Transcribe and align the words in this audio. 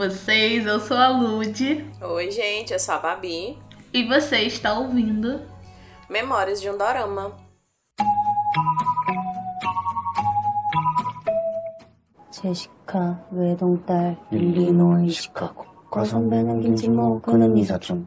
vocês? 0.00 0.66
Eu 0.66 0.80
sou 0.80 0.96
a 0.96 1.08
Lud. 1.08 1.84
Oi, 2.00 2.30
gente, 2.30 2.72
eu 2.72 2.78
sou 2.78 2.94
a 2.94 2.98
Babi. 2.98 3.58
E 3.92 4.04
você 4.04 4.42
está 4.42 4.78
ouvindo 4.78 5.40
Memórias 6.08 6.60
de 6.60 6.70
um 6.70 6.78
Dorama. 6.78 7.32
제시카 12.30 13.24
외동딸 13.32 14.18
일리노이 14.30 15.08
시카고 15.08 15.64
과선배는 15.90 16.60
김치모 16.60 17.22
그는 17.22 17.56
이사촌 17.56 18.06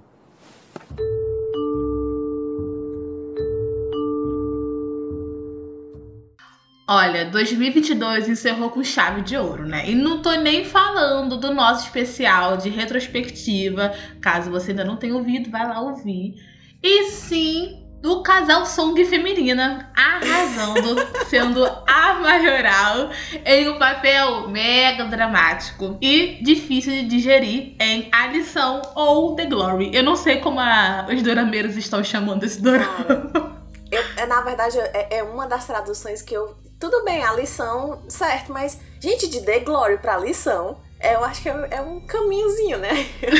Olha, 6.87 7.25
2022 7.25 8.29
encerrou 8.29 8.69
com 8.69 8.85
chave 8.85 9.23
de 9.23 9.39
ouro, 9.39 9.67
né? 9.67 9.89
E 9.89 9.95
não 9.95 10.21
tô 10.21 10.33
nem 10.33 10.67
falando 10.67 11.39
do 11.39 11.55
nosso 11.55 11.87
especial 11.87 12.59
de 12.59 12.69
retrospectiva. 12.69 13.91
Caso 14.21 14.51
você 14.51 14.73
ainda 14.73 14.85
não 14.85 14.97
tenha 14.97 15.15
ouvido, 15.15 15.51
vai 15.51 15.67
lá 15.67 15.81
ouvir. 15.81 16.35
E 16.83 17.05
sim 17.05 17.83
do 18.03 18.23
casal 18.23 18.67
Song 18.67 19.03
feminina, 19.07 19.91
arrasando, 19.97 20.97
sendo 21.27 21.65
a 21.65 22.21
maioral 22.21 23.09
em 23.47 23.67
um 23.71 23.79
papel 23.79 24.47
mega 24.51 25.05
dramático 25.07 25.97
e 26.03 26.39
difícil 26.43 26.93
de 26.93 27.05
digerir 27.05 27.77
em 27.81 28.11
A 28.13 28.27
Lição 28.27 28.83
ou 28.95 29.35
The 29.35 29.47
Glory. 29.47 29.91
Eu 29.95 30.03
não 30.03 30.17
sei 30.17 30.37
como 30.37 30.61
a, 30.61 31.07
os 31.11 31.23
dorameiros 31.23 31.79
estão 31.79 32.05
chamando 32.05 32.45
esse 32.45 32.61
dorama. 32.61 33.65
Eu, 33.91 34.27
na 34.27 34.43
verdade, 34.43 34.79
é, 34.79 35.19
é 35.19 35.23
uma 35.23 35.47
das 35.47 35.67
traduções 35.67 36.21
que 36.21 36.35
eu 36.35 36.64
tudo 36.91 37.03
bem, 37.03 37.25
a 37.25 37.33
lição, 37.33 38.03
certo, 38.09 38.53
mas, 38.53 38.79
gente, 39.01 39.27
de 39.27 39.41
The 39.41 39.61
Glory 39.61 39.97
pra 39.97 40.19
lição, 40.19 40.77
é, 41.01 41.15
eu 41.15 41.25
acho 41.25 41.41
que 41.41 41.49
é, 41.49 41.69
é 41.71 41.81
um 41.81 41.99
caminhozinho, 42.01 42.77
né? 42.77 42.91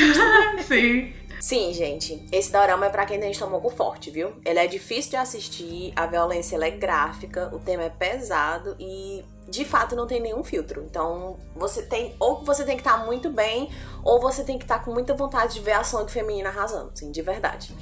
Sim. 0.67 1.13
Sim, 1.39 1.71
gente, 1.71 2.25
esse 2.31 2.51
dorama 2.51 2.87
é 2.87 2.89
pra 2.89 3.05
quem 3.05 3.19
tem 3.19 3.29
estômago 3.29 3.69
forte, 3.69 4.09
viu? 4.09 4.33
Ele 4.43 4.57
é 4.57 4.65
difícil 4.65 5.11
de 5.11 5.17
assistir, 5.17 5.93
a 5.95 6.07
violência 6.07 6.57
é 6.57 6.71
gráfica, 6.71 7.51
o 7.53 7.59
tema 7.59 7.83
é 7.83 7.89
pesado 7.89 8.75
e 8.79 9.23
de 9.47 9.63
fato 9.63 9.95
não 9.95 10.07
tem 10.07 10.19
nenhum 10.19 10.43
filtro. 10.43 10.83
Então, 10.83 11.37
você 11.55 11.83
tem 11.83 12.15
ou 12.19 12.43
você 12.43 12.65
tem 12.65 12.75
que 12.75 12.81
estar 12.81 12.97
tá 12.97 13.05
muito 13.05 13.29
bem, 13.29 13.69
ou 14.03 14.19
você 14.19 14.43
tem 14.43 14.57
que 14.57 14.63
estar 14.63 14.79
tá 14.79 14.83
com 14.83 14.91
muita 14.91 15.13
vontade 15.13 15.53
de 15.53 15.59
ver 15.59 15.73
a 15.73 15.83
Song 15.83 16.11
feminina 16.11 16.49
arrasando, 16.49 16.89
assim, 16.95 17.11
de 17.11 17.21
verdade. 17.21 17.75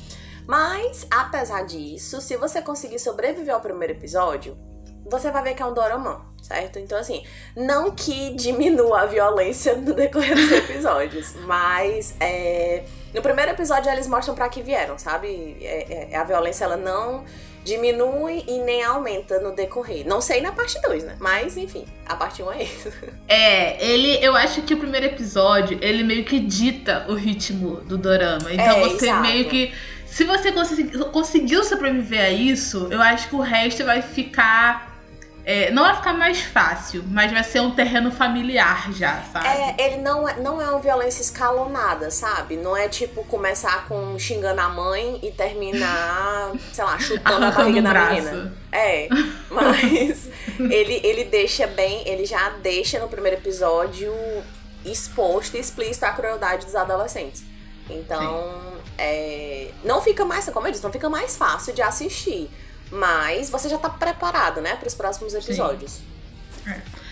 Mas, 0.46 1.08
apesar 1.10 1.64
disso, 1.64 2.20
se 2.20 2.36
você 2.36 2.62
conseguir 2.62 3.00
sobreviver 3.00 3.56
ao 3.56 3.62
primeiro 3.62 3.94
episódio, 3.94 4.58
você 5.06 5.32
vai 5.32 5.44
ver 5.44 5.54
que 5.54 5.62
é 5.62 5.66
um 5.66 5.74
dorama, 5.74 6.26
certo? 6.42 6.80
Então, 6.80 6.98
assim, 6.98 7.24
não 7.56 7.92
que 7.92 8.34
diminua 8.36 9.02
a 9.02 9.06
violência 9.06 9.76
no 9.76 9.94
decorrer 9.94 10.36
dos 10.36 10.52
episódios, 10.52 11.36
mas 11.46 12.16
é, 12.20 12.84
no 13.14 13.22
primeiro 13.22 13.52
episódio 13.52 13.92
eles 13.92 14.08
mostram 14.08 14.36
para 14.36 14.48
que 14.50 14.62
vieram, 14.62 14.98
sabe? 14.98 15.58
É, 15.62 16.10
é, 16.12 16.16
a 16.16 16.24
violência 16.24 16.66
ela 16.66 16.78
não 16.78 17.24
diminui 17.64 18.44
e 18.46 18.60
nem 18.60 18.84
aumenta 18.84 19.40
no 19.40 19.56
decorrer. 19.56 20.06
Não 20.06 20.20
sei 20.20 20.42
na 20.42 20.52
parte 20.52 20.82
2, 20.82 21.04
né? 21.06 21.16
Mas, 21.20 21.56
enfim, 21.56 21.86
a 22.06 22.14
parte 22.14 22.44
1 22.44 22.46
um 22.46 22.52
é 22.52 22.64
isso. 22.64 22.92
É, 23.28 23.84
ele, 23.84 24.18
eu 24.24 24.36
acho 24.36 24.62
que 24.64 24.74
o 24.74 24.78
primeiro 24.78 25.06
episódio, 25.08 25.80
ele 25.82 26.04
meio 26.04 26.26
que 26.26 26.40
dita 26.40 27.06
o 27.08 27.14
ritmo 27.14 27.78
do 27.78 27.98
dorama. 27.98 28.52
Então 28.54 28.66
É, 28.66 28.80
você 28.82 29.06
exato. 29.06 29.22
meio 29.22 29.48
que. 29.50 29.74
Se 30.06 30.24
você 30.26 30.52
consegui- 30.52 30.98
conseguiu 31.06 31.64
sobreviver 31.64 32.20
a 32.22 32.30
isso, 32.30 32.88
eu 32.92 33.02
acho 33.02 33.30
que 33.30 33.36
o 33.36 33.40
resto 33.40 33.84
vai 33.86 34.02
ficar. 34.02 34.93
É, 35.46 35.72
não 35.72 35.84
vai 35.84 35.96
ficar 35.96 36.14
mais 36.14 36.42
fácil, 36.42 37.04
mas 37.06 37.32
vai 37.32 37.44
ser 37.44 37.60
um 37.60 37.72
terreno 37.72 38.10
familiar 38.12 38.94
já, 38.94 39.22
sabe? 39.24 39.46
É, 39.46 39.76
ele 39.78 39.98
não 39.98 40.28
é, 40.28 40.40
não 40.40 40.62
é 40.62 40.70
uma 40.70 40.80
violência 40.80 41.22
escalonada, 41.22 42.10
sabe? 42.10 42.56
Não 42.56 42.78
é 42.78 42.88
tipo 42.88 43.26
começar 43.26 43.86
com 43.88 44.18
xingando 44.18 44.62
a 44.62 44.70
mãe 44.70 45.20
e 45.22 45.32
terminar, 45.32 46.52
sei 46.72 46.84
lá, 46.86 46.98
chutando 46.98 47.46
a 47.46 47.52
barriga 47.52 47.80
um 47.80 47.84
da 47.84 47.90
braço. 47.90 48.14
menina. 48.14 48.54
É, 48.72 49.10
mas 49.52 50.30
ele, 50.58 51.02
ele 51.04 51.26
deixa 51.26 51.68
bem, 51.68 52.08
ele 52.08 52.26
já 52.26 52.50
deixa 52.62 52.98
no 53.00 53.10
primeiro 53.10 53.38
episódio 53.38 54.14
exposto 54.86 55.58
e 55.58 55.60
explícito 55.60 56.06
a 56.06 56.12
crueldade 56.12 56.66
dos 56.66 56.76
adolescentes. 56.76 57.44
Então, 57.90 58.62
é, 58.98 59.72
não 59.84 60.02
fica 60.02 60.24
mais, 60.24 60.48
como 60.50 60.68
eu 60.68 60.72
disse, 60.72 60.84
não 60.84 60.92
fica 60.92 61.10
mais 61.10 61.36
fácil 61.36 61.74
de 61.74 61.82
assistir. 61.82 62.50
Mas 62.94 63.50
você 63.50 63.68
já 63.68 63.78
tá 63.78 63.90
preparado, 63.90 64.62
né, 64.62 64.76
para 64.76 64.88
os 64.88 64.94
próximos 64.94 65.34
episódios. 65.34 66.00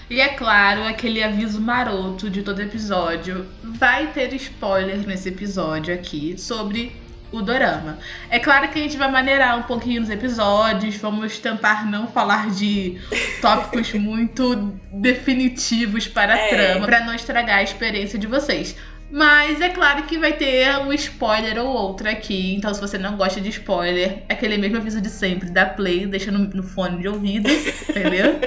E 0.10 0.20
é 0.20 0.30
claro, 0.30 0.84
aquele 0.84 1.24
aviso 1.24 1.60
maroto 1.60 2.30
de 2.30 2.44
todo 2.44 2.62
episódio. 2.62 3.48
Vai 3.64 4.08
ter 4.08 4.34
spoiler 4.34 5.00
nesse 5.08 5.30
episódio 5.30 5.94
aqui 5.94 6.36
sobre 6.38 6.96
o 7.32 7.42
dorama. 7.42 7.98
É 8.30 8.38
claro 8.40 8.68
que 8.68 8.78
a 8.78 8.82
gente 8.82 8.98
vai 8.98 9.10
maneirar 9.10 9.58
um 9.58 9.64
pouquinho 9.64 10.02
nos 10.02 10.10
episódios, 10.10 10.98
vamos 10.98 11.40
tentar 11.40 11.86
não 11.90 12.08
falar 12.08 12.50
de 12.50 13.00
tópicos 13.42 13.94
muito 13.96 14.54
definitivos 14.92 16.08
para 16.10 16.34
a 16.34 16.38
É. 16.38 16.50
trama, 16.50 16.86
para 16.86 17.06
não 17.06 17.14
estragar 17.16 17.60
a 17.60 17.64
experiência 17.64 18.20
de 18.20 18.28
vocês. 18.28 18.76
Mas 19.12 19.60
é 19.60 19.68
claro 19.70 20.04
que 20.04 20.18
vai 20.18 20.34
ter 20.34 20.70
um 20.80 20.94
spoiler 20.94 21.58
ou 21.60 21.68
outro 21.68 22.10
aqui. 22.10 22.56
Então, 22.56 22.74
se 22.74 22.80
você 22.80 22.98
não 22.98 23.18
gosta 23.18 23.42
de 23.42 23.50
spoiler, 23.50 24.24
é 24.30 24.34
aquele 24.34 24.58
mesmo 24.58 24.78
aviso 24.78 25.02
de 25.02 25.10
sempre: 25.10 25.50
dá 25.50 25.66
play, 25.66 26.06
deixa 26.06 26.32
no, 26.32 26.40
no 26.40 26.64
fone 26.64 27.02
de 27.02 27.10
ouvido, 27.10 27.50
entendeu? 27.90 28.40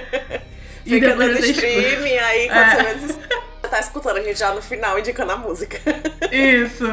E 0.86 0.90
Fica 0.90 1.14
você 1.16 1.50
escuta. 1.50 1.66
streaming, 1.66 2.16
aí 2.16 2.48
quando 2.48 2.58
É. 2.58 2.76
você 2.76 2.82
menos 2.82 3.18
você 3.62 3.68
tá 3.70 3.80
escutando 3.80 4.16
a 4.18 4.22
gente 4.22 4.38
já 4.38 4.54
no 4.54 4.62
final 4.62 4.98
indicando 4.98 5.32
a 5.32 5.36
música. 5.36 5.78
Isso. 6.32 6.86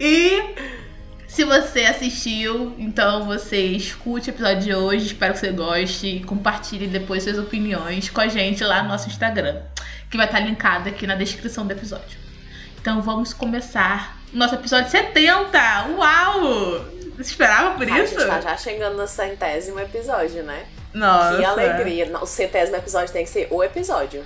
E 0.00 0.54
se 1.28 1.44
você 1.44 1.84
assistiu, 1.84 2.74
então 2.78 3.26
você 3.26 3.58
escute 3.60 4.30
o 4.30 4.32
episódio 4.32 4.60
de 4.62 4.74
hoje. 4.74 5.06
Espero 5.06 5.34
que 5.34 5.40
você 5.40 5.50
goste 5.52 6.06
e 6.06 6.20
compartilhe 6.24 6.86
depois 6.88 7.22
suas 7.24 7.38
opiniões 7.38 8.08
com 8.10 8.20
a 8.20 8.28
gente 8.28 8.62
lá 8.64 8.82
no 8.82 8.88
nosso 8.88 9.08
Instagram, 9.08 9.60
que 10.10 10.16
vai 10.16 10.26
estar 10.26 10.40
linkado 10.40 10.88
aqui 10.88 11.06
na 11.06 11.14
descrição 11.16 11.64
do 11.66 11.72
episódio. 11.72 12.23
Então 12.84 13.00
vamos 13.00 13.32
começar 13.32 14.18
o 14.30 14.36
nosso 14.36 14.56
episódio 14.56 14.90
70! 14.90 15.58
Uau! 15.96 16.84
Você 17.16 17.22
esperava 17.30 17.78
por 17.78 17.90
A 17.90 17.98
isso? 18.00 18.12
gente 18.12 18.26
tá 18.28 18.42
já 18.42 18.58
chegando 18.58 18.98
no 18.98 19.08
centésimo 19.08 19.80
episódio, 19.80 20.42
né? 20.42 20.66
Nossa. 20.92 21.38
Que 21.38 21.44
alegria. 21.46 22.12
O 22.20 22.26
centésimo 22.26 22.76
episódio 22.76 23.10
tem 23.10 23.24
que 23.24 23.30
ser 23.30 23.48
o 23.50 23.64
episódio. 23.64 24.22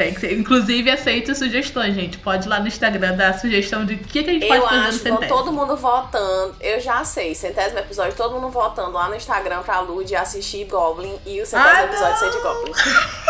Tem 0.00 0.14
que 0.14 0.20
ser. 0.20 0.32
Inclusive, 0.32 0.90
aceito 0.90 1.34
sugestões, 1.34 1.94
gente. 1.94 2.16
Pode 2.16 2.46
ir 2.46 2.48
lá 2.48 2.58
no 2.58 2.66
Instagram 2.66 3.14
dar 3.16 3.38
sugestão 3.38 3.84
de 3.84 3.94
o 3.94 3.98
que, 3.98 4.22
que 4.24 4.30
a 4.30 4.32
gente 4.32 4.46
pode 4.46 4.58
Eu 4.60 4.66
fazer 4.66 4.76
no 4.80 4.82
acho, 4.88 4.98
vão 4.98 5.12
centésimo. 5.18 5.28
todo 5.38 5.52
mundo 5.52 5.76
votando. 5.76 6.56
Eu 6.58 6.80
já 6.80 7.04
sei, 7.04 7.34
centésimo 7.34 7.78
episódio, 7.80 8.14
todo 8.16 8.34
mundo 8.34 8.48
votando 8.48 8.92
lá 8.92 9.10
no 9.10 9.14
Instagram 9.14 9.60
pra 9.62 9.80
Lud 9.80 10.16
assistir 10.16 10.64
Goblin 10.64 11.18
e 11.26 11.42
o 11.42 11.44
centésimo 11.44 11.76
Ah, 11.76 11.84
episódio 11.84 12.18
ser 12.18 12.30
de 12.30 12.38
Goblin. 12.38 12.72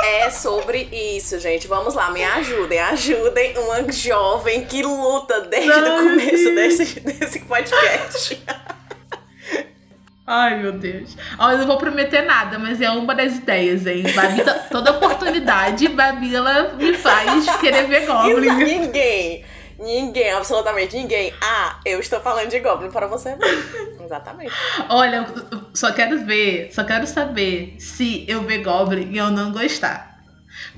É 0.04 0.30
sobre 0.30 0.82
isso, 0.92 1.40
gente. 1.40 1.66
Vamos 1.66 1.94
lá, 1.94 2.08
me 2.12 2.22
ajudem, 2.22 2.78
ajudem 2.78 3.58
uma 3.58 3.90
jovem 3.90 4.64
que 4.64 4.80
luta 4.80 5.40
desde 5.40 5.70
o 5.72 5.96
começo 5.96 6.54
desse, 6.54 7.00
desse 7.00 7.40
podcast. 7.40 8.40
Ai, 10.32 10.58
meu 10.62 10.70
Deus. 10.70 11.16
Ó, 11.38 11.50
eu 11.50 11.58
não 11.58 11.66
vou 11.66 11.76
prometer 11.76 12.22
nada, 12.22 12.56
mas 12.56 12.80
é 12.80 12.88
uma 12.88 13.14
das 13.16 13.36
ideias, 13.38 13.84
hein? 13.84 14.04
Babi, 14.14 14.42
toda 14.70 14.92
oportunidade, 14.92 15.88
Babi, 15.88 16.36
ela 16.36 16.72
me 16.74 16.94
faz 16.94 17.56
querer 17.56 17.88
ver 17.88 18.06
Goblin. 18.06 18.48
Ninguém, 18.54 19.44
ninguém, 19.76 20.30
absolutamente 20.32 20.96
ninguém. 20.96 21.34
Ah, 21.42 21.80
eu 21.84 21.98
estou 21.98 22.20
falando 22.20 22.48
de 22.48 22.60
Goblin 22.60 22.92
para 22.92 23.08
você. 23.08 23.36
Exatamente. 24.04 24.52
Olha, 24.88 25.26
só 25.74 25.90
quero 25.90 26.24
ver, 26.24 26.70
só 26.72 26.84
quero 26.84 27.08
saber 27.08 27.74
se 27.80 28.24
eu 28.28 28.42
ver 28.42 28.58
Goblin 28.62 29.10
e 29.10 29.18
eu 29.18 29.32
não 29.32 29.50
gostar. 29.50 30.10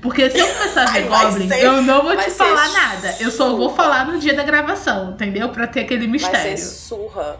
Porque 0.01 0.31
se 0.31 0.39
eu 0.39 0.47
começar 0.47 0.83
a 0.83 0.91
ver 0.91 0.99
Ai, 1.03 1.03
vai 1.09 1.25
Goblin, 1.25 1.47
ser- 1.47 1.63
eu 1.63 1.81
não 1.83 2.01
vou 2.03 2.15
vai 2.15 2.25
te 2.25 2.31
falar 2.31 2.69
nada. 2.69 3.15
Eu 3.19 3.29
só 3.29 3.55
vou 3.55 3.75
falar 3.75 4.07
no 4.07 4.17
dia 4.19 4.33
da 4.33 4.41
gravação, 4.43 5.11
entendeu? 5.11 5.49
Pra 5.49 5.67
ter 5.67 5.81
aquele 5.81 6.01
Vai 6.05 6.07
mistério. 6.07 6.57
ser 6.57 6.65
surra. 6.65 7.37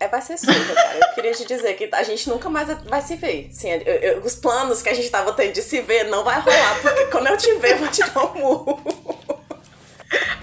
É, 0.00 0.06
vai 0.08 0.20
ser 0.22 0.38
surra, 0.38 0.74
cara. 0.74 0.98
Eu 1.08 1.14
queria 1.14 1.32
te 1.32 1.44
dizer 1.44 1.74
que 1.74 1.88
a 1.92 2.02
gente 2.04 2.28
nunca 2.28 2.48
mais 2.48 2.68
vai 2.84 3.00
se 3.00 3.16
ver. 3.16 3.48
Sim, 3.50 3.70
eu- 3.84 3.94
eu- 3.94 4.20
os 4.20 4.34
planos 4.36 4.80
que 4.80 4.88
a 4.88 4.94
gente 4.94 5.10
tava 5.10 5.32
tendo 5.32 5.52
de 5.52 5.62
se 5.62 5.80
ver 5.80 6.04
não 6.04 6.22
vai 6.22 6.40
rolar, 6.40 6.78
porque 6.80 7.06
quando 7.06 7.26
eu 7.26 7.36
te 7.36 7.52
ver, 7.54 7.72
eu 7.72 7.78
vou 7.78 7.88
te 7.88 8.00
dar 8.08 8.24
um 8.24 8.38
murro. 8.38 8.80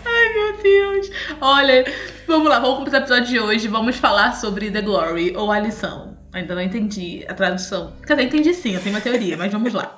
Ai, 0.06 0.34
meu 0.34 0.58
Deus. 0.58 1.10
Olha, 1.42 1.86
vamos 2.28 2.50
lá, 2.50 2.60
vamos 2.60 2.78
começar 2.80 2.98
o 2.98 3.02
episódio 3.02 3.26
de 3.26 3.40
hoje. 3.40 3.68
Vamos 3.68 3.96
falar 3.96 4.34
sobre 4.36 4.70
The 4.70 4.82
Glory 4.82 5.36
ou 5.36 5.52
a 5.52 5.60
lição. 5.60 6.16
Ainda 6.34 6.54
não 6.54 6.62
entendi 6.62 7.26
a 7.28 7.34
tradução. 7.34 7.94
Quer 8.06 8.16
dizer, 8.16 8.28
entendi 8.28 8.54
sim, 8.54 8.76
eu 8.76 8.82
tenho 8.82 8.94
uma 8.94 9.02
teoria, 9.02 9.38
mas 9.38 9.52
vamos 9.52 9.74
lá. 9.74 9.98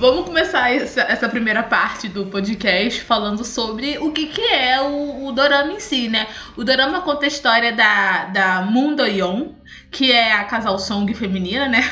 Vamos 0.00 0.24
começar 0.24 0.74
essa, 0.74 1.02
essa 1.02 1.28
primeira 1.28 1.62
parte 1.62 2.08
do 2.08 2.24
podcast 2.24 3.02
falando 3.02 3.44
sobre 3.44 3.98
o 3.98 4.10
que, 4.12 4.28
que 4.28 4.40
é 4.40 4.80
o, 4.80 5.26
o 5.26 5.30
dorama 5.32 5.72
em 5.72 5.78
si, 5.78 6.08
né? 6.08 6.26
O 6.56 6.64
dorama 6.64 7.02
conta 7.02 7.26
a 7.26 7.28
história 7.28 7.70
da, 7.70 8.24
da 8.24 8.62
Moon 8.62 8.96
Do-yeon, 8.96 9.52
que 9.90 10.10
é 10.10 10.32
a 10.32 10.44
casal 10.44 10.78
Song 10.78 11.12
feminina, 11.12 11.68
né? 11.68 11.82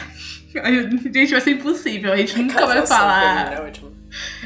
Gente, 1.12 1.32
vai 1.32 1.40
ser 1.42 1.50
impossível. 1.50 2.10
A 2.10 2.16
gente 2.16 2.38
nunca 2.38 2.64
vai 2.64 2.86
falar. 2.86 3.52
É. 3.52 3.72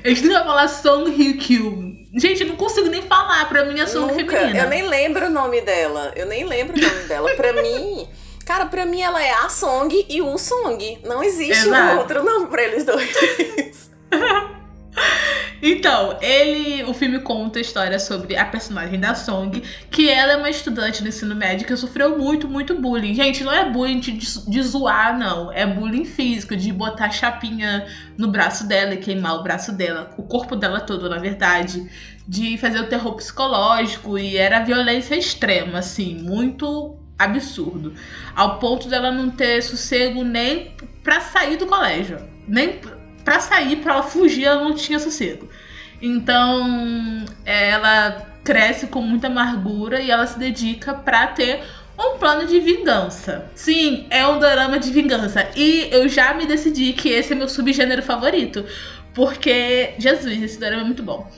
A 0.04 0.08
gente 0.08 0.24
nunca 0.24 0.38
vai 0.38 0.44
falar 0.44 0.66
Song 0.66 1.08
Hye 1.08 1.34
Kyo. 1.34 1.92
Gente, 2.16 2.42
eu 2.42 2.48
não 2.48 2.56
consigo 2.56 2.88
nem 2.88 3.02
falar. 3.02 3.48
Pra 3.48 3.64
mim 3.64 3.78
é 3.78 3.86
Song 3.86 4.12
Nunca. 4.12 4.36
feminina. 4.38 4.64
Eu 4.64 4.68
nem 4.70 4.82
lembro 4.88 5.26
o 5.26 5.30
nome 5.30 5.60
dela. 5.60 6.12
Eu 6.16 6.26
nem 6.26 6.44
lembro 6.44 6.76
o 6.76 6.80
nome 6.80 7.04
dela. 7.04 7.30
Pra 7.36 7.52
mim. 7.62 8.08
Cara, 8.42 8.66
pra 8.66 8.84
mim 8.84 9.00
ela 9.00 9.22
é 9.22 9.32
a 9.32 9.48
Song 9.48 10.06
e 10.08 10.20
o 10.20 10.36
Song. 10.36 11.00
Não 11.04 11.22
existe 11.22 11.68
um 11.68 11.74
Exato. 11.74 11.98
outro 11.98 12.24
nome 12.24 12.46
pra 12.48 12.62
eles 12.62 12.84
dois. 12.84 13.90
Então, 15.64 16.18
ele, 16.20 16.82
o 16.82 16.92
filme 16.92 17.20
conta 17.20 17.60
a 17.60 17.62
história 17.62 17.96
sobre 17.96 18.36
a 18.36 18.44
personagem 18.44 18.98
da 18.98 19.14
Song, 19.14 19.62
que 19.92 20.10
ela 20.10 20.32
é 20.32 20.36
uma 20.36 20.50
estudante 20.50 21.02
do 21.02 21.08
ensino 21.08 21.36
médio 21.36 21.64
que 21.64 21.76
sofreu 21.76 22.18
muito, 22.18 22.48
muito 22.48 22.74
bullying. 22.74 23.14
Gente, 23.14 23.44
não 23.44 23.52
é 23.52 23.70
bullying 23.70 24.00
de, 24.00 24.10
de 24.12 24.62
zoar, 24.62 25.16
não. 25.16 25.52
É 25.52 25.64
bullying 25.64 26.04
físico, 26.04 26.56
de 26.56 26.72
botar 26.72 27.10
chapinha 27.10 27.86
no 28.18 28.26
braço 28.26 28.66
dela 28.66 28.94
e 28.94 28.96
queimar 28.96 29.36
o 29.36 29.44
braço 29.44 29.70
dela, 29.70 30.10
o 30.18 30.24
corpo 30.24 30.56
dela 30.56 30.80
todo, 30.80 31.08
na 31.08 31.18
verdade. 31.18 31.88
De 32.26 32.58
fazer 32.58 32.80
o 32.80 32.88
terror 32.88 33.14
psicológico 33.14 34.18
e 34.18 34.36
era 34.36 34.64
violência 34.64 35.14
extrema, 35.14 35.78
assim, 35.78 36.16
muito 36.22 36.98
absurdo. 37.24 37.94
Ao 38.34 38.58
ponto 38.58 38.88
dela 38.88 39.10
não 39.10 39.30
ter 39.30 39.62
sossego 39.62 40.24
nem 40.24 40.72
pra 41.02 41.20
sair 41.20 41.56
do 41.56 41.66
colégio. 41.66 42.18
Nem 42.46 42.80
pra 43.24 43.40
sair, 43.40 43.76
pra 43.76 43.94
ela 43.94 44.02
fugir, 44.02 44.44
ela 44.44 44.64
não 44.64 44.74
tinha 44.74 44.98
sossego. 44.98 45.48
Então, 46.00 47.24
ela 47.44 48.26
cresce 48.42 48.88
com 48.88 49.00
muita 49.00 49.28
amargura 49.28 50.00
e 50.00 50.10
ela 50.10 50.26
se 50.26 50.38
dedica 50.38 50.94
pra 50.94 51.28
ter 51.28 51.62
um 51.98 52.18
plano 52.18 52.46
de 52.46 52.58
vingança. 52.58 53.50
Sim, 53.54 54.06
é 54.10 54.26
um 54.26 54.38
drama 54.38 54.78
de 54.78 54.90
vingança. 54.90 55.48
E 55.54 55.88
eu 55.92 56.08
já 56.08 56.34
me 56.34 56.46
decidi 56.46 56.92
que 56.92 57.08
esse 57.08 57.32
é 57.32 57.36
meu 57.36 57.48
subgênero 57.48 58.02
favorito. 58.02 58.64
Porque, 59.14 59.94
Jesus, 59.98 60.42
esse 60.42 60.58
drama 60.58 60.82
é 60.82 60.84
muito 60.84 61.02
bom. 61.02 61.30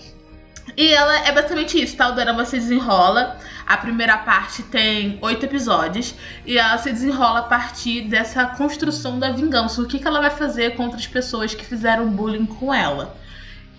E 0.76 0.92
ela 0.92 1.26
é 1.26 1.32
basicamente 1.32 1.80
isso, 1.80 1.96
tá? 1.96 2.08
O 2.08 2.14
drama 2.14 2.44
se 2.44 2.58
desenrola. 2.58 3.38
A 3.66 3.76
primeira 3.76 4.18
parte 4.18 4.62
tem 4.62 5.18
oito 5.22 5.44
episódios. 5.46 6.14
E 6.44 6.58
ela 6.58 6.76
se 6.78 6.90
desenrola 6.90 7.40
a 7.40 7.44
partir 7.44 8.02
dessa 8.02 8.44
construção 8.46 9.18
da 9.18 9.30
vingança. 9.30 9.80
O 9.80 9.86
que, 9.86 9.98
que 9.98 10.06
ela 10.06 10.20
vai 10.20 10.30
fazer 10.30 10.74
contra 10.76 10.98
as 10.98 11.06
pessoas 11.06 11.54
que 11.54 11.64
fizeram 11.64 12.08
bullying 12.08 12.46
com 12.46 12.74
ela. 12.74 13.16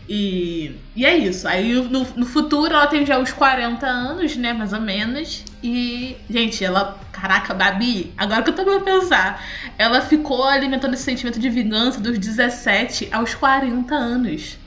E, 0.07 0.75
e 0.95 1.05
é 1.05 1.17
isso. 1.17 1.47
Aí 1.47 1.73
no, 1.73 2.05
no 2.15 2.25
futuro 2.25 2.73
ela 2.73 2.87
tem 2.87 3.05
já 3.05 3.17
uns 3.17 3.33
40 3.33 3.85
anos, 3.85 4.35
né? 4.37 4.53
Mais 4.53 4.71
ou 4.71 4.81
menos. 4.81 5.43
E, 5.63 6.15
gente, 6.29 6.63
ela. 6.63 6.99
Caraca, 7.11 7.53
Babi, 7.53 8.13
agora 8.17 8.43
que 8.43 8.49
eu 8.49 8.55
tô 8.55 8.63
pra 8.63 8.79
pensar. 8.81 9.43
Ela 9.77 10.01
ficou 10.01 10.43
alimentando 10.45 10.93
esse 10.93 11.03
sentimento 11.03 11.39
de 11.39 11.49
vingança 11.49 11.99
dos 11.99 12.17
17 12.19 13.09
aos 13.11 13.33
40 13.33 13.95
anos. 13.95 14.57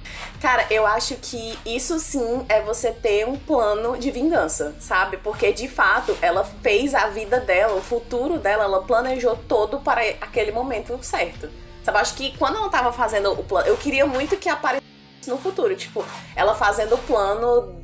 Cara, 0.40 0.66
eu 0.70 0.86
acho 0.86 1.16
que 1.16 1.58
isso 1.66 1.98
sim 1.98 2.46
é 2.48 2.60
você 2.62 2.92
ter 2.92 3.26
um 3.26 3.36
plano 3.36 3.98
de 3.98 4.10
vingança, 4.12 4.74
sabe? 4.78 5.16
Porque 5.16 5.52
de 5.52 5.66
fato 5.68 6.16
ela 6.22 6.44
fez 6.62 6.94
a 6.94 7.08
vida 7.08 7.40
dela, 7.40 7.74
o 7.74 7.82
futuro 7.82 8.38
dela, 8.38 8.64
ela 8.64 8.82
planejou 8.82 9.36
todo 9.48 9.80
para 9.80 10.00
aquele 10.20 10.52
momento 10.52 10.96
certo. 11.02 11.50
Sabe? 11.82 11.98
Acho 11.98 12.14
que 12.14 12.38
quando 12.38 12.56
ela 12.56 12.68
tava 12.68 12.92
fazendo 12.92 13.32
o 13.32 13.42
plano, 13.42 13.66
eu 13.66 13.76
queria 13.76 14.06
muito 14.06 14.36
que 14.36 14.48
aparecesse 14.48 14.86
no 15.26 15.38
futuro, 15.38 15.74
tipo, 15.74 16.04
ela 16.36 16.54
fazendo 16.54 16.94
o 16.94 16.98
plano 16.98 17.82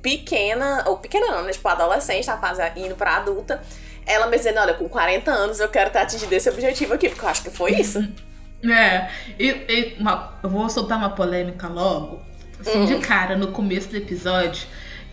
pequena, 0.00 0.84
ou 0.86 0.98
pequena 0.98 1.26
não, 1.26 1.42
né? 1.42 1.52
Tipo, 1.52 1.68
adolescente, 1.68 2.24
tá 2.24 2.36
fazendo, 2.36 2.78
indo 2.78 2.94
pra 2.94 3.16
adulta. 3.16 3.60
Ela 4.06 4.28
me 4.28 4.36
dizendo, 4.36 4.60
olha, 4.60 4.74
com 4.74 4.88
40 4.88 5.28
anos 5.32 5.58
eu 5.58 5.68
quero 5.68 5.88
estar 5.88 6.02
atingindo 6.02 6.32
esse 6.32 6.48
objetivo 6.48 6.94
aqui, 6.94 7.08
porque 7.08 7.24
eu 7.24 7.28
acho 7.28 7.42
que 7.42 7.50
foi 7.50 7.72
isso. 7.72 7.98
É, 8.72 9.08
e, 9.38 9.46
e 9.48 9.96
uma- 9.98 10.32
eu 10.42 10.48
vou 10.50 10.68
soltar 10.68 10.98
uma 10.98 11.10
polêmica 11.10 11.68
logo, 11.68 12.20
assim, 12.60 12.78
Hum. 12.80 12.84
de 12.86 12.96
cara, 12.98 13.36
no 13.36 13.48
começo 13.48 13.88
do 13.88 13.96
episódio, 13.96 14.66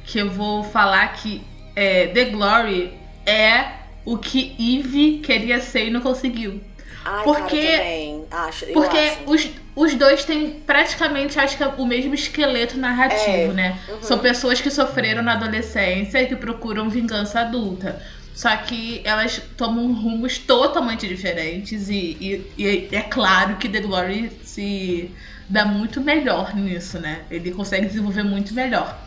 que 0.06 0.20
eu 0.20 0.30
vou 0.30 0.64
falar 0.64 1.08
que 1.14 1.42
é, 1.76 2.08
The 2.08 2.26
Glory 2.26 2.94
é 3.26 3.66
o 4.06 4.18
que 4.18 4.56
Eve 4.60 5.20
queria 5.24 5.60
ser 5.60 5.88
e 5.88 5.90
não 5.90 6.02
conseguiu. 6.02 6.62
Ai, 7.06 7.24
Porque- 7.24 8.26
cara. 8.30 8.48
Acho, 8.48 8.66
Porque 8.68 8.98
acho. 8.98 9.20
os, 9.26 9.50
os 9.76 9.96
dois 9.96 10.24
têm 10.24 10.52
praticamente, 10.66 11.38
acho 11.40 11.58
que 11.58 11.64
é 11.64 11.68
o 11.68 11.86
mesmo 11.86 12.14
esqueleto 12.14 12.78
narrativo, 12.78 13.52
É, 13.52 13.54
né? 13.54 13.80
uhum. 13.90 14.02
São 14.02 14.20
pessoas 14.20 14.62
que 14.62 14.70
sofreram 14.70 15.22
na 15.22 15.34
adolescência 15.34 16.22
e 16.22 16.28
que 16.28 16.36
procuram 16.36 16.90
vingança 16.90 17.42
adulta. 17.42 18.02
Só 18.34 18.56
que 18.58 19.02
elas 19.04 19.40
tomam 19.56 19.94
rumos 19.94 20.38
totalmente 20.40 21.08
diferentes 21.08 21.88
e, 21.90 22.18
e- 22.20 22.52
e 22.58 22.90
é 22.96 23.02
claro 23.04 23.58
que 23.58 23.70
The 23.70 23.80
Glory 23.82 24.32
se 24.44 25.12
dá 25.48 25.66
muito 25.66 26.02
melhor 26.02 26.56
nisso, 26.56 27.00
né? 27.00 27.22
Ele 27.30 27.52
consegue 27.52 27.86
desenvolver 27.88 28.24
muito 28.24 28.54
melhor. 28.54 28.98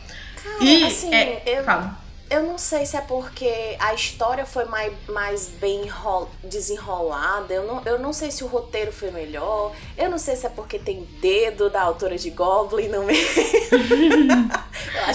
Cara, 0.43 0.65
E 0.65 0.85
assim, 0.85 1.15
é, 1.15 1.43
eu, 1.47 1.65
fala. 1.65 1.99
Eu 2.29 2.43
não 2.43 2.59
sei 2.59 2.85
se 2.87 2.97
é 2.97 3.01
porque 3.01 3.77
a 3.79 3.95
história 3.95 4.45
foi 4.45 4.65
mais, 4.65 4.93
mais 5.09 5.49
bem 5.61 5.83
enrol- 5.85 6.31
desenrolada. 6.43 7.53
Eu 7.55 7.65
não, 7.67 7.83
eu 7.85 7.99
não 7.99 8.13
sei 8.13 8.31
se 8.31 8.43
o 8.43 8.47
roteiro 8.47 8.93
foi 8.93 9.11
melhor. 9.11 9.73
Eu 9.97 10.11
não 10.11 10.19
sei 10.19 10.35
se 10.37 10.45
é 10.47 10.49
porque 10.49 10.79
tem 10.79 11.07
dedo 11.21 11.71
da 11.71 11.83
autora 11.83 12.17
de 12.19 12.31
Goblin 12.31 12.89
no 12.89 13.05
meio. 13.05 13.27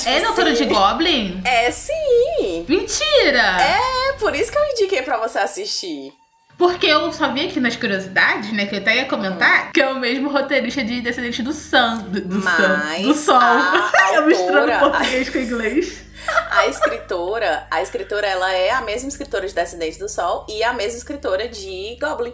É 0.05 0.19
na 0.21 0.29
autora 0.29 0.53
de 0.53 0.65
Goblin? 0.65 1.41
É 1.45 1.69
sim! 1.71 2.65
Mentira! 2.67 3.57
É 3.61 4.13
por 4.19 4.33
isso 4.35 4.51
que 4.51 4.57
eu 4.57 4.65
indiquei 4.71 5.01
pra 5.01 5.17
você 5.17 5.39
assistir. 5.39 6.13
Porque 6.57 6.85
eu 6.87 7.11
só 7.11 7.31
vi 7.33 7.47
aqui 7.47 7.59
nas 7.59 7.75
curiosidades, 7.75 8.51
né, 8.53 8.65
que 8.67 8.75
eu 8.75 8.79
até 8.79 8.95
ia 8.97 9.05
comentar, 9.05 9.71
que 9.71 9.81
é 9.81 9.89
o 9.89 9.99
mesmo 9.99 10.29
roteirista 10.29 10.83
de 10.83 11.01
Descendente 11.01 11.41
do 11.41 11.51
Sun, 11.51 11.97
do, 12.09 12.21
do, 12.21 12.35
Mas 12.43 12.55
sun, 12.55 13.01
do 13.07 13.13
Sol. 13.15 13.35
a 13.35 13.91
eu 14.15 14.27
misturando 14.27 14.71
autora- 14.71 14.91
português 14.91 15.29
com 15.29 15.39
inglês. 15.39 16.03
A 16.49 16.67
escritora, 16.67 17.67
a 17.71 17.81
escritora, 17.81 18.27
ela 18.27 18.53
é 18.53 18.71
a 18.71 18.81
mesma 18.81 19.09
escritora 19.09 19.47
de 19.47 19.53
Descendentes 19.53 19.97
do 19.97 20.07
Sol 20.07 20.45
e 20.49 20.63
a 20.63 20.73
mesma 20.73 20.97
escritora 20.97 21.47
de 21.47 21.97
Goblin. 21.99 22.33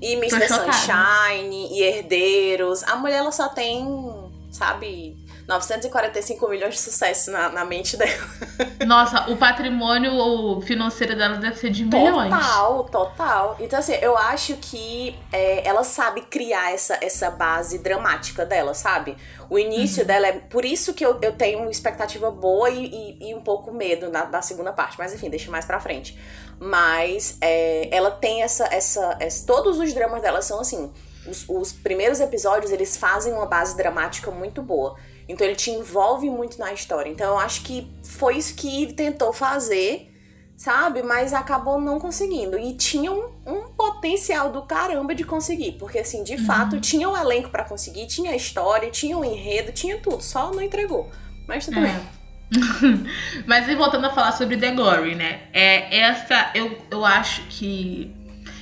E 0.00 0.14
Mr. 0.14 0.48
Sunshine 0.48 1.68
e 1.72 1.82
Herdeiros. 1.82 2.82
A 2.84 2.96
mulher, 2.96 3.18
ela 3.18 3.30
só 3.30 3.48
tem, 3.48 3.86
sabe, 4.50 5.21
945 5.46 6.48
milhões 6.48 6.74
de 6.74 6.80
sucesso 6.80 7.30
na, 7.30 7.48
na 7.48 7.64
mente 7.64 7.96
dela. 7.96 8.12
Nossa, 8.86 9.30
o 9.30 9.36
patrimônio 9.36 10.60
financeiro 10.60 11.16
dela 11.16 11.36
deve 11.36 11.56
ser 11.56 11.70
de 11.70 11.84
milhões. 11.84 12.32
Total, 12.32 12.84
total. 12.84 13.56
Então, 13.58 13.78
assim, 13.78 13.94
eu 13.94 14.16
acho 14.16 14.56
que 14.56 15.18
é, 15.32 15.66
ela 15.66 15.82
sabe 15.82 16.22
criar 16.22 16.72
essa, 16.72 16.96
essa 17.00 17.30
base 17.30 17.78
dramática 17.78 18.46
dela, 18.46 18.72
sabe? 18.72 19.16
O 19.50 19.58
início 19.58 20.04
dela 20.04 20.28
é. 20.28 20.32
Por 20.32 20.64
isso 20.64 20.94
que 20.94 21.04
eu, 21.04 21.18
eu 21.20 21.32
tenho 21.32 21.60
uma 21.60 21.70
expectativa 21.70 22.30
boa 22.30 22.70
e, 22.70 22.86
e, 23.20 23.30
e 23.30 23.34
um 23.34 23.40
pouco 23.40 23.72
medo 23.72 24.10
na, 24.10 24.24
da 24.24 24.40
segunda 24.42 24.72
parte. 24.72 24.96
Mas, 24.98 25.12
enfim, 25.12 25.28
deixa 25.28 25.50
mais 25.50 25.64
pra 25.64 25.80
frente. 25.80 26.18
Mas 26.60 27.36
é, 27.40 27.88
ela 27.90 28.10
tem 28.10 28.42
essa, 28.42 28.64
essa, 28.72 29.16
essa. 29.18 29.46
Todos 29.46 29.78
os 29.78 29.92
dramas 29.92 30.22
dela 30.22 30.40
são 30.40 30.60
assim. 30.60 30.92
Os, 31.26 31.44
os 31.48 31.72
primeiros 31.72 32.20
episódios, 32.20 32.72
eles 32.72 32.96
fazem 32.96 33.32
uma 33.32 33.46
base 33.46 33.76
dramática 33.76 34.30
muito 34.30 34.62
boa. 34.62 34.96
Então 35.28 35.46
ele 35.46 35.56
te 35.56 35.70
envolve 35.70 36.28
muito 36.28 36.58
na 36.58 36.72
história. 36.72 37.10
Então 37.10 37.28
eu 37.32 37.38
acho 37.38 37.62
que 37.62 37.90
foi 38.02 38.36
isso 38.36 38.54
que 38.54 38.82
Eve 38.82 38.92
tentou 38.92 39.32
fazer 39.32 40.12
sabe? 40.62 41.02
Mas 41.02 41.32
acabou 41.32 41.80
não 41.80 41.98
conseguindo. 41.98 42.56
E 42.56 42.74
tinha 42.74 43.10
um, 43.10 43.30
um 43.44 43.62
potencial 43.76 44.52
do 44.52 44.62
caramba 44.62 45.12
de 45.12 45.24
conseguir. 45.24 45.72
Porque, 45.72 45.98
assim, 45.98 46.22
de 46.22 46.38
fato, 46.38 46.80
tinha 46.80 47.08
um 47.08 47.16
elenco 47.16 47.50
pra 47.50 47.64
conseguir, 47.64 48.06
tinha 48.06 48.30
a 48.30 48.36
história, 48.36 48.88
tinha 48.90 49.18
o 49.18 49.24
enredo, 49.24 49.72
tinha 49.72 49.98
tudo. 49.98 50.22
Só 50.22 50.52
não 50.52 50.62
entregou. 50.62 51.10
Mas 51.48 51.66
tudo 51.66 51.78
É. 51.78 51.82
bem. 51.82 51.96
Mas 53.46 53.68
e 53.68 53.74
voltando 53.74 54.06
a 54.06 54.10
falar 54.10 54.32
sobre 54.32 54.56
The 54.56 54.72
Glory, 54.72 55.14
né? 55.16 55.40
É 55.52 55.98
essa, 55.98 56.50
eu, 56.54 56.78
eu 56.90 57.04
acho 57.04 57.42
que 57.48 58.14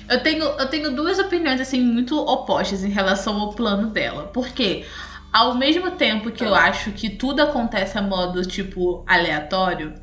eu 0.08 0.22
tenho, 0.22 0.44
eu 0.44 0.68
tenho 0.70 0.94
duas 0.94 1.18
opiniões 1.18 1.60
assim 1.60 1.80
muito 1.82 2.16
opostas 2.16 2.82
em 2.82 2.88
relação 2.88 3.38
ao 3.38 3.52
plano 3.52 3.90
dela. 3.90 4.30
Porque 4.32 4.86
ao 5.32 5.54
mesmo 5.56 5.92
tempo 5.92 6.30
que 6.30 6.44
eu 6.44 6.54
Ah. 6.54 6.64
acho 6.64 6.92
que 6.92 7.10
tudo 7.10 7.40
acontece 7.42 7.96
a 7.98 8.02
modo 8.02 8.42
tipo 8.42 9.04
aleatório, 9.06 9.94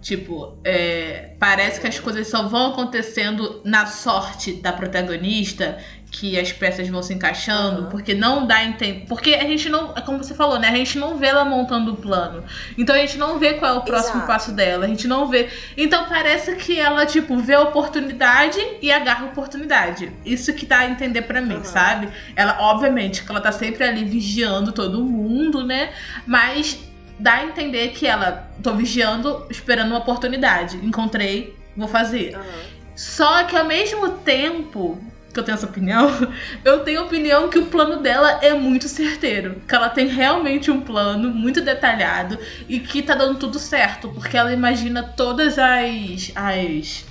tipo, 0.00 0.56
é, 0.64 1.34
parece 1.40 1.80
que 1.80 1.86
as 1.88 1.98
coisas 1.98 2.28
só 2.28 2.46
vão 2.48 2.70
acontecendo 2.72 3.60
na 3.64 3.86
sorte 3.86 4.52
da 4.54 4.72
protagonista, 4.72 5.78
que 6.10 6.38
as 6.38 6.52
peças 6.52 6.88
vão 6.88 7.02
se 7.02 7.12
encaixando, 7.12 7.82
Aham. 7.82 7.90
porque 7.90 8.14
não 8.14 8.46
dá 8.46 8.56
a 8.56 8.64
entender. 8.64 9.04
Porque 9.08 9.34
a 9.34 9.44
gente 9.44 9.68
não, 9.68 9.92
é 9.96 10.00
como 10.00 10.22
você 10.22 10.34
falou, 10.34 10.58
né? 10.58 10.68
A 10.68 10.74
gente 10.76 10.98
não 10.98 11.18
vê 11.18 11.26
ela 11.26 11.44
montando 11.44 11.92
o 11.92 11.96
plano. 11.96 12.44
Então 12.78 12.94
a 12.94 12.98
gente 12.98 13.18
não 13.18 13.38
vê 13.38 13.54
qual 13.54 13.74
é 13.74 13.78
o 13.78 13.82
próximo 13.82 14.16
Exato. 14.16 14.26
passo 14.26 14.52
dela, 14.52 14.86
a 14.86 14.88
gente 14.88 15.06
não 15.06 15.28
vê. 15.28 15.48
Então 15.76 16.06
parece 16.08 16.54
que 16.56 16.78
ela, 16.78 17.04
tipo, 17.04 17.36
vê 17.38 17.54
a 17.54 17.60
oportunidade 17.60 18.58
e 18.80 18.90
agarra 18.90 19.26
a 19.26 19.28
oportunidade. 19.28 20.12
Isso 20.24 20.52
que 20.54 20.64
dá 20.64 20.78
a 20.78 20.86
entender 20.88 21.22
pra 21.22 21.40
mim, 21.40 21.56
Aham. 21.56 21.64
sabe? 21.64 22.08
Ela, 22.34 22.56
obviamente, 22.60 23.22
que 23.24 23.30
ela 23.30 23.40
tá 23.40 23.52
sempre 23.52 23.84
ali 23.84 24.04
vigiando 24.04 24.72
todo 24.72 25.04
mundo, 25.04 25.64
né? 25.64 25.90
Mas 26.26 26.78
dá 27.18 27.34
a 27.34 27.44
entender 27.44 27.88
que 27.88 28.06
ela 28.06 28.48
tô 28.62 28.74
vigiando, 28.74 29.46
esperando 29.50 29.88
uma 29.88 29.98
oportunidade. 29.98 30.76
Encontrei, 30.78 31.56
vou 31.76 31.88
fazer. 31.88 32.34
Aham. 32.34 32.44
Só 32.94 33.44
que 33.44 33.54
ao 33.54 33.66
mesmo 33.66 34.08
tempo 34.08 34.98
que 35.36 35.40
eu 35.40 35.44
tenho 35.44 35.56
essa 35.56 35.66
opinião, 35.66 36.10
eu 36.64 36.80
tenho 36.80 37.00
a 37.00 37.04
opinião 37.04 37.50
que 37.50 37.58
o 37.58 37.66
plano 37.66 37.98
dela 37.98 38.40
é 38.42 38.54
muito 38.54 38.88
certeiro. 38.88 39.60
Que 39.68 39.74
ela 39.74 39.90
tem 39.90 40.06
realmente 40.06 40.70
um 40.70 40.80
plano 40.80 41.28
muito 41.30 41.60
detalhado 41.60 42.38
e 42.66 42.80
que 42.80 43.02
tá 43.02 43.14
dando 43.14 43.38
tudo 43.38 43.58
certo. 43.58 44.08
Porque 44.08 44.36
ela 44.36 44.52
imagina 44.52 45.02
todas 45.02 45.58
as. 45.58 46.32
as 46.34 47.04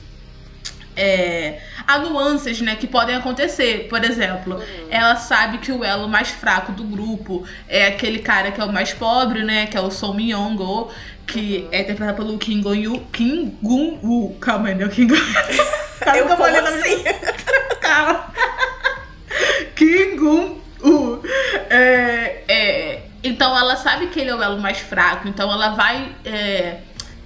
é, 0.97 1.59
há 1.85 1.99
nuances 1.99 2.61
né, 2.61 2.75
que 2.75 2.87
podem 2.87 3.15
acontecer. 3.15 3.87
Por 3.89 4.03
exemplo, 4.03 4.55
uhum. 4.55 4.87
ela 4.89 5.17
sabe 5.17 5.57
que 5.57 5.71
o 5.71 5.83
elo 5.83 6.07
mais 6.07 6.29
fraco 6.29 6.71
do 6.71 6.85
grupo 6.85 7.45
é 7.67 7.87
aquele 7.87 8.19
cara 8.19 8.49
que 8.51 8.61
é 8.61 8.63
o 8.63 8.71
mais 8.71 8.93
pobre, 8.93 9.43
né? 9.43 9.67
Que 9.67 9.77
é 9.77 9.81
o 9.81 9.91
Song 9.91 10.17
Myung-go, 10.23 10.89
que 11.27 11.63
uhum. 11.63 11.69
é 11.71 11.81
interpretado 11.81 12.17
pelo 12.17 12.37
Kim 12.37 12.61
Gon-yu. 12.61 12.99
Kim 13.11 13.57
Gun-woo. 13.61 14.35
Calma 14.39 14.69
aí, 14.69 14.75
né? 14.75 14.85
O 14.85 14.89
Kim 14.89 15.07
Gon... 15.07 15.15
Calma, 15.99 16.17
eu, 16.17 16.27
vou 16.27 16.45
assim? 16.45 17.03
Calma. 17.81 18.33
Kim 19.75 20.15
Gun-woo. 20.17 21.23
É, 21.69 22.43
é, 22.47 23.03
então 23.23 23.57
ela 23.57 23.75
sabe 23.75 24.07
que 24.07 24.19
ele 24.19 24.29
é 24.29 24.35
o 24.35 24.41
elo 24.41 24.59
mais 24.59 24.79
fraco, 24.79 25.27
então 25.27 25.51
ela 25.51 25.69
vai... 25.69 26.11
É, 26.23 26.77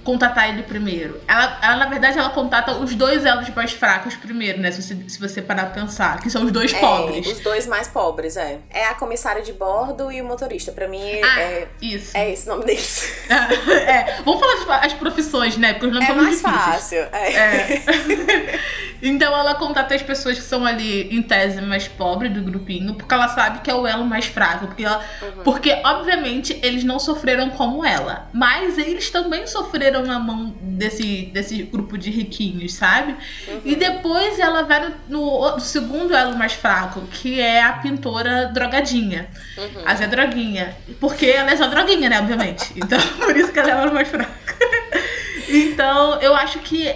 contatar 0.04 0.48
ele 0.48 0.62
primeiro. 0.62 1.20
Ela, 1.26 1.58
ela, 1.62 1.76
na 1.76 1.86
verdade, 1.86 2.18
ela 2.18 2.30
contata 2.30 2.72
os 2.72 2.94
dois 2.94 3.24
elos 3.24 3.48
mais 3.50 3.72
fracos 3.72 4.14
primeiro, 4.16 4.60
né? 4.60 4.70
Se 4.70 4.82
você, 4.82 4.96
se 5.08 5.20
você 5.20 5.42
parar 5.42 5.66
pra 5.66 5.82
pensar. 5.82 6.20
Que 6.20 6.30
são 6.30 6.44
os 6.44 6.52
dois 6.52 6.72
é, 6.72 6.78
pobres. 6.78 7.26
Os 7.26 7.40
dois 7.40 7.66
mais 7.66 7.88
pobres, 7.88 8.36
é. 8.36 8.58
É 8.70 8.86
a 8.86 8.94
comissária 8.94 9.42
de 9.42 9.52
bordo 9.52 10.10
e 10.10 10.20
o 10.20 10.24
motorista. 10.24 10.72
Pra 10.72 10.88
mim, 10.88 11.00
ah, 11.22 11.40
é, 11.40 11.68
isso. 11.80 12.16
é 12.16 12.30
esse 12.32 12.48
o 12.48 12.52
nome 12.52 12.66
deles. 12.66 13.12
é. 13.28 14.22
Vamos 14.24 14.40
falar 14.40 14.84
as 14.84 14.92
profissões, 14.94 15.56
né? 15.56 15.74
Porque 15.74 15.86
os 15.86 15.92
nomes 15.92 16.08
é 16.08 16.12
são 16.12 16.22
mais 16.22 16.36
difíceis. 16.36 16.64
fácil. 16.64 16.98
É. 17.12 17.32
é. 17.32 18.60
então 19.02 19.36
ela 19.36 19.54
contata 19.54 19.94
as 19.94 20.02
pessoas 20.02 20.38
que 20.38 20.44
são 20.44 20.64
ali, 20.64 21.14
em 21.14 21.22
tese, 21.22 21.60
mais 21.62 21.88
pobres 21.88 22.32
do 22.32 22.42
grupinho, 22.42 22.94
porque 22.94 23.12
ela 23.12 23.28
sabe 23.28 23.60
que 23.60 23.70
é 23.70 23.74
o 23.74 23.86
elo 23.86 24.04
mais 24.04 24.26
fraco. 24.26 24.66
Porque, 24.66 24.84
ela, 24.84 25.02
uhum. 25.22 25.42
porque 25.42 25.80
obviamente, 25.84 26.58
eles 26.62 26.84
não 26.84 26.98
sofreram 26.98 27.50
como 27.50 27.84
ela. 27.84 28.28
Mas 28.32 28.78
eles 28.78 29.10
também 29.10 29.46
sofreram 29.46 30.04
na 30.04 30.18
mão 30.18 30.54
desse, 30.60 31.30
desse 31.32 31.62
grupo 31.62 31.96
de 31.96 32.10
riquinhos, 32.10 32.74
sabe? 32.74 33.16
Uhum. 33.48 33.60
E 33.64 33.74
depois 33.76 34.38
ela 34.38 34.62
vai 34.62 34.92
no, 35.08 35.52
no, 35.52 35.60
segundo 35.60 36.14
elo 36.14 36.36
mais 36.36 36.52
fraco, 36.52 37.00
que 37.10 37.40
é 37.40 37.62
a 37.62 37.74
pintora 37.74 38.46
drogadinha. 38.46 39.28
Uhum. 39.56 39.82
A 39.84 39.94
Zé 39.94 40.06
Droguinha. 40.06 40.76
Porque 40.98 41.26
ela 41.26 41.50
é 41.50 41.56
só 41.56 41.66
droguinha, 41.66 42.08
né? 42.08 42.18
Obviamente. 42.18 42.72
Então, 42.76 42.98
por 43.18 43.36
isso 43.36 43.52
que 43.52 43.58
ela 43.58 43.70
é 43.70 43.76
o 43.76 43.80
elo 43.80 43.94
mais 43.94 44.08
fraco. 44.08 44.39
Então, 45.50 46.20
eu 46.20 46.34
acho 46.34 46.58
que 46.60 46.94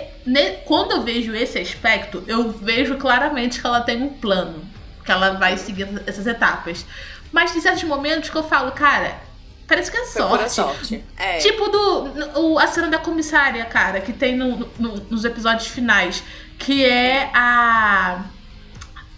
quando 0.64 0.92
eu 0.92 1.02
vejo 1.02 1.34
esse 1.34 1.58
aspecto, 1.58 2.22
eu 2.26 2.50
vejo 2.50 2.96
claramente 2.96 3.60
que 3.60 3.66
ela 3.66 3.80
tem 3.80 4.02
um 4.02 4.08
plano. 4.08 4.64
Que 5.04 5.12
ela 5.12 5.32
vai 5.32 5.56
seguir 5.58 5.86
essas 6.06 6.26
etapas. 6.26 6.86
Mas 7.30 7.52
tem 7.52 7.60
certos 7.60 7.84
momentos 7.84 8.30
que 8.30 8.36
eu 8.36 8.44
falo, 8.44 8.72
cara, 8.72 9.20
Parece 9.66 9.90
que 9.90 9.96
é 9.96 10.04
sorte. 10.04 10.52
sorte. 10.52 11.04
É. 11.16 11.38
Tipo 11.38 11.68
do, 11.68 12.40
o, 12.40 12.58
a 12.58 12.66
cena 12.66 12.88
da 12.88 12.98
comissária, 12.98 13.64
cara, 13.64 14.00
que 14.00 14.12
tem 14.12 14.36
no, 14.36 14.58
no, 14.78 14.94
nos 15.10 15.24
episódios 15.24 15.68
finais. 15.68 16.22
Que 16.58 16.84
é 16.84 17.30
a. 17.34 18.24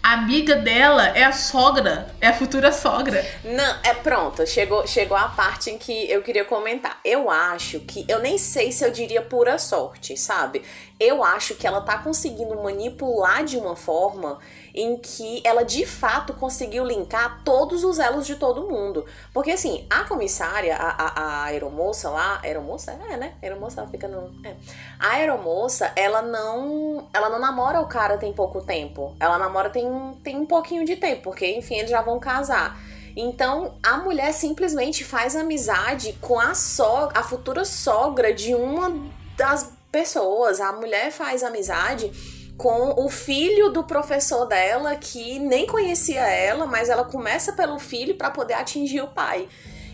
A 0.01 0.13
amiga 0.13 0.55
dela 0.55 1.09
é 1.09 1.23
a 1.23 1.33
sogra, 1.33 2.13
é 2.21 2.27
a 2.27 2.33
futura 2.33 2.71
sogra. 2.71 3.25
Não, 3.43 3.79
é 3.83 3.93
pronto, 3.93 4.47
chegou, 4.47 4.87
chegou 4.87 5.17
a 5.17 5.27
parte 5.27 5.69
em 5.69 5.77
que 5.77 6.09
eu 6.09 6.21
queria 6.21 6.45
comentar. 6.45 6.99
Eu 7.03 7.29
acho 7.29 7.81
que, 7.81 8.05
eu 8.07 8.19
nem 8.19 8.37
sei 8.37 8.71
se 8.71 8.85
eu 8.85 8.91
diria 8.91 9.21
pura 9.21 9.57
sorte, 9.57 10.15
sabe? 10.15 10.61
Eu 10.99 11.23
acho 11.23 11.55
que 11.55 11.67
ela 11.67 11.81
tá 11.81 11.97
conseguindo 11.97 12.55
manipular 12.63 13.43
de 13.43 13.57
uma 13.57 13.75
forma 13.75 14.39
em 14.77 14.95
que 14.95 15.41
ela 15.43 15.63
de 15.63 15.87
fato 15.87 16.33
conseguiu 16.33 16.85
linkar 16.85 17.41
todos 17.43 17.83
os 17.83 17.97
elos 17.97 18.27
de 18.27 18.35
todo 18.35 18.67
mundo. 18.67 19.03
Porque 19.33 19.49
assim, 19.49 19.87
a 19.89 20.03
comissária, 20.03 20.75
a, 20.75 20.89
a, 20.89 21.21
a 21.21 21.43
aeromoça 21.45 22.11
lá, 22.11 22.39
aeromoça? 22.43 22.91
É, 23.09 23.17
né? 23.17 23.33
Aeromoça, 23.41 23.81
ela 23.81 23.89
fica 23.89 24.07
no. 24.07 24.31
É. 24.45 24.55
A 24.99 25.13
aeromoça, 25.13 25.91
ela 25.95 26.21
não. 26.21 27.07
Ela 27.11 27.27
não 27.27 27.39
namora 27.39 27.81
o 27.81 27.87
cara 27.87 28.19
tem 28.19 28.31
pouco 28.31 28.61
tempo. 28.61 29.15
Ela 29.19 29.39
namora 29.39 29.71
tem, 29.71 29.89
tem 30.23 30.37
um 30.37 30.45
pouquinho 30.45 30.85
de 30.85 30.95
tempo, 30.95 31.23
porque, 31.23 31.57
enfim, 31.57 31.77
eles 31.77 31.89
já 31.89 32.03
vão 32.03 32.19
casar. 32.19 32.79
Então, 33.15 33.73
a 33.81 33.97
mulher 33.97 34.31
simplesmente 34.31 35.03
faz 35.03 35.35
amizade 35.35 36.13
com 36.21 36.39
a 36.39 36.53
sogra, 36.53 37.19
a 37.19 37.23
futura 37.23 37.65
sogra 37.65 38.31
de 38.31 38.53
uma 38.53 38.93
das 39.35 39.73
pessoas. 39.91 40.61
A 40.61 40.71
mulher 40.71 41.11
faz 41.11 41.43
amizade 41.43 42.36
com 42.57 43.05
o 43.05 43.07
filho 43.07 43.69
do 43.69 43.83
professor 43.83 44.45
dela 44.45 44.95
que 44.95 45.39
nem 45.39 45.67
conhecia 45.67 46.21
ela, 46.21 46.65
mas 46.65 46.89
ela 46.89 47.03
começa 47.03 47.53
pelo 47.53 47.77
filho 47.77 48.15
para 48.15 48.31
poder 48.31 48.55
atingir 48.55 49.01
o 49.01 49.07
pai. 49.07 49.47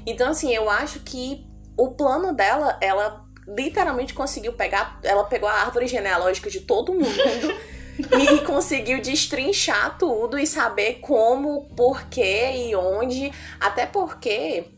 Então 0.05 0.29
assim, 0.29 0.53
eu 0.53 0.69
acho 0.69 1.01
que 1.01 1.45
o 1.77 1.91
plano 1.91 2.33
dela, 2.33 2.77
ela 2.81 3.25
literalmente 3.47 4.13
conseguiu 4.13 4.53
pegar, 4.53 4.99
ela 5.03 5.25
pegou 5.25 5.49
a 5.49 5.53
árvore 5.53 5.87
genealógica 5.87 6.49
de 6.49 6.61
todo 6.61 6.93
mundo 6.93 7.03
e 7.99 8.39
conseguiu 8.45 9.01
destrinchar 9.01 9.97
tudo 9.97 10.39
e 10.39 10.47
saber 10.47 10.99
como, 11.01 11.65
porquê 11.75 12.67
e 12.69 12.75
onde, 12.75 13.31
até 13.59 13.85
porque 13.85 14.72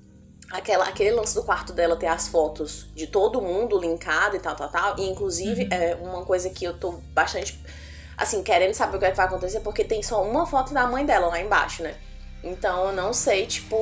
aquela, 0.51 0.85
aquele 0.85 1.11
lance 1.11 1.35
do 1.35 1.43
quarto 1.43 1.73
dela 1.73 1.95
ter 1.95 2.07
as 2.07 2.27
fotos 2.27 2.87
de 2.95 3.07
todo 3.07 3.41
mundo 3.41 3.79
linkado 3.79 4.35
e 4.35 4.39
tal, 4.39 4.55
tal, 4.55 4.69
tal. 4.69 4.99
E 4.99 5.09
inclusive, 5.09 5.63
uhum. 5.63 5.69
é 5.71 5.95
uma 5.95 6.25
coisa 6.25 6.49
que 6.49 6.65
eu 6.65 6.77
tô 6.77 6.93
bastante, 7.13 7.59
assim, 8.17 8.43
querendo 8.43 8.73
saber 8.73 8.97
o 8.97 8.99
que, 8.99 9.05
é 9.05 9.11
que 9.11 9.17
vai 9.17 9.25
acontecer, 9.25 9.59
porque 9.61 9.83
tem 9.83 10.01
só 10.03 10.23
uma 10.23 10.45
foto 10.45 10.73
da 10.73 10.87
mãe 10.87 11.05
dela 11.05 11.27
lá 11.27 11.39
embaixo, 11.39 11.83
né? 11.83 11.95
Então 12.43 12.87
eu 12.87 12.93
não 12.93 13.11
sei, 13.11 13.45
tipo, 13.47 13.75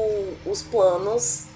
os 0.46 0.64
planos 0.64 1.48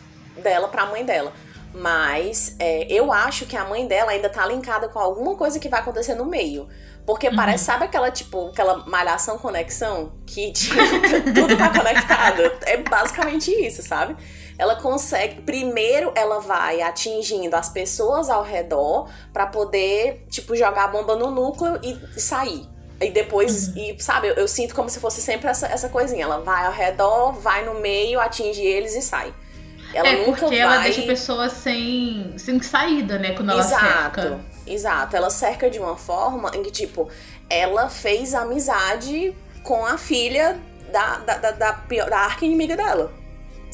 dela 0.41 0.67
pra 0.67 0.85
mãe 0.85 1.05
dela. 1.05 1.31
Mas 1.73 2.55
é, 2.59 2.91
eu 2.91 3.11
acho 3.11 3.45
que 3.45 3.55
a 3.55 3.65
mãe 3.65 3.87
dela 3.87 4.11
ainda 4.11 4.29
tá 4.29 4.45
linkada 4.45 4.89
com 4.89 4.99
alguma 4.99 5.35
coisa 5.35 5.59
que 5.59 5.69
vai 5.69 5.79
acontecer 5.79 6.15
no 6.15 6.25
meio. 6.25 6.67
Porque 7.05 7.29
uhum. 7.29 7.35
parece, 7.35 7.63
sabe 7.63 7.85
aquela, 7.85 8.11
tipo, 8.11 8.49
aquela 8.49 8.85
malhação 8.85 9.37
conexão? 9.37 10.11
Que 10.25 10.51
tipo, 10.51 10.75
tudo 11.33 11.57
tá 11.57 11.69
conectado. 11.69 12.41
É 12.63 12.77
basicamente 12.77 13.51
isso, 13.51 13.81
sabe? 13.81 14.17
Ela 14.57 14.75
consegue. 14.75 15.41
Primeiro, 15.41 16.11
ela 16.15 16.39
vai 16.39 16.81
atingindo 16.81 17.55
as 17.55 17.69
pessoas 17.69 18.29
ao 18.29 18.43
redor 18.43 19.07
para 19.31 19.45
poder, 19.45 20.25
tipo, 20.29 20.55
jogar 20.55 20.85
a 20.85 20.87
bomba 20.87 21.15
no 21.15 21.29
núcleo 21.29 21.79
e, 21.83 22.19
sair. 22.19 22.67
E 22.99 23.11
depois, 23.11 23.67
uhum. 23.69 23.77
e 23.77 24.01
sabe, 24.01 24.29
eu, 24.29 24.33
eu, 24.33 24.47
sinto 24.47 24.73
como 24.73 24.89
se 24.89 24.99
fosse 24.99 25.21
sempre 25.21 25.47
essa, 25.47 25.67
essa 25.67 25.89
coisinha. 25.89 26.23
Ela 26.23 26.39
vai 26.39 26.65
ao 26.65 26.71
redor, 26.71 27.33
vai 27.33 27.63
no 27.63 27.75
meio, 27.75 28.19
atinge 28.19 28.61
eles 28.61 28.95
e 28.95 29.01
sai. 29.01 29.31
Ela 29.93 30.07
é, 30.07 30.25
nunca 30.25 30.41
porque 30.41 30.55
vai... 30.55 30.59
ela 30.59 30.77
deixa 30.79 31.01
a 31.01 31.05
pessoa 31.05 31.49
sem, 31.49 32.33
sem 32.37 32.61
saída, 32.61 33.19
né? 33.19 33.33
Quando 33.33 33.51
ela 33.51 33.59
exato, 33.59 34.21
cerca. 34.21 34.39
Exato. 34.65 35.15
Ela 35.15 35.29
cerca 35.29 35.69
de 35.69 35.77
uma 35.77 35.95
forma 35.95 36.51
em 36.55 36.63
que, 36.63 36.71
tipo, 36.71 37.07
ela 37.47 37.89
fez 37.89 38.33
amizade 38.33 39.35
com 39.63 39.85
a 39.85 39.97
filha 39.97 40.59
da, 40.91 41.17
da, 41.19 41.37
da, 41.37 41.51
da, 41.51 41.71
da 41.71 42.17
arca 42.17 42.43
inimiga 42.43 42.75
dela 42.75 43.26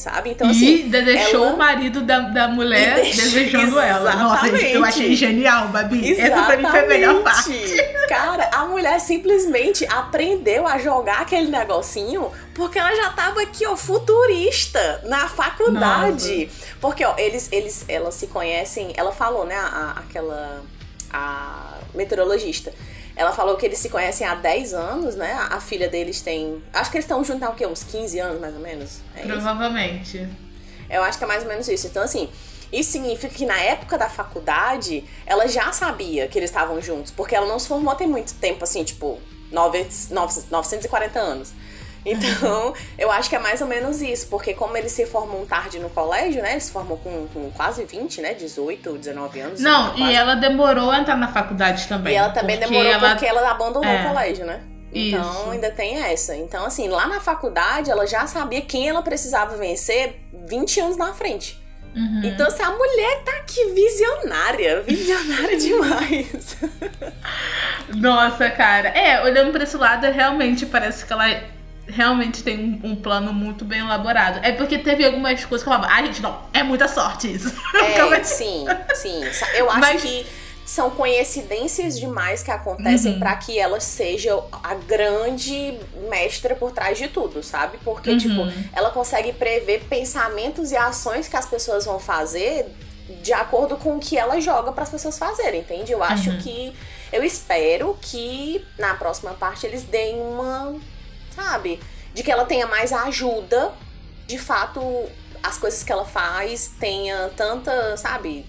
sabe? 0.04 0.30
Então, 0.30 0.50
assim. 0.50 0.80
E 0.80 0.82
deixou 0.84 1.44
ela... 1.44 1.54
o 1.54 1.56
marido 1.56 2.02
da, 2.02 2.20
da 2.20 2.46
mulher 2.46 3.02
desejando 3.02 3.80
ela. 3.80 4.14
Nossa, 4.14 4.48
eu 4.48 4.84
achei 4.84 5.16
genial, 5.16 5.68
Babi. 5.68 6.10
Exatamente. 6.10 6.20
Essa 6.20 6.44
pra 6.44 6.56
mim 6.58 6.66
foi 6.66 6.80
a 6.80 6.86
melhor 6.86 7.22
parte. 7.22 7.76
Cara, 8.08 8.50
a 8.52 8.66
mulher 8.66 9.00
simplesmente 9.00 9.86
aprendeu 9.86 10.66
a 10.66 10.78
jogar 10.78 11.22
aquele 11.22 11.50
negocinho 11.50 12.30
porque 12.54 12.78
ela 12.78 12.94
já 12.94 13.10
tava 13.10 13.42
aqui, 13.42 13.66
ó, 13.66 13.76
futurista 13.76 15.00
na 15.04 15.26
faculdade. 15.26 16.44
Nossa. 16.44 16.76
Porque, 16.80 17.04
ó, 17.04 17.14
eles, 17.16 17.48
eles, 17.50 17.84
elas 17.88 18.14
se 18.14 18.26
conhecem. 18.26 18.92
Ela 18.96 19.10
falou, 19.10 19.46
né, 19.46 19.56
a, 19.56 19.94
aquela. 19.98 20.62
A 21.10 21.78
meteorologista 21.94 22.72
ela 23.16 23.32
falou 23.32 23.56
que 23.56 23.64
eles 23.64 23.78
se 23.78 23.88
conhecem 23.88 24.26
há 24.26 24.34
10 24.34 24.74
anos, 24.74 25.14
né? 25.14 25.32
A, 25.50 25.60
filha 25.60 25.88
deles 25.88 26.20
tem. 26.20 26.62
Acho 26.72 26.90
que 26.90 26.96
eles 26.96 27.04
estão 27.04 27.22
juntos 27.22 27.42
há 27.42 27.50
o 27.50 27.54
quê? 27.54 27.66
Uns 27.66 27.84
15 27.84 28.18
anos, 28.18 28.40
mais 28.40 28.54
ou 28.54 28.60
menos? 28.60 29.00
É 29.16 29.22
Provavelmente. 29.22 30.18
Isso? 30.18 30.44
Eu 30.90 31.02
acho 31.02 31.18
que 31.18 31.24
é 31.24 31.26
mais 31.26 31.42
ou 31.42 31.48
menos 31.48 31.68
isso. 31.68 31.86
Então, 31.86 32.02
assim, 32.02 32.28
isso 32.72 32.92
significa 32.92 33.32
que 33.32 33.46
na 33.46 33.58
época 33.58 33.96
da 33.96 34.08
faculdade, 34.08 35.04
ela 35.24 35.46
já 35.46 35.70
sabia 35.72 36.26
que 36.26 36.38
eles 36.38 36.50
estavam 36.50 36.80
juntos, 36.80 37.12
porque 37.12 37.34
ela 37.34 37.46
não 37.46 37.58
se 37.58 37.68
formou 37.68 37.94
tem 37.94 38.06
muito 38.06 38.34
tempo, 38.34 38.64
assim, 38.64 38.82
tipo, 38.82 39.20
940 39.52 41.18
anos. 41.18 41.52
Então, 42.04 42.74
eu 42.98 43.10
acho 43.10 43.28
que 43.28 43.36
é 43.36 43.38
mais 43.38 43.60
ou 43.60 43.66
menos 43.66 44.02
isso, 44.02 44.28
porque 44.28 44.54
como 44.54 44.76
eles 44.76 44.92
se 44.92 45.06
formam 45.06 45.44
tarde 45.46 45.78
no 45.78 45.88
colégio, 45.90 46.42
né? 46.42 46.52
Eles 46.52 46.64
se 46.64 46.72
formam 46.72 46.96
com, 46.96 47.26
com 47.28 47.50
quase 47.50 47.84
20, 47.84 48.20
né? 48.20 48.34
18, 48.34 48.98
19 48.98 49.40
anos. 49.40 49.60
Não, 49.60 49.96
e 49.96 50.14
ela 50.14 50.34
demorou 50.34 50.90
a 50.90 50.98
entrar 50.98 51.16
na 51.16 51.28
faculdade 51.28 51.86
também. 51.88 52.14
E 52.14 52.16
ela 52.16 52.30
também 52.30 52.58
demorou 52.58 52.90
ela... 52.90 53.10
porque 53.10 53.26
ela 53.26 53.50
abandonou 53.50 53.88
é. 53.88 54.04
o 54.04 54.08
colégio, 54.08 54.44
né? 54.44 54.60
Então 54.94 55.20
Isso. 55.20 55.50
ainda 55.50 55.70
tem 55.72 55.98
essa. 55.98 56.36
Então, 56.36 56.64
assim, 56.64 56.88
lá 56.88 57.08
na 57.08 57.20
faculdade 57.20 57.90
ela 57.90 58.06
já 58.06 58.26
sabia 58.26 58.62
quem 58.62 58.88
ela 58.88 59.02
precisava 59.02 59.56
vencer 59.56 60.20
20 60.46 60.80
anos 60.80 60.96
na 60.96 61.12
frente. 61.12 61.60
Uhum. 61.96 62.22
Então, 62.24 62.46
assim, 62.46 62.62
a 62.62 62.70
mulher 62.70 63.22
tá 63.24 63.32
aqui 63.38 63.72
visionária, 63.72 64.82
visionária 64.82 65.56
demais. 65.58 66.56
Nossa, 67.94 68.50
cara. 68.50 68.88
É, 68.88 69.22
olhando 69.22 69.52
pra 69.52 69.64
esse 69.64 69.76
lado, 69.76 70.06
realmente 70.06 70.66
parece 70.66 71.04
que 71.04 71.12
ela 71.12 71.28
realmente 71.86 72.42
tem 72.42 72.58
um, 72.58 72.90
um, 72.90 72.96
plano 72.96 73.32
muito 73.32 73.64
bem 73.64 73.80
elaborado. 73.80 74.40
É 74.42 74.52
porque 74.52 74.78
teve 74.78 75.04
algumas 75.04 75.44
coisas 75.44 75.62
que 75.62 75.68
eu 75.68 75.74
falava, 75.74 75.92
ah, 75.92 76.04
gente, 76.04 76.22
não, 76.22 76.40
é 76.52 76.62
muita 76.62 76.88
sorte 76.88 77.32
isso. 77.32 77.52
É, 77.74 78.24
sim, 78.24 78.64
sim. 78.94 79.20
Eu 79.54 79.70
acho 79.70 79.80
Mas... 79.80 80.02
que 80.02 80.26
são 80.64 80.90
coincidências 80.90 81.98
demais 81.98 82.42
que 82.42 82.50
acontecem 82.50 83.12
uhum. 83.12 83.18
para 83.18 83.36
que 83.36 83.58
ela 83.58 83.78
seja 83.80 84.42
a 84.62 84.74
grande 84.74 85.78
mestra 86.08 86.54
por 86.54 86.72
trás 86.72 86.96
de 86.96 87.08
tudo, 87.08 87.42
sabe? 87.42 87.78
Porque, 87.84 88.10
uhum. 88.10 88.18
tipo, 88.18 88.40
ela 88.72 88.90
consegue 88.90 89.32
prever 89.32 89.84
pensamentos 89.84 90.72
e 90.72 90.76
ações 90.76 91.28
que 91.28 91.36
as 91.36 91.46
pessoas 91.46 91.84
vão 91.84 91.98
fazer 91.98 92.66
de 93.22 93.32
acordo 93.32 93.76
com 93.76 93.96
o 93.96 94.00
que 94.00 94.16
ela 94.16 94.40
joga 94.40 94.72
para 94.72 94.84
as 94.84 94.90
pessoas 94.90 95.18
fazerem, 95.18 95.60
entende? 95.60 95.92
Eu 95.92 96.02
acho 96.02 96.30
uhum. 96.30 96.38
que. 96.38 96.74
Eu 97.12 97.22
espero 97.22 97.96
que 98.00 98.64
na 98.78 98.94
próxima 98.94 99.34
parte 99.34 99.66
eles 99.66 99.82
deem 99.82 100.16
uma. 100.20 100.74
Sabe? 101.34 101.80
De 102.12 102.22
que 102.22 102.30
ela 102.30 102.44
tenha 102.44 102.66
mais 102.66 102.92
ajuda. 102.92 103.72
De 104.26 104.38
fato, 104.38 104.80
as 105.42 105.58
coisas 105.58 105.82
que 105.82 105.92
ela 105.92 106.04
faz 106.04 106.72
tenha 106.78 107.30
tanta, 107.36 107.96
sabe? 107.96 108.46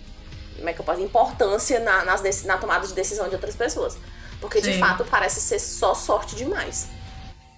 como 0.55 0.69
é 0.69 0.73
que 0.73 0.79
eu 0.79 0.85
posso 0.85 1.01
importância 1.01 1.79
na, 1.79 2.05
nas, 2.05 2.43
na 2.43 2.57
tomada 2.57 2.87
de 2.87 2.93
decisão 2.93 3.27
de 3.27 3.35
outras 3.35 3.55
pessoas. 3.55 3.97
Porque 4.39 4.61
Sim. 4.61 4.71
de 4.71 4.77
fato 4.77 5.05
parece 5.05 5.39
ser 5.39 5.59
só 5.59 5.93
sorte 5.93 6.35
demais. 6.35 6.89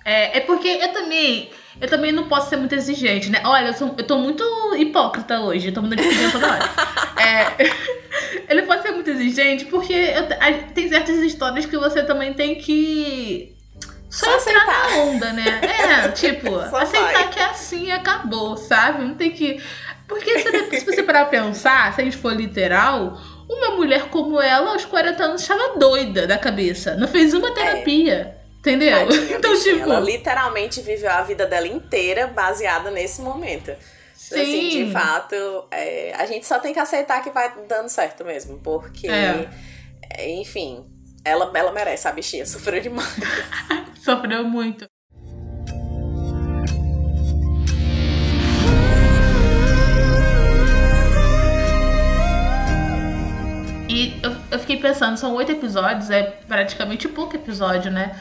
É, 0.04 0.38
é 0.38 0.42
porque 0.42 0.68
eu 0.68 0.94
também. 0.94 1.52
Eu 1.80 1.88
também 1.88 2.12
não 2.12 2.28
posso 2.28 2.50
ser 2.50 2.58
muito 2.58 2.74
exigente, 2.74 3.30
né? 3.30 3.42
Olha, 3.46 3.68
eu, 3.68 3.74
sou, 3.74 3.94
eu 3.98 4.08
tô 4.08 4.18
muito 4.18 4.44
hipócrita 4.76 5.42
hoje, 5.42 5.68
eu 5.68 5.74
tô 5.74 5.82
mudando 5.82 6.02
de 6.02 6.08
opinião 6.08 6.32
toda 6.32 6.48
hora. 6.48 6.70
é, 7.22 8.50
ele 8.50 8.64
pode 8.64 8.82
ser 8.82 8.92
muito 8.92 9.10
exigente 9.10 9.66
porque 9.66 9.94
eu, 9.94 10.28
tem 10.74 10.90
certas 10.90 11.18
histórias 11.18 11.66
que 11.66 11.78
você 11.78 12.04
também 12.04 12.34
tem 12.34 12.56
que 12.56 13.56
só, 14.10 14.26
só 14.26 14.36
aceitar 14.38 14.66
na 14.66 14.98
onda, 15.04 15.34
né? 15.34 15.62
É, 15.64 16.10
tipo, 16.16 16.50
só 16.70 16.78
aceitar 16.78 17.14
vai. 17.14 17.30
que 17.30 17.40
é 17.40 17.46
assim 17.46 17.86
e 17.88 17.92
acabou, 17.92 18.58
sabe? 18.58 19.04
Não 19.04 19.16
tem 19.16 19.32
que. 19.32 19.62
Porque 20.08 20.40
se, 20.40 20.80
se 20.80 20.86
você 20.86 21.04
parar 21.04 21.26
pra 21.26 21.42
pensar, 21.42 21.94
se 21.94 22.02
a 22.02 22.04
gente 22.04 22.18
for 22.18 22.34
literal, 22.34 23.18
uma 23.50 23.72
mulher 23.72 24.10
como 24.10 24.42
ela, 24.42 24.72
aos 24.72 24.86
40 24.86 25.24
anos, 25.24 25.42
estava 25.42 25.78
doida 25.78 26.26
da 26.26 26.38
cabeça. 26.38 26.96
Não 26.96 27.08
fez 27.08 27.34
uma 27.34 27.54
terapia. 27.54 28.34
É. 28.34 28.38
Entendeu? 28.60 29.08
Tadinha, 29.08 29.36
então, 29.38 29.60
tipo. 29.60 29.84
Ela 29.84 30.00
literalmente 30.00 30.82
viveu 30.82 31.12
a 31.12 31.22
vida 31.22 31.46
dela 31.46 31.68
inteira 31.68 32.28
baseada 32.28 32.92
nesse 32.92 33.22
momento. 33.22 33.74
Sim. 34.14 34.42
Assim, 34.42 34.86
de 34.86 34.92
fato, 34.92 35.36
é, 35.72 36.14
a 36.18 36.26
gente 36.26 36.46
só 36.46 36.60
tem 36.60 36.74
que 36.74 36.80
aceitar 36.80 37.22
que 37.24 37.30
vai 37.30 37.54
dando 37.68 37.88
certo 37.88 38.26
mesmo. 38.26 38.58
Porque, 38.60 39.08
é. 39.08 39.48
é 40.10 40.30
enfim, 40.32 40.86
ela, 41.28 41.52
ela 41.54 41.72
merece, 41.72 42.08
a 42.08 42.12
bichinha. 42.12 42.46
Sofreu 42.46 42.82
demais. 42.82 43.16
Sofreu 44.02 44.44
muito. 44.46 44.88
E 53.90 54.20
eu, 54.22 54.36
eu, 54.52 54.60
fiquei 54.60 54.78
pensando, 54.78 55.18
são 55.18 55.34
oito 55.36 55.52
episódios, 55.52 56.10
é 56.10 56.22
praticamente 56.48 57.08
pouco 57.08 57.36
episódio, 57.36 57.90
né? 57.90 58.16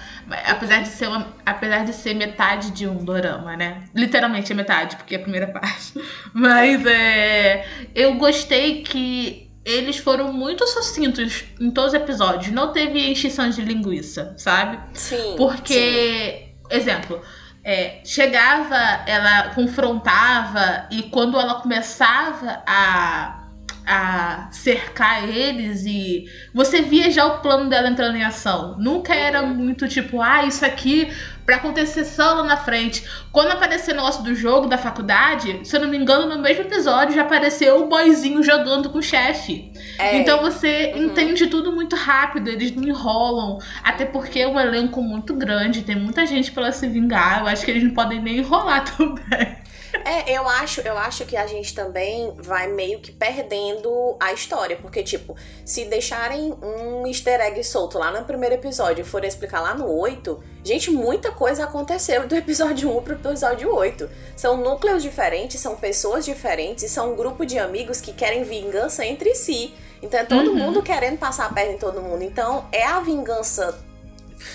Apesar 0.47 0.81
de, 0.81 0.89
ser 0.89 1.09
uma, 1.09 1.35
apesar 1.45 1.85
de 1.85 1.93
ser 1.93 2.15
metade 2.15 2.71
de 2.71 2.87
um 2.87 3.05
dorama, 3.05 3.57
né? 3.57 3.83
Literalmente 3.95 4.53
é 4.53 4.55
metade, 4.55 4.97
porque 4.97 5.17
é 5.17 5.19
a 5.19 5.23
primeira 5.23 5.49
parte. 5.53 5.93
Mas 6.33 6.87
é, 6.87 7.67
eu 7.95 8.15
gostei 8.15 8.83
que 8.83 9.46
eles 9.67 9.99
foram 9.99 10.33
muito 10.33 10.65
sucintos 10.69 11.45
em 11.61 11.73
todos 11.73 11.93
os 11.93 11.95
episódios. 11.95 12.53
Não 12.53 12.73
teve 12.73 13.11
extinção 13.11 13.51
de 13.51 13.61
linguiça, 13.63 14.33
sabe? 14.39 14.79
Sim. 14.95 15.35
Porque, 15.37 16.55
sim. 16.71 16.77
exemplo, 16.77 17.21
é, 17.65 18.01
chegava, 18.05 18.77
ela 19.07 19.49
confrontava 19.57 20.87
e 20.89 21.03
quando 21.11 21.37
ela 21.37 21.57
começava 21.57 22.63
a 22.65 23.46
a 23.87 24.49
cercar 24.51 25.29
eles 25.29 25.87
e 25.87 26.27
você 26.53 26.83
via 26.83 27.09
já 27.09 27.25
o 27.25 27.39
plano 27.39 27.71
dela 27.71 27.89
entrando 27.89 28.17
em 28.17 28.25
ação. 28.25 28.77
Nunca 28.79 29.15
era 29.15 29.43
uhum. 29.43 29.55
muito 29.55 29.87
tipo, 29.87 30.21
ah, 30.21 30.45
isso 30.45 30.65
aqui 30.65 31.09
para 31.47 31.57
acontecer 31.57 32.05
só 32.05 32.35
lá 32.35 32.43
na 32.43 32.57
frente. 32.57 33.05
Quando 33.31 33.53
apareceu 33.53 33.95
o 33.95 33.97
negócio 33.97 34.25
do 34.25 34.35
jogo 34.35 34.67
da 34.67 34.77
faculdade, 34.77 35.61
se 35.63 35.77
eu 35.77 35.81
não 35.81 35.89
me 35.89 35.97
engano, 35.97 36.27
no 36.35 36.43
mesmo 36.43 36.65
episódio 36.65 37.15
já 37.15 37.23
apareceu 37.23 37.85
o 37.85 37.89
boyzinho 37.89 38.43
jogando 38.43 38.91
com 38.91 38.99
o 38.99 39.03
chefe. 39.03 39.71
É. 39.97 40.19
Então 40.19 40.43
você 40.43 40.93
uhum. 40.97 41.05
entende 41.05 41.47
tudo 41.47 41.71
muito 41.71 41.95
rápido, 41.95 42.49
eles 42.49 42.73
não 42.73 42.83
enrolam. 42.83 43.59
Até 43.85 44.05
porque 44.05 44.41
é 44.41 44.49
um 44.49 44.59
elenco 44.59 45.01
muito 45.01 45.33
grande, 45.33 45.83
tem 45.83 45.95
muita 45.95 46.27
gente 46.27 46.51
para 46.51 46.73
se 46.73 46.89
vingar. 46.89 47.43
Eu 47.43 47.47
acho 47.47 47.65
que 47.65 47.71
eles 47.71 47.85
não 47.85 47.93
podem 47.93 48.21
nem 48.21 48.39
enrolar 48.39 48.85
também. 48.97 49.65
É, 50.05 50.33
eu 50.33 50.49
acho, 50.49 50.81
eu 50.81 50.97
acho 50.97 51.25
que 51.25 51.37
a 51.37 51.47
gente 51.47 51.75
também 51.75 52.33
vai 52.37 52.67
meio 52.69 53.01
que 53.01 53.13
perdendo 53.13 54.17
a 54.21 54.33
história, 54.33 54.77
porque 54.77 55.03
tipo, 55.03 55.37
se 55.65 55.85
deixarem 55.85 56.55
um 56.63 57.07
easter 57.07 57.41
egg 57.41 57.63
solto 57.65 57.99
lá 57.99 58.11
no 58.11 58.25
primeiro 58.25 58.55
episódio 58.55 59.03
e 59.03 59.05
forem 59.05 59.29
explicar 59.29 59.61
lá 59.61 59.75
no 59.75 59.91
8, 59.91 60.43
gente, 60.65 60.91
muita 60.91 61.31
coisa 61.33 61.65
aconteceu 61.65 62.27
do 62.27 62.35
episódio 62.37 62.97
1 62.97 63.03
pro 63.03 63.15
episódio 63.15 63.75
8. 63.75 64.09
São 64.37 64.57
núcleos 64.57 65.03
diferentes, 65.03 65.61
são 65.61 65.77
pessoas 65.77 66.25
diferentes 66.25 66.85
e 66.85 66.89
são 66.89 67.13
um 67.13 67.17
grupo 67.17 67.47
de 67.47 67.59
amigos 67.59 68.01
que 68.01 68.13
querem 68.13 68.43
vingança 68.43 69.05
entre 69.05 69.35
si. 69.35 69.75
Então 70.03 70.21
é 70.21 70.25
todo 70.25 70.51
uhum. 70.51 70.57
mundo 70.57 70.83
querendo 70.83 71.19
passar 71.19 71.47
a 71.47 71.53
perna 71.53 71.73
em 71.73 71.79
todo 71.79 72.03
mundo. 72.03 72.23
Então 72.23 72.67
é 72.71 72.85
a 72.85 73.01
vingança 73.01 73.86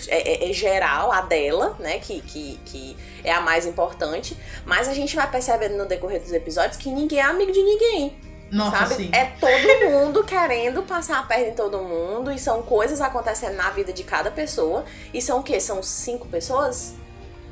é, 0.07 0.45
é, 0.45 0.49
é, 0.49 0.53
geral, 0.53 1.11
a 1.11 1.21
dela, 1.21 1.75
né? 1.79 1.99
Que, 1.99 2.21
que, 2.21 2.59
que 2.65 2.97
é 3.23 3.31
a 3.31 3.41
mais 3.41 3.65
importante. 3.65 4.37
Mas 4.65 4.87
a 4.87 4.93
gente 4.93 5.15
vai 5.15 5.29
percebendo 5.29 5.77
no 5.77 5.85
decorrer 5.85 6.21
dos 6.21 6.31
episódios 6.31 6.77
que 6.77 6.89
ninguém 6.89 7.19
é 7.19 7.23
amigo 7.23 7.51
de 7.51 7.63
ninguém. 7.63 8.15
Nossa, 8.51 8.77
sabe? 8.77 8.95
Sim. 8.95 9.09
É 9.13 9.25
todo 9.25 9.89
mundo 9.89 10.23
querendo 10.25 10.83
passar 10.83 11.19
a 11.19 11.23
perna 11.23 11.47
em 11.47 11.53
todo 11.53 11.79
mundo. 11.79 12.31
E 12.31 12.37
são 12.37 12.61
coisas 12.61 12.99
acontecendo 13.01 13.55
na 13.55 13.69
vida 13.71 13.93
de 13.93 14.03
cada 14.03 14.29
pessoa. 14.29 14.83
E 15.13 15.21
são 15.21 15.39
o 15.39 15.43
quê? 15.43 15.59
São 15.59 15.81
cinco 15.81 16.27
pessoas? 16.27 16.95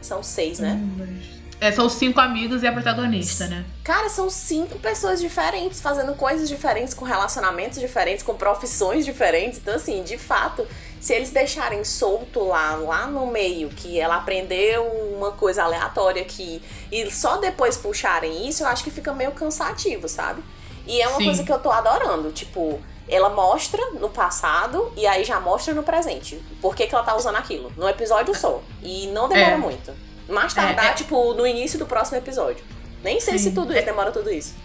São 0.01 0.21
seis, 0.21 0.59
né? 0.59 0.73
Hum, 0.73 1.21
é, 1.61 1.71
são 1.71 1.89
cinco 1.89 2.19
amigos 2.21 2.63
e 2.63 2.67
a 2.67 2.71
protagonista, 2.71 3.47
né? 3.47 3.65
Cara, 3.83 4.07
são 4.09 4.29
cinco 4.29 4.79
pessoas 4.79 5.19
diferentes, 5.19 5.81
fazendo 5.81 6.13
coisas 6.15 6.47
diferentes, 6.47 6.93
com 6.93 7.03
relacionamentos 7.03 7.79
diferentes, 7.79 8.23
com 8.23 8.33
profissões 8.35 9.03
diferentes. 9.03 9.59
Então, 9.59 9.75
assim, 9.75 10.03
de 10.03 10.17
fato, 10.17 10.65
se 11.01 11.13
eles 11.13 11.31
deixarem 11.31 11.83
solto 11.83 12.45
lá, 12.45 12.75
lá 12.75 13.07
no 13.07 13.27
meio, 13.27 13.69
que 13.69 13.99
ela 13.99 14.15
aprendeu 14.15 14.85
uma 15.17 15.31
coisa 15.31 15.63
aleatória 15.63 16.21
aqui, 16.21 16.61
e 16.91 17.11
só 17.11 17.37
depois 17.37 17.75
puxarem 17.75 18.47
isso, 18.47 18.63
eu 18.63 18.67
acho 18.67 18.83
que 18.83 18.91
fica 18.91 19.13
meio 19.13 19.31
cansativo, 19.31 20.07
sabe? 20.07 20.41
E 20.87 21.01
é 21.01 21.07
uma 21.07 21.17
Sim. 21.17 21.25
coisa 21.25 21.43
que 21.43 21.51
eu 21.51 21.59
tô 21.59 21.71
adorando. 21.71 22.31
Tipo, 22.31 22.79
ela 23.07 23.29
mostra 23.29 23.83
no 23.99 24.09
passado 24.09 24.91
e 24.95 25.05
aí 25.05 25.23
já 25.23 25.39
mostra 25.39 25.73
no 25.73 25.83
presente. 25.83 26.41
Por 26.61 26.75
que, 26.75 26.87
que 26.87 26.95
ela 26.95 27.03
tá 27.03 27.15
usando 27.15 27.35
aquilo? 27.35 27.71
No 27.75 27.87
episódio 27.87 28.33
só. 28.33 28.61
E 28.81 29.07
não 29.07 29.27
demora 29.27 29.51
é. 29.51 29.57
muito. 29.57 29.91
Mais 30.29 30.53
tardar, 30.53 30.85
é, 30.85 30.89
é... 30.89 30.93
tipo, 30.93 31.33
no 31.33 31.45
início 31.45 31.79
do 31.79 31.85
próximo 31.85 32.17
episódio. 32.17 32.63
Nem 33.03 33.19
sei 33.19 33.37
Sim. 33.37 33.49
se 33.49 33.55
tudo 33.55 33.73
isso 33.73 33.85
demora 33.85 34.11
tudo 34.11 34.29
isso. 34.29 34.55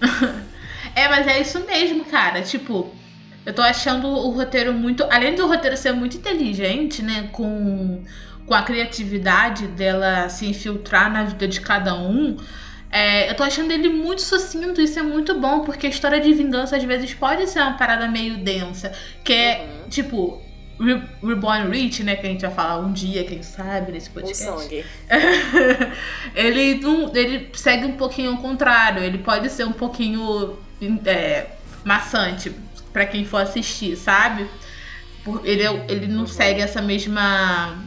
é, 0.94 1.08
mas 1.08 1.26
é 1.26 1.40
isso 1.40 1.60
mesmo, 1.60 2.04
cara. 2.04 2.42
Tipo, 2.42 2.90
eu 3.44 3.52
tô 3.52 3.62
achando 3.62 4.06
o 4.08 4.30
roteiro 4.30 4.72
muito. 4.72 5.04
Além 5.10 5.34
do 5.34 5.46
roteiro 5.46 5.76
ser 5.76 5.92
muito 5.92 6.16
inteligente, 6.16 7.02
né? 7.02 7.28
Com, 7.32 8.02
com 8.46 8.54
a 8.54 8.62
criatividade 8.62 9.66
dela 9.68 10.28
se 10.28 10.46
infiltrar 10.46 11.12
na 11.12 11.24
vida 11.24 11.46
de 11.48 11.60
cada 11.60 11.94
um. 11.94 12.36
É, 12.90 13.30
eu 13.30 13.34
tô 13.34 13.42
achando 13.42 13.72
ele 13.72 13.88
muito 13.88 14.20
sucinto, 14.20 14.78
isso 14.78 14.98
é 14.98 15.02
muito 15.02 15.40
bom, 15.40 15.60
porque 15.60 15.86
a 15.86 15.90
história 15.90 16.20
de 16.20 16.30
vingança 16.34 16.76
às 16.76 16.84
vezes 16.84 17.14
pode 17.14 17.48
ser 17.48 17.60
uma 17.60 17.72
parada 17.72 18.06
meio 18.06 18.44
densa. 18.44 18.92
Que 19.24 19.32
é, 19.32 19.60
uhum. 19.60 19.88
tipo, 19.88 20.42
Reborn 21.22 21.70
Rich, 21.70 22.02
né? 22.02 22.16
Que 22.16 22.26
a 22.26 22.30
gente 22.30 22.40
vai 22.42 22.50
falar 22.50 22.78
um 22.78 22.92
dia, 22.92 23.24
quem 23.24 23.42
sabe, 23.42 23.92
nesse 23.92 24.10
podcast. 24.10 24.44
O 24.44 24.60
Song. 24.60 24.84
ele, 26.34 26.74
não, 26.80 27.14
ele 27.14 27.50
segue 27.54 27.86
um 27.86 27.96
pouquinho 27.96 28.32
ao 28.32 28.38
contrário. 28.38 29.02
Ele 29.02 29.18
pode 29.18 29.48
ser 29.50 29.64
um 29.64 29.72
pouquinho 29.72 30.58
é, 31.06 31.46
maçante 31.84 32.52
para 32.92 33.06
quem 33.06 33.24
for 33.24 33.42
assistir, 33.42 33.96
sabe? 33.96 34.48
Ele, 35.44 35.62
é 35.62 35.84
ele 35.88 36.06
não 36.08 36.26
segue 36.26 36.60
essa 36.60 36.82
mesma 36.82 37.78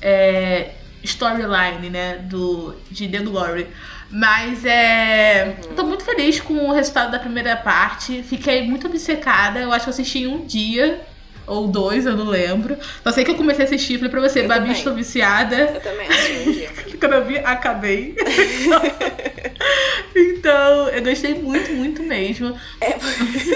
é, 0.00 0.70
storyline, 1.02 1.90
né? 1.90 2.18
Do, 2.18 2.76
de 2.90 3.08
The 3.08 3.18
Glory. 3.18 3.66
Mas 4.10 4.64
é. 4.64 5.56
Uhum. 5.66 5.74
Tô 5.74 5.84
muito 5.84 6.04
feliz 6.04 6.40
com 6.40 6.68
o 6.68 6.72
resultado 6.72 7.10
da 7.10 7.18
primeira 7.18 7.56
parte. 7.56 8.22
Fiquei 8.22 8.62
muito 8.62 8.86
obcecada. 8.86 9.58
Eu 9.58 9.72
acho 9.72 9.84
que 9.84 9.90
assisti 9.90 10.20
em 10.20 10.26
um 10.28 10.46
dia 10.46 11.04
ou 11.46 11.68
dois, 11.68 12.06
eu 12.06 12.16
não 12.16 12.26
lembro. 12.26 12.76
Só 13.02 13.10
sei 13.10 13.24
que 13.24 13.30
eu 13.30 13.36
comecei 13.36 13.64
a 13.64 13.68
assistir, 13.68 13.96
falei 13.96 14.10
pra 14.10 14.20
você, 14.20 14.40
eu 14.40 14.48
Babi, 14.48 14.72
estou 14.72 14.94
viciada. 14.94 15.56
Eu 15.56 15.80
também 15.80 16.08
assisti 16.08 16.48
um 16.48 16.52
dia. 16.52 16.70
Quando 16.98 17.12
eu 17.14 17.24
vi, 17.24 17.38
acabei. 17.38 18.16
então, 20.14 21.02
gostei 21.02 21.34
muito, 21.34 21.72
muito 21.72 22.02
mesmo. 22.02 22.58
É... 22.80 22.96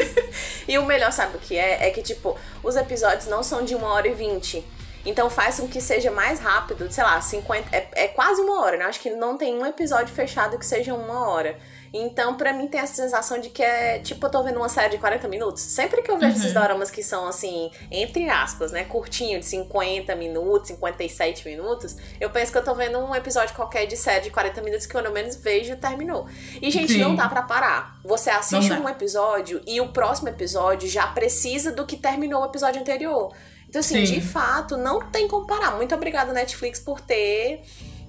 e 0.69 0.79
o 0.79 0.85
melhor, 0.85 1.13
sabe 1.13 1.37
o 1.37 1.41
que 1.41 1.57
é? 1.57 1.89
É 1.89 1.91
que, 1.91 2.03
tipo, 2.03 2.37
os 2.63 2.77
episódios 2.77 3.27
não 3.27 3.43
são 3.43 3.65
de 3.65 3.75
uma 3.75 3.89
hora 3.89 4.09
e 4.09 4.15
vinte. 4.15 4.65
Então 5.05 5.31
faz 5.31 5.59
com 5.59 5.69
que 5.69 5.81
seja 5.81 6.11
mais 6.11 6.41
rápido, 6.41 6.91
sei 6.91 7.05
lá, 7.05 7.21
50. 7.21 7.75
É, 7.75 7.89
é 7.93 8.09
quase 8.09 8.41
uma 8.41 8.63
hora, 8.63 8.77
né? 8.77 8.85
Acho 8.85 9.01
que 9.01 9.11
não 9.11 9.37
tem 9.37 9.55
um 9.55 9.65
episódio 9.65 10.15
fechado 10.15 10.59
que 10.59 10.67
seja 10.67 10.95
uma 10.95 11.29
hora. 11.29 11.57
Então, 11.93 12.37
pra 12.37 12.53
mim, 12.53 12.67
tem 12.67 12.81
essa 12.81 12.95
sensação 12.95 13.41
de 13.41 13.49
que 13.49 13.63
é 13.63 13.99
tipo, 13.99 14.25
eu 14.27 14.31
tô 14.31 14.43
vendo 14.43 14.57
uma 14.57 14.69
série 14.69 14.91
de 14.91 14.99
40 14.99 15.27
minutos. 15.29 15.63
Sempre 15.63 16.03
que 16.03 16.11
eu 16.11 16.19
vejo 16.19 16.33
uhum. 16.33 16.39
esses 16.39 16.53
doramas 16.53 16.91
que 16.91 17.03
são 17.03 17.27
assim, 17.27 17.71
entre 17.91 18.29
aspas, 18.29 18.73
né? 18.73 18.85
Curtinho, 18.85 19.39
de 19.41 19.47
50 19.47 20.15
minutos, 20.17 20.69
57 20.69 21.49
minutos, 21.49 21.97
eu 22.21 22.31
penso 22.31 22.53
que 22.53 22.59
eu 22.59 22.65
tô 22.65 22.75
vendo 22.75 22.99
um 22.99 23.15
episódio 23.15 23.55
qualquer 23.55 23.87
de 23.87 23.97
série 23.97 24.25
de 24.25 24.31
40 24.31 24.61
minutos 24.61 24.87
que 24.87 24.95
eu 24.95 25.03
no 25.03 25.11
menos 25.11 25.37
vejo 25.37 25.73
e 25.73 25.77
terminou. 25.77 26.27
E, 26.61 26.71
gente, 26.71 26.93
Sim. 26.93 27.01
não 27.01 27.15
dá 27.15 27.29
pra 27.29 27.43
parar. 27.43 27.99
Você 28.05 28.31
assiste 28.31 28.73
um 28.73 28.89
episódio 28.89 29.63
e 29.67 29.81
o 29.81 29.89
próximo 29.89 30.29
episódio 30.29 30.89
já 30.89 31.07
precisa 31.07 31.73
do 31.73 31.87
que 31.87 31.97
terminou 31.97 32.43
o 32.43 32.47
episódio 32.47 32.81
anterior. 32.81 33.33
Então, 33.69 33.81
assim, 33.81 34.07
Sim. 34.07 34.15
de 34.15 34.21
fato, 34.21 34.77
não 34.77 35.01
tem 35.11 35.29
como 35.29 35.47
parar. 35.47 35.73
Muito 35.73 35.95
obrigada, 35.95 36.33
Netflix, 36.33 36.81
por 36.81 37.01
ter 37.01 37.63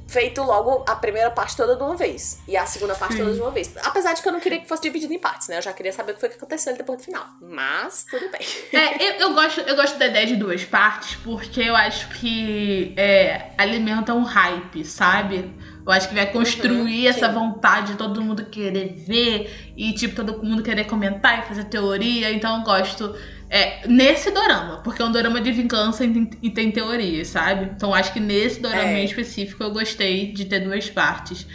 feito 0.09 0.41
logo 0.41 0.83
a 0.87 0.95
primeira 0.95 1.29
parte 1.29 1.55
toda 1.55 1.75
de 1.75 1.83
uma 1.83 1.95
vez. 1.95 2.41
E 2.47 2.57
a 2.57 2.65
segunda 2.65 2.95
parte 2.95 3.13
Sim. 3.13 3.19
toda 3.19 3.33
de 3.33 3.41
uma 3.41 3.51
vez. 3.51 3.71
Apesar 3.83 4.13
de 4.13 4.21
que 4.21 4.27
eu 4.27 4.31
não 4.31 4.39
queria 4.39 4.59
que 4.59 4.67
fosse 4.67 4.81
dividido 4.81 5.13
em 5.13 5.19
partes, 5.19 5.47
né? 5.47 5.57
Eu 5.57 5.61
já 5.61 5.71
queria 5.71 5.93
saber 5.93 6.11
o 6.11 6.15
que 6.15 6.19
foi 6.19 6.29
que 6.29 6.35
aconteceu 6.35 6.75
depois 6.75 6.97
do 6.97 7.05
final. 7.05 7.25
Mas, 7.41 8.05
tudo 8.09 8.29
bem. 8.31 8.41
É, 8.79 9.03
eu, 9.03 9.29
eu, 9.29 9.33
gosto, 9.33 9.59
eu 9.61 9.75
gosto 9.75 9.97
da 9.97 10.07
ideia 10.07 10.25
de 10.25 10.35
duas 10.35 10.63
partes, 10.63 11.15
porque 11.17 11.61
eu 11.61 11.75
acho 11.75 12.07
que 12.09 12.93
é, 12.97 13.51
alimenta 13.57 14.13
um 14.13 14.23
hype, 14.23 14.85
sabe? 14.85 15.53
Eu 15.85 15.91
acho 15.91 16.07
que 16.07 16.15
vai 16.15 16.31
construir 16.31 17.03
uhum, 17.03 17.09
essa 17.09 17.29
vontade 17.29 17.93
de 17.93 17.97
todo 17.97 18.21
mundo 18.21 18.45
querer 18.45 18.93
ver 18.93 19.73
e, 19.75 19.93
tipo, 19.93 20.15
todo 20.15 20.43
mundo 20.43 20.63
querer 20.63 20.85
comentar 20.85 21.39
e 21.39 21.47
fazer 21.47 21.65
teoria. 21.65 22.31
Então 22.31 22.57
eu 22.59 22.63
gosto 22.63 23.15
é, 23.49 23.88
nesse 23.88 24.29
dorama, 24.29 24.81
porque 24.83 25.01
é 25.01 25.05
um 25.05 25.12
dorama 25.12 25.41
de 25.41 25.51
vingança 25.51 26.05
e 26.05 26.13
tem, 26.13 26.29
e 26.43 26.49
tem 26.51 26.71
teorias, 26.71 27.29
sabe? 27.29 27.71
Então 27.75 27.93
acho 27.93 28.13
que 28.13 28.19
nesse 28.19 28.59
dorama 28.59 28.91
é. 28.91 29.01
em 29.01 29.05
específico 29.05 29.63
eu 29.63 29.71
gostei 29.71 30.31
de 30.31 30.45
ter 30.45 30.59
duas 30.59 30.89
partes. 30.89 31.47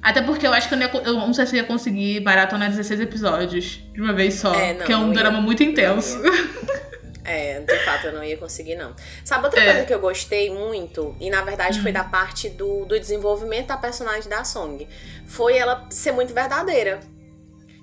Até 0.00 0.22
porque 0.22 0.46
eu 0.46 0.52
acho 0.52 0.68
que 0.68 0.74
eu 0.74 0.78
não, 0.78 0.86
ia, 0.86 0.92
eu 1.04 1.14
não 1.14 1.34
sei 1.34 1.46
se 1.46 1.56
eu 1.56 1.62
ia 1.62 1.66
conseguir 1.66 2.20
maratonar 2.20 2.70
16 2.70 3.00
episódios 3.00 3.80
de 3.92 4.00
uma 4.00 4.12
vez 4.12 4.34
só. 4.34 4.54
É, 4.54 4.74
não, 4.74 4.86
que 4.86 4.92
é 4.92 4.96
um 4.96 5.12
drama 5.12 5.40
muito 5.40 5.62
intenso. 5.62 6.20
É, 7.24 7.60
de 7.60 7.78
fato 7.84 8.08
eu 8.08 8.12
não 8.12 8.24
ia 8.24 8.36
conseguir, 8.36 8.74
não. 8.74 8.94
Sabe 9.24 9.44
outra 9.44 9.60
é. 9.60 9.64
coisa 9.64 9.86
que 9.86 9.94
eu 9.94 10.00
gostei 10.00 10.50
muito, 10.50 11.14
e 11.20 11.30
na 11.30 11.40
verdade 11.42 11.78
hum. 11.78 11.82
foi 11.82 11.92
da 11.92 12.02
parte 12.02 12.48
do, 12.48 12.84
do 12.84 12.98
desenvolvimento 12.98 13.68
da 13.68 13.76
personagem 13.76 14.28
da 14.28 14.42
Song, 14.42 14.88
foi 15.24 15.56
ela 15.56 15.86
ser 15.88 16.10
muito 16.10 16.34
verdadeira. 16.34 16.98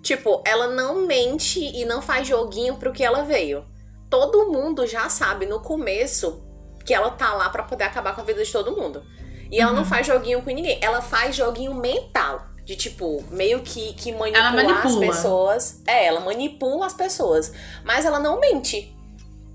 Tipo, 0.10 0.42
ela 0.44 0.70
não 0.70 1.06
mente 1.06 1.60
e 1.60 1.86
não 1.86 2.02
faz 2.02 2.28
joguinho 2.28 2.78
pro 2.78 2.92
que 2.92 3.04
ela 3.04 3.22
veio. 3.22 3.64
Todo 4.10 4.52
mundo 4.52 4.88
já 4.88 5.08
sabe 5.08 5.46
no 5.46 5.60
começo 5.60 6.44
que 6.84 6.96
ela 6.96 7.12
tá 7.12 7.32
lá 7.36 7.48
para 7.52 7.62
poder 7.62 7.84
acabar 7.84 8.16
com 8.16 8.22
a 8.22 8.24
vida 8.24 8.44
de 8.44 8.52
todo 8.52 8.76
mundo. 8.76 9.04
E 9.52 9.58
uhum. 9.58 9.62
ela 9.62 9.72
não 9.72 9.84
uhum. 9.84 9.86
faz 9.86 10.08
joguinho 10.08 10.42
com 10.42 10.50
ninguém. 10.50 10.80
Ela 10.82 11.00
faz 11.00 11.36
joguinho 11.36 11.76
mental. 11.76 12.42
De 12.66 12.76
tipo, 12.76 13.24
meio 13.30 13.60
que, 13.62 13.94
que 13.94 14.12
manipular 14.12 14.52
manipula. 14.52 15.06
as 15.06 15.16
pessoas. 15.16 15.84
É, 15.86 16.08
ela 16.08 16.22
manipula 16.22 16.88
as 16.88 16.94
pessoas. 16.94 17.54
Mas 17.84 18.04
ela 18.04 18.20
não 18.20 18.40
mente. 18.40 18.92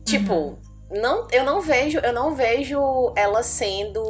Tipo, 0.04 0.34
uhum. 0.34 0.58
não, 0.88 1.26
eu 1.32 1.42
não 1.42 1.60
vejo, 1.60 1.98
eu 1.98 2.12
não 2.12 2.36
vejo 2.36 2.78
ela 3.16 3.42
sendo 3.42 4.00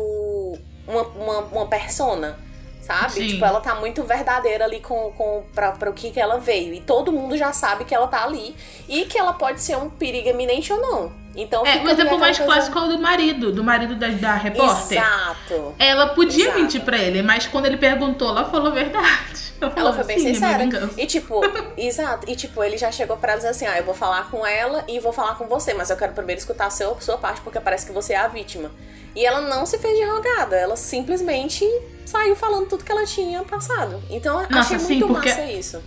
uma, 0.86 1.04
uma, 1.04 1.38
uma 1.38 1.66
persona 1.68 2.38
sabe? 2.84 3.12
Sim. 3.12 3.26
Tipo, 3.28 3.44
ela 3.44 3.60
tá 3.60 3.74
muito 3.74 4.02
verdadeira 4.04 4.64
ali 4.64 4.80
com, 4.80 5.10
com 5.12 5.42
pra, 5.54 5.72
pra 5.72 5.90
o 5.90 5.94
que, 5.94 6.10
que 6.10 6.20
ela 6.20 6.38
veio. 6.38 6.74
E 6.74 6.80
todo 6.80 7.12
mundo 7.12 7.36
já 7.36 7.52
sabe 7.52 7.84
que 7.84 7.94
ela 7.94 8.06
tá 8.06 8.22
ali 8.22 8.54
e 8.88 9.06
que 9.06 9.18
ela 9.18 9.32
pode 9.32 9.60
ser 9.60 9.76
um 9.76 9.88
perigo 9.88 10.28
eminente 10.28 10.72
ou 10.72 10.80
não. 10.80 11.23
Então, 11.36 11.66
é, 11.66 11.82
o 11.82 11.88
exemplo 11.88 12.18
mais 12.18 12.38
coisa... 12.38 12.52
clássico 12.52 12.78
é 12.78 12.82
o 12.82 12.88
do 12.88 12.98
marido, 12.98 13.52
do 13.52 13.64
marido 13.64 13.96
da, 13.96 14.08
da 14.08 14.34
repórter. 14.34 14.98
Exato. 14.98 15.74
Ela 15.78 16.08
podia 16.08 16.44
Exato. 16.44 16.60
mentir 16.60 16.80
pra 16.82 16.96
ele, 16.96 17.22
mas 17.22 17.46
quando 17.46 17.66
ele 17.66 17.76
perguntou, 17.76 18.28
ela 18.28 18.44
falou 18.44 18.68
a 18.68 18.70
verdade. 18.70 19.44
Ela, 19.60 19.72
ela 19.76 19.92
foi 19.94 20.04
bem 20.04 20.18
sincera. 20.18 20.64
E 20.98 21.06
tipo, 21.06 21.40
exato. 21.78 22.28
E 22.28 22.34
tipo, 22.34 22.62
ele 22.62 22.76
já 22.76 22.90
chegou 22.90 23.16
pra 23.16 23.36
dizer 23.36 23.48
assim: 23.48 23.64
ah, 23.64 23.78
eu 23.78 23.84
vou 23.84 23.94
falar 23.94 24.28
com 24.28 24.44
ela 24.44 24.84
e 24.88 24.98
vou 24.98 25.12
falar 25.12 25.36
com 25.36 25.46
você, 25.46 25.72
mas 25.72 25.88
eu 25.88 25.96
quero 25.96 26.12
primeiro 26.12 26.38
escutar 26.38 26.66
a 26.66 26.70
sua, 26.70 27.00
sua 27.00 27.16
parte, 27.16 27.40
porque 27.40 27.58
parece 27.60 27.86
que 27.86 27.92
você 27.92 28.12
é 28.12 28.16
a 28.16 28.28
vítima. 28.28 28.70
E 29.14 29.24
ela 29.24 29.40
não 29.40 29.64
se 29.64 29.78
fez 29.78 29.96
de 29.96 30.04
rogada, 30.04 30.56
ela 30.56 30.76
simplesmente 30.76 31.64
saiu 32.04 32.34
falando 32.34 32.66
tudo 32.66 32.84
que 32.84 32.92
ela 32.92 33.06
tinha 33.06 33.42
passado. 33.44 34.02
Então 34.10 34.42
eu 34.42 34.50
Nossa, 34.50 34.74
achei 34.74 34.78
sim, 34.78 34.98
muito 34.98 35.06
porque, 35.14 35.28
massa 35.28 35.44
isso. 35.44 35.82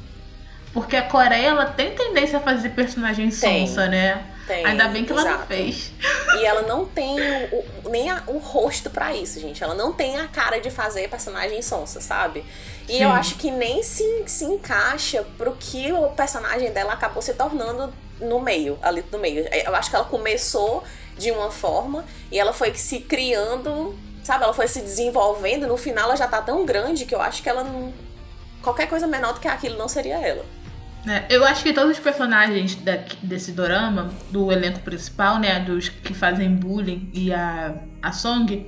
Porque 0.74 0.96
a 0.96 1.04
Coreia, 1.04 1.48
ela 1.48 1.66
tem 1.66 1.94
tendência 1.94 2.38
a 2.38 2.42
fazer 2.42 2.70
personagem 2.70 3.30
tem, 3.30 3.68
sonsa, 3.68 3.88
né? 3.88 4.26
Tem, 4.48 4.66
Ainda 4.66 4.88
bem 4.88 5.04
que 5.04 5.12
exato. 5.12 5.28
ela 5.28 5.38
não 5.40 5.46
fez. 5.46 5.92
E 6.40 6.46
ela 6.46 6.62
não 6.62 6.86
tem 6.86 7.20
o, 7.52 7.90
nem 7.90 8.10
a, 8.10 8.24
o 8.28 8.38
rosto 8.38 8.90
para 8.90 9.14
isso, 9.14 9.42
gente. 9.42 9.62
Ela 9.62 9.76
não 9.76 9.92
tem 9.92 10.18
a 10.18 10.28
cara 10.28 10.60
de 10.62 10.72
fazer 10.72 11.10
personagem 11.10 11.62
sonsa, 11.62 12.00
sabe? 12.00 12.46
E 12.88 12.94
Sim. 12.94 13.04
eu 13.04 13.10
acho 13.10 13.36
que 13.36 13.52
nem 13.52 13.84
se, 13.84 14.24
se 14.26 14.46
encaixa 14.46 15.26
pro 15.38 15.52
que 15.60 15.92
o 15.92 16.10
personagem 16.12 16.72
dela 16.72 16.94
acabou 16.94 17.22
se 17.22 17.34
tornando 17.34 17.94
no 18.22 18.40
meio, 18.40 18.80
ali 18.82 19.04
no 19.12 19.20
meio. 19.20 19.46
Eu 19.52 19.76
acho 19.76 19.90
que 19.90 19.96
ela 19.98 20.06
começou 20.06 20.82
de 21.18 21.30
uma 21.30 21.52
forma 21.52 22.06
e 22.32 22.40
ela 22.40 22.54
foi 22.54 22.74
se 22.74 23.02
criando 23.02 23.94
sabe? 24.28 24.44
Ela 24.44 24.54
foi 24.54 24.68
se 24.68 24.82
desenvolvendo, 24.82 25.68
no 25.68 25.78
final 25.78 26.06
ela 26.06 26.16
já 26.18 26.28
tá 26.28 26.42
tão 26.42 26.66
grande 26.66 27.06
que 27.06 27.16
eu 27.16 27.22
acho 27.22 27.42
que 27.42 27.50
ela 27.50 27.64
não. 27.64 27.94
Qualquer 28.62 28.88
coisa 28.88 29.08
menor 29.08 29.34
do 29.34 29.40
que 29.40 29.48
aquilo 29.48 29.78
não 29.78 29.88
seria 29.88 30.18
ela. 30.18 30.46
É, 31.06 31.26
eu 31.30 31.46
acho 31.46 31.64
que 31.64 31.74
todos 31.74 31.92
os 31.92 32.00
personagens 32.00 32.76
da, 32.76 32.98
desse 33.22 33.52
dorama, 33.52 34.10
do 34.32 34.52
elenco 34.52 34.80
principal, 34.80 35.40
né? 35.40 35.60
Dos 35.60 35.90
que 35.90 36.14
fazem 36.14 36.54
bullying 36.54 37.10
e 37.14 37.34
a, 37.34 37.76
a 38.02 38.12
Song, 38.12 38.68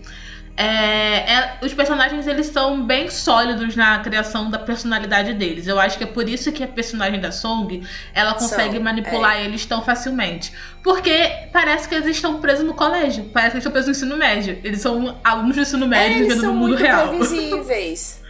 é, 0.60 1.34
é, 1.34 1.58
os 1.62 1.74
personagens 1.74 2.28
eles 2.28 2.48
são 2.48 2.86
bem 2.86 3.10
sólidos 3.10 3.78
na 3.78 4.00
criação 4.00 4.50
da 4.50 4.60
personalidade 4.60 5.34
deles. 5.34 5.68
Eu 5.68 5.80
acho 5.80 5.98
que 5.98 6.04
é 6.04 6.08
por 6.08 6.28
isso 6.28 6.52
que 6.52 6.62
a 6.62 6.68
personagem 6.68 7.18
da 7.18 7.32
Song 7.32 7.82
ela 8.14 8.34
consegue 8.34 8.76
são, 8.76 8.84
manipular 8.84 9.38
é. 9.38 9.46
eles 9.46 9.66
tão 9.66 9.82
facilmente. 9.82 10.52
Porque 10.84 11.48
parece 11.54 11.88
que 11.88 11.96
eles 11.96 12.08
estão 12.08 12.42
presos 12.42 12.66
no 12.66 12.74
colégio, 12.74 13.24
parece 13.34 13.52
que 13.52 13.56
eles 13.56 13.66
estão 13.66 13.72
presos 13.72 13.88
no 13.88 13.92
ensino 13.92 14.18
médio. 14.18 14.60
Eles 14.62 14.82
são 14.82 15.18
alunos 15.24 15.56
do 15.56 15.62
ensino 15.62 15.88
médio 15.88 16.28
vivendo 16.28 16.44
no 16.44 16.54
mundo 16.54 16.76
real. 16.76 17.08
Previsíveis. 17.08 18.20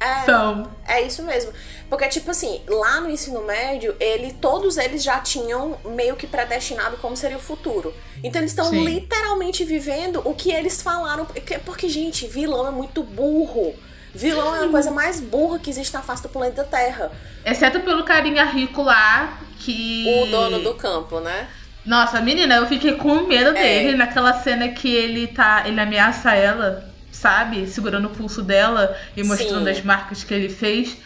É, 0.00 0.26
são. 0.26 0.70
É 0.86 1.06
isso 1.06 1.22
mesmo. 1.22 1.52
Porque, 1.94 2.08
tipo 2.08 2.32
assim, 2.32 2.60
lá 2.66 3.00
no 3.00 3.08
ensino 3.08 3.44
médio, 3.44 3.94
ele, 4.00 4.32
todos 4.32 4.78
eles 4.78 5.00
já 5.00 5.20
tinham 5.20 5.78
meio 5.84 6.16
que 6.16 6.26
predestinado 6.26 6.96
como 6.96 7.16
seria 7.16 7.36
o 7.36 7.40
futuro. 7.40 7.94
Então 8.20 8.40
eles 8.40 8.50
estão 8.50 8.74
literalmente 8.74 9.62
vivendo 9.64 10.20
o 10.24 10.34
que 10.34 10.50
eles 10.50 10.82
falaram. 10.82 11.24
Porque, 11.24 11.56
porque, 11.60 11.88
gente, 11.88 12.26
vilão 12.26 12.66
é 12.66 12.72
muito 12.72 13.04
burro. 13.04 13.76
Vilão 14.12 14.56
é 14.56 14.64
a 14.64 14.68
coisa 14.68 14.90
mais 14.90 15.20
burra 15.20 15.60
que 15.60 15.70
existe 15.70 15.94
na 15.94 16.02
face 16.02 16.20
do 16.24 16.28
planeta 16.28 16.64
Terra. 16.64 17.12
Exceto 17.46 17.78
pelo 17.78 18.02
carinha 18.02 18.44
rico 18.44 18.82
lá, 18.82 19.38
que. 19.60 20.04
O 20.24 20.26
dono 20.26 20.58
do 20.58 20.74
campo, 20.74 21.20
né? 21.20 21.46
Nossa, 21.86 22.20
menina, 22.20 22.56
eu 22.56 22.66
fiquei 22.66 22.94
com 22.94 23.20
medo 23.28 23.50
é. 23.50 23.62
dele 23.62 23.96
naquela 23.96 24.32
cena 24.40 24.66
que 24.66 24.92
ele 24.92 25.28
tá. 25.28 25.62
ele 25.64 25.80
ameaça 25.80 26.34
ela, 26.34 26.92
sabe? 27.12 27.68
Segurando 27.68 28.06
o 28.06 28.10
pulso 28.10 28.42
dela 28.42 28.98
e 29.16 29.22
mostrando 29.22 29.66
Sim. 29.66 29.70
as 29.70 29.80
marcas 29.84 30.24
que 30.24 30.34
ele 30.34 30.48
fez. 30.48 30.96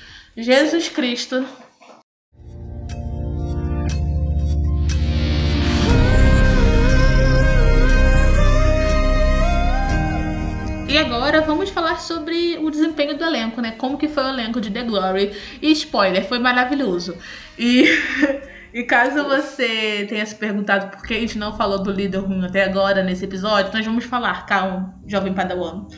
Jesus. 0.40 0.88
Cristo. 0.88 1.44
E 10.88 10.96
agora 10.96 11.40
vamos 11.40 11.70
falar 11.70 11.98
sobre 11.98 12.56
o 12.58 12.70
desempenho 12.70 13.18
do 13.18 13.24
elenco, 13.24 13.60
né? 13.60 13.72
Como 13.72 13.98
que 13.98 14.06
foi 14.06 14.22
o 14.22 14.28
elenco 14.28 14.60
de 14.60 14.70
The 14.70 14.84
Glory. 14.84 15.32
E 15.60 15.72
spoiler, 15.72 16.24
foi 16.24 16.38
maravilhoso. 16.38 17.18
E, 17.58 17.86
e 18.72 18.84
caso 18.84 19.24
você 19.24 20.06
tenha 20.08 20.24
se 20.24 20.36
perguntado 20.36 20.96
por 20.96 21.04
que 21.04 21.14
a 21.14 21.20
gente 21.20 21.36
não 21.36 21.56
falou 21.56 21.82
do 21.82 21.90
líder 21.90 22.18
ruim 22.18 22.46
até 22.46 22.62
agora 22.62 23.02
nesse 23.02 23.24
episódio, 23.24 23.72
nós 23.74 23.84
vamos 23.84 24.04
falar, 24.04 24.46
calma, 24.46 24.94
jovem 25.04 25.34
padawan. 25.34 25.88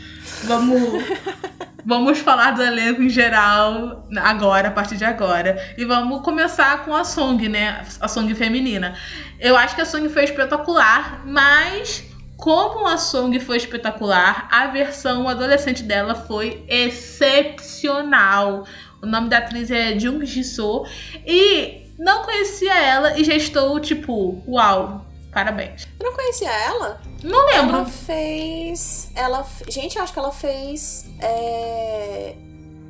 Vamos 0.45 1.05
Vamos 1.85 2.19
falar 2.19 2.53
do 2.53 2.63
elenco 2.63 3.03
em 3.03 3.09
geral 3.09 4.07
agora, 4.17 4.69
a 4.69 4.71
partir 4.71 4.97
de 4.97 5.05
agora. 5.05 5.75
E 5.77 5.85
vamos 5.85 6.23
começar 6.23 6.85
com 6.85 6.95
a 6.95 7.05
Song, 7.05 7.49
né? 7.49 7.85
A 8.01 8.09
Song 8.09 8.33
feminina. 8.35 8.95
Eu 9.39 9.57
acho 9.57 9.75
que 9.75 9.81
a 9.81 9.87
Song 9.87 10.09
foi 10.09 10.25
espetacular, 10.25 11.23
mas 11.27 12.05
como 12.37 12.87
a 12.87 12.97
Song 12.97 13.39
foi 13.41 13.57
espetacular, 13.57 14.49
a 14.51 14.67
versão 14.69 15.29
adolescente 15.29 15.83
dela 15.83 16.15
foi 16.15 16.65
excepcional. 16.69 18.67
O 19.03 19.07
nome 19.07 19.29
da 19.29 19.39
atriz 19.39 19.71
é 19.71 19.99
Jung 19.99 20.25
Ji-soo 20.27 20.87
e 21.27 21.87
não 21.99 22.23
conhecia 22.23 22.79
ela 22.79 23.19
e 23.19 23.25
já 23.25 23.35
estou 23.35 23.81
tipo, 23.81 24.43
uau, 24.47 25.07
Parabéns. 25.33 25.87
Eu 25.99 26.07
não 26.11 26.17
conhecia 26.17 26.51
ela? 26.51 27.01
Não 27.23 27.47
lembro. 27.47 27.77
Ela 27.77 27.87
fez. 27.87 29.11
Ela. 29.15 29.47
Gente, 29.69 29.97
eu 29.97 30.03
acho 30.03 30.13
que 30.13 30.19
ela 30.19 30.33
fez. 30.33 31.07
É... 31.21 32.35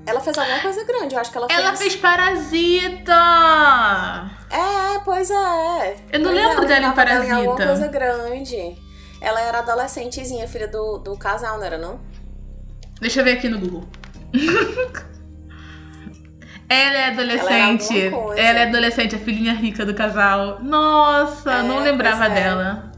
Ela 0.07 0.21
fez 0.21 0.37
alguma 0.39 0.59
coisa 0.61 0.83
grande, 0.85 1.15
eu 1.15 1.21
acho 1.21 1.31
que 1.31 1.37
ela, 1.37 1.47
Ela 1.51 1.77
fez. 1.77 1.93
fez 1.93 1.97
Parasita! 1.97 3.13
É, 4.51 4.99
pois 5.05 5.31
é. 5.31 5.97
Eu 6.13 6.21
não 6.21 6.31
Pois 6.33 6.43
lembro 6.45 6.65
é, 6.65 6.67
dela 6.67 6.87
em 6.87 6.95
dela 6.95 7.25
em 7.27 7.31
alguma 7.31 7.57
Parasita. 7.57 7.67
coisa 7.67 7.89
grande. 7.89 8.77
Ela 9.21 9.41
era 9.43 9.59
adolescentezinha, 9.59 10.49
filha 10.49 10.67
do, 10.67 10.97
do 10.99 11.17
casal, 11.19 11.59
não 11.59 11.65
era 11.65 11.77
não? 11.77 12.01
Deixa 13.01 13.21
eu 13.21 13.25
ver 13.25 13.33
aqui 13.33 13.49
no 13.49 13.59
Google. 13.61 13.85
Ela 16.71 16.97
é 16.99 17.05
adolescente. 17.09 18.01
Ela. 18.07 18.41
Ela 18.41 18.59
é 18.61 18.63
adolescente, 18.69 19.17
a 19.17 19.19
filhinha 19.19 19.53
rica 19.53 19.85
do 19.85 19.93
casal. 19.93 20.61
Nossa, 20.63 21.53
É, 21.53 21.63
não 21.65 21.81
lembrava 21.81 22.27
é. 22.27 22.31
dela. 22.31 22.93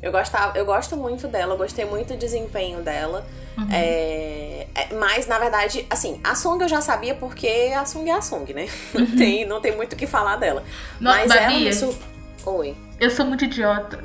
Eu, 0.00 0.10
gostava, 0.10 0.56
eu 0.56 0.64
gosto 0.64 0.96
muito 0.96 1.28
dela, 1.28 1.52
eu 1.54 1.58
gostei 1.58 1.84
muito 1.84 2.14
do 2.14 2.16
desempenho 2.16 2.80
dela. 2.80 3.26
Uhum. 3.58 3.66
É, 3.70 4.66
é, 4.74 4.94
mas, 4.94 5.26
na 5.26 5.38
verdade, 5.38 5.84
assim, 5.90 6.20
a 6.24 6.34
Song 6.34 6.62
eu 6.62 6.68
já 6.68 6.80
sabia 6.80 7.14
porque 7.14 7.74
a 7.76 7.84
Song 7.84 8.08
é 8.08 8.14
a 8.14 8.22
Song, 8.22 8.54
né? 8.54 8.66
Não, 8.94 9.06
tem, 9.16 9.44
não 9.46 9.60
tem 9.60 9.76
muito 9.76 9.92
o 9.92 9.96
que 9.96 10.06
falar 10.06 10.36
dela. 10.36 10.62
No- 11.00 11.10
mas 11.10 11.30
ela 11.30 11.42
Babi, 11.42 11.64
me 11.64 11.72
sur... 11.74 11.94
Oi. 12.46 12.74
eu 13.00 13.10
sou 13.10 13.26
muito 13.26 13.44
idiota. 13.44 13.98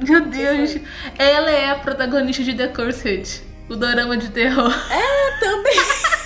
Meu 0.00 0.22
Deus. 0.26 0.78
Ela 1.18 1.50
é 1.50 1.70
a 1.70 1.74
protagonista 1.76 2.42
de 2.42 2.54
The 2.54 2.68
Cursed, 2.68 3.42
o 3.68 3.76
dorama 3.76 4.16
de 4.16 4.30
terror. 4.30 4.72
Também. 5.38 5.74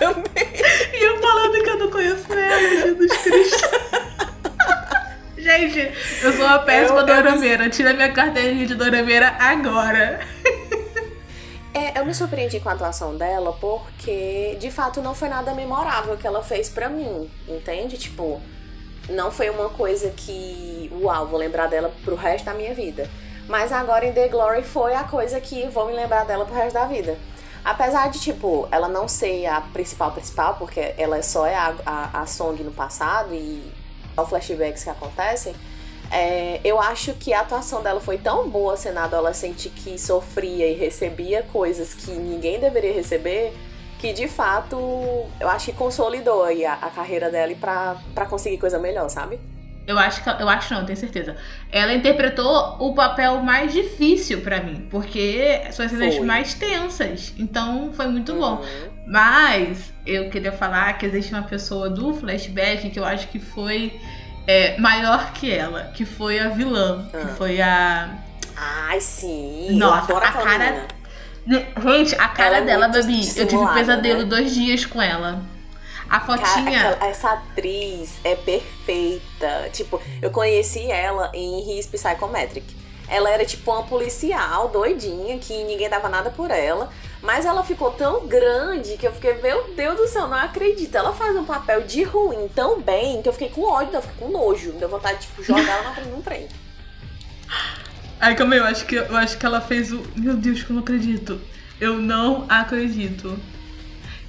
Também. 0.00 0.48
E 0.92 1.04
eu 1.04 1.20
falando 1.20 1.62
que 1.62 1.70
eu 1.70 1.78
não 1.78 1.90
conheço 1.90 2.32
ela, 2.32 2.68
Jesus 2.82 3.12
Cristo. 3.22 3.68
Gente, 5.38 5.92
eu 6.22 6.32
sou 6.32 6.44
uma 6.44 6.58
péssima 6.60 7.00
Eu- 7.00 7.00
eu 7.00 7.06
dorameira. 7.06 7.70
Tira 7.70 7.94
minha 7.94 8.12
carteirinha 8.12 8.66
de 8.66 8.74
dorameira 8.74 9.34
agora. 9.38 10.20
É, 11.72 11.98
eu 11.98 12.04
me 12.04 12.12
surpreendi 12.14 12.58
com 12.60 12.68
a 12.68 12.72
atuação 12.72 13.16
dela 13.16 13.52
porque, 13.60 14.56
de 14.60 14.70
fato, 14.70 15.00
não 15.00 15.14
foi 15.14 15.28
nada 15.28 15.54
memorável 15.54 16.16
que 16.16 16.26
ela 16.26 16.42
fez 16.42 16.68
pra 16.68 16.88
mim, 16.88 17.30
entende? 17.48 17.96
Tipo, 17.96 18.40
não 19.08 19.30
foi 19.30 19.48
uma 19.50 19.68
coisa 19.70 20.10
que, 20.16 20.90
uau, 21.00 21.26
vou 21.28 21.38
lembrar 21.38 21.68
dela 21.68 21.92
pro 22.04 22.16
resto 22.16 22.44
da 22.44 22.54
minha 22.54 22.74
vida. 22.74 23.08
Mas 23.48 23.72
agora 23.72 24.04
em 24.04 24.12
The 24.12 24.28
Glory 24.28 24.62
foi 24.62 24.94
a 24.94 25.04
coisa 25.04 25.40
que 25.40 25.66
vou 25.68 25.86
me 25.86 25.92
lembrar 25.94 26.24
dela 26.24 26.44
pro 26.44 26.54
resto 26.54 26.74
da 26.74 26.84
vida. 26.86 27.16
Apesar 27.64 28.10
de, 28.10 28.18
tipo, 28.18 28.66
ela 28.70 28.88
não 28.88 29.06
ser 29.06 29.46
a 29.46 29.60
principal 29.60 30.12
principal, 30.12 30.56
porque 30.58 30.94
ela 30.96 31.22
só 31.22 31.46
é 31.46 31.54
a, 31.54 31.74
a, 31.84 32.22
a 32.22 32.26
Song 32.26 32.62
no 32.62 32.72
passado 32.72 33.34
e 33.34 33.72
só 34.16 34.26
flashbacks 34.26 34.84
que 34.84 34.90
acontecem, 34.90 35.54
é, 36.10 36.60
eu 36.64 36.80
acho 36.80 37.14
que 37.14 37.32
a 37.32 37.40
atuação 37.40 37.82
dela 37.82 38.00
foi 38.00 38.18
tão 38.18 38.48
boa 38.48 38.76
sendo 38.76 38.98
adolescente 38.98 39.68
que 39.68 39.96
sofria 39.98 40.66
e 40.66 40.74
recebia 40.74 41.42
coisas 41.52 41.94
que 41.94 42.10
ninguém 42.10 42.58
deveria 42.58 42.92
receber, 42.92 43.52
que 43.98 44.12
de 44.12 44.26
fato 44.26 44.76
eu 45.38 45.48
acho 45.48 45.66
que 45.66 45.72
consolidou 45.72 46.42
a, 46.44 46.72
a 46.72 46.90
carreira 46.90 47.30
dela 47.30 47.54
pra 47.60 48.26
conseguir 48.26 48.58
coisa 48.58 48.78
melhor, 48.78 49.08
sabe? 49.08 49.38
Eu 49.90 49.98
acho 49.98 50.22
que 50.22 50.28
eu 50.28 50.48
acho 50.48 50.72
não, 50.72 50.84
tenho 50.86 50.96
certeza. 50.98 51.36
Ela 51.70 51.92
interpretou 51.94 52.76
o 52.78 52.94
papel 52.94 53.40
mais 53.42 53.72
difícil 53.72 54.40
pra 54.40 54.60
mim, 54.62 54.86
porque 54.90 55.62
são 55.72 55.84
as 55.84 55.90
cenas 55.90 56.18
mais 56.20 56.54
tensas. 56.54 57.34
Então 57.38 57.92
foi 57.92 58.06
muito 58.06 58.34
bom. 58.34 58.56
Uhum. 58.56 58.90
Mas 59.08 59.92
eu 60.06 60.30
queria 60.30 60.52
falar 60.52 60.96
que 60.96 61.04
existe 61.06 61.32
uma 61.34 61.42
pessoa 61.42 61.90
do 61.90 62.14
flashback 62.14 62.88
que 62.90 62.98
eu 63.00 63.04
acho 63.04 63.26
que 63.28 63.38
foi 63.40 63.98
é, 64.46 64.78
maior 64.78 65.32
que 65.32 65.52
ela, 65.52 65.90
que 65.94 66.04
foi 66.04 66.38
a 66.38 66.48
vilã, 66.48 67.06
que 67.10 67.16
Ah. 67.16 67.34
foi 67.36 67.60
a. 67.60 68.10
Ai, 68.56 69.00
sim. 69.00 69.68
Nossa, 69.72 70.16
a 70.16 70.20
cara- 70.32 70.58
menina. 71.46 71.66
Gente, 71.82 72.14
a 72.14 72.28
cara 72.28 72.48
Ela 72.48 72.58
é 72.58 72.64
dela, 72.66 72.88
muito 72.88 73.00
Babi, 73.00 73.14
eu 73.18 73.22
tive 73.24 73.44
dissimulada, 73.44 73.74
pesadelo 73.80 74.18
né? 74.20 74.24
dois 74.26 74.54
dias 74.54 74.84
com 74.86 75.00
ela. 75.02 75.40
A 76.10 76.18
Cara, 76.20 76.38
fotinha. 76.38 76.90
aquela- 76.90 77.08
essa 77.08 77.30
atriz 77.32 78.14
é 78.24 78.34
perfeita. 78.34 79.70
Tipo, 79.72 80.00
eu 80.20 80.30
conheci 80.30 80.90
ela 80.90 81.30
em 81.32 81.78
His 81.78 81.86
Psychometric. 81.86 82.76
Ela 83.08 83.30
era 83.30 83.44
tipo 83.44 83.70
uma 83.72 83.82
policial 83.84 84.68
doidinha 84.68 85.38
que 85.38 85.64
ninguém 85.64 85.88
dava 85.88 86.08
nada 86.08 86.30
por 86.30 86.50
ela. 86.50 86.90
Mas 87.22 87.44
ela 87.44 87.62
ficou 87.62 87.90
tão 87.90 88.26
grande 88.26 88.96
que 88.96 89.06
eu 89.06 89.12
fiquei, 89.12 89.34
meu 89.42 89.74
Deus 89.74 89.96
do 89.96 90.08
céu, 90.08 90.26
não 90.26 90.36
acredito. 90.38 90.94
Ela 90.94 91.12
faz 91.12 91.36
um 91.36 91.44
papel 91.44 91.82
de 91.82 92.02
ruim 92.02 92.48
tão 92.54 92.80
bem 92.80 93.20
que 93.20 93.28
eu 93.28 93.32
fiquei 93.32 93.50
com 93.50 93.62
ódio, 93.62 93.94
eu 93.94 94.02
fiquei 94.02 94.16
com 94.26 94.32
nojo. 94.32 94.72
Deu 94.72 94.88
vontade 94.88 95.18
de 95.20 95.26
tipo, 95.26 95.42
jogar 95.42 95.68
ela 95.70 95.82
na 95.82 95.94
frente 95.94 96.08
de 96.08 96.14
um 96.14 96.22
trem. 96.22 96.48
Ai, 98.20 98.34
calma 98.34 98.54
aí, 98.54 98.60
eu 98.60 98.64
acho 98.66 98.84
que, 98.86 98.96
eu 98.96 99.16
acho 99.16 99.38
que 99.38 99.46
ela 99.46 99.60
fez 99.60 99.92
o. 99.92 100.02
Meu 100.16 100.34
Deus, 100.34 100.62
que 100.62 100.70
eu 100.70 100.74
não 100.74 100.82
acredito. 100.82 101.40
Eu 101.80 101.94
não 101.94 102.44
acredito. 102.48 103.38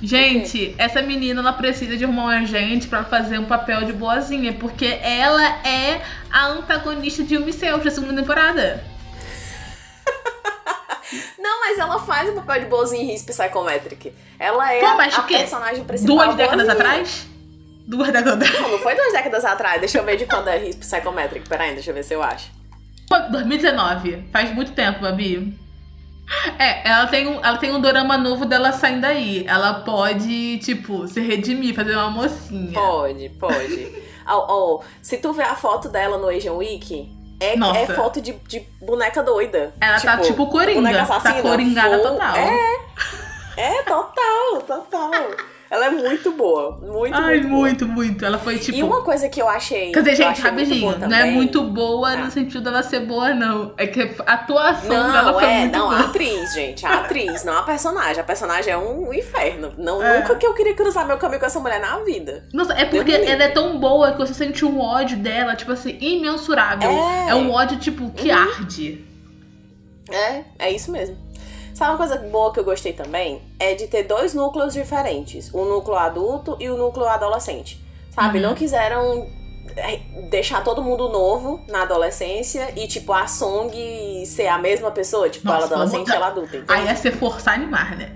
Gente, 0.02 0.74
essa 0.80 1.02
menina 1.02 1.42
ela 1.42 1.54
precisa 1.54 1.96
de 1.96 2.04
arrumar 2.04 2.24
um 2.24 2.30
agente 2.30 2.88
pra 2.88 3.04
fazer 3.04 3.38
um 3.38 3.46
papel 3.46 3.86
de 3.86 3.94
boazinha, 3.94 4.54
porque 4.54 4.86
ela 5.02 5.44
é 5.64 6.02
a 6.32 6.48
antagonista 6.48 7.24
de 7.24 7.38
Unicef 7.38 7.84
da 7.84 7.92
segunda 7.92 8.20
temporada. 8.20 8.84
Não, 11.38 11.60
mas 11.60 11.78
ela 11.78 12.00
faz 12.00 12.30
o 12.30 12.34
papel 12.34 12.64
de 12.64 12.66
boazinha 12.68 13.04
em 13.04 13.14
His 13.14 13.24
Psychometric. 13.24 14.12
Ela 14.40 14.74
é 14.74 14.80
Pô, 14.80 14.88
a, 14.88 14.96
mas 14.96 15.18
a 15.18 15.22
personagem 15.22 15.84
principal. 15.84 16.16
Duas 16.16 16.36
décadas 16.36 16.66
boazinha. 16.66 16.88
atrás? 16.88 17.28
Duas 17.88 18.08
décadas 18.08 18.34
atrás. 18.34 18.60
Não, 18.60 18.72
não 18.72 18.80
foi 18.80 18.96
duas 18.96 19.14
décadas 19.14 19.46
atrás. 19.46 19.80
Deixa 19.80 20.00
eu 20.00 20.04
ver 20.04 20.18
de 20.18 20.26
quando 20.26 20.48
é 20.48 20.68
His 20.68 20.78
Psychometric. 20.78 21.48
Peraí, 21.48 21.74
deixa 21.74 21.92
eu 21.92 21.94
ver 21.94 22.04
se 22.04 22.14
eu 22.14 22.24
acho. 22.24 22.50
Pô, 23.08 23.20
2019. 23.30 24.30
Faz 24.32 24.52
muito 24.54 24.72
tempo, 24.72 25.02
Babi. 25.02 25.56
É, 26.58 26.88
ela 26.90 27.08
tem, 27.08 27.28
um, 27.28 27.44
ela 27.44 27.58
tem 27.58 27.74
um 27.74 27.80
dorama 27.82 28.18
novo 28.18 28.46
dela 28.46 28.72
saindo 28.72 29.06
aí. 29.06 29.46
Ela 29.48 29.76
pode, 29.82 30.58
tipo, 30.60 31.08
se 31.08 31.20
redimir, 31.20 31.76
fazer 31.76 31.96
uma 31.96 32.10
mocinha. 32.10 32.72
Pode, 32.74 33.30
pode. 33.30 34.02
Ó, 34.28 34.46
ó, 34.80 34.84
se 35.02 35.18
tu 35.18 35.34
ver 35.34 35.44
a 35.44 35.56
foto 35.56 35.90
dela 35.90 36.18
no 36.18 36.30
Asian 36.30 36.54
Week, 36.54 37.12
é, 37.40 37.56
é 37.56 37.86
foto 37.88 38.22
de, 38.22 38.34
de 38.48 38.60
boneca 38.82 39.22
doida. 39.24 39.74
Ela 39.82 40.00
tá 40.00 40.18
tipo 40.20 40.48
Coringa. 40.48 40.76
boneca 40.82 41.06
Tá 41.06 41.18
assassina, 41.18 41.42
coringada 41.42 41.98
full- 42.00 42.08
total. 42.12 42.36
É, 42.38 42.80
é, 43.58 43.84
total, 43.84 44.62
total. 44.66 45.12
Ela 45.72 45.86
é 45.86 45.90
muito 45.90 46.34
boa, 46.34 46.78
muito, 46.82 47.16
Ai, 47.16 47.36
muito, 47.36 47.48
boa. 47.48 47.60
muito, 47.62 47.88
muito. 47.88 48.26
Ela 48.26 48.38
foi 48.38 48.60
tipo. 48.60 48.78
E 48.78 48.84
uma 48.84 49.04
coisa 49.04 49.30
que 49.30 49.42
eu 49.42 49.48
achei. 49.48 49.94
Quer 49.94 50.00
dizer, 50.04 50.16
gente, 50.18 50.42
muito 50.42 50.60
rapidinho, 50.60 51.00
não 51.08 51.16
é 51.18 51.32
muito 51.32 51.64
boa 51.64 52.10
Ah. 52.10 52.18
no 52.18 52.30
sentido 52.30 52.60
dela 52.62 52.84
ser 52.84 53.00
boa, 53.06 53.34
não. 53.34 53.74
É 53.78 53.88
que 53.88 54.02
a 54.28 54.34
atuação 54.34 54.90
dela 54.90 55.32
Não, 55.32 55.34
foi 55.40 55.46
é, 55.46 55.60
muito 55.60 55.78
não, 55.78 55.90
a 55.90 55.96
boa. 55.96 56.10
atriz, 56.10 56.54
gente. 56.54 56.86
A 56.86 56.96
atriz, 56.96 57.46
não 57.46 57.58
a 57.58 57.64
personagem. 57.64 58.20
A 58.20 58.24
personagem 58.26 58.74
é 58.74 58.78
um 58.78 59.14
inferno. 59.14 59.72
Não, 59.78 60.04
É. 60.04 60.20
Nunca 60.20 60.36
que 60.36 60.46
eu 60.46 60.54
queria 60.54 60.76
cruzar 60.76 61.08
meu 61.08 61.18
caminho 61.18 61.40
com 61.40 61.46
essa 61.46 61.60
mulher 61.62 61.80
na 61.80 62.00
vida. 62.00 62.44
Nossa, 62.54 62.74
é 62.74 62.84
porque 62.84 63.14
ela 63.14 63.44
é 63.44 63.48
tão 63.48 63.80
boa 63.80 64.12
que 64.12 64.18
você 64.18 64.34
sente 64.34 64.66
um 64.66 64.78
ódio 64.78 65.16
dela, 65.20 65.56
tipo 65.56 65.72
assim, 65.72 65.98
imensurável. 66.02 66.90
É. 66.92 67.30
É, 67.30 67.36
um 67.36 67.50
ódio, 67.50 67.80
tipo, 67.80 68.10
que 68.12 68.30
Uhum. 68.30 68.38
arde. 68.38 69.06
É, 70.12 70.44
é 70.60 70.70
isso 70.72 70.92
mesmo. 70.92 71.16
Sabe 71.82 71.94
uma 71.94 71.98
coisa 71.98 72.16
boa 72.18 72.54
que 72.54 72.60
eu 72.60 72.64
gostei 72.64 72.94
também? 72.94 73.42
É 73.58 73.74
de 73.74 73.88
ter 73.88 74.04
dois 74.04 74.36
núcleos 74.36 74.72
diferentes. 74.72 75.52
O 75.52 75.66
núcleo 75.66 75.98
adulto 75.98 76.56
e 76.60 76.70
o 76.70 76.78
núcleo 76.78 77.08
adolescente. 77.08 77.84
Sabe? 78.12 78.38
Uhum. 78.38 78.50
Não 78.50 78.54
quiseram 78.54 79.28
é, 79.76 80.00
deixar 80.30 80.64
todo 80.64 80.84
mundo 80.84 81.10
novo 81.10 81.60
na 81.68 81.82
adolescência 81.82 82.72
e, 82.76 82.88
tipo, 82.88 83.12
a 83.12 83.26
Song 83.26 83.74
ser 84.28 84.46
a 84.46 84.60
mesma 84.60 84.92
pessoa. 84.92 85.28
Tipo, 85.28 85.48
Nossa, 85.48 85.58
ela 85.58 85.66
adolescente 85.74 86.08
e 86.10 86.16
ela 86.16 86.28
adulta. 86.28 86.58
Então, 86.58 86.76
Aí 86.76 86.88
é 86.88 86.94
ser 86.94 87.14
forçar 87.18 87.56
animar, 87.56 87.98
né? 87.98 88.12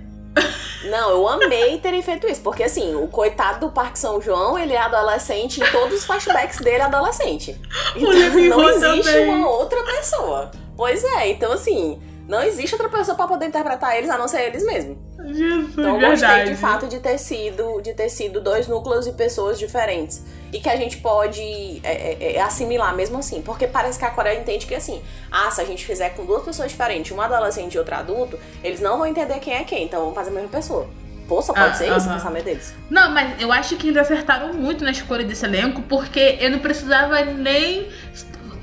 Não, 0.84 1.10
eu 1.10 1.28
amei 1.28 1.80
terem 1.80 2.04
feito 2.04 2.28
isso. 2.28 2.42
Porque, 2.42 2.62
assim, 2.62 2.94
o 2.94 3.08
coitado 3.08 3.62
do 3.62 3.72
Parque 3.72 3.98
São 3.98 4.22
João, 4.22 4.60
ele 4.60 4.74
é 4.74 4.80
adolescente 4.80 5.60
e 5.60 5.72
todos 5.72 5.98
os 5.98 6.06
flashbacks 6.06 6.60
dele 6.60 6.84
é 6.84 6.84
adolescente. 6.84 7.60
Então, 7.96 8.60
não 8.60 8.70
existe 8.70 9.12
também. 9.12 9.28
uma 9.28 9.50
outra 9.50 9.84
pessoa. 9.86 10.52
Pois 10.78 11.04
é, 11.04 11.32
então, 11.32 11.52
assim... 11.52 12.00
Não 12.28 12.42
existe 12.42 12.74
outra 12.74 12.90
pessoa 12.90 13.16
pra 13.16 13.28
poder 13.28 13.46
interpretar 13.48 13.96
eles 13.98 14.10
a 14.10 14.18
não 14.18 14.28
ser 14.28 14.42
eles 14.48 14.66
mesmos. 14.66 14.98
Jesus, 15.28 15.70
Então 15.72 15.94
eu 15.94 16.00
verdade. 16.00 16.22
gostei 16.22 16.44
de 16.46 16.56
fato 16.56 16.88
de 16.88 17.00
ter 17.00 17.18
sido 17.18 17.82
de 17.82 17.94
ter 17.94 18.10
sido 18.10 18.42
dois 18.42 18.68
núcleos 18.68 19.06
de 19.06 19.12
pessoas 19.12 19.58
diferentes. 19.60 20.24
E 20.54 20.60
que 20.60 20.70
a 20.70 20.76
gente 20.76 20.98
pode 20.98 21.42
é, 21.84 21.92
é, 21.94 22.36
é, 22.36 22.42
assimilar 22.42 22.96
mesmo 22.96 23.18
assim. 23.20 23.42
Porque 23.42 23.68
parece 23.68 24.00
que 24.00 24.06
a 24.06 24.10
Coreia 24.12 24.40
entende 24.40 24.66
que 24.66 24.74
assim, 24.76 25.02
ah, 25.32 25.50
se 25.52 25.62
a 25.62 25.66
gente 25.66 25.86
fizer 25.86 26.10
com 26.12 26.26
duas 26.26 26.44
pessoas 26.44 26.70
diferentes, 26.72 27.12
um 27.12 27.22
adolescente 27.22 27.74
e 27.74 27.78
outro 27.80 27.96
adulto, 27.96 28.40
eles 28.64 28.80
não 28.80 28.98
vão 28.98 29.06
entender 29.06 29.40
quem 29.40 29.54
é 29.54 29.64
quem, 29.64 29.84
então 29.86 30.00
vamos 30.02 30.16
fazer 30.16 30.30
a 30.30 30.34
mesma 30.34 30.50
pessoa. 30.50 30.88
Pô, 31.28 31.42
só 31.42 31.54
pode 31.54 31.70
Ah, 31.70 31.74
ser 31.74 31.86
isso 31.88 32.06
o 32.06 32.10
aham. 32.10 32.18
pensamento 32.18 32.44
deles. 32.46 32.74
Não, 32.88 33.10
mas 33.10 33.42
eu 33.42 33.52
acho 33.52 33.76
que 33.78 33.88
eles 33.88 33.98
acertaram 33.98 34.54
muito 34.54 34.84
na 34.84 34.92
escolha 34.92 35.24
desse 35.26 35.44
elenco, 35.44 35.82
porque 35.84 36.38
eu 36.40 36.52
não 36.52 36.60
precisava 36.60 37.20
nem. 37.26 37.90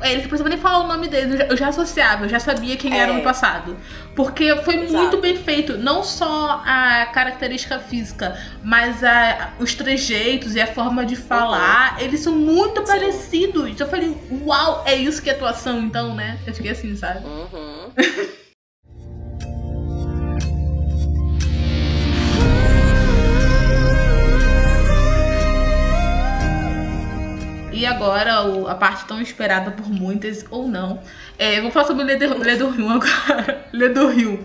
Eles 0.02 0.22
não 0.22 0.28
precisavam 0.28 0.48
nem 0.50 0.58
falar 0.58 0.80
o 0.84 0.86
nome 0.88 1.08
deles, 1.08 1.32
eu 1.32 1.38
já- 1.38 1.46
eu 1.46 1.56
já 1.56 1.68
associava, 1.68 2.24
eu 2.24 2.28
já 2.28 2.38
sabia 2.40 2.76
quem 2.76 2.92
era 2.98 3.12
É. 3.12 3.16
no 3.16 3.22
passado. 3.22 3.76
Porque 4.14 4.54
foi 4.56 4.76
Exato. 4.76 4.92
muito 4.96 5.20
bem 5.20 5.36
feito, 5.36 5.76
não 5.78 6.02
só 6.02 6.62
a 6.64 7.06
característica 7.12 7.78
física, 7.78 8.36
mas 8.62 9.02
a- 9.04 9.52
os 9.58 9.74
trejeitos 9.74 10.54
e 10.54 10.60
a 10.60 10.66
forma 10.66 11.04
de 11.06 11.16
falar, 11.16 11.96
eles 12.00 12.20
são 12.20 12.34
muito 12.34 12.80
Sim. 12.80 12.86
parecidos. 12.86 13.80
Eu 13.80 13.86
falei, 13.86 14.16
uau, 14.44 14.82
é 14.86 14.94
isso 14.94 15.22
que 15.22 15.30
é 15.30 15.32
atuação 15.32 15.78
então, 15.80 16.14
né? 16.14 16.38
Eu 16.46 16.54
fiquei 16.54 16.70
assim, 16.72 16.94
sabe? 16.96 17.26
Uhum. 17.26 17.90
agora 27.86 28.42
o, 28.42 28.68
a 28.68 28.74
parte 28.74 29.04
tão 29.06 29.20
esperada 29.20 29.70
por 29.70 29.88
muitas, 29.88 30.44
ou 30.50 30.68
não. 30.68 31.00
É, 31.38 31.60
vou 31.60 31.70
falar 31.70 31.86
sobre 31.86 32.02
o 32.02 32.06
Lê 32.06 32.16
do, 32.16 32.70
Rio 32.70 32.88
agora. 32.90 33.66
Lê 33.72 33.88
do 33.88 34.08
Rio. 34.08 34.44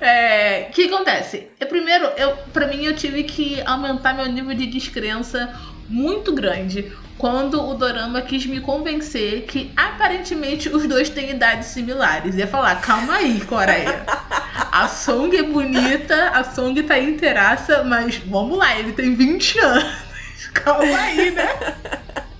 É, 0.00 0.68
o 0.68 0.72
que 0.72 0.86
acontece? 0.86 1.48
Eu, 1.60 1.66
primeiro, 1.66 2.06
eu, 2.16 2.36
pra 2.52 2.66
mim, 2.66 2.84
eu 2.84 2.94
tive 2.94 3.22
que 3.24 3.60
aumentar 3.62 4.14
meu 4.14 4.26
nível 4.26 4.54
de 4.54 4.66
descrença 4.66 5.52
muito 5.88 6.32
grande 6.32 6.92
quando 7.18 7.62
o 7.62 7.74
Dorama 7.74 8.22
quis 8.22 8.46
me 8.46 8.60
convencer 8.60 9.42
que 9.42 9.70
aparentemente 9.76 10.68
os 10.68 10.88
dois 10.88 11.08
têm 11.08 11.30
idades 11.30 11.68
similares. 11.68 12.34
Ia 12.34 12.46
falar, 12.46 12.80
calma 12.80 13.14
aí, 13.14 13.40
Coreia. 13.42 14.04
A 14.72 14.88
Song 14.88 15.36
é 15.36 15.42
bonita, 15.42 16.30
a 16.30 16.42
Song 16.42 16.82
tá 16.82 16.98
inteiraça, 16.98 17.84
mas 17.84 18.16
vamos 18.16 18.58
lá, 18.58 18.76
ele 18.76 18.92
tem 18.92 19.14
20 19.14 19.58
anos. 19.60 20.02
Calma 20.52 20.98
aí, 20.98 21.30
né? 21.30 21.48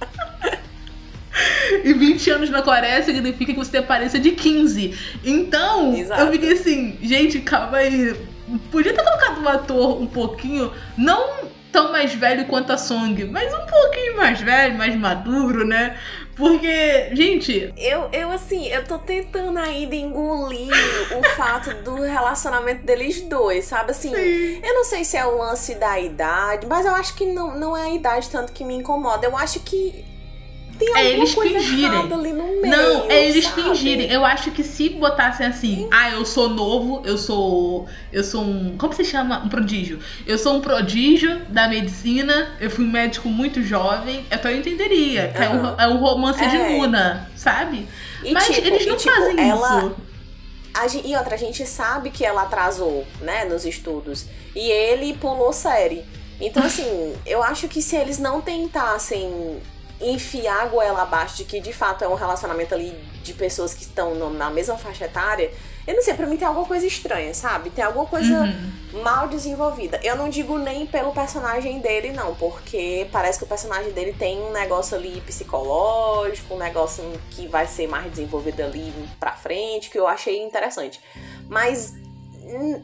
E 1.84 1.92
20 1.92 2.30
anos 2.30 2.50
na 2.50 2.62
Coreia 2.62 3.02
significa 3.02 3.52
que 3.52 3.58
você 3.58 3.72
tem 3.72 3.80
aparência 3.80 4.20
de 4.20 4.32
15. 4.32 4.96
Então, 5.24 5.94
Exato. 5.94 6.22
eu 6.22 6.32
fiquei 6.32 6.52
assim, 6.52 6.98
gente, 7.02 7.40
calma 7.40 7.78
aí. 7.78 8.14
Podia 8.70 8.92
ter 8.92 9.02
colocado 9.02 9.40
um 9.40 9.48
ator 9.48 10.00
um 10.00 10.06
pouquinho, 10.06 10.70
não 10.96 11.50
tão 11.72 11.90
mais 11.90 12.14
velho 12.14 12.44
quanto 12.44 12.70
a 12.70 12.76
Song, 12.76 13.24
mas 13.24 13.52
um 13.52 13.66
pouquinho 13.66 14.16
mais 14.18 14.40
velho, 14.40 14.76
mais 14.76 14.94
maduro, 14.94 15.66
né? 15.66 15.96
Porque, 16.36 17.14
gente, 17.14 17.72
Eu, 17.76 18.08
eu, 18.12 18.30
assim, 18.30 18.66
eu 18.68 18.84
tô 18.84 18.98
tentando 18.98 19.58
ainda 19.58 19.94
engolir 19.94 20.70
o 21.16 21.22
fato 21.36 21.74
do 21.82 21.94
relacionamento 21.94 22.84
deles 22.84 23.22
dois, 23.22 23.66
sabe? 23.66 23.90
Assim, 23.90 24.12
eu 24.14 24.74
não 24.74 24.84
sei 24.84 25.04
se 25.04 25.16
é 25.16 25.26
o 25.26 25.38
lance 25.38 25.74
da 25.74 25.98
idade, 25.98 26.66
mas 26.66 26.86
eu 26.86 26.94
acho 26.94 27.14
que 27.14 27.26
não, 27.26 27.58
não 27.58 27.76
é 27.76 27.82
a 27.82 27.94
idade 27.94 28.28
tanto 28.30 28.52
que 28.52 28.64
me 28.64 28.74
incomoda. 28.74 29.26
Eu 29.26 29.36
acho 29.36 29.60
que 29.60 30.04
tem 30.84 30.94
É 30.94 30.98
alguma 31.06 31.24
eles 31.24 31.34
coisa 31.34 31.60
fingirem. 31.60 31.84
errada 31.84 32.14
ali 32.14 32.32
no 32.32 32.44
meio. 32.60 32.66
Não, 32.76 33.10
é 33.10 33.24
eles 33.28 33.44
sabe? 33.44 33.62
fingirem. 33.62 34.10
Eu 34.10 34.24
acho 34.24 34.50
que 34.50 34.62
se 34.64 34.88
botassem 34.90 35.46
assim, 35.46 35.88
ah, 35.92 36.10
eu 36.10 36.24
sou 36.24 36.48
novo, 36.48 37.02
eu 37.04 37.16
sou. 37.18 37.86
Eu 38.12 38.24
sou 38.24 38.42
um. 38.42 38.76
Como 38.76 38.92
se 38.92 39.04
chama? 39.04 39.42
Um 39.44 39.48
prodígio. 39.48 39.98
Eu 40.26 40.38
sou 40.38 40.54
um 40.56 40.60
prodígio 40.60 41.40
da 41.48 41.68
medicina, 41.68 42.56
eu 42.60 42.70
fui 42.70 42.84
um 42.84 42.90
médico 42.90 43.28
muito 43.28 43.62
jovem, 43.62 44.24
então 44.30 44.50
eu 44.50 44.58
entenderia. 44.58 45.28
Que 45.28 45.42
é, 45.42 45.48
um, 45.50 45.80
é 45.80 45.88
um 45.88 45.98
romance 45.98 46.44
de 46.46 46.56
É. 46.56 46.68
Luna, 46.78 47.30
sabe? 47.36 47.86
E, 48.24 48.32
Mas 48.32 48.46
tipo, 48.46 48.66
eles 48.66 48.82
e, 48.84 48.86
não 48.88 48.96
tipo, 48.96 49.14
fazem 49.14 49.50
ela, 49.50 49.78
isso. 49.78 49.96
A 50.74 50.88
gen- 50.88 51.02
e 51.04 51.16
outra, 51.16 51.34
a 51.34 51.38
gente 51.38 51.66
sabe 51.66 52.10
que 52.10 52.24
ela 52.24 52.42
atrasou, 52.42 53.04
né, 53.20 53.44
nos 53.44 53.64
estudos. 53.66 54.26
E 54.54 54.70
ele 54.70 55.12
pulou 55.14 55.52
série. 55.52 56.04
Então, 56.40 56.62
assim, 56.64 57.14
eu 57.26 57.42
acho 57.42 57.68
que 57.68 57.80
se 57.82 57.94
eles 57.94 58.18
não 58.18 58.40
tentassem 58.40 59.58
enfiar 60.02 60.62
a 60.62 60.66
goela 60.66 61.02
abaixo 61.02 61.36
de 61.36 61.44
que 61.44 61.60
de 61.60 61.72
fato 61.72 62.02
é 62.04 62.08
um 62.08 62.14
relacionamento 62.14 62.74
ali 62.74 62.90
de 63.22 63.32
pessoas 63.34 63.72
que 63.72 63.82
estão 63.82 64.14
na 64.30 64.50
mesma 64.50 64.76
faixa 64.76 65.04
etária, 65.04 65.52
eu 65.86 65.94
não 65.94 66.02
sei, 66.02 66.14
pra 66.14 66.26
mim 66.26 66.36
tem 66.36 66.46
alguma 66.46 66.66
coisa 66.66 66.86
estranha, 66.86 67.32
sabe? 67.34 67.70
Tem 67.70 67.84
alguma 67.84 68.06
coisa 68.06 68.32
Uhum. 68.34 69.02
mal 69.02 69.28
desenvolvida. 69.28 70.00
Eu 70.02 70.16
não 70.16 70.28
digo 70.28 70.58
nem 70.58 70.86
pelo 70.86 71.12
personagem 71.12 71.80
dele, 71.80 72.12
não, 72.12 72.34
porque 72.34 73.06
parece 73.12 73.38
que 73.38 73.44
o 73.44 73.48
personagem 73.48 73.92
dele 73.92 74.12
tem 74.12 74.40
um 74.40 74.50
negócio 74.52 74.96
ali 74.96 75.20
psicológico, 75.22 76.54
um 76.54 76.58
negócio 76.58 77.04
que 77.30 77.46
vai 77.46 77.66
ser 77.66 77.86
mais 77.86 78.10
desenvolvido 78.10 78.60
ali 78.62 78.92
pra 79.20 79.32
frente, 79.32 79.88
que 79.90 79.98
eu 79.98 80.06
achei 80.06 80.42
interessante. 80.42 81.00
Mas 81.48 81.94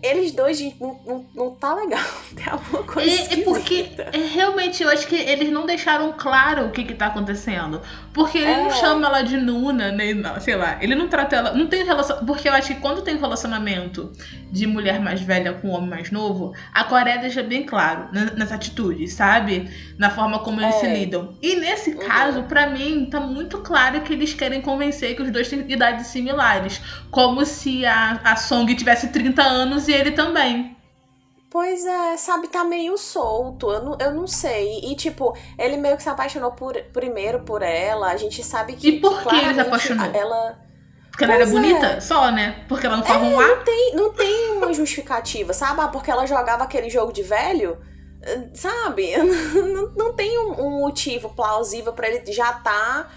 eles 0.02 0.32
dois, 0.32 0.60
não, 0.80 1.00
não, 1.06 1.26
não 1.34 1.50
tá 1.54 1.74
legal. 1.74 2.04
Tem 2.34 2.46
alguma 2.48 2.82
coisa 2.82 3.10
É, 3.10 3.40
é 3.40 3.44
porque 3.44 3.90
é, 3.98 4.18
realmente 4.34 4.82
eu 4.82 4.88
acho 4.88 5.06
que 5.06 5.16
eles 5.16 5.50
não 5.50 5.66
deixaram 5.66 6.12
claro 6.16 6.66
o 6.66 6.70
que 6.70 6.84
que 6.84 6.94
tá 6.94 7.06
acontecendo. 7.06 7.80
Porque 8.18 8.38
ele 8.38 8.50
não 8.62 8.66
É. 8.66 8.70
chama 8.70 9.06
ela 9.06 9.22
de 9.22 9.36
Nuna, 9.36 9.92
nem 9.92 10.12
não, 10.12 10.40
sei 10.40 10.56
lá. 10.56 10.76
Ele 10.80 10.96
não 10.96 11.06
trata 11.06 11.36
ela. 11.36 11.52
Não 11.52 11.68
tem 11.68 11.84
relação. 11.84 12.24
Porque 12.26 12.48
eu 12.48 12.52
acho 12.52 12.74
que 12.74 12.80
quando 12.80 13.00
tem 13.00 13.16
relacionamento 13.16 14.12
de 14.50 14.66
mulher 14.66 14.98
mais 15.00 15.20
velha 15.20 15.52
com 15.52 15.68
homem 15.68 15.88
mais 15.88 16.10
novo, 16.10 16.52
a 16.74 16.82
Coreia 16.82 17.18
deixa 17.18 17.44
bem 17.44 17.62
claro 17.64 18.08
né, 18.12 18.28
nas 18.36 18.50
atitudes, 18.50 19.12
sabe? 19.14 19.70
Na 19.96 20.10
forma 20.10 20.40
como 20.40 20.60
eles 20.60 20.74
É. 20.74 20.78
se 20.80 20.86
lidam. 20.88 21.36
E 21.40 21.54
nesse 21.56 21.90
Uhum. 21.90 21.98
caso, 22.08 22.42
pra 22.42 22.66
mim, 22.66 23.06
tá 23.08 23.20
muito 23.20 23.58
claro 23.58 24.00
que 24.00 24.12
eles 24.12 24.34
querem 24.34 24.60
convencer 24.60 25.14
que 25.14 25.22
os 25.22 25.30
dois 25.30 25.48
têm 25.48 25.64
idades 25.70 26.08
similares. 26.08 26.80
Como 27.12 27.44
se 27.46 27.86
a, 27.86 28.20
a 28.24 28.34
Song 28.34 28.74
tivesse 28.74 29.08
30 29.12 29.42
anos 29.44 29.86
e 29.86 29.92
ele 29.92 30.10
também. 30.10 30.76
Pois 31.50 31.86
é, 31.86 32.16
sabe, 32.18 32.48
tá 32.48 32.62
meio 32.62 32.98
solto, 32.98 33.70
eu 33.70 33.82
não, 33.82 33.96
eu 33.98 34.12
não 34.12 34.26
sei. 34.26 34.80
E, 34.82 34.94
tipo, 34.94 35.34
ele 35.58 35.78
meio 35.78 35.96
que 35.96 36.02
se 36.02 36.08
apaixonou 36.08 36.52
por, 36.52 36.74
primeiro 36.92 37.40
por 37.40 37.62
ela, 37.62 38.10
a 38.10 38.16
gente 38.16 38.44
sabe 38.44 38.74
que. 38.74 38.88
E 38.88 39.00
por 39.00 39.22
que 39.22 39.34
ele 39.34 39.54
se 39.54 39.60
apaixonou? 39.60 40.06
Ela. 40.12 40.58
Porque 41.10 41.24
ela 41.24 41.34
era 41.34 41.44
é. 41.44 41.46
bonita? 41.46 42.00
Só, 42.02 42.30
né? 42.30 42.64
Porque 42.68 42.86
ela 42.86 42.98
não 42.98 43.04
forma 43.04 43.26
um 43.26 43.30
Não 43.30 43.40
ar. 43.40 43.64
tem, 43.64 43.94
não 43.94 44.12
tem 44.12 44.52
uma 44.52 44.72
justificativa, 44.74 45.54
sabe? 45.54 45.80
Ah, 45.80 45.88
porque 45.88 46.10
ela 46.10 46.26
jogava 46.26 46.64
aquele 46.64 46.90
jogo 46.90 47.12
de 47.12 47.22
velho, 47.22 47.78
sabe? 48.54 49.16
Não, 49.16 49.92
não 49.96 50.12
tem 50.12 50.38
um, 50.38 50.66
um 50.66 50.80
motivo 50.80 51.30
plausível 51.30 51.92
pra 51.92 52.08
ele 52.08 52.30
já 52.30 52.52
tá, 52.52 53.08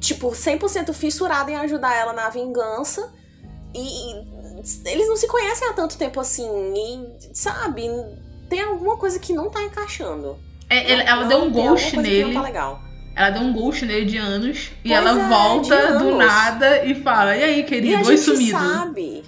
tipo, 0.00 0.30
100% 0.30 0.92
fissurado 0.94 1.50
em 1.50 1.56
ajudar 1.56 1.94
ela 1.94 2.12
na 2.12 2.28
vingança. 2.28 3.12
E 3.74 4.37
eles 4.84 5.08
não 5.08 5.16
se 5.16 5.26
conhecem 5.28 5.68
há 5.68 5.72
tanto 5.72 5.96
tempo 5.96 6.20
assim. 6.20 6.48
E, 6.74 7.34
sabe? 7.34 7.88
Tem 8.48 8.60
alguma 8.60 8.96
coisa 8.96 9.18
que 9.18 9.32
não 9.32 9.50
tá 9.50 9.62
encaixando. 9.62 10.38
É, 10.70 10.92
ela, 10.92 11.02
ela 11.02 11.20
Não, 11.22 11.28
deu 11.28 11.38
um 11.42 11.50
ghost 11.50 11.96
nele. 11.96 12.24
Não 12.26 12.34
tá 12.34 12.42
legal. 12.42 12.80
Ela 13.14 13.30
deu 13.30 13.42
um 13.42 13.52
ghost 13.52 13.84
nele 13.84 14.06
de 14.06 14.16
anos. 14.16 14.70
e 14.84 14.88
Pois 14.88 14.92
ela 15.00 15.10
é, 15.24 15.28
volta 15.28 15.98
do 15.98 16.14
nada 16.16 16.84
e 16.84 16.94
fala: 17.02 17.36
E 17.36 17.42
aí, 17.42 17.60
E 17.60 17.64
querido? 17.64 17.96
a 17.96 17.98
Oi, 17.98 18.04
gente 18.16 18.20
sumido. 18.22 18.58
sabe. 18.58 19.24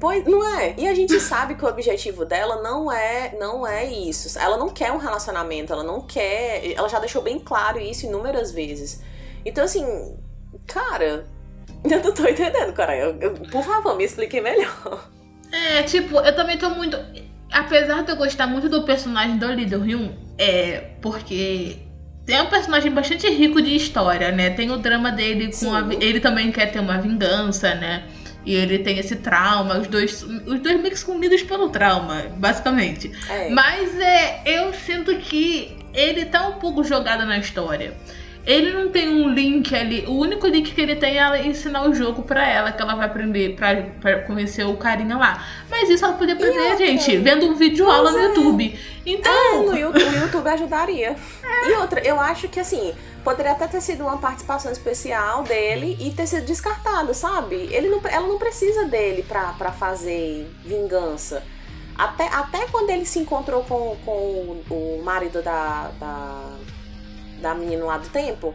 Pois, 0.00 0.24
não 0.26 0.46
é? 0.58 0.74
E 0.76 0.86
a 0.86 0.94
gente 0.94 1.18
sabe 1.20 1.54
que 1.54 1.64
o 1.64 1.68
objetivo 1.68 2.24
dela 2.26 2.60
não 2.62 2.92
é, 2.92 3.34
não 3.38 3.66
é 3.66 3.86
isso. 3.86 4.38
Ela 4.38 4.56
não 4.58 4.68
quer 4.68 4.92
um 4.92 4.98
relacionamento, 4.98 5.72
ela 5.72 5.82
não 5.84 6.00
quer. 6.02 6.72
Ela 6.74 6.88
já 6.88 6.98
deixou 6.98 7.22
bem 7.22 7.38
claro 7.38 7.78
isso 7.80 8.04
inúmeras 8.06 8.50
vezes. 8.52 9.00
Então, 9.46 9.64
assim, 9.64 10.14
cara, 10.66 11.26
eu 11.84 12.02
não 12.02 12.12
tô 12.14 12.26
entendendo, 12.26 12.72
cara. 12.72 12.96
Eu- 12.96 13.16
eu- 13.20 13.32
por 13.32 13.62
favor, 13.62 13.96
me 13.96 14.04
explique 14.04 14.40
melhor. 14.40 15.08
É, 15.52 15.82
tipo, 15.82 16.18
eu 16.18 16.34
também 16.34 16.58
tô 16.58 16.70
muito. 16.70 16.98
Apesar 17.52 18.02
de 18.02 18.10
eu 18.10 18.16
gostar 18.16 18.46
muito 18.46 18.68
do 18.68 18.82
personagem 18.82 19.36
do 19.38 19.46
Lee 19.46 19.66
Hyun, 19.66 20.12
é 20.36 20.90
porque 21.00 21.78
tem 22.26 22.40
um 22.40 22.46
personagem 22.46 22.90
bastante 22.90 23.28
rico 23.28 23.62
de 23.62 23.76
história, 23.76 24.32
né? 24.32 24.50
Tem 24.50 24.70
o 24.70 24.76
drama 24.78 25.12
dele 25.12 25.52
com 25.52 25.72
a. 25.74 25.86
Ele 26.00 26.18
também 26.18 26.50
quer 26.50 26.72
ter 26.72 26.80
uma 26.80 26.98
vingança, 26.98 27.74
né? 27.74 28.04
E 28.44 28.54
ele 28.54 28.78
tem 28.80 28.98
esse 28.98 29.16
trauma, 29.16 29.78
os 29.78 29.86
dois, 29.86 30.22
os 30.22 30.60
dois 30.60 30.80
meio 30.80 30.94
que 30.94 31.10
unidos 31.10 31.42
pelo 31.42 31.70
trauma, 31.70 32.24
basicamente. 32.36 33.10
É. 33.30 33.48
Mas 33.50 33.98
é, 33.98 34.42
eu 34.44 34.72
sinto 34.74 35.16
que 35.16 35.76
ele 35.94 36.26
tá 36.26 36.48
um 36.48 36.54
pouco 36.58 36.82
jogado 36.84 37.24
na 37.24 37.38
história. 37.38 37.94
Ele 38.46 38.72
não 38.72 38.90
tem 38.90 39.08
um 39.08 39.28
link 39.28 39.74
ali. 39.74 40.04
O 40.06 40.12
único 40.12 40.46
link 40.46 40.74
que 40.74 40.80
ele 40.80 40.96
tem 40.96 41.14
é 41.14 41.16
ela 41.16 41.38
ensinar 41.38 41.88
o 41.88 41.94
jogo 41.94 42.22
pra 42.22 42.46
ela, 42.46 42.72
que 42.72 42.82
ela 42.82 42.94
vai 42.94 43.06
aprender 43.06 43.56
pra, 43.56 43.74
pra 44.00 44.20
conhecer 44.22 44.64
o 44.64 44.76
carinha 44.76 45.16
lá. 45.16 45.46
Mas 45.70 45.88
isso 45.88 46.04
ela 46.04 46.14
podia 46.14 46.34
aprender, 46.34 46.58
outra? 46.58 46.76
gente, 46.76 47.16
vendo 47.16 47.46
um 47.46 47.54
vídeo 47.54 47.90
aula 47.90 48.12
no 48.12 48.18
é. 48.18 48.24
YouTube. 48.24 48.78
Então, 49.06 49.66
No 49.66 49.76
YouTube, 49.76 50.04
o 50.04 50.20
YouTube 50.20 50.48
ajudaria. 50.48 51.16
E 51.66 51.72
outra, 51.72 52.00
eu 52.06 52.20
acho 52.20 52.48
que 52.48 52.60
assim, 52.60 52.94
poderia 53.22 53.52
até 53.52 53.66
ter 53.66 53.80
sido 53.80 54.02
uma 54.02 54.18
participação 54.18 54.70
especial 54.70 55.42
dele 55.42 55.96
e 55.98 56.10
ter 56.10 56.26
sido 56.26 56.44
descartado, 56.44 57.14
sabe? 57.14 57.54
Ele 57.70 57.88
não, 57.88 58.00
ela 58.04 58.26
não 58.26 58.38
precisa 58.38 58.84
dele 58.84 59.22
pra, 59.22 59.54
pra 59.54 59.72
fazer 59.72 60.50
vingança. 60.64 61.42
Até, 61.96 62.26
até 62.28 62.66
quando 62.66 62.90
ele 62.90 63.06
se 63.06 63.20
encontrou 63.20 63.62
com, 63.64 63.96
com 64.04 64.10
o, 64.10 64.64
o 64.70 65.02
marido 65.02 65.40
da, 65.42 65.90
da, 65.98 66.56
da 67.44 67.54
menina 67.54 67.84
lá 67.84 67.98
do 67.98 68.08
tempo, 68.08 68.54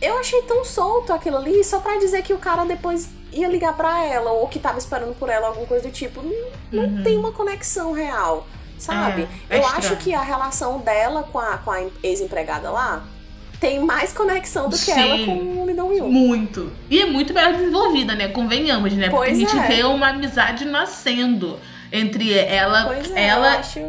eu 0.00 0.18
achei 0.18 0.40
tão 0.42 0.64
solto 0.64 1.12
aquilo 1.12 1.36
ali, 1.36 1.62
só 1.64 1.80
pra 1.80 1.98
dizer 1.98 2.22
que 2.22 2.32
o 2.32 2.38
cara 2.38 2.64
depois 2.64 3.10
ia 3.32 3.48
ligar 3.48 3.76
pra 3.76 4.04
ela, 4.04 4.30
ou 4.32 4.48
que 4.48 4.58
tava 4.58 4.78
esperando 4.78 5.14
por 5.18 5.28
ela, 5.28 5.48
alguma 5.48 5.66
coisa 5.66 5.86
do 5.88 5.92
tipo. 5.92 6.22
Não, 6.22 6.32
não 6.72 6.96
Uhum. 6.96 7.02
tem 7.02 7.18
uma 7.18 7.32
conexão 7.32 7.92
real, 7.92 8.46
sabe? 8.78 9.28
É, 9.50 9.56
é 9.56 9.58
eu 9.58 9.62
estranho. 9.62 9.78
acho 9.78 9.96
que 9.96 10.14
a 10.14 10.22
relação 10.22 10.78
dela 10.78 11.22
com 11.30 11.38
a, 11.38 11.58
com 11.58 11.70
a 11.70 11.82
ex-empregada 12.02 12.70
lá 12.70 13.04
tem 13.60 13.78
mais 13.78 14.10
conexão 14.12 14.70
do 14.70 14.76
que 14.76 14.90
Sim. 14.92 14.98
ela 15.00 15.26
com 15.26 15.32
o 15.82 15.90
Hyun. 15.92 16.08
muito. 16.08 16.72
E 16.88 16.98
é 17.00 17.06
muito 17.06 17.34
melhor 17.34 17.52
desenvolvida, 17.52 18.14
né? 18.14 18.28
Convenhamos, 18.28 18.92
né? 18.94 19.10
Porque 19.10 19.26
Pois 19.32 19.36
a 19.36 19.40
gente 19.40 19.58
é. 19.58 19.66
vê 19.66 19.82
uma 19.84 20.08
amizade 20.08 20.64
nascendo 20.64 21.58
entre 21.92 22.32
ela, 22.32 22.84
Pois 22.86 23.10
é, 23.10 23.26
ela 23.26 23.52
eu 23.54 23.58
acho. 23.60 23.80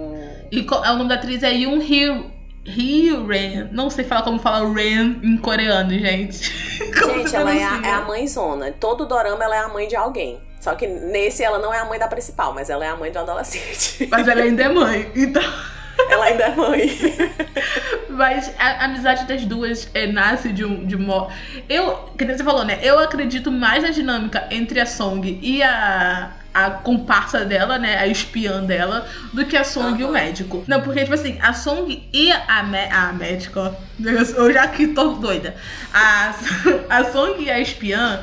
E 0.51 0.63
co- 0.63 0.75
o 0.81 0.97
nome 0.97 1.07
da 1.07 1.15
atriz 1.15 1.41
é 1.41 1.51
Yoon 1.53 1.79
Hyo. 1.79 2.29
Ren. 2.65 3.69
Não 3.71 3.89
sei 3.89 4.05
falar 4.05 4.23
como 4.23 4.39
fala 4.39 4.71
Ren 4.73 5.19
em 5.23 5.37
coreano, 5.37 5.91
gente. 5.91 6.51
Gente, 6.91 7.35
ela 7.35 7.53
é 7.53 7.63
a, 7.63 7.81
é 7.83 7.91
a 7.91 8.01
mãezona. 8.01 8.71
Todo 8.71 9.05
dorama 9.05 9.43
ela 9.43 9.55
é 9.55 9.59
a 9.59 9.67
mãe 9.67 9.87
de 9.87 9.95
alguém. 9.95 10.39
Só 10.59 10.75
que 10.75 10.85
nesse 10.85 11.43
ela 11.43 11.57
não 11.57 11.73
é 11.73 11.79
a 11.79 11.85
mãe 11.85 11.97
da 11.97 12.07
principal, 12.07 12.53
mas 12.53 12.69
ela 12.69 12.85
é 12.85 12.89
a 12.89 12.95
mãe 12.95 13.11
um 13.15 13.19
adolescente. 13.19 14.07
Mas 14.09 14.27
ela 14.27 14.41
ainda 14.41 14.63
é 14.63 14.69
mãe. 14.69 15.11
Então. 15.15 15.41
ela 16.09 16.25
ainda 16.25 16.43
é 16.43 16.55
mãe. 16.55 16.99
Mas 18.09 18.53
a, 18.59 18.85
amizade 18.85 19.25
das 19.25 19.45
duas 19.45 19.89
é, 19.93 20.05
nasce 20.05 20.49
de 20.49 20.65
um. 20.65 20.85
De 20.85 20.95
uma... 20.95 21.29
Eu, 21.67 22.09
que 22.17 22.25
nem 22.25 22.37
você 22.37 22.43
falou, 22.43 22.65
né? 22.65 22.79
Eu 22.83 22.99
acredito 22.99 23.51
mais 23.51 23.83
na 23.83 23.89
dinâmica 23.89 24.47
entre 24.51 24.79
a 24.79 24.85
Song 24.85 25.39
e 25.41 25.63
a, 25.63 26.31
a 26.53 26.69
comparsa 26.69 27.45
dela, 27.45 27.77
né? 27.77 27.97
A 27.97 28.07
espiã 28.07 28.63
dela, 28.63 29.07
do 29.33 29.45
que 29.45 29.55
a 29.55 29.63
Song 29.63 29.93
uhum. 29.93 29.99
e 29.99 30.03
o 30.03 30.11
médico. 30.11 30.63
Não, 30.67 30.81
porque, 30.81 31.01
tipo 31.01 31.13
assim, 31.13 31.37
a 31.41 31.53
Song 31.53 32.07
e 32.11 32.31
a, 32.31 32.59
a 32.59 33.13
médica, 33.13 33.59
ó. 33.59 33.73
Eu 34.01 34.51
já 34.51 34.67
que 34.67 34.87
tô 34.87 35.13
doida. 35.13 35.55
A, 35.93 36.33
a 36.89 37.03
Song 37.05 37.41
e 37.41 37.49
a 37.49 37.59
espiã 37.59 38.21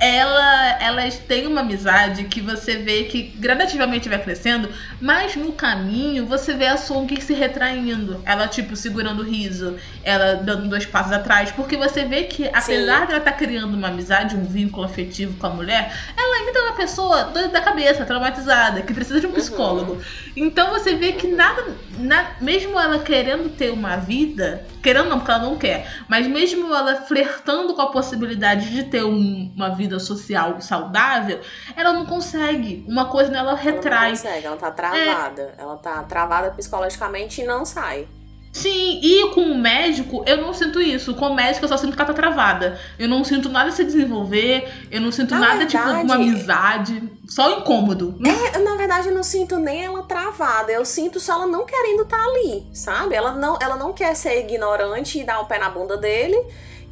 ela, 0.00 0.82
elas 0.82 1.18
têm 1.18 1.46
uma 1.46 1.60
amizade 1.60 2.24
que 2.24 2.40
você 2.40 2.76
vê 2.76 3.04
que 3.04 3.22
gradativamente 3.36 4.08
vai 4.08 4.18
crescendo, 4.18 4.70
mas 4.98 5.36
no 5.36 5.52
caminho 5.52 6.24
você 6.24 6.54
vê 6.54 6.68
a 6.68 6.78
Song 6.78 7.20
se 7.20 7.34
retraindo. 7.34 8.22
Ela, 8.24 8.48
tipo, 8.48 8.74
segurando 8.74 9.20
o 9.20 9.24
riso, 9.24 9.76
ela 10.02 10.36
dando 10.36 10.68
dois 10.70 10.86
passos 10.86 11.12
atrás, 11.12 11.52
porque 11.52 11.76
você 11.76 12.06
vê 12.06 12.24
que, 12.24 12.48
apesar 12.48 12.62
Sim. 12.62 12.76
de 12.76 13.12
ela 13.12 13.18
estar 13.18 13.20
tá 13.20 13.32
criando 13.32 13.74
uma 13.74 13.88
amizade, 13.88 14.34
um 14.34 14.44
vínculo 14.44 14.86
afetivo 14.86 15.36
com 15.36 15.46
a 15.46 15.50
mulher, 15.50 15.94
ela 16.16 16.36
ainda 16.36 16.58
é 16.58 16.62
uma 16.62 16.76
pessoa 16.76 17.24
doida 17.24 17.48
da 17.48 17.60
cabeça, 17.60 18.06
traumatizada, 18.06 18.80
que 18.80 18.94
precisa 18.94 19.20
de 19.20 19.26
um 19.26 19.30
uhum. 19.30 19.36
psicólogo. 19.36 19.92
Uhum. 19.92 20.00
Então 20.34 20.70
você 20.70 20.94
vê 20.94 21.12
que 21.12 21.26
nada, 21.28 21.76
na, 22.00 22.34
mesmo 22.40 22.78
ela 22.78 22.98
querendo 22.98 23.48
ter 23.56 23.70
uma 23.70 23.96
vida, 23.96 24.64
querendo 24.82 25.08
não, 25.08 25.18
porque 25.18 25.30
ela 25.30 25.42
não 25.42 25.56
quer, 25.56 26.02
mas 26.08 26.26
mesmo 26.26 26.74
ela 26.74 26.96
flertando 27.02 27.74
com 27.74 27.82
a 27.82 27.90
possibilidade 27.90 28.70
de 28.70 28.84
ter 28.84 29.04
um, 29.04 29.52
uma 29.54 29.70
vida 29.70 29.98
social 29.98 30.60
saudável, 30.60 31.40
ela 31.76 31.92
não 31.92 32.06
consegue. 32.06 32.84
Uma 32.88 33.06
coisa 33.06 33.30
nela 33.30 33.54
retrai. 33.54 33.98
Ela 33.98 34.04
não 34.04 34.16
consegue, 34.16 34.46
ela 34.46 34.56
tá 34.56 34.70
travada. 34.70 35.42
É. 35.42 35.62
Ela 35.62 35.76
tá 35.76 36.02
travada 36.04 36.50
psicologicamente 36.50 37.40
e 37.40 37.44
não 37.44 37.64
sai. 37.64 38.08
Sim, 38.52 39.00
e 39.00 39.30
com 39.30 39.42
o 39.42 39.56
médico 39.56 40.24
eu 40.26 40.38
não 40.38 40.52
sinto 40.52 40.80
isso. 40.80 41.14
Com 41.14 41.26
o 41.26 41.34
médico 41.34 41.64
eu 41.64 41.68
só 41.68 41.76
sinto 41.76 41.94
que 41.94 42.02
ela 42.02 42.12
tá 42.12 42.14
travada. 42.14 42.78
Eu 42.98 43.08
não 43.08 43.22
sinto 43.22 43.48
nada 43.48 43.70
se 43.70 43.84
desenvolver, 43.84 44.68
eu 44.90 45.00
não 45.00 45.12
sinto 45.12 45.34
na 45.34 45.40
nada, 45.40 45.66
tipo, 45.66 45.82
verdade, 45.82 46.00
tipo, 46.00 46.12
uma 46.12 46.14
amizade. 46.16 47.12
Só 47.28 47.58
incômodo. 47.58 48.18
É, 48.26 48.58
na 48.58 48.74
verdade, 48.76 49.08
eu 49.08 49.14
não 49.14 49.22
sinto 49.22 49.58
nem 49.58 49.84
ela 49.84 50.02
travada. 50.02 50.72
Eu 50.72 50.84
sinto 50.84 51.20
só 51.20 51.34
ela 51.34 51.46
não 51.46 51.64
querendo 51.64 52.02
estar 52.02 52.16
tá 52.16 52.24
ali, 52.24 52.66
sabe? 52.74 53.14
Ela 53.14 53.32
não, 53.32 53.56
ela 53.60 53.76
não 53.76 53.92
quer 53.92 54.14
ser 54.16 54.40
ignorante 54.40 55.20
e 55.20 55.24
dar 55.24 55.40
o 55.40 55.46
pé 55.46 55.58
na 55.58 55.70
bunda 55.70 55.96
dele. 55.96 56.36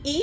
E 0.05 0.23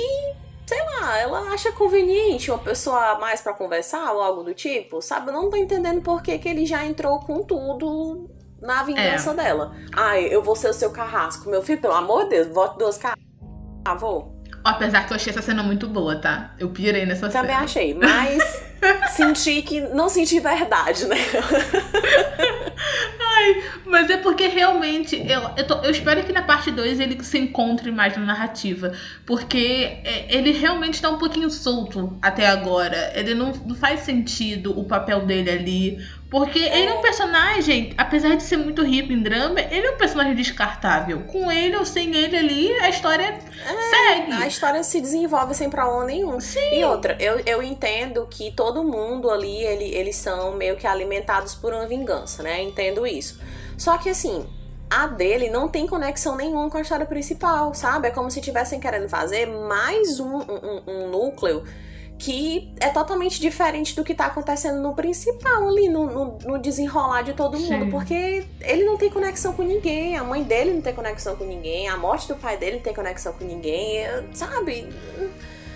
sei 0.66 0.82
lá, 0.84 1.18
ela 1.18 1.40
acha 1.52 1.70
conveniente 1.70 2.50
uma 2.50 2.58
pessoa 2.58 3.18
mais 3.18 3.40
para 3.40 3.52
conversar 3.52 4.10
ou 4.12 4.22
algo 4.22 4.42
do 4.42 4.54
tipo, 4.54 5.02
sabe? 5.02 5.28
Eu 5.28 5.34
não 5.34 5.50
tô 5.50 5.56
entendendo 5.56 6.00
por 6.00 6.22
que, 6.22 6.38
que 6.38 6.48
ele 6.48 6.64
já 6.66 6.84
entrou 6.84 7.20
com 7.20 7.42
tudo 7.44 8.28
na 8.60 8.82
vingança 8.82 9.30
é. 9.30 9.34
dela. 9.34 9.74
Ai, 9.94 10.26
eu 10.30 10.42
vou 10.42 10.56
ser 10.56 10.68
o 10.68 10.74
seu 10.74 10.90
carrasco. 10.90 11.48
Meu 11.48 11.62
filho, 11.62 11.80
pelo 11.80 11.94
amor 11.94 12.24
de 12.24 12.30
Deus, 12.30 12.48
vote 12.48 12.78
duas 12.78 12.98
caras. 12.98 13.18
Ah, 13.84 13.94
vou. 13.94 14.36
Apesar 14.66 15.06
que 15.06 15.12
eu 15.12 15.14
achei 15.14 15.30
essa 15.30 15.42
cena 15.42 15.62
muito 15.62 15.86
boa, 15.86 16.16
tá? 16.16 16.52
Eu 16.58 16.70
pirei 16.70 17.06
nessa 17.06 17.28
Também 17.28 17.32
cena. 17.32 17.42
Também 17.42 17.64
achei, 17.64 17.94
mas 17.94 18.64
senti 19.14 19.62
que 19.62 19.80
não 19.80 20.08
senti 20.08 20.40
verdade, 20.40 21.06
né? 21.06 21.16
Ai, 23.38 23.62
mas 23.84 24.10
é 24.10 24.16
porque 24.16 24.48
realmente 24.48 25.16
eu, 25.16 25.50
eu, 25.56 25.66
tô, 25.66 25.74
eu, 25.84 25.90
espero 25.92 26.24
que 26.24 26.32
na 26.32 26.42
parte 26.42 26.72
2 26.72 26.98
ele 26.98 27.22
se 27.22 27.38
encontre 27.38 27.92
mais 27.92 28.16
na 28.16 28.24
narrativa. 28.24 28.92
Porque 29.24 30.00
é, 30.02 30.26
ele 30.36 30.50
realmente 30.50 31.00
tá 31.00 31.10
um 31.10 31.18
pouquinho 31.18 31.48
solto 31.48 32.18
até 32.20 32.48
agora. 32.48 33.12
Ele 33.14 33.34
não, 33.34 33.52
não 33.52 33.76
faz 33.76 34.00
sentido 34.00 34.76
o 34.76 34.84
papel 34.84 35.24
dele 35.26 35.50
ali. 35.50 36.06
Porque 36.36 36.58
é. 36.58 36.80
ele 36.80 36.88
é 36.90 36.92
um 36.92 37.00
personagem, 37.00 37.94
apesar 37.96 38.36
de 38.36 38.42
ser 38.42 38.58
muito 38.58 38.84
rico 38.84 39.10
em 39.10 39.22
drama, 39.22 39.58
ele 39.58 39.86
é 39.86 39.90
um 39.92 39.96
personagem 39.96 40.34
descartável. 40.34 41.20
Com 41.20 41.50
ele 41.50 41.74
ou 41.78 41.86
sem 41.86 42.14
ele 42.14 42.36
ali, 42.36 42.72
a 42.80 42.90
história 42.90 43.24
é, 43.24 44.14
segue. 44.14 44.32
A 44.34 44.46
história 44.46 44.82
se 44.82 45.00
desenvolve 45.00 45.54
sem 45.54 45.70
problema 45.70 46.04
nenhum. 46.04 46.38
Sim. 46.38 46.74
E 46.74 46.84
outra, 46.84 47.16
eu, 47.18 47.40
eu 47.46 47.62
entendo 47.62 48.26
que 48.30 48.50
todo 48.50 48.84
mundo 48.84 49.30
ali, 49.30 49.64
ele, 49.64 49.86
eles 49.94 50.16
são 50.16 50.52
meio 50.52 50.76
que 50.76 50.86
alimentados 50.86 51.54
por 51.54 51.72
uma 51.72 51.86
vingança, 51.86 52.42
né? 52.42 52.62
Entendo 52.62 53.06
isso. 53.06 53.40
Só 53.78 53.96
que 53.96 54.10
assim, 54.10 54.46
a 54.90 55.06
dele 55.06 55.48
não 55.48 55.68
tem 55.68 55.86
conexão 55.86 56.36
nenhuma 56.36 56.68
com 56.68 56.76
a 56.76 56.82
história 56.82 57.06
principal, 57.06 57.72
sabe? 57.72 58.08
É 58.08 58.10
como 58.10 58.30
se 58.30 58.40
estivessem 58.40 58.78
querendo 58.78 59.08
fazer 59.08 59.46
mais 59.46 60.20
um, 60.20 60.36
um, 60.36 60.82
um 60.86 61.08
núcleo 61.08 61.64
que 62.18 62.72
é 62.80 62.88
totalmente 62.88 63.40
diferente 63.40 63.94
do 63.94 64.02
que 64.02 64.14
tá 64.14 64.26
acontecendo 64.26 64.80
no 64.80 64.94
principal 64.94 65.68
ali, 65.68 65.88
no, 65.88 66.06
no, 66.06 66.38
no 66.44 66.58
desenrolar 66.58 67.22
de 67.22 67.34
todo 67.34 67.58
mundo, 67.58 67.84
Sim. 67.84 67.90
porque 67.90 68.44
ele 68.60 68.84
não 68.84 68.96
tem 68.96 69.10
conexão 69.10 69.52
com 69.52 69.62
ninguém, 69.62 70.16
a 70.16 70.24
mãe 70.24 70.42
dele 70.42 70.72
não 70.72 70.80
tem 70.80 70.94
conexão 70.94 71.36
com 71.36 71.44
ninguém, 71.44 71.88
a 71.88 71.96
morte 71.96 72.28
do 72.28 72.36
pai 72.36 72.56
dele 72.56 72.76
não 72.76 72.82
tem 72.82 72.94
conexão 72.94 73.32
com 73.34 73.44
ninguém, 73.44 74.06
sabe? 74.32 74.88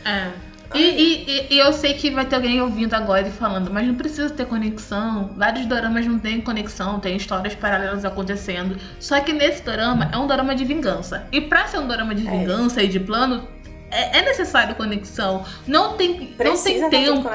É. 0.05 0.51
E, 0.75 0.79
e, 0.79 1.47
e, 1.55 1.59
eu 1.59 1.73
sei 1.73 1.95
que 1.95 2.11
vai 2.11 2.25
ter 2.25 2.37
alguém 2.37 2.61
ouvindo 2.61 2.95
agora 2.95 3.27
e 3.27 3.31
falando, 3.31 3.73
mas 3.73 3.87
não 3.87 3.95
precisa 3.97 4.31
ter 4.31 4.47
conexão. 4.47 5.31
Vários 5.37 5.67
doramas 5.67 6.07
não 6.07 6.19
têm 6.19 6.41
conexão, 6.41 7.01
tem 7.01 7.17
histórias 7.17 7.57
paralelas 7.57 8.05
acontecendo. 8.05 8.77
Só 9.01 9.19
que 9.21 9.33
nesse 9.33 9.63
dorama 9.63 10.09
é 10.13 10.17
um 10.17 10.29
dorama 10.29 10.55
de 10.55 10.65
vingança. 10.65 11.27
E 11.33 11.41
pra 11.41 11.67
ser 11.67 11.79
um 11.79 11.89
dorama 11.89 12.15
de 12.15 12.27
é. 12.27 12.31
vingança 12.31 12.81
é. 12.81 12.85
e 12.85 12.89
de 12.89 13.01
plano, 13.01 13.49
é, 13.91 14.19
é 14.19 14.23
necessário 14.23 14.75
conexão. 14.75 15.45
Não 15.67 15.97
tem, 15.97 16.35
não 16.39 16.63
tem 16.63 16.89
tempo. 16.89 17.29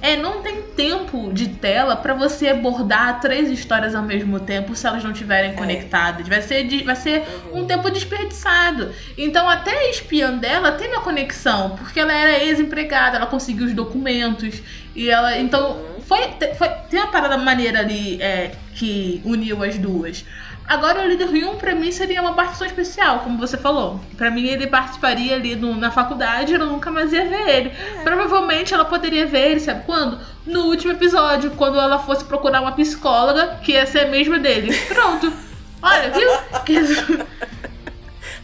É, 0.00 0.16
não 0.16 0.42
tem 0.42 0.62
tempo 0.62 1.32
de 1.32 1.48
tela 1.48 1.96
para 1.96 2.14
você 2.14 2.48
abordar 2.48 3.20
três 3.20 3.50
histórias 3.50 3.96
ao 3.96 4.02
mesmo 4.02 4.38
tempo 4.38 4.74
se 4.76 4.86
elas 4.86 5.02
não 5.02 5.10
estiverem 5.10 5.50
é. 5.50 5.54
conectadas. 5.54 6.28
Vai 6.28 6.40
ser, 6.40 6.64
de, 6.64 6.84
vai 6.84 6.94
ser 6.94 7.24
uhum. 7.52 7.62
um 7.62 7.66
tempo 7.66 7.90
desperdiçado. 7.90 8.92
Então, 9.16 9.48
até 9.48 9.72
a 9.72 9.90
espiã 9.90 10.36
dela 10.36 10.72
tem 10.72 10.88
uma 10.88 11.00
conexão, 11.00 11.70
porque 11.76 11.98
ela 11.98 12.12
era 12.12 12.44
ex-empregada, 12.44 13.16
ela 13.16 13.26
conseguiu 13.26 13.66
os 13.66 13.74
documentos. 13.74 14.62
E 14.94 15.10
ela. 15.10 15.36
Então, 15.36 15.72
uhum. 15.72 16.00
foi, 16.00 16.20
foi, 16.56 16.68
tem 16.88 17.00
uma 17.00 17.10
parada 17.10 17.36
maneira 17.36 17.80
ali 17.80 18.22
é, 18.22 18.52
que 18.76 19.20
uniu 19.24 19.64
as 19.64 19.76
duas. 19.78 20.24
Agora, 20.68 21.00
o 21.00 21.08
líder 21.08 21.30
Hyun, 21.30 21.56
pra 21.56 21.74
mim, 21.74 21.90
seria 21.90 22.20
uma 22.20 22.34
participação 22.34 22.66
especial, 22.66 23.20
como 23.20 23.38
você 23.38 23.56
falou. 23.56 23.98
Pra 24.18 24.30
mim, 24.30 24.46
ele 24.46 24.66
participaria 24.66 25.34
ali 25.34 25.56
no, 25.56 25.74
na 25.74 25.90
faculdade, 25.90 26.52
eu 26.52 26.58
nunca 26.58 26.90
mais 26.90 27.10
ia 27.10 27.24
ver 27.24 27.48
ele. 27.48 27.72
É. 28.00 28.02
Provavelmente 28.02 28.74
ela 28.74 28.84
poderia 28.84 29.24
ver 29.24 29.52
ele, 29.52 29.60
sabe 29.60 29.84
quando? 29.86 30.20
No 30.44 30.66
último 30.66 30.92
episódio, 30.92 31.52
quando 31.52 31.80
ela 31.80 31.98
fosse 31.98 32.22
procurar 32.24 32.60
uma 32.60 32.72
psicóloga, 32.72 33.58
que 33.62 33.72
ia 33.72 33.86
ser 33.86 34.00
a 34.00 34.08
mesma 34.08 34.38
dele. 34.38 34.76
Pronto. 34.88 35.32
Olha, 35.80 36.10
viu? 36.10 36.28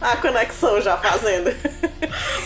a 0.01 0.17
conexão 0.17 0.81
já 0.81 0.97
fazendo. 0.97 1.49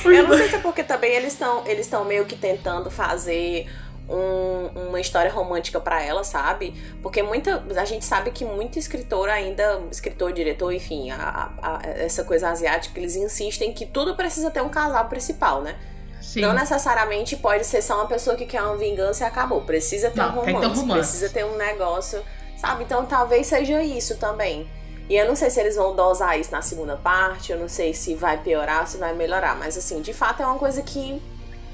eu 0.04 0.28
não 0.28 0.38
sei 0.38 0.50
se 0.50 0.56
é 0.56 0.60
porque 0.60 0.84
também 0.84 1.12
eles 1.14 1.34
estão 1.34 1.64
eles 1.66 1.90
meio 2.06 2.26
que 2.26 2.36
tentando 2.36 2.92
fazer 2.92 3.68
um, 4.10 4.88
uma 4.88 5.00
história 5.00 5.32
romântica 5.32 5.80
para 5.80 6.04
ela, 6.04 6.24
sabe? 6.24 6.74
Porque 7.02 7.22
muita 7.22 7.64
a 7.78 7.86
gente 7.86 8.04
sabe 8.04 8.32
que 8.32 8.44
muito 8.44 8.80
escritor 8.80 9.30
ainda, 9.30 9.82
escritor, 9.92 10.34
diretor, 10.34 10.74
enfim, 10.74 11.12
a, 11.12 11.52
a, 11.62 11.80
essa 11.86 12.24
coisa 12.24 12.50
asiática, 12.50 13.00
eles 13.00 13.16
insistem 13.16 13.72
que 13.72 13.86
tudo 13.86 14.16
precisa 14.16 14.50
ter 14.50 14.62
um 14.62 14.70
casal 14.70 15.06
principal, 15.08 15.62
né? 15.62 15.78
Sim. 16.20 16.42
Não 16.42 16.54
necessariamente 16.54 17.38
pode 17.38 17.66
ser 17.66 17.82
só 17.82 17.96
uma 17.96 18.08
pessoa 18.08 18.36
que 18.36 18.46
quer 18.46 18.62
uma 18.62 18.76
vingança 18.76 19.24
e 19.24 19.28
acabou. 19.28 19.62
Precisa 19.62 20.10
ter, 20.12 20.18
Não, 20.18 20.30
um, 20.30 20.42
romance, 20.42 20.60
ter 20.60 20.68
um 20.68 20.74
romance, 20.74 21.00
precisa 21.00 21.30
ter 21.30 21.46
um 21.46 21.56
negócio, 21.56 22.22
sabe? 22.58 22.84
Então 22.84 23.06
talvez 23.06 23.48
seja 23.48 23.82
isso 23.82 24.18
também. 24.18 24.70
E 25.08 25.16
eu 25.16 25.28
não 25.28 25.36
sei 25.36 25.50
se 25.50 25.60
eles 25.60 25.76
vão 25.76 25.96
dosar 25.96 26.40
isso 26.40 26.52
na 26.52 26.62
segunda 26.62 26.96
parte, 26.96 27.52
eu 27.52 27.58
não 27.58 27.68
sei 27.68 27.96
se 27.96 28.14
vai 28.14 28.38
piorar, 28.38 28.86
se 28.88 28.98
vai 28.98 29.14
melhorar, 29.14 29.56
mas 29.58 29.76
assim, 29.76 30.02
de 30.02 30.14
fato 30.14 30.44
é 30.44 30.46
uma 30.46 30.60
coisa 30.60 30.84
que 30.84 31.20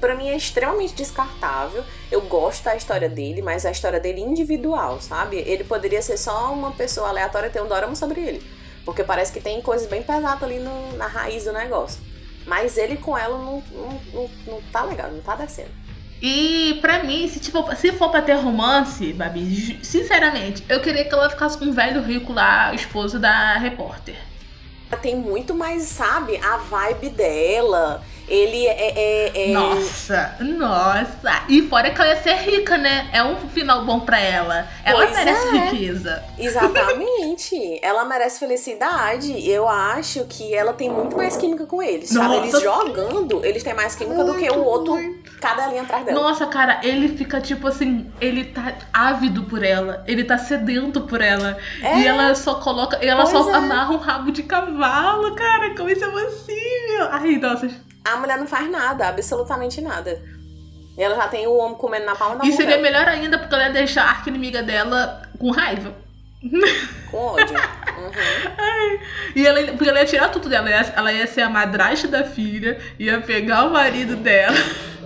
para 0.00 0.14
mim 0.14 0.28
é 0.28 0.36
extremamente 0.36 0.94
descartável. 0.94 1.84
Eu 2.10 2.22
gosto 2.22 2.64
da 2.64 2.76
história 2.76 3.08
dele, 3.08 3.42
mas 3.42 3.66
a 3.66 3.70
história 3.70 4.00
dele 4.00 4.20
individual, 4.20 5.00
sabe? 5.00 5.36
Ele 5.36 5.64
poderia 5.64 6.02
ser 6.02 6.16
só 6.16 6.52
uma 6.52 6.72
pessoa 6.72 7.08
aleatória 7.08 7.50
ter 7.50 7.62
um 7.62 7.68
dorama 7.68 7.94
sobre 7.94 8.20
ele. 8.20 8.42
Porque 8.84 9.02
parece 9.02 9.32
que 9.32 9.40
tem 9.40 9.60
coisas 9.60 9.88
bem 9.88 10.02
pesadas 10.02 10.42
ali 10.42 10.58
no, 10.58 10.96
na 10.96 11.06
raiz 11.06 11.44
do 11.44 11.52
negócio. 11.52 12.00
Mas 12.46 12.78
ele 12.78 12.96
com 12.96 13.18
ela 13.18 13.36
não, 13.36 13.62
não, 13.72 14.00
não, 14.14 14.30
não 14.46 14.62
tá 14.70 14.84
legal, 14.84 15.10
não 15.10 15.20
tá 15.20 15.34
descendo. 15.34 15.70
E 16.22 16.78
pra 16.80 17.02
mim, 17.02 17.28
se, 17.28 17.40
tipo, 17.40 17.74
se 17.76 17.92
for 17.92 18.10
pra 18.10 18.22
ter 18.22 18.34
romance, 18.34 19.12
Babi, 19.12 19.78
sinceramente, 19.82 20.64
eu 20.68 20.80
queria 20.80 21.04
que 21.04 21.12
ela 21.12 21.28
ficasse 21.28 21.58
com 21.58 21.66
um 21.66 21.72
velho 21.72 22.00
rico 22.02 22.32
lá, 22.32 22.74
esposo 22.74 23.18
da 23.18 23.58
repórter. 23.58 24.16
Tem 25.02 25.16
muito 25.16 25.54
mais, 25.54 25.82
sabe, 25.82 26.36
a 26.38 26.56
vibe 26.56 27.10
dela 27.10 28.02
Ele 28.28 28.66
é, 28.66 28.72
é, 28.98 29.50
é, 29.50 29.52
Nossa, 29.52 30.34
nossa. 30.40 31.42
E 31.48 31.62
fora 31.62 31.90
que 31.90 32.00
ela 32.00 32.10
ia 32.10 32.22
ser 32.22 32.34
rica, 32.34 32.76
né? 32.76 33.08
É 33.12 33.22
um 33.22 33.36
final 33.50 33.84
bom 33.84 34.00
pra 34.00 34.18
ela. 34.18 34.66
Ela 34.84 35.06
Pois 35.06 35.16
merece 35.16 35.46
é. 35.56 35.58
riqueza. 35.70 36.24
Exatamente. 36.36 37.78
ela 37.82 38.04
merece 38.04 38.38
felicidade. 38.40 39.48
Eu 39.48 39.68
acho 39.68 40.24
que 40.24 40.54
ela 40.54 40.72
tem 40.72 40.90
muito 40.90 41.16
mais 41.16 41.36
química 41.36 41.66
com 41.66 41.82
eles, 41.82 42.10
sabe? 42.10 42.26
Nossa, 42.36 42.46
Eles 42.48 42.62
jogando, 42.62 43.44
eles 43.44 43.62
têm 43.62 43.74
mais 43.74 43.94
química 43.94 44.24
do 44.24 44.34
que 44.36 44.48
o 44.50 44.54
Muito, 44.54 44.68
outro, 44.68 44.92
muito. 44.94 45.30
cada 45.40 45.66
linha 45.68 45.82
atrás 45.82 46.04
dela. 46.04 46.20
Nossa, 46.20 46.46
cara, 46.46 46.80
ele 46.82 47.08
fica 47.16 47.40
tipo 47.40 47.66
assim, 47.68 48.10
ele 48.20 48.44
tá 48.44 48.74
ávido 48.92 49.44
por 49.44 49.62
ela, 49.62 50.02
ele 50.06 50.24
tá 50.24 50.36
sedento 50.38 51.02
por 51.02 51.20
ela. 51.20 51.56
É. 51.82 52.00
E 52.00 52.06
ela 52.06 52.34
só 52.34 52.56
coloca, 52.56 52.98
e 53.04 53.08
ela 53.08 53.24
Pois 53.24 53.30
só 53.44 53.50
é. 53.50 53.54
amarra 53.54 53.92
um 53.92 53.98
rabo 53.98 54.32
de 54.32 54.42
cavalo, 54.42 55.34
cara, 55.34 55.74
como 55.76 55.88
isso 55.90 56.04
é 56.04 56.08
possível? 56.08 57.08
Ai, 57.10 57.36
nossa. 57.36 57.85
A 58.12 58.16
mulher 58.16 58.38
não 58.38 58.46
faz 58.46 58.70
nada, 58.70 59.08
absolutamente 59.08 59.80
nada. 59.80 60.22
E 60.96 61.02
ela 61.02 61.16
já 61.16 61.28
tem 61.28 61.46
o 61.46 61.56
homem 61.56 61.76
comendo 61.76 62.06
na 62.06 62.14
palma 62.14 62.36
da 62.36 62.44
E 62.44 62.48
mão 62.48 62.56
seria 62.56 62.76
dela, 62.76 62.82
melhor 62.82 63.08
ainda 63.08 63.38
porque 63.38 63.54
ela 63.54 63.64
ia 63.64 63.72
deixar 63.72 64.04
a 64.04 64.10
arca-inimiga 64.10 64.62
dela 64.62 65.22
com 65.38 65.50
raiva. 65.50 65.92
com 67.10 67.18
ódio. 67.18 67.56
Uhum. 67.98 68.98
E 69.34 69.46
ela, 69.46 69.62
porque 69.72 69.88
ela 69.88 70.00
ia 70.00 70.06
tirar 70.06 70.28
tudo 70.30 70.48
dela. 70.48 70.70
Ela 70.70 70.82
ia, 70.82 70.92
ela 70.96 71.12
ia 71.12 71.26
ser 71.26 71.42
a 71.42 71.50
madrasta 71.50 72.08
da 72.08 72.24
filha, 72.24 72.80
ia 72.98 73.20
pegar 73.20 73.64
o 73.64 73.72
marido 73.72 74.16
dela. 74.16 74.56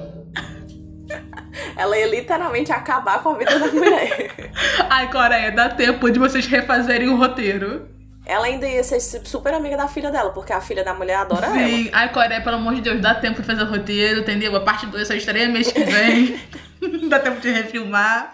Ela 1.77 1.99
ia 1.99 2.07
literalmente 2.07 2.71
acabar 2.71 3.23
com 3.23 3.31
a 3.31 3.39
vida 3.39 3.59
da 3.59 3.67
mulher. 3.67 4.53
Ai, 4.89 5.11
Coreia, 5.11 5.51
dá 5.51 5.69
tempo 5.69 6.11
de 6.11 6.19
vocês 6.19 6.47
refazerem 6.47 7.09
o 7.09 7.17
roteiro. 7.17 7.89
Ela 8.31 8.47
ainda 8.47 8.69
ia 8.69 8.85
ser 8.85 9.01
super 9.01 9.53
amiga 9.53 9.77
da 9.77 9.89
filha 9.89 10.09
dela, 10.09 10.31
porque 10.31 10.53
a 10.53 10.61
filha 10.61 10.85
da 10.85 10.95
mulher 10.95 11.17
adora 11.17 11.47
ela. 11.47 11.59
Sim. 11.59 11.91
Ai, 11.93 12.13
Coreia, 12.13 12.41
pelo 12.41 12.57
amor 12.59 12.77
de 12.77 12.81
Deus, 12.81 13.01
dá 13.01 13.13
tempo 13.13 13.41
de 13.41 13.47
fazer 13.47 13.65
o 13.65 13.67
roteiro, 13.67 14.21
entendeu? 14.21 14.55
A 14.55 14.61
parte 14.61 14.87
2 14.87 15.09
só 15.09 15.15
estreia 15.15 15.49
mês 15.49 15.73
que 15.73 15.83
vem. 15.83 16.41
dá 17.11 17.19
tempo 17.19 17.41
de 17.41 17.51
refilmar. 17.51 18.33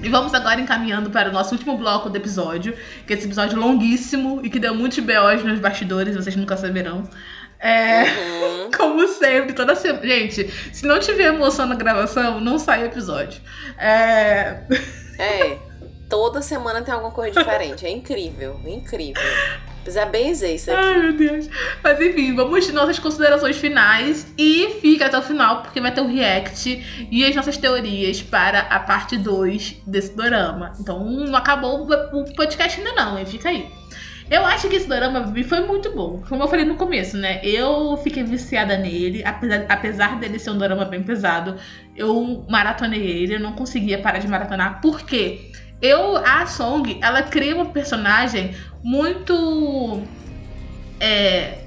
E 0.00 0.08
vamos 0.08 0.32
agora 0.32 0.60
encaminhando 0.60 1.10
para 1.10 1.28
o 1.28 1.32
nosso 1.32 1.56
último 1.56 1.76
bloco 1.76 2.08
do 2.08 2.16
episódio, 2.16 2.72
que 3.04 3.12
é 3.12 3.16
esse 3.16 3.26
episódio 3.26 3.58
longuíssimo 3.58 4.40
e 4.44 4.48
que 4.48 4.60
deu 4.60 4.76
muitos 4.76 5.00
BOs 5.00 5.42
nos 5.44 5.58
bastidores, 5.58 6.14
vocês 6.14 6.36
nunca 6.36 6.56
saberão. 6.56 7.02
É. 7.60 8.02
Uhum. 8.04 8.70
Como 8.76 9.06
sempre, 9.08 9.52
toda 9.52 9.76
semana. 9.76 10.06
Gente, 10.06 10.50
se 10.72 10.86
não 10.86 10.98
tiver 10.98 11.26
emoção 11.26 11.66
na 11.66 11.74
gravação, 11.74 12.40
não 12.40 12.58
sai 12.58 12.82
o 12.82 12.86
episódio. 12.86 13.40
É. 13.78 14.62
É. 15.18 15.58
Toda 16.08 16.42
semana 16.42 16.82
tem 16.82 16.92
alguma 16.92 17.12
coisa 17.12 17.38
diferente. 17.38 17.86
É 17.86 17.90
incrível, 17.90 18.60
incrível. 18.66 19.22
Precisa 19.82 20.04
benzer 20.04 20.54
isso 20.54 20.70
aqui. 20.70 20.82
Ai, 20.82 20.98
meu 21.02 21.12
Deus. 21.12 21.48
Mas 21.82 22.00
enfim, 22.00 22.34
vamos 22.34 22.66
de 22.66 22.72
nossas 22.72 22.98
considerações 22.98 23.56
finais. 23.56 24.26
E 24.36 24.78
fica 24.80 25.06
até 25.06 25.18
o 25.18 25.22
final, 25.22 25.62
porque 25.62 25.80
vai 25.80 25.92
ter 25.92 26.00
o 26.00 26.06
react 26.06 27.08
e 27.10 27.24
as 27.24 27.34
nossas 27.36 27.56
teorias 27.56 28.20
para 28.22 28.60
a 28.60 28.80
parte 28.80 29.16
2 29.16 29.82
desse 29.86 30.14
dorama. 30.14 30.72
Então 30.80 31.02
não 31.04 31.36
acabou 31.36 31.86
o 31.86 32.34
podcast 32.34 32.78
ainda 32.78 32.92
não, 32.92 33.18
hein? 33.18 33.24
Fica 33.24 33.48
aí. 33.48 33.70
Eu 34.30 34.46
acho 34.46 34.68
que 34.68 34.76
esse 34.76 34.88
dorama 34.88 35.34
foi 35.44 35.60
muito 35.66 35.92
bom. 35.92 36.22
Como 36.28 36.44
eu 36.44 36.48
falei 36.48 36.64
no 36.64 36.76
começo, 36.76 37.16
né? 37.16 37.40
Eu 37.42 37.96
fiquei 37.96 38.22
viciada 38.22 38.76
nele, 38.78 39.24
apesar, 39.24 39.66
apesar 39.68 40.20
dele 40.20 40.38
ser 40.38 40.50
um 40.50 40.58
dorama 40.58 40.84
bem 40.84 41.02
pesado. 41.02 41.56
Eu 41.96 42.46
maratonei 42.48 43.00
ele, 43.04 43.34
eu 43.34 43.40
não 43.40 43.54
conseguia 43.54 43.98
parar 43.98 44.20
de 44.20 44.28
maratonar. 44.28 44.80
Por 44.80 45.00
quê? 45.02 45.50
Eu, 45.82 46.16
a 46.18 46.46
Song, 46.46 46.98
ela 47.02 47.22
cria 47.22 47.56
uma 47.56 47.66
personagem 47.66 48.54
muito. 48.84 50.00
É. 51.00 51.59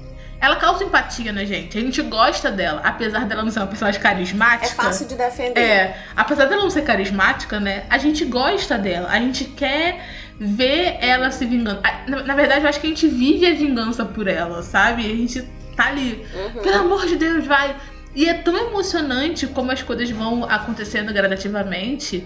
Ela 0.44 0.56
causa 0.56 0.84
empatia 0.84 1.32
na 1.32 1.42
gente. 1.42 1.78
A 1.78 1.80
gente 1.80 2.02
gosta 2.02 2.50
dela, 2.50 2.82
apesar 2.84 3.24
dela 3.24 3.42
não 3.42 3.50
ser 3.50 3.60
uma 3.60 3.66
personagem 3.66 3.98
carismática. 3.98 4.66
É 4.66 4.84
fácil 4.84 5.06
de 5.06 5.14
defender. 5.14 5.58
É, 5.58 5.96
apesar 6.14 6.44
dela 6.44 6.62
não 6.62 6.68
ser 6.68 6.82
carismática, 6.82 7.58
né? 7.58 7.84
A 7.88 7.96
gente 7.96 8.26
gosta 8.26 8.76
dela. 8.76 9.08
A 9.08 9.18
gente 9.18 9.44
quer 9.46 10.04
ver 10.38 10.98
ela 11.00 11.30
se 11.30 11.46
vingando. 11.46 11.80
Na 12.06 12.34
verdade, 12.34 12.62
eu 12.62 12.68
acho 12.68 12.78
que 12.78 12.86
a 12.86 12.90
gente 12.90 13.08
vive 13.08 13.46
a 13.46 13.54
vingança 13.54 14.04
por 14.04 14.28
ela, 14.28 14.62
sabe? 14.62 15.06
A 15.06 15.16
gente 15.16 15.42
tá 15.74 15.86
ali. 15.86 16.26
Uhum. 16.34 16.62
Pelo 16.62 16.76
amor 16.76 17.06
de 17.06 17.16
Deus, 17.16 17.46
vai. 17.46 17.74
E 18.14 18.28
é 18.28 18.34
tão 18.34 18.54
emocionante 18.68 19.46
como 19.46 19.72
as 19.72 19.82
coisas 19.82 20.10
vão 20.10 20.44
acontecendo 20.44 21.10
gradativamente 21.10 22.22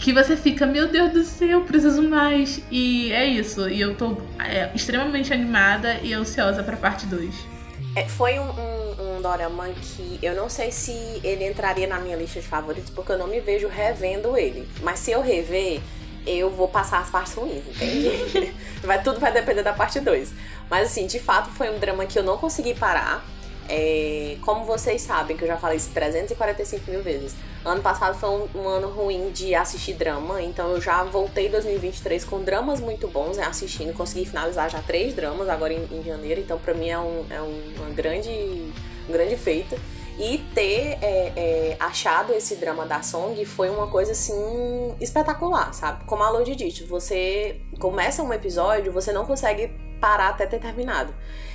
que 0.00 0.14
você 0.14 0.34
fica, 0.34 0.66
meu 0.66 0.88
Deus 0.88 1.12
do 1.12 1.22
céu, 1.22 1.60
preciso 1.60 2.02
mais. 2.02 2.62
E 2.70 3.12
é 3.12 3.26
isso. 3.26 3.68
E 3.68 3.80
eu 3.80 3.94
tô 3.94 4.16
é, 4.38 4.70
extremamente 4.74 5.32
animada 5.32 5.98
e 6.02 6.14
ansiosa 6.14 6.62
pra 6.62 6.76
parte 6.76 7.04
2. 7.06 7.49
É, 7.96 8.06
foi 8.08 8.38
um, 8.38 8.48
um, 8.48 9.16
um 9.16 9.22
dorama 9.22 9.68
que 9.68 10.18
eu 10.22 10.34
não 10.34 10.48
sei 10.48 10.70
se 10.70 10.92
ele 11.24 11.44
entraria 11.44 11.86
na 11.86 11.98
minha 11.98 12.16
lista 12.16 12.40
de 12.40 12.46
favoritos, 12.46 12.90
porque 12.90 13.10
eu 13.12 13.18
não 13.18 13.26
me 13.26 13.40
vejo 13.40 13.66
revendo 13.66 14.36
ele. 14.36 14.68
Mas 14.80 15.00
se 15.00 15.10
eu 15.10 15.20
rever, 15.20 15.80
eu 16.26 16.50
vou 16.50 16.68
passar 16.68 17.00
as 17.00 17.10
partes 17.10 17.34
ruins, 17.34 17.64
entende? 17.66 18.54
vai, 18.84 19.02
tudo 19.02 19.18
vai 19.18 19.32
depender 19.32 19.62
da 19.62 19.72
parte 19.72 19.98
2. 19.98 20.32
Mas 20.68 20.88
assim, 20.88 21.06
de 21.06 21.18
fato 21.18 21.50
foi 21.50 21.68
um 21.70 21.78
drama 21.78 22.06
que 22.06 22.18
eu 22.18 22.22
não 22.22 22.38
consegui 22.38 22.74
parar. 22.74 23.24
É, 23.72 24.36
como 24.42 24.64
vocês 24.64 25.00
sabem, 25.00 25.36
que 25.36 25.44
eu 25.44 25.48
já 25.48 25.56
falei 25.56 25.76
isso 25.76 25.90
345 25.94 26.90
mil 26.90 27.02
vezes. 27.04 27.36
Ano 27.64 27.80
passado 27.80 28.18
foi 28.18 28.28
um, 28.28 28.48
um 28.56 28.68
ano 28.68 28.88
ruim 28.88 29.30
de 29.30 29.54
assistir 29.54 29.92
drama, 29.94 30.42
então 30.42 30.72
eu 30.72 30.80
já 30.80 31.04
voltei 31.04 31.46
em 31.46 31.50
2023 31.50 32.24
com 32.24 32.42
dramas 32.42 32.80
muito 32.80 33.06
bons 33.06 33.36
né, 33.36 33.44
assistindo. 33.44 33.94
Consegui 33.94 34.26
finalizar 34.26 34.68
já 34.68 34.82
três 34.82 35.14
dramas 35.14 35.48
agora 35.48 35.72
em, 35.72 35.86
em 35.92 36.02
janeiro, 36.02 36.40
então 36.40 36.58
pra 36.58 36.74
mim 36.74 36.88
é 36.88 36.98
um, 36.98 37.24
é 37.30 37.94
grande, 37.94 38.28
um 39.08 39.12
grande 39.12 39.36
feito. 39.36 39.76
E 40.18 40.38
ter 40.52 40.98
é, 41.00 41.32
é, 41.36 41.76
achado 41.78 42.32
esse 42.32 42.56
drama 42.56 42.84
da 42.84 43.02
Song 43.02 43.42
foi 43.44 43.70
uma 43.70 43.86
coisa 43.86 44.12
assim 44.12 44.94
espetacular, 45.00 45.72
sabe? 45.72 46.04
Como 46.04 46.22
a 46.24 46.28
Lodi 46.28 46.56
disse, 46.56 46.82
você 46.84 47.60
começa 47.78 48.22
um 48.22 48.32
episódio, 48.32 48.92
você 48.92 49.12
não 49.12 49.24
consegue 49.24 49.68
parar 50.00 50.30
até 50.30 50.44
ter 50.44 50.58
terminado. 50.58 51.14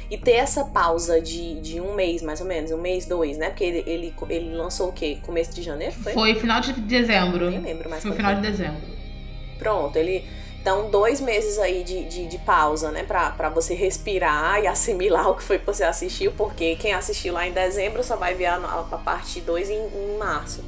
E 0.09 0.17
ter 0.17 0.33
essa 0.33 0.65
pausa 0.65 1.19
de, 1.19 1.59
de 1.61 1.81
um 1.81 1.95
mês, 1.95 2.21
mais 2.21 2.39
ou 2.39 2.45
menos, 2.47 2.71
um 2.71 2.77
mês, 2.77 3.05
dois, 3.05 3.37
né? 3.37 3.49
Porque 3.49 3.63
ele, 3.63 3.83
ele, 3.89 4.13
ele 4.29 4.55
lançou 4.55 4.89
o 4.89 4.91
quê? 4.93 5.17
Começo 5.23 5.53
de 5.53 5.63
janeiro? 5.63 5.93
Foi? 5.93 6.13
Foi 6.13 6.35
final 6.35 6.61
de 6.61 6.73
dezembro. 6.73 7.49
Nem 7.49 7.59
lembro 7.61 7.89
mais 7.89 8.03
Foi 8.03 8.11
final 8.13 8.33
foi. 8.33 8.41
de 8.41 8.51
dezembro. 8.51 8.81
Pronto, 9.57 9.95
ele. 9.97 10.23
Então, 10.61 10.89
dois 10.89 11.21
meses 11.21 11.59
aí 11.59 11.83
de, 11.83 12.05
de, 12.05 12.27
de 12.27 12.37
pausa, 12.39 12.91
né? 12.91 13.03
Pra, 13.03 13.31
pra 13.31 13.49
você 13.49 13.73
respirar 13.75 14.59
e 14.63 14.67
assimilar 14.67 15.29
o 15.29 15.35
que 15.35 15.43
foi 15.43 15.59
que 15.59 15.65
você 15.65 15.83
assistiu, 15.83 16.31
porque 16.33 16.75
quem 16.75 16.93
assistiu 16.93 17.33
lá 17.33 17.47
em 17.47 17.51
dezembro 17.51 18.03
só 18.03 18.15
vai 18.15 18.33
ver 18.35 18.45
a, 18.47 18.55
a 18.57 18.97
parte 18.97 19.41
2 19.41 19.69
em, 19.69 19.75
em 19.77 20.17
março. 20.17 20.63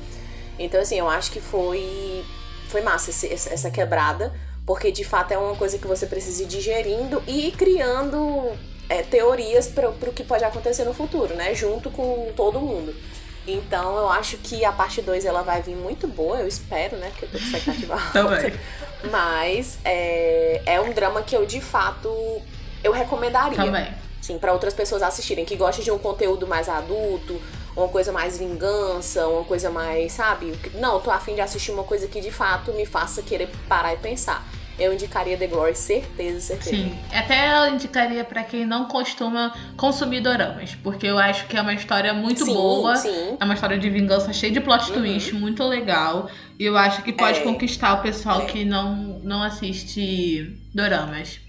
Então, 0.59 0.79
assim, 0.81 0.97
eu 0.97 1.07
acho 1.09 1.31
que 1.31 1.39
foi, 1.39 2.23
foi 2.69 2.81
massa 2.81 3.09
esse- 3.11 3.31
essa, 3.31 3.53
essa 3.53 3.71
quebrada, 3.71 4.33
porque 4.65 4.91
de 4.91 5.03
fato 5.03 5.31
é 5.31 5.37
uma 5.37 5.55
coisa 5.55 5.77
que 5.77 5.87
você 5.87 6.05
precisa 6.07 6.43
ir 6.43 6.47
digerindo 6.47 7.21
e 7.27 7.47
ir 7.47 7.51
criando 7.51 8.51
é, 8.89 9.01
teorias 9.01 9.67
para 9.67 9.89
o 9.89 10.13
que 10.13 10.23
pode 10.23 10.43
acontecer 10.43 10.83
no 10.83 10.93
futuro, 10.93 11.35
né? 11.35 11.53
Junto 11.53 11.89
com 11.89 12.31
todo 12.35 12.59
mundo. 12.59 12.95
Então, 13.47 13.97
eu 13.97 14.09
acho 14.09 14.37
que 14.37 14.65
a 14.65 14.71
parte 14.71 15.01
2 15.01 15.23
ela 15.23 15.41
vai 15.41 15.61
vir 15.61 15.75
muito 15.75 16.05
boa, 16.07 16.37
eu 16.39 16.47
espero, 16.47 16.97
né? 16.97 17.09
Porque 17.11 17.25
eu 17.25 17.29
tô 17.29 17.37
com 17.37 17.43
expectativa 17.45 17.93
alta. 18.13 18.13
Também. 18.13 18.53
Mas 19.09 19.79
é, 19.85 20.61
é 20.65 20.81
um 20.81 20.91
drama 20.91 21.21
que 21.21 21.35
eu 21.35 21.45
de 21.45 21.61
fato 21.61 22.41
eu 22.83 22.91
recomendaria. 22.91 23.57
Também. 23.57 23.93
Sim, 24.21 24.37
para 24.37 24.51
outras 24.51 24.73
pessoas 24.73 25.01
assistirem 25.01 25.45
que 25.45 25.55
gostam 25.55 25.83
de 25.83 25.91
um 25.91 25.97
conteúdo 25.97 26.45
mais 26.45 26.67
adulto, 26.67 27.41
uma 27.75 27.87
coisa 27.87 28.11
mais 28.11 28.37
vingança, 28.37 29.25
uma 29.27 29.45
coisa 29.45 29.69
mais, 29.69 30.11
sabe? 30.11 30.53
Não, 30.73 30.95
eu 30.95 30.99
tô 30.99 31.11
afim 31.11 31.35
de 31.35 31.41
assistir 31.41 31.71
uma 31.71 31.83
coisa 31.83 32.07
que 32.07 32.19
de 32.19 32.31
fato 32.31 32.73
me 32.73 32.85
faça 32.85 33.21
querer 33.21 33.49
parar 33.69 33.93
e 33.93 33.97
pensar. 33.97 34.45
Eu 34.79 34.93
indicaria 34.93 35.35
The 35.37 35.47
Glory, 35.47 35.75
certeza, 35.75 36.39
certeza. 36.39 36.69
Sim. 36.69 36.95
Até 37.11 37.57
eu 37.67 37.73
indicaria 37.73 38.23
pra 38.23 38.43
quem 38.43 38.65
não 38.65 38.85
costuma 38.85 39.51
consumir 39.75 40.21
doramas, 40.21 40.75
porque 40.83 41.07
eu 41.07 41.17
acho 41.17 41.47
que 41.47 41.57
é 41.57 41.61
uma 41.61 41.73
história 41.73 42.13
muito 42.13 42.45
sim, 42.45 42.53
boa. 42.53 42.95
Sim. 42.95 43.37
É 43.39 43.43
uma 43.43 43.55
história 43.55 43.77
de 43.79 43.89
vingança 43.89 44.31
cheia 44.31 44.51
de 44.51 44.59
plot 44.61 44.91
Uhum. 44.91 44.97
twist, 44.99 45.33
muito 45.33 45.63
legal. 45.63 46.29
E 46.59 46.63
eu 46.65 46.77
acho 46.77 47.01
que 47.01 47.11
pode 47.11 47.39
É. 47.39 47.43
conquistar 47.43 47.93
o 47.95 48.01
pessoal 48.03 48.41
É. 48.41 48.45
que 48.45 48.63
não, 48.65 49.19
não 49.23 49.41
assiste 49.43 50.55
doramas. 50.73 51.39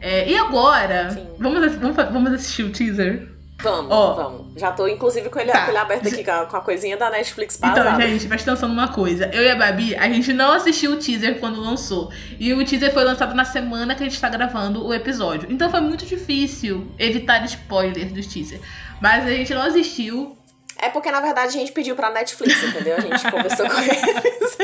É, 0.00 0.28
e 0.28 0.36
agora, 0.36 1.10
Sim. 1.10 1.26
vamos, 1.38 1.74
vamos, 1.76 1.96
vamos 1.96 2.32
assistir 2.32 2.64
o 2.64 2.70
teaser? 2.70 3.28
Vamos, 3.62 3.90
Ó. 3.92 4.14
vamos. 4.14 4.42
Já 4.56 4.72
tô, 4.72 4.86
inclusive, 4.88 5.28
com 5.30 5.38
ele, 5.38 5.50
Tá. 5.52 5.62
com 5.64 5.70
ele 5.70 5.78
aberto 5.78 6.08
aqui, 6.08 6.24
com 6.24 6.30
a, 6.30 6.46
com 6.46 6.56
a 6.56 6.60
coisinha 6.60 6.96
da 6.96 7.08
Netflix 7.10 7.56
Então, 7.56 7.72
pausada. 7.72 8.02
gente, 8.06 8.26
presta 8.26 8.50
atenção 8.52 8.68
numa 8.68 8.88
coisa. 8.88 9.30
Eu 9.32 9.42
e 9.42 9.50
a 9.50 9.54
Babi, 9.56 9.94
a 9.96 10.08
gente 10.08 10.32
não 10.32 10.52
assistiu 10.52 10.92
o 10.92 10.96
teaser 10.96 11.38
quando 11.40 11.60
lançou. 11.60 12.10
E 12.38 12.52
o 12.52 12.64
teaser 12.64 12.92
foi 12.92 13.04
lançado 13.04 13.34
na 13.34 13.44
semana 13.44 13.94
que 13.94 14.02
a 14.02 14.06
gente 14.08 14.20
tá 14.20 14.28
gravando 14.28 14.84
o 14.86 14.92
episódio. 14.92 15.48
Então 15.50 15.70
foi 15.70 15.80
muito 15.80 16.04
difícil 16.04 16.86
evitar 16.98 17.44
spoilers 17.44 18.12
dos 18.12 18.26
teaser. 18.26 18.60
Mas 19.00 19.24
a 19.26 19.30
gente 19.30 19.54
não 19.54 19.62
assistiu. 19.62 20.36
É 20.78 20.88
porque, 20.88 21.10
na 21.10 21.20
verdade, 21.20 21.56
a 21.56 21.60
gente 21.60 21.70
pediu 21.72 21.94
pra 21.94 22.10
Netflix, 22.10 22.62
entendeu? 22.62 22.96
A 22.96 23.00
gente 23.00 23.22
conversou 23.30 23.68
com 23.68 23.80
eles. 23.80 24.58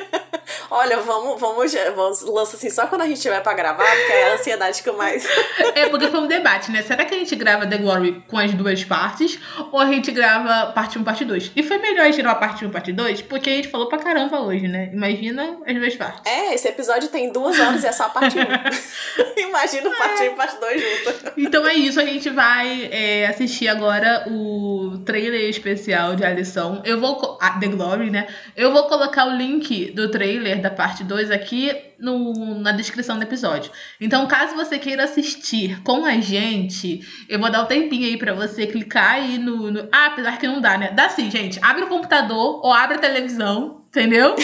Olha, 0.70 0.98
vamos, 0.98 1.40
vamos, 1.40 1.72
vamos 1.94 2.22
lança 2.22 2.56
assim 2.56 2.68
só 2.68 2.86
quando 2.86 3.02
a 3.02 3.06
gente 3.06 3.20
tiver 3.20 3.40
pra 3.40 3.54
gravar, 3.54 3.84
porque 3.84 4.12
é 4.12 4.30
a 4.30 4.34
ansiedade 4.34 4.82
que 4.82 4.88
eu 4.88 4.96
mais. 4.96 5.26
é, 5.74 5.88
porque 5.88 6.08
foi 6.08 6.20
um 6.20 6.26
debate, 6.26 6.70
né? 6.70 6.82
Será 6.82 7.04
que 7.04 7.14
a 7.14 7.18
gente 7.18 7.34
grava 7.36 7.66
The 7.66 7.78
Glory 7.78 8.22
com 8.28 8.38
as 8.38 8.52
duas 8.52 8.84
partes? 8.84 9.38
Ou 9.72 9.80
a 9.80 9.86
gente 9.86 10.10
grava 10.10 10.72
parte 10.72 10.98
1, 10.98 11.04
parte 11.04 11.24
2? 11.24 11.52
E 11.56 11.62
foi 11.62 11.78
melhor 11.78 12.02
a 12.02 12.06
gente 12.06 12.20
gravar 12.20 12.38
parte 12.38 12.66
1, 12.66 12.70
parte 12.70 12.92
2, 12.92 13.22
porque 13.22 13.48
a 13.48 13.52
gente 13.54 13.68
falou 13.68 13.88
pra 13.88 13.98
caramba 13.98 14.40
hoje, 14.40 14.68
né? 14.68 14.90
Imagina 14.92 15.58
as 15.66 15.74
duas 15.74 15.96
partes. 15.96 16.20
É, 16.30 16.54
esse 16.54 16.68
episódio 16.68 17.08
tem 17.08 17.32
duas 17.32 17.58
horas 17.58 17.82
e 17.82 17.86
é 17.86 17.92
só 17.92 18.04
a 18.04 18.08
parte 18.10 18.36
1. 18.38 18.42
Imagina 19.48 19.90
parte 19.96 20.22
1 20.22 20.24
e 20.24 20.30
parte 20.30 20.60
2 20.60 20.82
junto. 20.82 21.32
Então 21.38 21.66
é 21.66 21.74
isso, 21.74 21.98
a 21.98 22.04
gente 22.04 22.28
vai 22.30 22.88
é, 22.92 23.26
assistir 23.26 23.68
agora 23.68 24.24
o 24.28 24.98
trailer 25.04 25.48
especial 25.48 26.14
de 26.14 26.24
A 26.24 26.30
Lição. 26.30 26.82
Eu 26.84 27.00
vou. 27.00 27.38
Ah, 27.40 27.58
The 27.58 27.68
Glory, 27.68 28.10
né? 28.10 28.26
Eu 28.54 28.72
vou 28.72 28.84
colocar 28.84 29.26
o 29.26 29.30
link 29.30 29.92
do 29.92 30.10
trailer 30.10 30.57
da 30.58 30.70
parte 30.70 31.04
2 31.04 31.30
aqui 31.30 31.72
no, 31.98 32.60
na 32.60 32.72
descrição 32.72 33.16
do 33.16 33.22
episódio. 33.22 33.70
Então, 34.00 34.26
caso 34.26 34.54
você 34.54 34.78
queira 34.78 35.04
assistir 35.04 35.82
com 35.82 36.04
a 36.04 36.20
gente, 36.20 37.00
eu 37.28 37.38
vou 37.38 37.50
dar 37.50 37.62
um 37.62 37.66
tempinho 37.66 38.06
aí 38.06 38.16
para 38.16 38.34
você 38.34 38.66
clicar 38.66 39.14
aí 39.14 39.38
no, 39.38 39.70
no. 39.70 39.88
Ah, 39.92 40.06
apesar 40.06 40.38
que 40.38 40.46
não 40.46 40.60
dá, 40.60 40.76
né? 40.76 40.90
Dá 40.92 41.08
sim, 41.08 41.30
gente. 41.30 41.58
Abre 41.62 41.84
o 41.84 41.88
computador 41.88 42.60
ou 42.64 42.72
abre 42.72 42.96
a 42.96 43.00
televisão, 43.00 43.82
entendeu? 43.88 44.34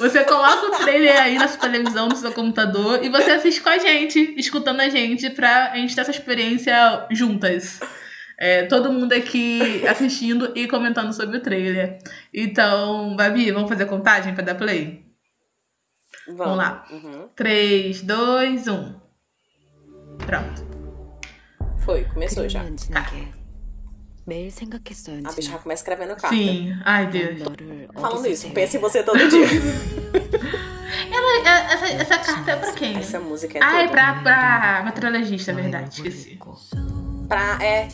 Você 0.00 0.24
coloca 0.24 0.66
o 0.66 0.70
trailer 0.82 1.20
aí 1.20 1.38
na 1.38 1.46
sua 1.46 1.60
televisão, 1.60 2.08
no 2.08 2.16
seu 2.16 2.32
computador, 2.32 3.04
e 3.04 3.10
você 3.10 3.32
assiste 3.32 3.60
com 3.60 3.68
a 3.68 3.76
gente, 3.76 4.34
escutando 4.38 4.80
a 4.80 4.88
gente, 4.88 5.28
pra 5.28 5.72
a 5.72 5.76
gente 5.76 5.94
ter 5.94 6.00
essa 6.00 6.10
experiência 6.10 7.06
juntas. 7.10 7.78
É, 8.38 8.62
todo 8.62 8.90
mundo 8.90 9.12
aqui 9.12 9.86
assistindo 9.86 10.52
e 10.54 10.66
comentando 10.66 11.12
sobre 11.12 11.36
o 11.36 11.42
trailer. 11.42 11.98
Então, 12.32 13.14
Babi, 13.14 13.50
vamos 13.50 13.68
fazer 13.68 13.84
contagem 13.84 14.34
pra 14.34 14.42
dar 14.42 14.54
play? 14.54 15.09
Vamos, 16.26 16.38
vamos 16.38 16.56
lá. 16.56 16.86
Uhum. 16.90 17.28
3, 17.34 18.02
2, 18.02 18.68
1. 18.68 19.00
Pronto. 20.26 20.70
Foi, 21.84 22.04
começou 22.04 22.48
já. 22.48 22.60
Tá. 22.92 23.00
A 25.26 25.32
bicha 25.32 25.50
já 25.50 25.58
começa 25.58 25.82
escrevendo 25.82 26.10
carta. 26.16 26.36
Sim, 26.36 26.72
ai 26.84 27.06
Deus. 27.08 27.40
Falando 27.94 28.26
isso, 28.26 28.50
pense 28.50 28.76
em 28.76 28.80
você 28.80 29.02
todo 29.02 29.16
dia. 29.28 29.46
Ela, 31.12 31.48
é, 31.48 31.72
essa, 31.72 31.86
essa 32.14 32.18
carta 32.18 32.50
é 32.52 32.56
pra 32.56 32.72
quem? 32.72 32.96
Essa 32.98 33.18
música 33.18 33.58
é 33.58 33.62
Ah, 33.62 33.82
é 33.82 33.88
pra, 33.88 34.14
pra 34.22 34.82
meteorologista, 34.84 35.50
é 35.50 35.54
verdade, 35.54 35.88
esqueci. 35.94 36.38
Pra, 37.28 37.58
é... 37.62 37.88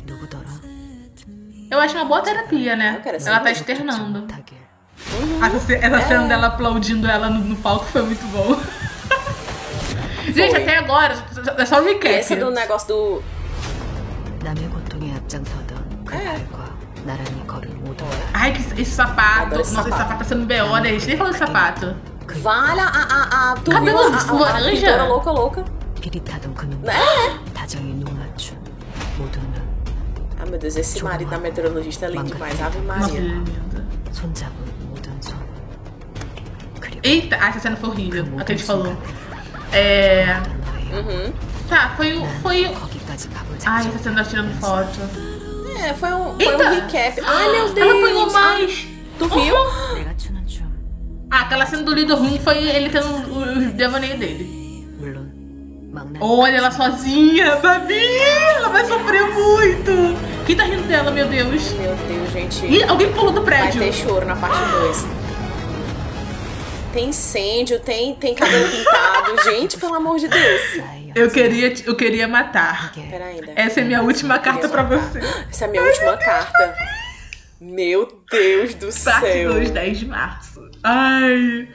Eu 1.70 1.78
acho 1.80 1.94
uma 1.96 2.04
boa 2.04 2.22
terapia, 2.22 2.76
né? 2.76 3.00
Ela 3.28 3.40
tá 3.40 3.50
externando. 3.52 4.26
Uhum. 5.12 5.44
Essa, 5.44 5.72
essa 5.72 5.96
é. 5.96 6.08
cena 6.08 6.26
dela 6.26 6.46
aplaudindo 6.48 7.06
ela 7.06 7.30
no, 7.30 7.40
no 7.40 7.56
palco 7.56 7.84
foi 7.86 8.02
muito 8.02 8.26
boa. 8.28 8.58
Gente, 10.24 10.56
até 10.56 10.78
agora, 10.78 11.14
é 11.56 11.64
só 11.64 11.80
um 11.80 11.84
recap. 11.84 12.14
Esse 12.14 12.36
do 12.36 12.50
negócio 12.50 12.88
do... 12.88 13.22
É. 16.12 16.40
Ai, 18.34 18.52
que 18.52 18.82
esse 18.82 18.90
sapato. 18.90 19.56
Nossa, 19.56 19.70
sapato. 19.70 19.88
esse 19.88 19.98
sapato 19.98 20.18
tá 20.18 20.24
sendo 20.24 20.46
B.O., 20.46 20.76
né? 20.78 20.90
A 20.90 20.92
gente 20.92 21.06
nem 21.06 21.16
falou 21.16 21.32
de 21.32 21.38
sapato. 21.38 21.96
Vale 22.42 22.80
a. 22.80 22.86
a, 22.86 23.52
a 23.52 23.54
tu 23.56 23.70
Cabelo 23.70 24.10
viu 24.10 24.14
a, 24.14 24.28
a, 24.28 24.32
laranja? 24.32 25.00
A 25.00 25.04
louca, 25.06 25.30
louca. 25.30 25.64
É. 26.90 27.38
Ah, 30.38 30.46
meu 30.46 30.58
Deus, 30.58 30.76
esse 30.76 31.02
marido 31.02 31.30
da 31.30 31.38
meteorologista 31.38 32.06
é 32.06 32.10
lindo 32.10 32.24
demais. 32.24 32.60
Ave 32.60 32.78
Maria. 32.80 33.42
Eita, 37.06 37.38
ah, 37.40 37.48
essa 37.48 37.60
cena 37.60 37.76
foi 37.76 37.90
horrível. 37.90 38.26
A 38.36 38.44
que 38.44 38.52
a 38.52 38.56
gente 38.56 38.66
falou. 38.66 38.96
É. 39.72 40.40
Uhum. 40.92 41.32
Tá, 41.68 41.92
foi 41.96 42.16
o. 42.16 42.26
Foi... 42.42 42.64
Ai, 43.64 43.86
essa 43.86 43.98
cena 43.98 44.16
tá 44.16 44.24
tirando 44.28 44.60
foto. 44.60 44.98
É, 45.84 45.94
foi 45.94 46.12
um, 46.12 46.34
foi 46.38 46.56
um 46.56 46.70
recap. 46.70 47.20
Ai, 47.24 47.52
meu 47.52 47.72
Deus. 47.72 47.90
Ela 47.90 48.06
pegou 48.06 48.32
mais. 48.32 48.88
Tu 49.18 49.28
viu? 49.28 49.54
Ah, 51.30 51.40
aquela 51.40 51.66
cena 51.66 51.82
do 51.82 51.94
lido 51.94 52.16
ruim 52.16 52.40
foi 52.40 52.58
ele 52.68 52.90
tendo 52.90 53.08
os 53.08 53.72
devaneios 53.72 54.18
dele. 54.18 54.56
Olha 56.20 56.56
ela 56.56 56.70
sozinha, 56.70 57.56
Babi! 57.56 57.94
Ela 58.56 58.68
vai 58.68 58.84
sofrer 58.84 59.22
muito! 59.32 60.16
Quem 60.46 60.54
tá 60.54 60.64
rindo 60.64 60.82
dela, 60.82 61.10
meu 61.10 61.26
Deus? 61.26 61.72
Meu 61.72 61.94
Deus, 61.94 62.32
gente. 62.32 62.66
Ih, 62.66 62.84
alguém 62.84 63.10
pulou 63.12 63.32
do 63.32 63.42
prédio. 63.42 63.80
Vai 63.80 63.90
ter 63.90 63.94
choro 63.94 64.26
na 64.26 64.36
parte 64.36 64.58
2. 64.70 65.25
Tem 66.96 67.10
incêndio, 67.10 67.78
tem, 67.78 68.14
tem 68.14 68.34
cabelo 68.34 68.70
pintado. 68.70 69.42
gente, 69.44 69.78
pelo 69.78 69.92
amor 69.96 70.18
de 70.18 70.28
Deus. 70.28 70.62
Eu 71.14 71.30
queria, 71.30 71.74
eu 71.84 71.94
queria 71.94 72.26
matar. 72.26 72.94
Peraí, 72.94 73.38
Essa 73.54 73.80
é 73.80 73.84
minha 73.84 74.00
última 74.00 74.38
carta 74.38 74.66
pra 74.66 74.82
você. 74.82 75.18
Essa 75.50 75.66
é 75.66 75.68
a 75.68 75.70
minha 75.70 75.82
última 75.82 76.16
carta. 76.16 76.74
Meu 77.60 78.06
Deus 78.30 78.74
do 78.76 78.86
Parte 78.86 78.98
céu. 78.98 79.12
Parte 79.12 79.44
2, 79.44 79.70
10 79.72 79.98
de 79.98 80.06
março. 80.06 80.70
Ai. 80.82 81.68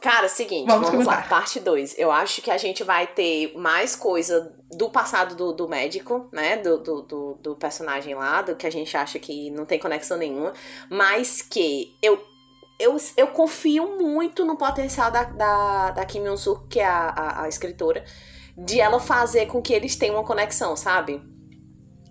Cara, 0.00 0.28
seguinte, 0.28 0.66
vamos, 0.66 0.90
vamos 0.90 1.06
lá, 1.06 1.22
parte 1.22 1.58
2. 1.58 1.96
Eu 1.98 2.10
acho 2.10 2.40
que 2.42 2.50
a 2.50 2.58
gente 2.58 2.82
vai 2.82 3.06
ter 3.06 3.52
mais 3.56 3.94
coisa 3.96 4.52
do 4.70 4.90
passado 4.90 5.36
do, 5.36 5.52
do 5.52 5.68
médico, 5.68 6.28
né? 6.32 6.56
Do, 6.56 6.78
do, 6.78 7.02
do, 7.02 7.34
do, 7.40 7.56
personagem 7.56 8.14
lá, 8.14 8.42
do 8.42 8.56
que 8.56 8.66
a 8.66 8.70
gente 8.70 8.96
acha 8.96 9.18
que 9.18 9.50
não 9.50 9.64
tem 9.64 9.78
conexão 9.78 10.16
nenhuma. 10.16 10.52
Mas 10.90 11.40
que 11.40 11.96
eu, 12.02 12.20
eu, 12.78 12.96
eu 13.16 13.28
confio 13.28 13.98
muito 13.98 14.44
no 14.44 14.56
potencial 14.56 15.10
da, 15.10 15.24
da, 15.24 15.90
da 15.92 16.04
Kim 16.04 16.24
Yoon-suk, 16.24 16.68
que 16.68 16.80
é 16.80 16.86
a, 16.86 17.08
a, 17.08 17.42
a 17.44 17.48
escritora, 17.48 18.04
de 18.56 18.80
ela 18.80 19.00
fazer 19.00 19.46
com 19.46 19.62
que 19.62 19.72
eles 19.72 19.96
tenham 19.96 20.16
uma 20.16 20.24
conexão, 20.24 20.76
sabe? 20.76 21.22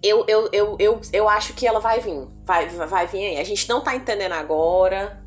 Eu, 0.04 0.26
eu, 0.28 0.50
eu, 0.52 0.76
eu, 0.80 1.02
eu 1.14 1.30
acho 1.30 1.54
que 1.54 1.68
ela 1.68 1.80
vai 1.80 2.00
vir. 2.00 2.28
Vai, 2.44 2.68
vai 2.70 3.06
vir 3.06 3.28
aí. 3.28 3.38
A 3.40 3.44
gente 3.44 3.70
não 3.70 3.82
tá 3.82 3.96
entendendo 3.96 4.32
agora. 4.32 5.22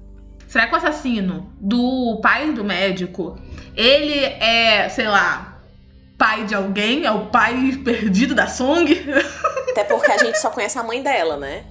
Será 0.48 0.66
que 0.66 0.74
o 0.74 0.76
assassino 0.76 1.52
do 1.60 2.20
pai 2.20 2.52
do 2.52 2.64
médico, 2.64 3.38
ele 3.76 4.18
é, 4.18 4.88
sei 4.88 5.06
lá, 5.06 5.60
pai 6.18 6.44
de 6.44 6.54
alguém? 6.54 7.04
É 7.04 7.12
o 7.12 7.26
pai 7.26 7.72
perdido 7.84 8.34
da 8.34 8.48
Song? 8.48 8.90
Até 9.70 9.84
porque 9.84 10.10
a 10.10 10.18
gente 10.18 10.38
só 10.38 10.50
conhece 10.50 10.78
a 10.78 10.82
mãe 10.82 11.02
dela, 11.02 11.36
né? 11.36 11.64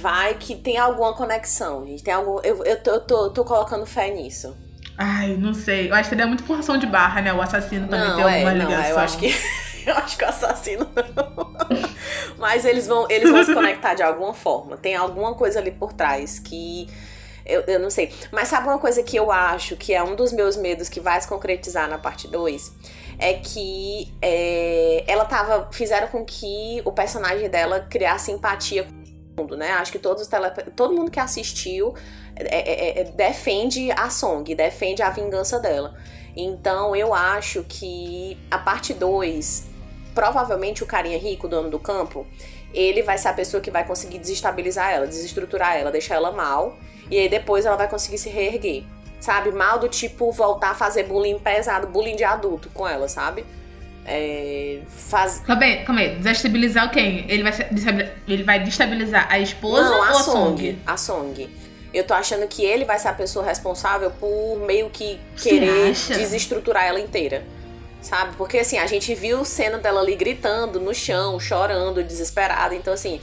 Vai 0.00 0.34
que 0.34 0.56
tem 0.56 0.78
alguma 0.78 1.12
conexão, 1.14 1.86
gente. 1.86 2.02
Tem 2.02 2.14
algum. 2.14 2.40
Eu, 2.40 2.64
eu, 2.64 2.82
tô, 2.82 2.90
eu 2.90 3.00
tô, 3.00 3.30
tô 3.30 3.44
colocando 3.44 3.84
fé 3.84 4.10
nisso. 4.10 4.56
Ai, 4.96 5.36
não 5.36 5.54
sei. 5.54 5.90
Eu 5.90 5.94
acho 5.94 6.04
que 6.04 6.08
seria 6.10 6.26
muito 6.26 6.44
forção 6.44 6.76
de 6.76 6.86
barra, 6.86 7.22
né? 7.22 7.32
O 7.32 7.40
assassino 7.40 7.88
também 7.88 8.08
não, 8.08 8.16
ter 8.16 8.22
alguma 8.22 8.50
é, 8.50 8.54
ligação. 8.54 8.82
Não, 8.82 8.88
eu 8.88 8.98
acho 8.98 9.18
que. 9.18 9.34
Eu 9.86 9.94
acho 9.94 10.18
que 10.18 10.24
o 10.24 10.28
assassino 10.28 10.86
não. 10.94 11.54
Mas 12.36 12.66
eles 12.66 12.86
vão, 12.86 13.06
eles 13.08 13.30
vão 13.30 13.42
se 13.42 13.54
conectar 13.54 13.94
de 13.94 14.02
alguma 14.02 14.34
forma. 14.34 14.76
Tem 14.76 14.94
alguma 14.94 15.34
coisa 15.34 15.58
ali 15.58 15.70
por 15.70 15.94
trás 15.94 16.38
que. 16.38 16.86
Eu, 17.46 17.62
eu 17.62 17.80
não 17.80 17.88
sei. 17.88 18.12
Mas 18.30 18.48
sabe 18.48 18.68
uma 18.68 18.78
coisa 18.78 19.02
que 19.02 19.16
eu 19.16 19.32
acho 19.32 19.76
que 19.76 19.94
é 19.94 20.02
um 20.02 20.14
dos 20.14 20.32
meus 20.32 20.54
medos 20.54 20.90
que 20.90 21.00
vai 21.00 21.18
se 21.18 21.26
concretizar 21.26 21.88
na 21.88 21.96
parte 21.96 22.28
2? 22.28 22.72
É 23.18 23.32
que 23.32 24.12
é, 24.20 25.02
ela 25.06 25.24
tava. 25.24 25.68
Fizeram 25.72 26.08
com 26.08 26.26
que 26.26 26.82
o 26.84 26.92
personagem 26.92 27.48
dela 27.48 27.80
criasse 27.80 28.30
empatia 28.30 28.84
com 28.84 28.99
mundo, 29.40 29.56
né? 29.56 29.72
Acho 29.72 29.92
que 29.92 29.98
todos 29.98 30.26
tele, 30.26 30.50
todo 30.76 30.94
mundo 30.94 31.10
que 31.10 31.20
assistiu 31.20 31.94
é, 32.36 32.98
é, 32.98 33.00
é, 33.00 33.04
defende 33.04 33.90
a 33.92 34.08
Song, 34.10 34.54
defende 34.54 35.02
a 35.02 35.10
vingança 35.10 35.58
dela. 35.58 35.96
Então 36.36 36.94
eu 36.94 37.12
acho 37.12 37.64
que 37.68 38.38
a 38.50 38.58
parte 38.58 38.94
2 38.94 39.68
provavelmente 40.14 40.82
o 40.82 40.86
carinha 40.86 41.18
rico, 41.18 41.48
dono 41.48 41.70
do 41.70 41.78
campo, 41.78 42.26
ele 42.72 43.02
vai 43.02 43.18
ser 43.18 43.28
a 43.28 43.32
pessoa 43.32 43.60
que 43.60 43.70
vai 43.70 43.86
conseguir 43.86 44.18
desestabilizar 44.18 44.90
ela, 44.90 45.06
desestruturar 45.06 45.76
ela, 45.76 45.90
deixar 45.90 46.16
ela 46.16 46.32
mal. 46.32 46.76
E 47.10 47.18
aí 47.18 47.28
depois 47.28 47.64
ela 47.64 47.76
vai 47.76 47.88
conseguir 47.88 48.18
se 48.18 48.28
reerguer. 48.28 48.84
Sabe? 49.20 49.50
Mal 49.50 49.78
do 49.78 49.88
tipo 49.88 50.32
voltar 50.32 50.70
a 50.70 50.74
fazer 50.74 51.04
bullying 51.04 51.38
pesado, 51.38 51.86
bullying 51.86 52.16
de 52.16 52.24
adulto 52.24 52.70
com 52.70 52.88
ela, 52.88 53.06
sabe? 53.06 53.44
É, 54.04 54.80
faz... 54.88 55.40
Calma 55.40 55.62
aí, 55.62 55.84
calma 55.84 56.00
aí. 56.00 56.16
Desestabilizar 56.16 56.90
quem? 56.90 57.24
Ele 57.28 57.42
vai, 57.42 57.52
ele 58.26 58.42
vai 58.42 58.60
destabilizar 58.60 59.26
a 59.30 59.38
esposa 59.38 59.82
Não, 59.82 59.94
a 59.94 59.96
ou 59.96 60.02
a 60.02 60.14
Song? 60.14 60.32
Song? 60.32 60.78
A 60.86 60.96
Song. 60.96 61.50
Eu 61.92 62.04
tô 62.04 62.14
achando 62.14 62.46
que 62.46 62.64
ele 62.64 62.84
vai 62.84 62.98
ser 62.98 63.08
a 63.08 63.12
pessoa 63.12 63.44
responsável 63.44 64.10
por 64.12 64.60
meio 64.66 64.88
que 64.90 65.18
querer 65.36 65.92
desestruturar 66.08 66.84
ela 66.84 67.00
inteira 67.00 67.44
sabe? 68.00 68.34
Porque 68.36 68.58
assim, 68.58 68.78
a 68.78 68.86
gente 68.86 69.14
viu 69.14 69.44
cena 69.44 69.78
dela 69.78 70.00
ali 70.00 70.16
gritando 70.16 70.80
no 70.80 70.94
chão, 70.94 71.38
chorando, 71.38 72.02
desesperada. 72.02 72.74
Então, 72.74 72.92
assim, 72.94 73.20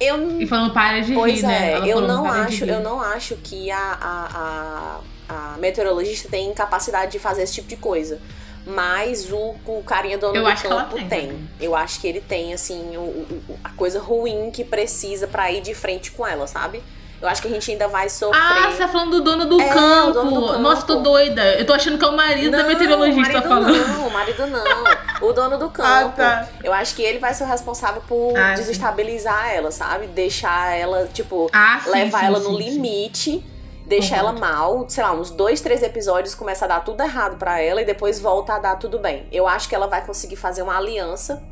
eu. 0.00 0.40
E 0.40 0.46
falando 0.46 0.72
para 0.72 1.00
de 1.00 1.12
pois 1.12 1.36
rir, 1.36 1.46
né? 1.46 1.72
é, 1.72 1.80
né? 1.80 1.88
eu 1.88 2.00
não 2.00 2.26
acho, 2.26 2.64
eu 2.64 2.80
não 2.80 3.00
acho 3.00 3.36
que 3.36 3.70
a, 3.70 3.78
a, 3.78 5.00
a, 5.28 5.54
a, 5.54 5.58
meteorologista 5.58 6.28
tem 6.28 6.52
capacidade 6.52 7.12
de 7.12 7.18
fazer 7.18 7.42
esse 7.42 7.54
tipo 7.54 7.68
de 7.68 7.76
coisa. 7.76 8.20
Mas 8.66 9.30
o, 9.30 9.54
o 9.66 9.82
carinha 9.84 10.16
dono 10.16 10.36
eu 10.36 10.44
do 10.44 10.62
campo 10.62 10.96
tem. 10.96 11.08
tem. 11.08 11.48
Eu 11.60 11.76
acho 11.76 12.00
que 12.00 12.06
ele 12.08 12.20
tem, 12.20 12.54
assim, 12.54 12.96
o, 12.96 13.00
o, 13.00 13.58
a 13.62 13.70
coisa 13.70 14.00
ruim 14.00 14.50
que 14.50 14.64
precisa 14.64 15.26
para 15.26 15.50
ir 15.52 15.60
de 15.60 15.74
frente 15.74 16.10
com 16.10 16.26
ela, 16.26 16.46
sabe? 16.46 16.82
Eu 17.20 17.28
acho 17.28 17.40
que 17.40 17.48
a 17.48 17.50
gente 17.50 17.70
ainda 17.70 17.88
vai 17.88 18.08
sofrer. 18.10 18.38
Ah, 18.38 18.70
você 18.70 18.78
tá 18.78 18.88
falando 18.88 19.12
do 19.12 19.20
dono 19.22 19.46
do, 19.46 19.58
É, 19.60 19.68
campo. 19.68 20.12
dono 20.12 20.30
do 20.40 20.46
campo. 20.48 20.58
Nossa, 20.58 20.86
tô 20.86 20.96
doida. 20.96 21.42
Eu 21.54 21.64
tô 21.64 21.72
achando 21.72 21.96
que 21.98 22.04
é 22.04 22.08
o 22.08 22.16
marido 22.16 22.50
da 22.50 22.64
meteorologista 22.64 23.32
marido 23.40 23.48
falando. 23.48 23.88
Não, 23.88 24.08
o 24.08 24.10
marido 24.10 24.46
não. 24.46 24.84
O 25.28 25.32
dono 25.32 25.56
do 25.56 25.68
campo. 25.70 26.16
tá. 26.16 26.46
Eu 26.62 26.72
acho 26.72 26.94
que 26.94 27.02
ele 27.02 27.18
vai 27.18 27.32
ser 27.32 27.44
o 27.44 27.46
responsável 27.46 28.02
por 28.06 28.36
Ah, 28.36 28.54
sim. 28.56 28.62
desestabilizar 28.62 29.48
ela, 29.54 29.70
sabe? 29.70 30.06
Deixar 30.08 30.76
ela, 30.76 31.08
tipo, 31.14 31.48
Ah, 31.52 31.80
sim, 31.82 31.90
levar 31.92 32.20
sim, 32.20 32.26
ela 32.26 32.40
sim, 32.40 32.44
no 32.52 32.58
sim. 32.58 32.64
limite. 32.70 33.44
Deixar 33.86 34.22
Uhum. 34.22 34.30
ela 34.30 34.32
mal, 34.32 34.88
sei 34.88 35.04
lá, 35.04 35.12
uns 35.12 35.30
dois, 35.30 35.60
três 35.60 35.82
episódios 35.82 36.34
começa 36.34 36.64
a 36.64 36.68
dar 36.68 36.80
tudo 36.80 37.02
errado 37.02 37.36
pra 37.36 37.60
ela 37.60 37.82
e 37.82 37.84
depois 37.84 38.18
volta 38.20 38.54
a 38.54 38.58
dar 38.58 38.76
tudo 38.76 38.98
bem. 38.98 39.26
Eu 39.30 39.46
acho 39.46 39.68
que 39.68 39.74
ela 39.74 39.86
vai 39.86 40.04
conseguir 40.04 40.36
fazer 40.36 40.62
uma 40.62 40.76
aliança. 40.76 41.42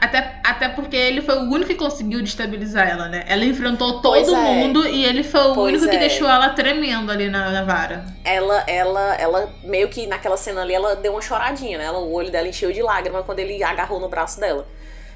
Até, 0.00 0.40
até 0.44 0.68
porque 0.68 0.96
ele 0.96 1.22
foi 1.22 1.36
o 1.36 1.42
único 1.42 1.66
que 1.68 1.74
conseguiu 1.76 2.20
destabilizar 2.20 2.88
ela, 2.88 3.08
né? 3.08 3.24
Ela 3.28 3.44
enfrentou 3.44 4.00
todo 4.02 4.34
é. 4.34 4.36
mundo 4.36 4.86
e 4.86 5.04
ele 5.04 5.22
foi 5.22 5.40
o 5.40 5.54
Pois 5.54 5.74
único 5.74 5.88
que 5.88 5.96
é. 5.96 6.00
deixou 6.00 6.28
ela 6.28 6.48
tremendo 6.50 7.10
ali 7.12 7.28
na, 7.30 7.50
na 7.50 7.62
vara. 7.62 8.04
Ela, 8.24 8.64
ela, 8.66 9.14
ela, 9.14 9.48
meio 9.62 9.88
que 9.88 10.06
naquela 10.08 10.36
cena 10.36 10.62
ali, 10.62 10.74
ela 10.74 10.96
deu 10.96 11.12
uma 11.12 11.22
choradinha, 11.22 11.78
né? 11.78 11.84
Ela, 11.84 11.98
o 12.00 12.12
olho 12.12 12.30
dela 12.32 12.48
encheu 12.48 12.72
de 12.72 12.82
lágrima 12.82 13.22
quando 13.22 13.38
ele 13.38 13.62
agarrou 13.62 14.00
no 14.00 14.08
braço 14.08 14.40
dela. 14.40 14.66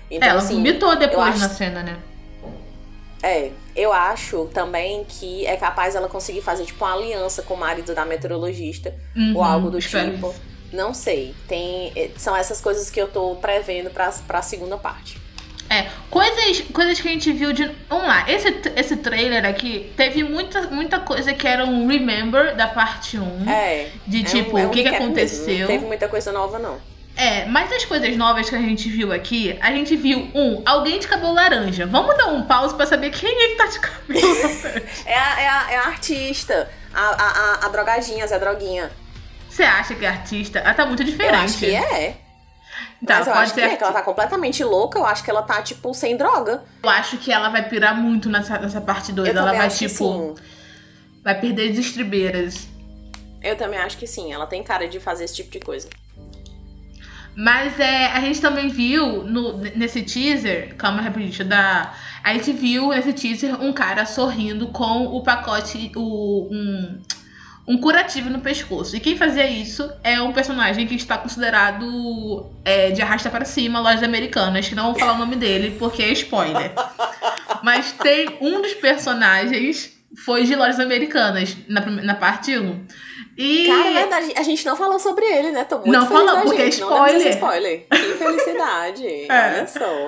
Então, 0.08 0.28
ela 0.28 0.38
assim, 0.38 0.54
vomitou 0.54 0.94
depois 0.96 1.30
acho- 1.30 1.38
na 1.40 1.48
cena, 1.48 1.82
né? 1.82 1.96
É, 3.22 3.50
eu 3.76 3.92
acho 3.92 4.46
também 4.54 5.04
que 5.08 5.46
é 5.46 5.56
capaz 5.56 5.94
ela 5.94 6.08
conseguir 6.08 6.40
fazer, 6.40 6.64
tipo, 6.64 6.84
uma 6.84 6.94
aliança 6.94 7.42
com 7.42 7.54
o 7.54 7.56
marido 7.58 7.94
da 7.94 8.04
meteorologista. 8.04 8.94
Uhum, 9.16 9.36
ou 9.36 9.42
algo 9.44 9.70
do 9.70 9.78
espero 9.78 10.12
tipo. 10.12 10.30
isso. 10.30 10.40
Não 10.72 10.94
sei. 10.94 11.34
Tem, 11.48 11.92
eh, 11.96 12.10
são 12.16 12.34
essas 12.36 12.60
coisas 12.60 12.88
que 12.88 13.00
eu 13.00 13.08
tô 13.08 13.34
prevendo 13.36 13.90
pra, 13.90 14.10
pra 14.26 14.40
segunda 14.40 14.76
parte. 14.78 15.18
É, 15.68 15.86
coisas, 16.10 16.62
coisas 16.72 16.98
que 17.00 17.08
a 17.08 17.12
gente 17.12 17.32
viu 17.32 17.52
de. 17.52 17.70
Vamos 17.88 18.06
lá, 18.08 18.28
esse, 18.28 18.48
esse 18.74 18.96
trailer 18.96 19.44
aqui 19.44 19.92
teve 19.96 20.24
muita, 20.24 20.62
muita 20.62 20.98
coisa 20.98 21.32
que 21.32 21.46
era 21.46 21.64
um 21.64 21.86
remember 21.86 22.56
da 22.56 22.66
parte 22.66 23.18
1. 23.18 23.48
É. 23.48 23.90
De 24.06 24.22
é 24.22 24.24
tipo, 24.24 24.56
um- 24.56 24.58
é 24.58 24.64
um 24.66 24.68
o 24.68 24.70
que, 24.70 24.82
que 24.82 24.88
recap 24.88 25.00
mesmo, 25.06 25.12
aconteceu. 25.14 25.58
Não 25.60 25.66
teve 25.68 25.84
muita 25.86 26.08
coisa 26.08 26.32
nova, 26.32 26.58
não. 26.58 26.78
É, 27.16 27.44
mas 27.46 27.70
as 27.72 27.84
coisas 27.84 28.16
novas 28.16 28.48
que 28.48 28.56
a 28.56 28.60
gente 28.60 28.88
viu 28.88 29.12
aqui, 29.12 29.58
a 29.60 29.70
gente 29.72 29.94
viu, 29.96 30.30
um, 30.34 30.62
alguém 30.64 30.98
de 30.98 31.06
cabelo 31.06 31.34
laranja. 31.34 31.86
Vamos 31.86 32.16
dar 32.16 32.28
um 32.28 32.44
pause 32.44 32.74
pra 32.74 32.86
saber 32.86 33.10
quem 33.10 33.28
é 33.28 33.48
que 33.48 33.56
tá 33.56 33.66
de 33.66 33.78
cabelo 33.78 34.28
laranja. 34.42 34.82
É 35.04 35.18
a, 35.18 35.40
é 35.40 35.48
a, 35.48 35.72
é 35.72 35.76
a 35.76 35.86
artista. 35.86 36.70
A, 36.92 37.00
a, 37.00 37.66
a, 37.66 37.68
drogadinha, 37.68 38.26
Zé 38.26 38.38
Droguinha. 38.38 38.90
Você 39.48 39.62
acha 39.62 39.94
que 39.94 40.04
é 40.04 40.08
artista? 40.08 40.58
Ela 40.60 40.74
tá 40.74 40.86
muito 40.86 41.02
Eu 41.02 41.06
diferente. 41.06 41.44
acho 41.44 41.58
que 41.58 41.74
é. 41.74 42.16
Tá, 43.06 43.18
Mas 43.18 43.26
eu 43.26 43.34
acho 43.34 43.54
que 43.54 43.60
é, 43.60 43.76
que 43.76 43.82
ela 43.82 43.92
tá 43.92 44.02
completamente 44.02 44.62
louca. 44.62 44.98
Eu 44.98 45.06
acho 45.06 45.24
que 45.24 45.30
ela 45.30 45.42
tá, 45.42 45.62
tipo, 45.62 45.94
sem 45.94 46.16
droga. 46.16 46.62
Eu 46.82 46.90
acho 46.90 47.16
que 47.18 47.32
ela 47.32 47.48
vai 47.48 47.66
pirar 47.68 47.96
muito 47.96 48.28
nessa, 48.28 48.58
nessa 48.58 48.80
parte 48.80 49.12
2. 49.12 49.28
Eu 49.28 49.36
Ela 49.36 49.52
vai, 49.52 49.68
tipo, 49.70 50.34
vai 51.22 51.40
perder 51.40 51.70
as 51.72 51.78
estribeiras. 51.78 52.68
Eu 53.42 53.56
também 53.56 53.78
acho 53.78 53.96
que 53.96 54.06
sim. 54.06 54.32
Ela 54.32 54.46
tem 54.46 54.62
cara 54.62 54.86
de 54.86 55.00
fazer 55.00 55.24
esse 55.24 55.36
tipo 55.36 55.50
de 55.50 55.60
coisa. 55.60 55.88
Mas 57.40 57.80
é, 57.80 58.08
a 58.08 58.20
gente 58.20 58.38
também 58.38 58.68
viu 58.68 59.22
no, 59.22 59.56
nesse 59.74 60.02
teaser, 60.02 60.74
calma 60.76 61.00
rapidinho, 61.00 61.30
deixa 61.30 61.42
eu 61.42 61.48
dar. 61.48 61.98
A 62.22 62.34
gente 62.34 62.52
viu 62.52 62.90
nesse 62.90 63.14
teaser 63.14 63.58
um 63.62 63.72
cara 63.72 64.04
sorrindo 64.04 64.68
com 64.68 65.06
o 65.06 65.22
pacote, 65.22 65.90
o, 65.96 66.48
um, 66.52 67.00
um 67.66 67.78
curativo 67.78 68.28
no 68.28 68.40
pescoço. 68.40 68.94
E 68.94 69.00
quem 69.00 69.16
fazia 69.16 69.48
isso 69.48 69.90
é 70.04 70.20
um 70.20 70.34
personagem 70.34 70.86
que 70.86 70.94
está 70.94 71.16
considerado 71.16 72.50
é, 72.62 72.90
de 72.90 73.00
arrasta 73.00 73.30
para 73.30 73.46
cima, 73.46 73.80
lojas 73.80 74.02
americanas, 74.02 74.68
que 74.68 74.74
não 74.74 74.90
vou 74.90 74.98
falar 75.00 75.14
o 75.14 75.18
nome 75.18 75.36
dele 75.36 75.76
porque 75.78 76.02
é 76.02 76.12
spoiler. 76.12 76.72
Mas 77.64 77.92
tem 77.92 78.36
um 78.42 78.60
dos 78.60 78.74
personagens 78.74 79.98
foi 80.24 80.44
de 80.44 80.54
lojas 80.56 80.80
americanas 80.80 81.56
na, 81.68 81.80
na 81.86 82.14
parte 82.14 82.56
1. 82.58 82.86
E 83.38 83.66
Cara, 83.68 83.88
é 83.88 83.92
verdade. 83.92 84.32
A 84.36 84.42
gente 84.42 84.66
não 84.66 84.76
falou 84.76 84.98
sobre 84.98 85.24
ele, 85.24 85.50
né? 85.52 85.64
Tô 85.64 85.76
muito 85.78 85.92
Não 85.92 86.06
falou, 86.06 86.42
porque 86.42 86.60
é 86.62 86.64
gente. 86.70 86.80
Não 86.80 86.88
demos 87.06 87.12
esse 87.22 87.28
spoiler. 87.30 87.86
spoiler. 87.86 88.12
Que 88.12 88.18
felicidade. 88.24 89.06
É. 89.06 89.26
Olha 89.30 89.66
só. 89.66 90.06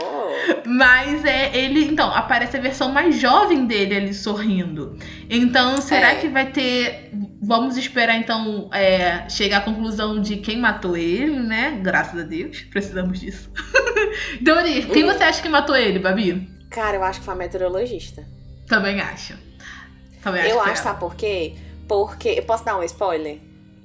Mas 0.66 1.24
é 1.24 1.56
ele, 1.56 1.84
então, 1.84 2.12
aparece 2.12 2.56
a 2.56 2.60
versão 2.60 2.90
mais 2.92 3.14
jovem 3.16 3.64
dele 3.66 3.94
ali 3.96 4.12
sorrindo. 4.14 4.98
Então, 5.30 5.80
será 5.80 6.12
É. 6.12 6.14
que 6.16 6.28
vai 6.28 6.50
ter. 6.50 7.10
Vamos 7.40 7.76
esperar 7.76 8.16
então 8.16 8.68
é, 8.72 9.28
chegar 9.28 9.58
à 9.58 9.60
conclusão 9.62 10.20
de 10.20 10.36
quem 10.36 10.58
matou 10.58 10.96
ele, 10.96 11.40
né? 11.40 11.78
Graças 11.82 12.20
a 12.20 12.24
Deus, 12.24 12.60
precisamos 12.70 13.18
disso. 13.20 13.50
Teoria, 14.44 14.82
quem 14.86 15.04
Uhum. 15.04 15.12
você 15.12 15.24
acha 15.24 15.40
que 15.42 15.48
matou 15.48 15.76
ele, 15.76 15.98
Babi? 15.98 16.48
Cara, 16.70 16.96
eu 16.96 17.04
acho 17.04 17.20
que 17.20 17.24
foi 17.24 17.34
a 17.34 17.36
meteorologista. 17.36 18.24
Também 18.66 19.00
acho. 19.00 19.34
Também 20.22 20.48
eu 20.48 20.60
acho, 20.60 20.70
é. 20.72 20.76
sabe 20.76 21.00
por 21.00 21.14
quê? 21.14 21.54
Porque. 21.88 22.28
Eu 22.30 22.42
posso 22.44 22.64
dar 22.64 22.78
um 22.78 22.82
spoiler? 22.84 23.38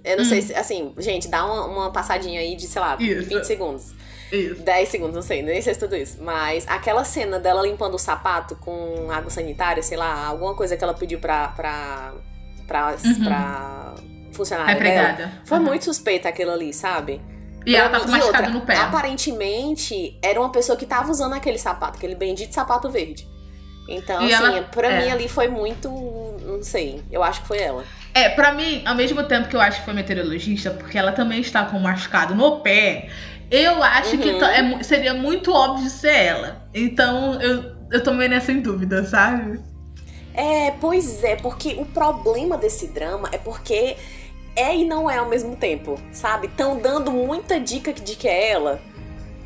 Eu 0.03 0.17
não 0.17 0.23
Hum. 0.23 0.29
sei 0.29 0.41
se. 0.41 0.53
Assim, 0.55 0.93
gente, 0.97 1.27
dá 1.27 1.43
uma, 1.45 1.65
uma 1.65 1.91
passadinha 1.91 2.39
aí 2.39 2.55
de, 2.55 2.67
sei 2.67 2.81
lá, 2.81 2.95
Isso. 2.99 3.27
20 3.29 3.43
segundos. 3.43 3.93
Isso. 4.31 4.61
10 4.61 4.89
segundos, 4.89 5.15
não 5.15 5.21
sei, 5.21 5.41
nem 5.41 5.61
sei 5.61 5.73
se 5.73 5.79
tudo 5.79 5.95
isso. 5.95 6.17
Mas 6.21 6.67
aquela 6.67 7.03
cena 7.05 7.39
dela 7.39 7.61
limpando 7.61 7.95
o 7.95 7.99
sapato 7.99 8.55
com 8.57 9.09
água 9.09 9.29
sanitária, 9.29 9.81
sei 9.81 9.97
lá, 9.97 10.25
alguma 10.27 10.53
coisa 10.53 10.75
que 10.77 10.83
ela 10.83 10.93
pediu 10.93 11.19
pra. 11.19 11.47
pra. 11.49 12.13
pra, 12.67 12.95
Uhum. 13.03 13.23
pra 13.23 13.93
funcionária 14.33 14.73
É 14.87 15.15
dela. 15.15 15.31
Foi 15.45 15.57
Uhum. 15.57 15.65
muito 15.65 15.85
suspeita 15.85 16.29
aquilo 16.29 16.51
ali, 16.51 16.73
sabe? 16.73 17.19
E 17.65 17.75
ela 17.75 17.89
tá 17.89 17.99
com 17.99 18.07
E 18.07 18.11
machucado 18.11 18.37
outra, 18.45 18.49
no 18.49 18.61
pé. 18.61 18.75
Aparentemente, 18.75 20.17
era 20.21 20.39
uma 20.39 20.51
pessoa 20.51 20.77
que 20.77 20.85
tava 20.85 21.11
usando 21.11 21.33
aquele 21.33 21.57
sapato, 21.57 21.97
aquele 21.97 22.15
bendito 22.15 22.53
sapato 22.53 22.89
verde. 22.89 23.27
Então, 23.87 24.21
E 24.27 24.33
assim, 24.33 24.43
ela- 24.45 24.61
pra 24.63 24.91
é. 24.91 25.01
mim 25.05 25.11
ali 25.11 25.27
foi 25.29 25.47
muito. 25.47 25.89
Não 26.45 26.61
sei. 26.63 27.01
Eu 27.11 27.23
acho 27.23 27.41
que 27.41 27.47
foi 27.47 27.59
ela. 27.59 27.83
É, 28.13 28.29
pra 28.29 28.51
mim, 28.53 28.81
ao 28.85 28.95
mesmo 28.95 29.23
tempo 29.23 29.47
que 29.47 29.55
eu 29.55 29.61
acho 29.61 29.79
que 29.79 29.85
foi 29.85 29.93
meteorologista, 29.93 30.71
porque 30.71 30.97
ela 30.97 31.11
também 31.11 31.39
está 31.39 31.65
com 31.65 31.77
um 31.77 31.81
machucado 31.81 32.33
no 32.35 32.61
pé, 32.61 33.09
eu 33.51 33.81
acho 33.83 34.17
que 34.17 34.29
Uhum. 34.29 34.39
tá- 34.39 34.51
é 34.57 34.83
seria 34.83 35.13
muito 35.13 35.53
óbvio 35.53 35.89
ser 35.89 36.15
ela. 36.15 36.67
Então, 36.73 37.39
eu, 37.41 37.75
eu 37.91 38.13
meio 38.13 38.29
nessa 38.29 38.51
em 38.51 38.59
dúvida, 38.59 39.03
sabe? 39.05 39.59
É, 40.33 40.71
pois 40.81 41.23
é, 41.23 41.35
porque 41.35 41.75
o 41.79 41.85
problema 41.85 42.57
desse 42.57 42.87
drama 42.87 43.29
é 43.31 43.37
porque 43.37 43.95
é 44.55 44.75
e 44.75 44.83
não 44.85 45.09
é 45.09 45.17
ao 45.17 45.27
mesmo 45.29 45.55
tempo, 45.55 45.99
sabe? 46.11 46.47
Estão 46.47 46.79
dando 46.79 47.11
muita 47.11 47.59
dica 47.59 47.93
de 47.93 48.15
que 48.15 48.27
é 48.27 48.49
ela. 48.51 48.79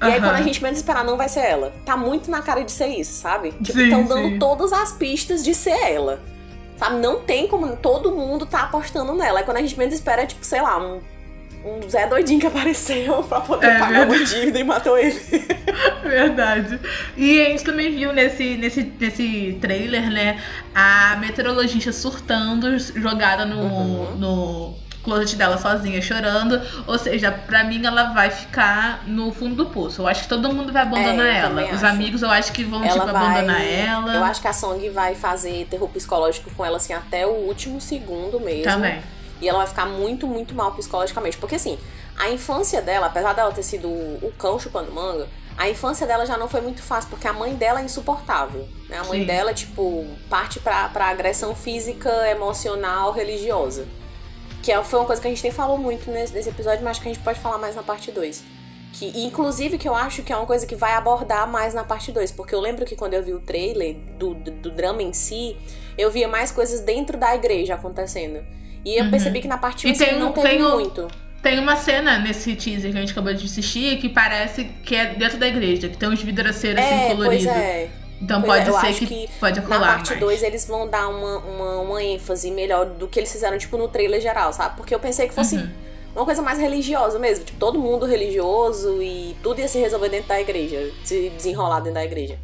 E 0.02 0.06
aí, 0.06 0.12
Aham. 0.14 0.22
quando 0.22 0.36
a 0.36 0.42
gente 0.42 0.64
menos 0.64 0.80
esperar, 0.80 1.04
não 1.06 1.16
vai 1.18 1.30
ser 1.30 1.42
ela. 1.42 1.72
Tá 1.86 1.96
muito 1.96 2.30
na 2.32 2.42
cara 2.42 2.64
de 2.64 2.72
ser 2.72 2.88
isso, 2.88 3.14
sabe? 3.22 3.52
Tipo, 3.62 3.80
estão 3.80 4.04
dando 4.06 4.30
sim. 4.30 4.40
todas 4.40 4.74
as 4.74 4.92
pistas 4.94 5.44
de 5.44 5.54
ser 5.54 5.78
ela. 5.92 6.20
Sabe? 6.78 6.96
Não 7.00 7.20
tem 7.20 7.48
como. 7.48 7.76
Todo 7.76 8.12
mundo 8.12 8.46
tá 8.46 8.62
apostando 8.64 9.14
nela. 9.14 9.40
Aí 9.40 9.46
quando 9.46 9.58
a 9.58 9.62
gente 9.62 9.78
menos 9.78 9.94
espera, 9.94 10.24
é 10.24 10.26
tipo, 10.26 10.44
sei 10.44 10.60
lá, 10.62 10.80
um, 10.82 11.00
um 11.64 11.88
Zé 11.88 12.08
doidinho 12.08 12.40
que 12.40 12.48
apareceu 12.48 13.22
pra 13.30 13.42
poder 13.42 13.68
É 13.68 13.78
pagar 13.80 14.08
uma 14.08 14.18
dívida 14.26 14.58
e 14.60 14.64
matou 14.64 14.98
ele. 14.98 15.20
Verdade. 16.04 16.80
E 17.16 17.40
a 17.40 17.46
gente 17.50 17.64
também 17.64 17.96
viu 17.96 18.12
nesse, 18.12 18.56
nesse, 18.58 18.92
nesse 19.00 19.58
trailer, 19.62 20.10
né, 20.10 20.42
a 20.74 21.16
meteorologista 21.20 21.92
surtando, 21.94 22.78
jogada 22.80 23.46
no, 23.46 23.62
Uhum. 23.62 24.16
no 24.16 24.76
closet 25.04 25.36
dela 25.36 25.58
sozinha, 25.58 26.02
chorando. 26.02 26.62
Ou 26.88 26.98
seja, 26.98 27.32
pra 27.32 27.64
mim 27.64 27.86
ela 27.86 28.14
vai 28.14 28.30
ficar 28.30 29.04
no 29.08 29.32
fundo 29.34 29.56
do 29.56 29.66
poço. 29.68 30.02
Eu 30.02 30.08
acho 30.08 30.24
que 30.24 30.30
todo 30.30 30.54
mundo 30.54 30.72
vai 30.72 30.84
abandonar 30.84 31.26
É, 31.26 31.38
ela. 31.40 31.64
Os 31.66 31.84
acho. 31.84 31.86
amigos 31.86 32.22
eu 32.22 32.30
acho 32.30 32.52
que 32.52 32.64
vão, 32.64 32.84
ela 32.84 32.94
tipo, 32.94 33.06
vai. 33.12 33.26
abandonar 33.26 33.62
ela. 33.62 34.16
Eu 34.16 34.24
acho 34.24 34.42
que 34.42 34.48
a 34.48 34.54
Song 34.54 34.90
vai 34.90 35.16
fazer 35.16 35.68
terror 35.70 35.90
psicológico 35.90 36.50
com 36.56 36.66
ela, 36.66 36.78
assim, 36.78 36.94
até 36.94 37.26
o 37.26 37.32
último 37.32 37.80
segundo 37.82 38.40
mesmo. 38.40 38.64
Também. 38.72 39.02
E 39.42 39.50
ela 39.50 39.60
vai 39.60 39.68
ficar 39.68 39.86
muito, 39.88 40.28
muito 40.28 40.54
mal 40.54 40.72
psicologicamente. 40.74 41.38
Porque 41.38 41.56
assim, 41.56 41.78
a 42.18 42.30
infância 42.30 42.82
dela, 42.82 43.08
apesar 43.08 43.34
dela 43.34 43.52
ter 43.52 43.64
sido 43.64 43.88
o 43.88 44.20
o 44.22 44.32
cão 44.38 44.60
chupando 44.60 44.92
manga, 44.92 45.28
a 45.58 45.68
infância 45.70 46.06
dela 46.08 46.26
já 46.26 46.38
não 46.38 46.48
foi 46.48 46.62
muito 46.62 46.82
fácil, 46.82 47.10
porque 47.10 47.28
a 47.28 47.34
mãe 47.34 47.56
dela 47.56 47.82
é 47.82 47.84
insuportável. 47.84 48.68
Né? 48.88 48.98
A 48.98 49.04
mãe 49.04 49.22
Sim. 49.22 49.26
dela, 49.26 49.54
tipo, 49.54 50.06
parte 50.30 50.60
pra, 50.60 50.88
pra 50.90 51.08
agressão 51.08 51.56
física, 51.56 52.10
emocional, 52.30 53.12
religiosa. 53.12 53.86
Que 54.62 54.72
é- 54.72 54.84
foi 54.84 55.00
uma 55.00 55.06
coisa 55.06 55.22
que 55.22 55.28
a 55.28 55.32
gente 55.32 55.44
nem 55.44 55.52
falou 55.52 55.78
muito 55.78 56.10
nesse, 56.12 56.34
nesse 56.34 56.50
episódio, 56.50 56.84
mas 56.84 57.00
que 57.00 57.08
a 57.10 57.14
gente 57.14 57.24
pode 57.24 57.40
falar 57.40 57.58
mais 57.58 57.76
na 57.76 57.84
parte 57.84 58.12
2. 58.12 58.44
Que, 58.94 59.24
inclusive, 59.24 59.78
que 59.78 59.88
eu 59.88 59.96
acho 59.96 60.22
que 60.22 60.34
é 60.34 60.36
uma 60.36 60.46
coisa 60.46 60.66
que 60.68 60.76
vai 60.76 60.94
abordar 60.94 61.48
mais 61.50 61.74
na 61.74 61.84
parte 61.84 62.12
2. 62.12 62.32
Porque 62.32 62.54
eu 62.54 62.60
lembro 62.60 62.86
que 62.86 62.96
quando 62.96 63.14
eu 63.14 63.24
vi 63.24 63.34
o 63.34 63.40
trailer 63.40 63.96
do, 64.20 64.34
do, 64.34 64.52
do 64.52 64.72
drama 64.72 65.02
em 65.02 65.14
si, 65.14 65.56
eu 65.98 66.12
via 66.12 66.28
mais 66.28 66.52
coisas 66.52 66.82
dentro 66.82 67.18
da 67.18 67.34
igreja 67.34 67.76
acontecendo. 67.76 68.44
E 68.84 68.96
eu 69.00 69.06
Uhum. 69.06 69.12
percebi 69.12 69.40
que 69.42 69.48
na 69.48 69.58
parte 69.58 69.88
1 69.88 69.90
E 69.92 69.98
tem 69.98 70.20
não 70.20 70.32
teve 70.34 70.48
tem 70.50 70.64
um- 70.64 70.72
muito. 70.72 71.08
Tem 71.42 71.58
uma 71.58 71.76
cena 71.76 72.20
nesse 72.20 72.56
teaser 72.56 72.92
que 72.92 72.98
a 72.98 73.02
gente 73.02 73.14
acabou 73.14 73.34
de 73.34 73.46
assistir 73.46 73.98
que 73.98 74.10
parece 74.10 74.66
que 74.86 74.96
é 74.96 75.16
dentro 75.16 75.40
da 75.40 75.48
igreja, 75.48 75.88
que 75.90 75.98
tem 75.98 76.08
uns 76.10 76.22
vidraceiros 76.22 76.80
assim 76.84 76.94
É, 76.94 77.06
pois 77.06 77.18
coloridos. 77.18 77.48
é. 77.48 77.90
Então 78.22 78.42
Pois 78.42 78.52
pode 78.64 78.66
é, 78.66 78.70
eu 78.70 78.80
ser 78.80 78.88
acho 78.88 79.00
que, 79.00 79.28
que 79.28 79.40
pode 79.40 79.60
Na 79.62 79.76
rolar 79.78 79.96
parte 79.96 80.10
mais. 80.10 80.20
2 80.20 80.44
eles 80.44 80.66
vão 80.68 80.88
dar 80.88 81.08
uma, 81.08 81.38
uma, 81.40 81.78
uma 81.80 82.04
ênfase 82.04 82.52
melhor 82.52 82.86
do 82.86 83.08
que 83.08 83.20
eles 83.20 83.32
fizeram, 83.32 83.58
tipo, 83.58 83.78
no 83.78 83.88
trailer 83.88 84.22
geral, 84.22 84.54
sabe? 84.54 84.76
Porque 84.78 84.94
eu 84.94 85.00
pensei 85.00 85.28
que 85.28 85.34
fosse 85.34 85.56
Uhum. 85.56 85.70
uma 86.16 86.26
coisa 86.26 86.42
mais 86.42 86.60
religiosa 86.60 87.18
mesmo. 87.18 87.44
Tipo, 87.46 87.58
todo 87.60 87.80
mundo 87.80 88.06
religioso 88.06 89.02
e 89.02 89.36
tudo 89.42 89.60
ia 89.60 89.68
se 89.68 89.80
resolver 89.80 90.10
dentro 90.10 90.28
da 90.30 90.40
igreja. 90.40 90.92
Se 91.04 91.30
desenrolar 91.32 91.80
dentro 91.80 91.96
da 91.96 92.06
igreja. 92.06 92.38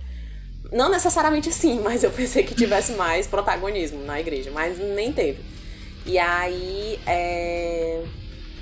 Não 0.72 0.90
necessariamente 0.90 1.50
assim, 1.50 1.80
mas 1.84 2.04
eu 2.04 2.12
pensei 2.12 2.44
que 2.44 2.56
tivesse 2.56 2.94
mais 2.94 3.28
protagonismo 3.28 4.04
na 4.04 4.20
igreja, 4.20 4.50
mas 4.52 4.78
nem 4.80 5.14
teve. 5.14 5.40
E 6.06 6.18
aí, 6.18 7.00
é... 7.06 8.02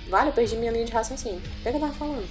Vale, 0.09 0.29
eu 0.29 0.33
perdi 0.33 0.55
minha 0.57 0.71
linha 0.71 0.85
de 0.85 0.91
raciocínio. 0.91 1.37
O 1.37 1.63
que, 1.63 1.69
é 1.69 1.71
que 1.71 1.77
eu 1.77 1.81
tava 1.81 1.93
falando? 1.93 2.27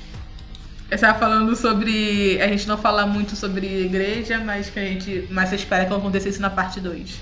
Você 0.94 1.00
tava 1.00 1.18
falando 1.18 1.56
sobre. 1.56 2.40
A 2.40 2.46
gente 2.46 2.68
não 2.68 2.78
falar 2.78 3.04
muito 3.04 3.34
sobre 3.34 3.66
igreja, 3.84 4.38
mas 4.38 4.70
que 4.70 4.78
a 4.78 4.84
gente. 4.84 5.26
Mas 5.28 5.48
você 5.48 5.56
espera 5.56 5.86
que 5.86 5.92
acontecesse 5.92 6.40
na 6.40 6.50
parte 6.50 6.80
2. 6.80 7.20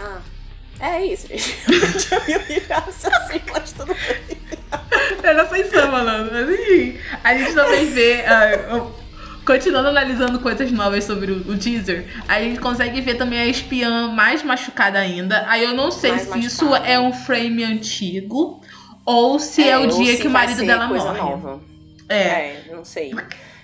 Ah. 0.00 0.18
É 0.80 1.04
isso, 1.04 1.28
gente. 1.28 1.54
Eu 1.68 1.80
perdi 1.80 2.14
a 2.14 2.24
minha 2.24 2.38
linha 2.38 2.60
de 2.60 2.66
raciocínio, 2.66 3.42
mas 3.52 3.72
tudo 3.72 3.94
bem. 3.94 4.38
Era 5.22 5.48
só 5.48 5.56
isso 5.56 5.70
falando. 5.70 6.32
Mas 6.32 6.48
enfim, 6.48 6.98
a 7.22 7.36
gente 7.36 7.54
também 7.54 7.86
vê. 7.90 8.24
Uh, 8.24 8.90
continuando 9.44 9.88
analisando 9.88 10.38
coisas 10.40 10.72
novas 10.72 11.04
sobre 11.04 11.32
o, 11.32 11.52
o, 11.52 11.58
teaser, 11.58 12.06
a 12.26 12.40
gente 12.40 12.58
consegue 12.58 13.00
ver 13.00 13.16
também 13.16 13.38
a 13.38 13.46
espiã 13.46 14.08
mais 14.08 14.42
machucada 14.42 14.98
ainda. 14.98 15.44
Aí 15.46 15.62
eu 15.62 15.74
não 15.74 15.90
sei 15.90 16.10
mais 16.10 16.22
se 16.22 16.28
machucada. 16.28 16.46
isso 16.46 16.74
é 16.74 16.98
um 16.98 17.12
frame 17.12 17.64
antigo 17.64 18.62
ou 19.04 19.38
se 19.38 19.62
é, 19.62 19.70
é 19.70 19.78
o 19.78 19.86
dia 19.86 20.16
que 20.16 20.26
o 20.26 20.30
marido 20.30 20.64
dela 20.64 20.88
morre. 20.88 21.18
Nova. 21.18 21.75
É. 22.08 22.16
é, 22.16 22.64
não 22.70 22.84
sei. 22.84 23.14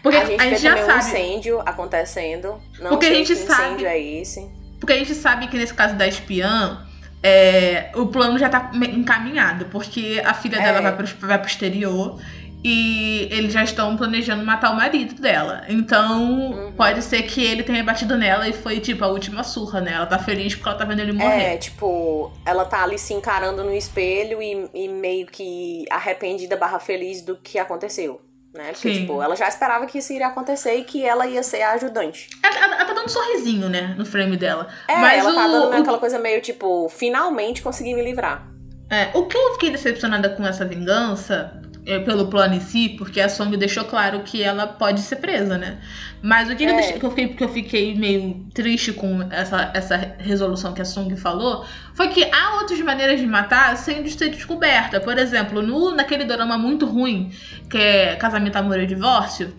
Porque 0.02 0.16
a 0.18 0.24
gente, 0.24 0.40
a 0.42 0.44
gente 0.48 0.60
já 0.62 0.76
sabe. 0.78 0.92
um 0.92 0.98
incêndio 0.98 1.60
acontecendo. 1.60 2.60
Não 2.80 2.90
Porque 2.90 3.06
sei 3.06 3.14
a 3.14 3.18
gente 3.18 3.36
sabe. 3.36 3.62
incêndio 3.64 3.86
é 3.86 3.98
esse. 4.00 4.50
Porque 4.80 4.92
a 4.92 4.98
gente 4.98 5.14
sabe 5.14 5.46
que 5.46 5.56
nesse 5.56 5.72
caso 5.72 5.94
da 5.94 6.08
espiã, 6.08 6.84
é, 7.22 7.90
o 7.94 8.06
plano 8.06 8.36
já 8.38 8.48
tá 8.48 8.72
encaminhado, 8.74 9.66
porque 9.66 10.20
a 10.24 10.34
filha 10.34 10.56
É. 10.56 10.62
dela 10.62 10.80
vai 10.80 10.96
pro, 10.96 11.06
vai 11.28 11.38
pro 11.38 11.46
exterior 11.48 12.18
e 12.64 13.28
eles 13.30 13.52
já 13.52 13.62
estão 13.62 13.96
planejando 13.96 14.44
matar 14.44 14.72
o 14.72 14.76
marido 14.76 15.20
dela. 15.20 15.64
Então, 15.68 16.50
Uhum. 16.50 16.72
pode 16.72 17.02
ser 17.02 17.22
que 17.22 17.44
ele 17.44 17.62
tenha 17.62 17.82
batido 17.84 18.16
nela 18.16 18.48
e 18.48 18.52
foi, 18.52 18.80
tipo, 18.80 19.04
a 19.04 19.08
última 19.08 19.44
surra, 19.44 19.80
né? 19.80 19.92
Ela 19.92 20.06
tá 20.06 20.18
feliz 20.18 20.54
porque 20.56 20.68
ela 20.68 20.78
tá 20.78 20.84
vendo 20.84 21.00
ele 21.00 21.12
morrer. 21.12 21.54
É, 21.54 21.56
tipo, 21.56 22.32
ela 22.44 22.64
tá 22.64 22.82
ali 22.82 22.98
se 22.98 23.14
encarando 23.14 23.62
no 23.62 23.72
espelho 23.72 24.42
e, 24.42 24.68
e 24.74 24.88
meio 24.88 25.26
que 25.26 25.84
arrependida 25.90 26.56
barra 26.56 26.80
feliz 26.80 27.22
do 27.22 27.36
que 27.36 27.56
aconteceu. 27.58 28.20
Né? 28.54 28.72
Porque, 28.72 28.92
Sim. 28.92 29.00
tipo, 29.00 29.22
ela 29.22 29.34
já 29.34 29.48
esperava 29.48 29.86
que 29.86 29.96
isso 29.98 30.12
iria 30.12 30.26
acontecer 30.26 30.74
e 30.74 30.84
que 30.84 31.02
ela 31.04 31.26
ia 31.26 31.42
ser 31.42 31.62
a 31.62 31.72
ajudante. 31.72 32.28
Ela, 32.42 32.54
ela- 32.58 32.74
ela 32.76 32.84
tá 32.84 32.92
dando 32.92 33.06
um 33.06 33.08
sorrisinho, 33.08 33.68
né? 33.70 33.94
No 33.96 34.04
frame 34.04 34.36
dela. 34.36 34.68
É, 34.86 34.96
Mas 34.98 35.24
ela 35.24 35.32
tá 35.34 35.46
o- 35.46 35.50
dando 35.70 35.78
o- 35.78 35.80
aquela 35.80 35.98
coisa 35.98 36.18
meio, 36.18 36.40
tipo, 36.42 36.86
finalmente 36.90 37.62
consegui 37.62 37.94
me 37.94 38.02
livrar. 38.02 38.46
É, 38.90 39.10
o 39.14 39.24
que 39.26 39.38
eu 39.38 39.52
fiquei 39.54 39.70
decepcionada 39.70 40.28
com 40.28 40.46
essa 40.46 40.66
vingança, 40.66 41.62
pelo 42.00 42.28
plano 42.28 42.54
em 42.54 42.60
si, 42.60 42.90
porque 42.90 43.20
a 43.20 43.28
Song 43.28 43.56
deixou 43.56 43.84
claro 43.84 44.22
que 44.22 44.42
ela 44.42 44.66
pode 44.66 45.00
ser 45.00 45.16
presa, 45.16 45.58
né? 45.58 45.80
Mas 46.22 46.48
o 46.48 46.56
que, 46.56 46.64
que 46.64 46.70
eu 46.70 46.74
É. 46.74 46.74
deixei- 46.74 46.98
que 46.98 47.04
eu 47.04 47.10
fiquei, 47.10 47.28
que 47.34 47.44
eu 47.44 47.48
fiquei 47.48 47.94
meio 47.96 48.46
triste 48.54 48.92
com 48.92 49.22
essa, 49.30 49.70
essa 49.74 49.96
resolução 50.18 50.72
que 50.74 50.82
a 50.82 50.84
Song 50.84 51.14
falou 51.16 51.64
foi 51.94 52.08
que 52.08 52.24
há 52.32 52.58
outras 52.60 52.80
maneiras 52.80 53.20
de 53.20 53.26
matar 53.26 53.76
sem 53.76 54.06
ser 54.08 54.30
descoberta. 54.30 55.00
Por 55.00 55.18
exemplo, 55.18 55.60
no, 55.62 55.94
naquele 55.94 56.24
drama 56.24 56.56
muito 56.58 56.86
ruim, 56.86 57.30
que 57.68 57.78
é 57.78 58.16
Casamento, 58.16 58.56
Amor 58.56 58.78
e 58.80 58.86
Divórcio, 58.86 59.54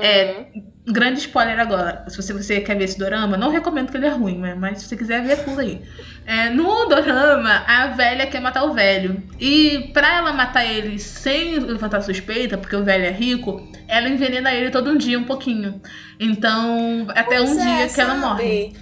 É, 0.00 0.44
Uhum. 0.54 0.73
Grande 0.86 1.18
spoiler 1.18 1.58
agora. 1.58 2.04
Se 2.08 2.16
você, 2.16 2.32
você 2.34 2.60
quer 2.60 2.76
ver 2.76 2.84
esse 2.84 2.98
dorama, 2.98 3.38
não 3.38 3.50
recomendo 3.50 3.90
que 3.90 3.96
ele 3.96 4.06
é 4.06 4.10
ruim, 4.10 4.38
né? 4.38 4.54
mas 4.54 4.78
se 4.78 4.88
você 4.88 4.96
quiser 4.96 5.24
ver, 5.24 5.42
pula 5.42 5.62
aí. 5.62 5.82
É, 6.26 6.50
no 6.50 6.86
dorama, 6.86 7.64
a 7.66 7.86
velha 7.86 8.26
quer 8.26 8.40
matar 8.40 8.64
o 8.64 8.74
velho. 8.74 9.22
E 9.40 9.90
pra 9.94 10.16
ela 10.16 10.32
matar 10.32 10.66
ele 10.66 10.98
sem 10.98 11.58
levantar 11.58 12.02
suspeita, 12.02 12.58
porque 12.58 12.76
o 12.76 12.84
velho 12.84 13.06
é 13.06 13.10
rico, 13.10 13.66
ela 13.88 14.10
envenena 14.10 14.52
ele 14.52 14.70
todo 14.70 14.90
um 14.90 14.96
dia 14.98 15.18
um 15.18 15.24
pouquinho. 15.24 15.80
Então, 16.20 17.06
até 17.14 17.40
um 17.40 17.46
Pois 17.46 17.56
é, 17.56 17.76
dia 17.76 17.88
que 17.88 18.00
ela 18.02 18.14
morre. 18.16 18.76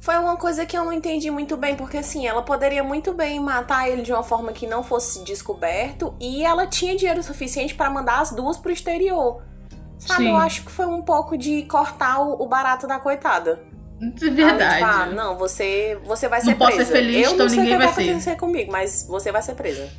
Foi 0.00 0.16
uma 0.18 0.36
coisa 0.36 0.66
que 0.66 0.76
eu 0.76 0.84
não 0.84 0.92
entendi 0.92 1.30
muito 1.30 1.56
bem, 1.56 1.76
porque 1.76 1.98
assim, 1.98 2.26
ela 2.26 2.42
poderia 2.42 2.82
muito 2.82 3.12
bem 3.12 3.38
matar 3.38 3.88
ele 3.88 4.02
de 4.02 4.12
uma 4.12 4.24
forma 4.24 4.52
que 4.52 4.66
não 4.66 4.82
fosse 4.82 5.22
descoberto 5.22 6.16
e 6.20 6.42
ela 6.42 6.66
tinha 6.66 6.96
dinheiro 6.96 7.22
suficiente 7.22 7.76
pra 7.76 7.88
mandar 7.88 8.20
as 8.20 8.32
duas 8.32 8.56
pro 8.56 8.72
exterior. 8.72 9.51
Sabe, 10.06 10.24
Sim. 10.24 10.30
eu 10.30 10.36
acho 10.36 10.64
que 10.64 10.72
foi 10.72 10.86
um 10.86 11.02
pouco 11.02 11.36
de 11.38 11.62
cortar 11.64 12.20
o, 12.20 12.42
o 12.42 12.46
barato 12.46 12.86
da 12.86 12.98
coitada. 12.98 13.60
De 14.00 14.30
verdade. 14.30 14.82
Ah, 14.82 15.06
não, 15.06 15.36
você, 15.38 15.98
você 16.04 16.28
vai 16.28 16.42
Não 16.42 16.52
ser 16.52 16.56
posso 16.56 16.72
presa. 16.76 16.84
ser 16.84 16.92
feliz, 16.92 17.28
eu 17.28 17.32
então 17.32 17.46
não 17.46 17.48
sei 17.48 17.62
ninguém 17.62 17.74
o 17.74 17.76
que 17.76 17.78
vai 17.78 17.86
vai 17.86 17.92
ser. 17.92 18.02
acontecer 18.02 18.36
comigo, 18.36 18.70
mas 18.72 19.06
você 19.08 19.30
vai 19.32 19.42
ser 19.42 19.54
presa. 19.54 19.92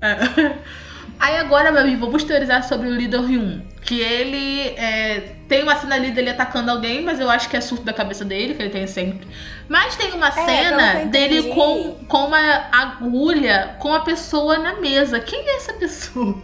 É. 0.00 0.58
Aí 1.18 1.36
agora, 1.36 1.72
meu 1.72 1.80
amigo, 1.82 2.06
vamos 2.06 2.22
teorizar 2.22 2.62
sobre 2.62 2.86
o 2.88 2.94
líder 2.94 3.20
Ryun. 3.20 3.66
Que 3.82 4.00
ele 4.00 4.68
é, 4.76 5.20
tem 5.48 5.62
uma 5.64 5.74
cena 5.76 5.96
ali 5.96 6.12
dele 6.12 6.30
atacando 6.30 6.70
alguém, 6.70 7.02
mas 7.02 7.18
eu 7.18 7.28
acho 7.28 7.48
que 7.48 7.56
é 7.56 7.60
surto 7.60 7.84
da 7.84 7.92
cabeça 7.92 8.24
dele, 8.24 8.54
que 8.54 8.62
ele 8.62 8.70
tem 8.70 8.86
sempre. 8.86 9.26
Mas 9.68 9.96
tem 9.96 10.12
uma 10.12 10.30
É, 10.36 10.42
cena 10.46 11.04
dele 11.06 11.44
com, 11.54 12.04
com 12.06 12.26
uma 12.26 12.68
agulha 12.70 13.76
com 13.80 13.92
a 13.94 14.00
pessoa 14.00 14.58
na 14.58 14.80
mesa. 14.80 15.18
Quem 15.20 15.40
é 15.48 15.56
essa 15.56 15.72
pessoa? 15.74 16.40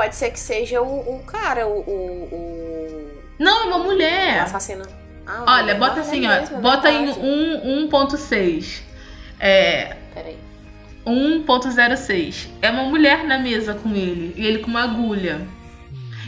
Pode 0.00 0.16
ser 0.16 0.30
que 0.30 0.40
seja 0.40 0.80
o, 0.80 1.16
o 1.16 1.22
cara, 1.24 1.66
o, 1.68 1.80
o, 1.80 3.22
Não, 3.38 3.64
é 3.64 3.66
uma 3.66 3.80
mulher. 3.80 4.40
assassino. 4.40 4.82
Ah, 5.26 5.44
Olha, 5.46 5.74
bota 5.74 5.98
é 5.98 6.00
assim, 6.00 6.20
mesmo, 6.26 6.56
ó. 6.56 6.58
é 6.58 6.62
Bota 6.62 6.90
em 6.90 7.04
verdade. 7.04 7.26
1 7.26 7.88
1.6. 7.90 8.80
É. 9.38 9.96
Peraí. 10.14 10.38
1.06. 11.06 12.48
É 12.62 12.70
uma 12.70 12.84
mulher 12.84 13.24
na 13.24 13.38
mesa 13.38 13.74
com 13.74 13.90
ele. 13.90 14.32
E 14.38 14.46
ele 14.46 14.60
com 14.60 14.70
uma 14.70 14.84
agulha. 14.84 15.46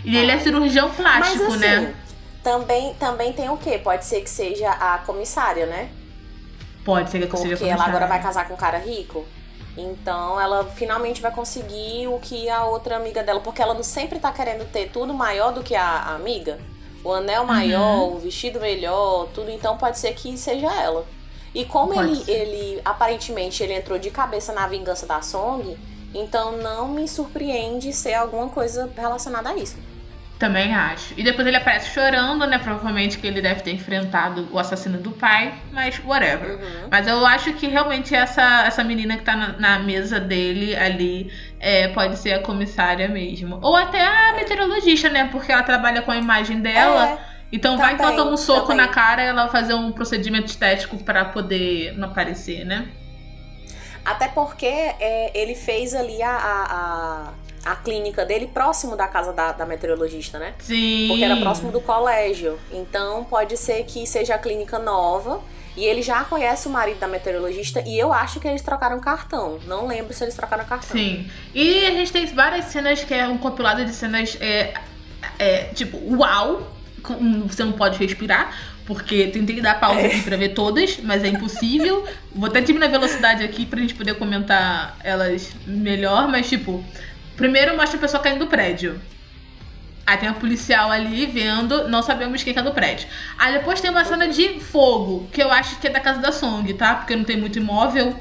E 0.04 0.18
ele 0.18 0.30
é 0.32 0.38
cirurgião 0.38 0.90
plástico, 0.90 1.44
Mas 1.44 1.54
assim, 1.54 1.58
né? 1.60 1.94
também, 2.42 2.92
também 3.00 3.32
tem 3.32 3.48
o 3.48 3.56
quê? 3.56 3.80
Pode 3.82 4.04
ser 4.04 4.20
que 4.20 4.28
seja 4.28 4.68
a 4.68 4.98
comissária, 4.98 5.64
né? 5.64 5.88
Pode 6.84 7.08
ser 7.08 7.20
que 7.20 7.24
eu 7.24 7.30
Porque 7.30 7.64
ela 7.64 7.86
agora 7.86 8.06
vai 8.06 8.20
casar 8.20 8.46
com 8.46 8.52
um 8.52 8.58
cara 8.58 8.76
rico. 8.76 9.26
Então 9.76 10.40
ela 10.40 10.64
finalmente 10.64 11.22
vai 11.22 11.30
conseguir 11.32 12.06
o 12.08 12.18
que 12.20 12.48
a 12.48 12.64
outra 12.64 12.96
amiga 12.96 13.22
dela. 13.22 13.40
Porque 13.40 13.62
ela 13.62 13.74
não 13.74 13.82
sempre 13.82 14.18
tá 14.18 14.30
querendo 14.32 14.70
ter 14.70 14.90
tudo 14.90 15.14
maior 15.14 15.52
do 15.52 15.62
que 15.62 15.74
a, 15.74 15.84
a 15.84 16.14
amiga. 16.14 16.58
O 17.04 17.12
anel 17.12 17.44
maior, 17.44 18.08
Uhum. 18.08 18.16
o 18.16 18.18
vestido 18.18 18.60
melhor, 18.60 19.26
tudo. 19.34 19.50
Então 19.50 19.76
pode 19.76 19.98
ser 19.98 20.14
que 20.14 20.36
seja 20.36 20.72
ela. 20.72 21.04
E 21.54 21.64
como 21.64 21.92
Pode 21.94 22.10
ele, 22.10 22.30
ele, 22.30 22.80
aparentemente, 22.84 23.62
ele 23.62 23.74
entrou 23.74 23.98
de 23.98 24.10
cabeça 24.10 24.52
na 24.52 24.66
vingança 24.66 25.04
da 25.06 25.20
Song, 25.20 25.76
então 26.14 26.52
não 26.52 26.88
me 26.88 27.06
surpreende 27.06 27.92
ser 27.92 28.14
alguma 28.14 28.48
coisa 28.48 28.90
relacionada 28.96 29.50
a 29.50 29.56
isso. 29.56 29.76
Também 30.42 30.74
acho. 30.74 31.14
E 31.16 31.22
depois 31.22 31.46
ele 31.46 31.56
aparece 31.56 31.90
chorando, 31.90 32.44
né? 32.48 32.58
Provavelmente 32.58 33.16
que 33.16 33.28
ele 33.28 33.40
deve 33.40 33.62
ter 33.62 33.70
enfrentado 33.70 34.48
o 34.50 34.58
assassino 34.58 34.98
do 34.98 35.12
pai, 35.12 35.54
mas 35.70 36.02
whatever. 36.04 36.54
Uhum. 36.56 36.88
Mas 36.90 37.06
eu 37.06 37.24
acho 37.24 37.52
que 37.52 37.68
realmente 37.68 38.12
essa, 38.12 38.64
essa 38.66 38.82
menina 38.82 39.16
que 39.16 39.22
tá 39.22 39.36
na, 39.36 39.52
na 39.52 39.78
mesa 39.78 40.18
dele 40.18 40.74
ali 40.74 41.32
é, 41.60 41.86
pode 41.86 42.18
ser 42.18 42.32
a 42.32 42.40
comissária 42.40 43.06
mesmo. 43.06 43.60
Ou 43.62 43.76
até 43.76 44.04
a 44.04 44.32
meteorologista, 44.34 45.08
né? 45.08 45.28
Porque 45.30 45.52
ela 45.52 45.62
trabalha 45.62 46.02
com 46.02 46.10
a 46.10 46.16
imagem 46.16 46.60
dela. 46.60 47.10
É, 47.10 47.18
então 47.52 47.78
vai 47.78 47.94
que 47.94 48.02
ela 48.02 48.16
toma 48.16 48.32
um 48.32 48.36
soco 48.36 48.74
na 48.74 48.88
cara 48.88 49.22
e 49.22 49.26
ela 49.28 49.48
fazer 49.48 49.74
um 49.74 49.92
procedimento 49.92 50.46
estético 50.46 50.98
pra 51.04 51.24
poder 51.26 51.96
não 51.96 52.08
aparecer, 52.08 52.64
né? 52.64 52.88
Até 54.04 54.26
porque 54.26 54.66
é, 54.66 55.30
ele 55.32 55.54
fez 55.54 55.94
ali 55.94 56.20
a, 56.20 56.32
a, 56.32 56.64
a, 56.72 57.32
a 57.64 57.76
clínica 57.76 58.24
dele 58.24 58.46
próximo 58.52 58.96
da 58.96 59.06
casa 59.06 59.32
da, 59.32 59.52
da 59.52 59.64
meteorologista, 59.66 60.38
né? 60.38 60.54
Sim. 60.58 61.06
Porque 61.08 61.24
era 61.24 61.36
próximo 61.36 61.70
do 61.70 61.80
colégio. 61.80 62.58
Então 62.72 63.24
pode 63.24 63.56
ser 63.56 63.84
que 63.84 64.06
seja 64.06 64.34
a 64.34 64.38
clínica 64.38 64.78
nova. 64.78 65.40
E 65.74 65.84
ele 65.86 66.02
já 66.02 66.22
conhece 66.24 66.68
o 66.68 66.70
marido 66.70 66.98
da 66.98 67.08
meteorologista. 67.08 67.82
E 67.86 67.98
eu 67.98 68.12
acho 68.12 68.38
que 68.40 68.46
eles 68.46 68.60
trocaram 68.60 69.00
cartão. 69.00 69.58
Não 69.66 69.86
lembro 69.86 70.12
se 70.12 70.22
eles 70.22 70.34
trocaram 70.34 70.64
cartão. 70.66 70.90
Sim. 70.96 71.26
E 71.54 71.86
a 71.86 71.90
gente 71.92 72.12
tem 72.12 72.26
várias 72.26 72.66
cenas 72.66 73.02
que 73.04 73.14
é 73.14 73.26
um 73.26 73.38
compilado 73.38 73.82
de 73.84 73.94
cenas 73.94 74.36
é, 74.40 74.74
é, 75.38 75.64
tipo, 75.74 75.98
uau! 76.16 76.70
com- 77.02 77.46
Você 77.48 77.64
não 77.64 77.72
pode 77.72 77.98
respirar, 77.98 78.54
porque 78.86 79.28
tentei 79.28 79.60
dar 79.62 79.80
pausa 79.80 80.00
É. 80.02 80.06
aqui 80.06 80.20
pra 80.22 80.36
ver 80.36 80.50
todas, 80.50 80.98
mas 80.98 81.24
é 81.24 81.28
impossível. 81.28 82.04
Vou 82.34 82.48
até 82.50 82.60
diminuir 82.60 82.88
a 82.88 82.90
velocidade 82.90 83.42
aqui 83.42 83.64
pra 83.64 83.80
gente 83.80 83.94
poder 83.94 84.14
comentar 84.16 84.96
elas 85.02 85.50
melhor, 85.66 86.28
mas 86.28 86.48
tipo, 86.48 86.84
primeiro 87.36 87.76
mostra 87.76 87.96
a 87.98 88.00
pessoa 88.00 88.22
caindo 88.22 88.40
do 88.40 88.46
prédio. 88.46 89.00
Aí 90.06 90.16
tem 90.18 90.28
a 90.28 90.34
policial 90.34 90.90
ali 90.90 91.26
vendo, 91.26 91.88
não 91.88 92.02
sabemos 92.02 92.42
quem 92.42 92.52
tá 92.52 92.62
no 92.62 92.72
prédio. 92.74 93.08
Aí 93.38 93.52
depois 93.52 93.80
tem 93.80 93.90
uma 93.90 94.04
cena 94.04 94.26
de 94.28 94.58
fogo, 94.58 95.28
que 95.32 95.40
eu 95.42 95.50
acho 95.52 95.78
que 95.78 95.86
é 95.86 95.90
da 95.90 96.00
casa 96.00 96.20
da 96.20 96.32
Song, 96.32 96.72
tá? 96.74 96.96
Porque 96.96 97.14
não 97.14 97.24
tem 97.24 97.36
muito 97.36 97.58
imóvel. 97.58 98.14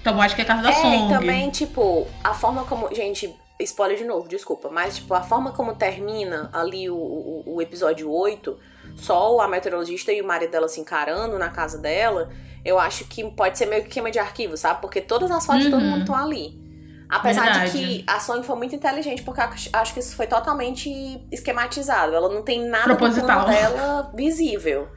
Então 0.00 0.14
eu 0.16 0.20
acho 0.20 0.34
que 0.34 0.42
é 0.42 0.44
a 0.44 0.46
casa 0.46 0.62
da 0.62 0.70
É, 0.70 0.74
Song. 0.74 1.06
e 1.06 1.08
também, 1.08 1.50
tipo, 1.50 2.06
a 2.22 2.34
forma 2.34 2.64
como. 2.64 2.94
Gente, 2.94 3.34
spoiler 3.60 3.96
de 3.96 4.04
novo, 4.04 4.28
desculpa. 4.28 4.68
Mas, 4.70 4.96
tipo, 4.96 5.14
a 5.14 5.22
forma 5.22 5.50
como 5.52 5.74
termina 5.74 6.50
ali 6.52 6.90
o, 6.90 6.94
o, 6.94 7.42
o 7.56 7.62
episódio 7.62 8.10
8, 8.12 8.58
só 8.96 9.40
a 9.40 9.48
meteorologista 9.48 10.12
e 10.12 10.20
o 10.20 10.26
marido 10.26 10.50
dela 10.50 10.68
se 10.68 10.78
encarando 10.78 11.38
na 11.38 11.48
casa 11.48 11.78
dela, 11.78 12.28
eu 12.62 12.78
acho 12.78 13.06
que 13.06 13.24
pode 13.30 13.56
ser 13.56 13.64
meio 13.64 13.82
que 13.84 13.88
queima 13.88 14.10
de 14.10 14.18
arquivo, 14.18 14.58
sabe? 14.58 14.82
Porque 14.82 15.00
todas 15.00 15.30
as 15.30 15.46
fotos 15.46 15.64
de 15.64 15.70
todo 15.70 15.80
Uhum. 15.82 15.90
mundo 15.90 16.00
estão 16.00 16.14
ali. 16.14 16.62
Apesar 17.08 17.44
Verdade. 17.44 17.70
de 17.70 17.78
que 17.78 18.04
a 18.06 18.18
Song 18.18 18.44
foi 18.44 18.56
muito 18.56 18.74
inteligente, 18.74 19.22
porque 19.22 19.40
eu 19.40 19.44
acho 19.74 19.92
que 19.92 20.00
isso 20.00 20.16
foi 20.16 20.26
totalmente 20.26 20.90
esquematizado. 21.30 22.14
Ela 22.14 22.28
não 22.28 22.42
tem 22.42 22.66
nada 22.66 22.88
do 22.94 22.96
Proposital. 22.96 23.44
plano 23.44 23.58
dela 23.58 24.10
visível. 24.14 24.88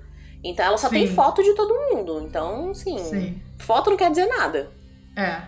Então 0.44 0.66
ela 0.66 0.78
só 0.78 0.90
tem 0.90 1.08
Sim. 1.08 1.14
foto 1.14 1.44
de 1.44 1.54
todo 1.54 1.74
mundo. 1.74 2.22
Então, 2.22 2.74
sim, 2.74 2.98
Sim. 3.00 3.42
foto 3.58 3.90
não 3.90 3.98
quer 3.98 4.10
dizer 4.10 4.28
nada. 4.28 4.72
É. 5.16 5.42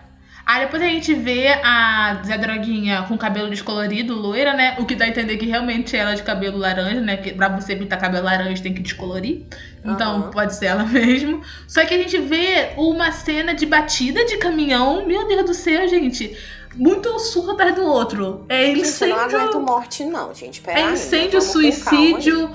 Aí 0.46 0.64
depois 0.64 0.82
a 0.82 0.86
gente 0.86 1.14
vê 1.14 1.48
a 1.62 2.20
Zé 2.24 2.36
Droguinha 2.36 3.02
com 3.06 3.16
cabelo 3.16 3.48
descolorido, 3.50 4.14
loira, 4.14 4.52
né? 4.54 4.74
O 4.78 4.84
que 4.86 4.94
dá 4.96 5.04
a 5.04 5.08
entender 5.08 5.36
que 5.36 5.46
realmente 5.46 5.96
ela 5.96 6.12
é 6.12 6.14
de 6.14 6.22
cabelo 6.22 6.58
laranja, 6.58 7.00
né? 7.00 7.16
Que 7.18 7.32
pra 7.32 7.48
você 7.48 7.76
pintar 7.76 8.00
cabelo 8.00 8.24
laranja 8.24 8.62
tem 8.62 8.74
que 8.74 8.82
descolorir. 8.82 9.42
Então 9.84 10.16
Aham. 10.22 10.30
pode 10.30 10.54
ser 10.56 10.66
ela 10.66 10.82
mesmo. 10.90 11.42
Só 11.68 11.84
que 11.84 11.94
a 11.94 11.98
gente 11.98 12.18
vê 12.18 12.70
uma 12.76 13.12
cena 13.12 13.54
de 13.54 13.64
batida 13.66 14.24
de 14.24 14.38
caminhão. 14.38 15.06
Meu 15.06 15.28
Deus 15.28 15.46
do 15.46 15.54
céu, 15.54 15.86
gente. 15.88 16.36
Muito 16.76 17.18
surro 17.18 17.50
atrás 17.52 17.74
do 17.74 17.82
outro. 17.84 18.46
É 18.48 18.66
Gente, 18.66 18.76
eu 18.78 18.82
incêndio. 18.82 19.16
não 19.16 19.24
aguento 19.24 19.60
morte, 19.60 20.04
não, 20.04 20.32
gente. 20.32 20.60
Pera 20.60 20.78
É 20.80 20.92
incêndio, 20.92 21.40
calma 21.40 21.60
aí. 21.60 21.72
suicídio, 21.72 22.50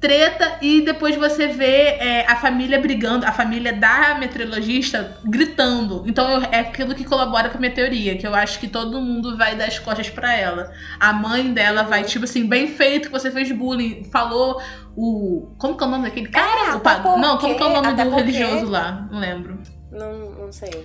treta 0.00 0.58
e 0.62 0.80
depois 0.82 1.16
você 1.16 1.48
vê 1.48 1.96
é, 1.98 2.26
a 2.30 2.36
família 2.36 2.78
brigando, 2.80 3.26
a 3.26 3.32
família 3.32 3.72
da 3.72 4.14
meteorologista 4.18 5.18
gritando. 5.24 6.04
Então 6.06 6.28
eu- 6.30 6.42
é 6.52 6.60
aquilo 6.60 6.94
que 6.94 7.04
colabora 7.04 7.48
com 7.48 7.56
a 7.58 7.60
minha 7.60 7.72
teoria, 7.72 8.16
que 8.16 8.26
eu 8.26 8.34
acho 8.34 8.60
que 8.60 8.68
todo 8.68 9.00
mundo 9.00 9.36
vai 9.36 9.56
dar 9.56 9.66
as 9.66 9.78
costas 9.78 10.08
pra 10.08 10.32
ela. 10.32 10.72
A 11.00 11.12
mãe 11.12 11.52
dela 11.52 11.82
vai, 11.82 12.04
tipo 12.04 12.24
assim, 12.24 12.46
bem 12.46 12.68
feito 12.68 13.06
que 13.08 13.12
você 13.12 13.30
fez 13.30 13.50
bullying, 13.50 14.04
falou 14.12 14.62
o. 14.96 15.52
Como 15.58 15.76
que 15.76 15.82
é 15.82 15.86
o 15.86 15.90
nome 15.90 16.04
daquele 16.04 16.28
cara? 16.28 16.70
É, 16.70 16.74
O 16.74 16.80
porque- 16.80 17.08
Não, 17.18 17.38
como 17.38 17.56
que 17.56 17.62
é 17.62 17.66
o 17.66 17.72
nome 17.72 17.88
até 17.88 18.04
do 18.04 18.10
porque- 18.10 18.30
religioso 18.30 18.70
lá? 18.70 19.08
Não 19.10 19.18
lembro. 19.18 19.58
Não, 19.94 20.12
não 20.30 20.52
sei. 20.52 20.84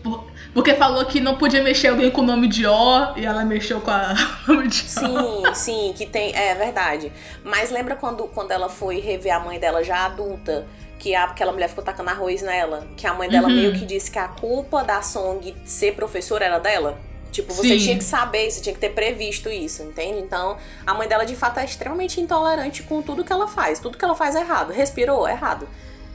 Porque 0.54 0.76
falou 0.76 1.04
que 1.06 1.20
não 1.20 1.36
podia 1.36 1.64
mexer 1.64 1.88
alguém 1.88 2.12
com 2.12 2.22
o 2.22 2.24
nome 2.26 2.48
de 2.48 2.66
O 2.66 3.18
e 3.18 3.26
ela 3.26 3.44
mexeu 3.44 3.82
com 3.82 3.90
a 3.90 4.14
nome 4.48 4.68
de 4.68 4.82
O. 4.82 4.88
Sim, 4.88 5.44
sim, 5.56 5.94
que 5.98 6.06
tem. 6.06 6.36
É 6.36 6.54
verdade. 6.54 7.12
Mas 7.44 7.72
lembra 7.72 7.96
quando, 7.96 8.24
quando 8.28 8.52
ela 8.52 8.70
foi 8.70 9.00
rever 9.00 9.34
a 9.36 9.40
mãe 9.40 9.60
dela 9.60 9.84
já 9.84 10.06
adulta? 10.06 10.68
Que 11.00 11.16
a, 11.16 11.24
aquela 11.24 11.52
mulher 11.52 11.70
ficou 11.70 11.84
tacando 11.84 12.10
arroz 12.10 12.42
nela? 12.42 12.86
Que 12.96 13.08
a 13.08 13.14
mãe 13.14 13.28
dela 13.30 13.48
Uhum. 13.48 13.56
meio 13.56 13.74
que 13.74 13.86
disse 13.86 14.12
que 14.12 14.20
a 14.20 14.28
culpa 14.28 14.84
da 14.84 15.02
Song 15.02 15.56
ser 15.66 15.96
professora 15.96 16.46
era 16.46 16.60
dela? 16.60 17.00
Tipo, 17.32 17.54
você 17.54 17.78
Sim. 17.78 17.86
tinha 17.86 17.98
que 17.98 18.04
saber, 18.04 18.50
você 18.50 18.60
tinha 18.60 18.74
que 18.74 18.80
ter 18.82 18.90
previsto 18.90 19.50
isso, 19.50 19.84
entende? 19.84 20.20
Então, 20.20 20.58
a 20.86 20.94
mãe 20.96 21.08
dela 21.08 21.26
de 21.26 21.36
fato 21.36 21.60
é 21.60 21.66
extremamente 21.66 22.20
intolerante 22.20 22.82
com 22.84 23.02
tudo 23.04 23.24
que 23.24 23.32
ela 23.32 23.48
faz. 23.48 23.80
Tudo 23.80 23.98
que 23.98 24.04
ela 24.04 24.16
faz 24.16 24.36
é 24.36 24.42
errado. 24.42 24.72
Respirou, 24.74 25.28
é 25.28 25.32
errado. 25.32 25.68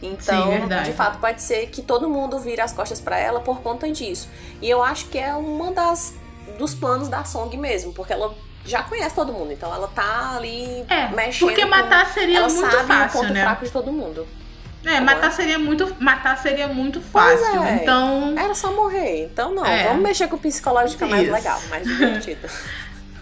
Então, 0.02 0.52
Sim, 0.52 0.68
de 0.84 0.92
fato, 0.92 1.18
pode 1.18 1.40
ser 1.40 1.66
que 1.68 1.80
todo 1.80 2.08
mundo 2.10 2.38
vire 2.38 2.60
as 2.60 2.72
costas 2.72 3.00
pra 3.00 3.18
ela 3.18 3.40
por 3.40 3.60
conta 3.62 3.90
disso. 3.90 4.28
E 4.60 4.68
eu 4.68 4.82
acho 4.82 5.06
que 5.06 5.18
é 5.18 5.34
uma 5.34 5.72
das 5.72 6.14
dos 6.58 6.74
planos 6.74 7.08
da 7.08 7.24
Song 7.24 7.56
mesmo, 7.56 7.92
porque 7.94 8.12
ela 8.12 8.34
já 8.66 8.82
conhece 8.82 9.14
todo 9.14 9.32
mundo, 9.32 9.52
então 9.52 9.74
ela 9.74 9.88
tá 9.88 10.34
ali 10.36 10.84
É, 10.88 11.08
mexendo. 11.08 11.48
porque 11.48 11.62
com- 11.62 11.68
matar 11.68 12.06
seria 12.12 12.38
ela 12.38 12.48
muito 12.48 12.70
sabe 12.70 12.84
o 12.84 12.86
fácil, 12.86 13.20
ponto 13.20 13.32
né? 13.32 13.42
fraco 13.42 13.64
de 13.64 13.70
todo 13.70 13.92
mundo. 13.92 14.26
É, 14.86 15.00
matar 15.00 15.32
seria 15.32 15.58
muito, 15.58 15.96
matar 15.98 16.36
seria 16.36 16.68
muito 16.68 17.00
fácil. 17.00 17.62
é. 17.64 17.76
Então, 17.76 18.34
Era 18.36 18.54
só 18.54 18.70
morrer. 18.72 19.24
Então 19.24 19.54
não, 19.54 19.64
É. 19.64 19.84
vamos 19.84 20.02
mexer 20.02 20.28
com 20.28 20.36
o 20.36 20.38
psicológico 20.38 21.02
é 21.04 21.06
mais 21.06 21.22
Isso. 21.22 21.32
legal, 21.32 21.58
mais 21.70 21.84
divertido. 21.88 22.46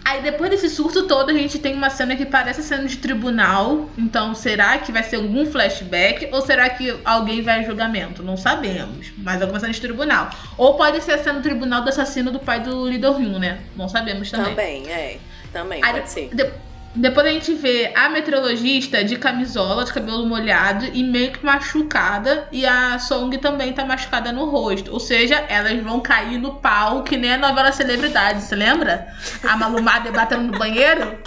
Aí 0.05 0.21
depois 0.21 0.49
desse 0.49 0.69
surto 0.69 1.03
todo, 1.07 1.29
a 1.29 1.33
gente 1.33 1.59
tem 1.59 1.73
uma 1.73 1.89
cena 1.89 2.15
que 2.15 2.25
parece 2.25 2.61
cena 2.63 2.85
de 2.85 2.97
tribunal. 2.97 3.89
Então, 3.97 4.33
será 4.35 4.77
que 4.77 4.91
vai 4.91 5.03
ser 5.03 5.17
algum 5.17 5.45
flashback 5.45 6.29
ou 6.31 6.41
será 6.41 6.69
que 6.69 6.95
alguém 7.05 7.41
vai 7.41 7.59
a 7.59 7.63
julgamento? 7.63 8.21
Não 8.23 8.37
sabemos. 8.37 9.11
Mas 9.17 9.41
alguma 9.41 9.59
cena 9.59 9.71
de 9.73 9.81
tribunal. 9.81 10.29
Ou 10.57 10.75
pode 10.75 11.01
ser 11.01 11.13
a 11.13 11.17
cena 11.17 11.39
do 11.39 11.43
tribunal 11.43 11.81
do 11.81 11.89
assassino 11.89 12.31
do 12.31 12.39
pai 12.39 12.59
do 12.59 12.81
Lee 12.83 12.97
Do-hyun, 12.97 13.39
né? 13.39 13.59
Não 13.75 13.87
sabemos 13.87 14.29
também. 14.29 14.49
Também, 14.55 14.87
é. 14.91 15.17
Também, 15.51 15.83
Aí 15.83 15.93
pode 15.93 16.09
ser. 16.09 16.29
de- 16.33 16.51
depois 16.95 17.25
a 17.25 17.29
gente 17.31 17.55
vê 17.55 17.91
a 17.95 18.07
meteorologista 18.07 19.03
de 19.03 19.15
camisola, 19.15 19.83
de 19.83 19.91
cabelo 19.91 20.27
molhado 20.27 20.85
e 20.85 21.03
meio 21.03 21.31
que 21.31 21.43
machucada. 21.43 22.47
E 22.51 22.65
a 22.65 22.99
Song 22.99 23.35
também 23.39 23.73
tá 23.73 23.83
machucada 23.83 24.31
no 24.31 24.45
rosto. 24.45 24.93
Ou 24.93 24.99
seja, 24.99 25.43
elas 25.49 25.81
vão 25.81 25.99
cair 25.99 26.37
no 26.37 26.55
pau, 26.55 27.03
que 27.03 27.17
nem 27.17 27.33
a 27.33 27.37
novela 27.37 27.71
Celebridade, 27.71 28.41
você 28.41 28.55
lembra? 28.55 29.07
A 29.41 29.57
Malumada 29.57 30.11
batendo 30.11 30.51
no 30.51 30.57
banheiro? 30.57 31.17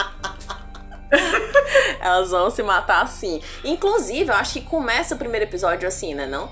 Elas 1.99 2.31
vão 2.31 2.49
se 2.49 2.63
matar 2.63 3.01
assim. 3.01 3.41
Inclusive, 3.63 4.29
eu 4.29 4.35
acho 4.35 4.53
que 4.53 4.61
começa 4.61 5.15
o 5.15 5.17
primeiro 5.17 5.45
episódio 5.45 5.87
assim, 5.87 6.13
né? 6.13 6.25
Não? 6.25 6.49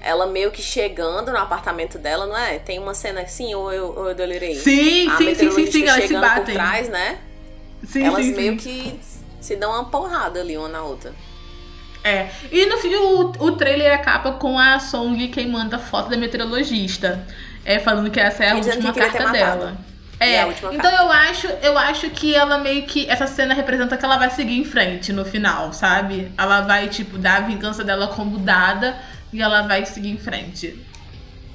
Ela 0.00 0.26
meio 0.26 0.50
que 0.50 0.60
chegando 0.62 1.30
no 1.30 1.38
apartamento 1.38 1.98
dela, 1.98 2.26
não 2.26 2.36
é? 2.36 2.58
Tem 2.58 2.78
uma 2.78 2.94
cena 2.94 3.22
assim, 3.22 3.54
ou 3.54 3.72
eu, 3.72 3.94
ou 3.96 4.08
eu 4.08 4.14
delirei? 4.14 4.56
Sim, 4.56 5.08
a 5.08 5.16
sim, 5.16 5.34
sim, 5.34 5.50
sim, 5.50 5.66
sim, 5.70 5.82
elas 5.82 6.02
se 6.02 6.08
chegando 6.08 6.28
por 6.28 6.38
batem. 6.40 6.54
trás, 6.54 6.88
né? 6.88 7.18
Sim, 7.84 8.04
Elas 8.04 8.24
sim, 8.26 8.34
meio 8.34 8.58
sim. 8.60 8.98
que 8.98 9.00
se 9.40 9.56
dão 9.56 9.70
uma 9.72 9.84
porrada 9.86 10.40
ali 10.40 10.56
uma 10.56 10.68
na 10.68 10.82
outra. 10.82 11.12
É. 12.04 12.30
E 12.50 12.66
no 12.66 12.78
fim, 12.78 12.94
o, 12.94 13.32
o 13.38 13.52
trailer 13.52 13.94
acaba 13.94 14.32
com 14.32 14.58
a 14.58 14.78
Song 14.80 15.28
queimando 15.28 15.76
a 15.76 15.78
foto 15.78 16.10
da 16.10 16.16
meteorologista. 16.16 17.26
É, 17.64 17.78
falando 17.78 18.10
que 18.10 18.18
essa 18.18 18.44
é 18.44 18.50
a 18.50 18.56
última 18.56 18.92
carta 18.92 19.30
dela. 19.30 19.76
É, 20.18 20.44
última 20.44 20.72
então 20.74 20.90
eu 20.90 21.10
acho, 21.10 21.46
eu 21.62 21.76
acho 21.78 22.10
que 22.10 22.34
ela 22.34 22.58
meio 22.58 22.86
que. 22.86 23.08
Essa 23.08 23.26
cena 23.26 23.54
representa 23.54 23.96
que 23.96 24.04
ela 24.04 24.16
vai 24.16 24.30
seguir 24.30 24.58
em 24.58 24.64
frente 24.64 25.12
no 25.12 25.24
final, 25.24 25.72
sabe? 25.72 26.30
Ela 26.38 26.60
vai, 26.62 26.88
tipo, 26.88 27.18
dar 27.18 27.36
a 27.38 27.40
vingança 27.40 27.82
dela 27.84 28.08
como 28.08 28.38
dada 28.38 28.96
e 29.32 29.40
ela 29.42 29.62
vai 29.62 29.84
seguir 29.86 30.10
em 30.10 30.18
frente. 30.18 30.76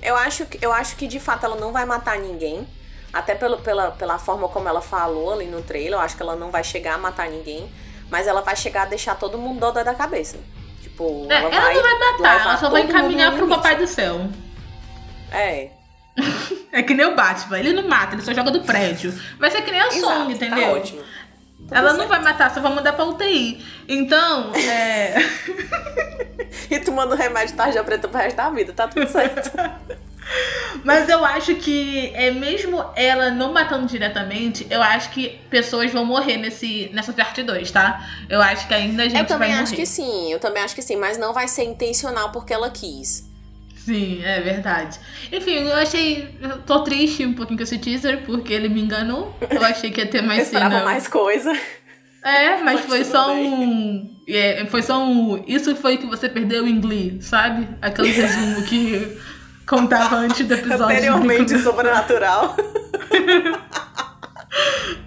Eu 0.01 0.15
acho, 0.15 0.45
que- 0.45 0.59
eu 0.61 0.71
acho 0.71 0.95
que 0.95 1.07
de 1.07 1.19
fato 1.19 1.45
ela 1.45 1.55
não 1.55 1.71
vai 1.71 1.85
matar 1.85 2.17
ninguém. 2.19 2.67
Até 3.13 3.35
pelo, 3.35 3.57
pela, 3.57 3.91
pela 3.91 4.19
forma 4.19 4.47
como 4.49 4.67
ela 4.67 4.81
falou 4.81 5.33
ali 5.33 5.45
no 5.45 5.61
trailer, 5.61 5.93
eu 5.93 5.99
acho 5.99 6.15
que 6.15 6.21
ela 6.21 6.35
não 6.35 6.51
vai 6.51 6.63
chegar 6.63 6.95
a 6.95 6.97
matar 6.97 7.29
ninguém. 7.29 7.69
Mas 8.09 8.27
ela 8.27 8.41
vai 8.41 8.55
chegar 8.55 8.83
a 8.83 8.85
deixar 8.85 9.15
todo 9.15 9.37
mundo 9.37 9.59
doida 9.59 9.83
da 9.83 9.93
cabeça. 9.93 10.37
Tipo, 10.81 11.27
É, 11.29 11.35
ela, 11.37 11.55
ela 11.55 11.73
não 11.73 11.81
vai 11.81 11.99
matar, 11.99 12.41
ela 12.41 12.57
só 12.57 12.69
vai 12.69 12.81
encaminhar 12.83 13.33
pro 13.35 13.47
papai 13.47 13.75
do 13.75 13.87
céu. 13.87 14.29
É, 15.31 15.69
É 16.71 16.83
que 16.83 16.93
nem 16.93 17.05
o 17.05 17.15
Batman, 17.15 17.59
ele 17.59 17.73
não 17.73 17.87
mata, 17.87 18.15
ele 18.15 18.21
só 18.21 18.33
joga 18.33 18.51
do 18.51 18.61
prédio. 18.61 19.13
Vai 19.39 19.49
ser 19.51 19.61
que 19.61 19.71
nem 19.71 19.79
a 19.79 19.91
Song, 19.91 20.31
entendeu? 20.33 20.61
Tá 20.63 20.71
ótimo. 20.73 21.01
Tudo 21.57 21.75
Ela 21.75 21.89
não 21.91 21.99
certo. 21.99 22.09
vai 22.09 22.21
matar, 22.21 22.53
só 22.53 22.61
vai 22.61 22.73
mandar 22.73 22.93
pra 22.93 23.05
UTI. 23.05 23.65
Então, 23.87 24.51
é. 24.53 25.15
E 26.69 26.79
tomando 26.79 27.15
remédio 27.15 27.55
tarja 27.55 27.83
preta 27.83 28.07
pro 28.07 28.17
resto 28.19 28.35
da 28.37 28.49
vida, 28.49 28.73
tá 28.73 28.87
tudo 28.87 29.07
certo. 29.07 29.51
Mas 30.83 31.09
eu 31.09 31.23
acho 31.25 31.55
que, 31.55 32.11
é 32.13 32.31
mesmo 32.31 32.83
ela 32.95 33.31
não 33.31 33.51
matando 33.53 33.85
diretamente, 33.87 34.67
eu 34.69 34.81
acho 34.81 35.09
que 35.11 35.39
pessoas 35.49 35.91
vão 35.91 36.05
morrer 36.05 36.37
nesse, 36.37 36.89
nessa 36.93 37.13
parte 37.13 37.43
2, 37.43 37.71
tá? 37.71 38.05
Eu 38.29 38.41
acho 38.41 38.67
que 38.67 38.73
ainda 38.73 39.03
a 39.03 39.07
gente 39.07 39.19
eu 39.19 39.25
também 39.25 39.51
vai 39.51 39.59
acho 39.61 39.71
morrer. 39.71 39.83
que 39.83 39.87
sim, 39.87 40.31
eu 40.31 40.39
também 40.39 40.63
acho 40.63 40.75
que 40.75 40.81
sim, 40.81 40.95
mas 40.95 41.17
não 41.17 41.33
vai 41.33 41.47
ser 41.47 41.63
intencional 41.63 42.31
porque 42.31 42.53
ela 42.53 42.69
quis. 42.69 43.27
Sim, 43.75 44.21
é 44.23 44.41
verdade. 44.41 44.99
Enfim, 45.31 45.59
eu 45.59 45.75
achei. 45.75 46.37
Eu 46.41 46.61
tô 46.63 46.81
triste 46.81 47.25
um 47.25 47.33
pouquinho 47.33 47.57
com 47.57 47.63
esse 47.63 47.77
teaser, 47.77 48.23
porque 48.25 48.51
ele 48.51 48.67
me 48.67 48.81
enganou. 48.81 49.33
Eu 49.49 49.63
achei 49.63 49.89
que 49.91 50.01
ia 50.01 50.07
ter 50.07 50.17
Eu 50.23 50.27
mais 50.27 50.43
esperava 50.43 50.73
cena. 50.75 50.83
mais 50.85 51.07
coisa. 51.07 51.57
É, 52.21 52.57
mas 52.63 52.81
foi 52.81 53.05
só 53.05 53.33
bem. 53.33 53.47
um. 53.49 54.17
é, 54.27 54.65
foi 54.65 54.81
só 54.81 55.01
um. 55.01 55.41
Isso 55.47 55.73
foi 55.77 55.95
que 55.97 56.05
você 56.05 56.27
perdeu 56.27 56.67
em 56.67 56.81
Glee, 56.81 57.21
sabe? 57.21 57.69
Aquele 57.81 58.09
resumo 58.11 58.63
que 58.63 59.17
contava 59.67 60.15
antes 60.17 60.45
do 60.47 60.53
episódio. 60.53 60.85
Anteriormente, 60.85 61.57
sobrenatural. 61.59 62.55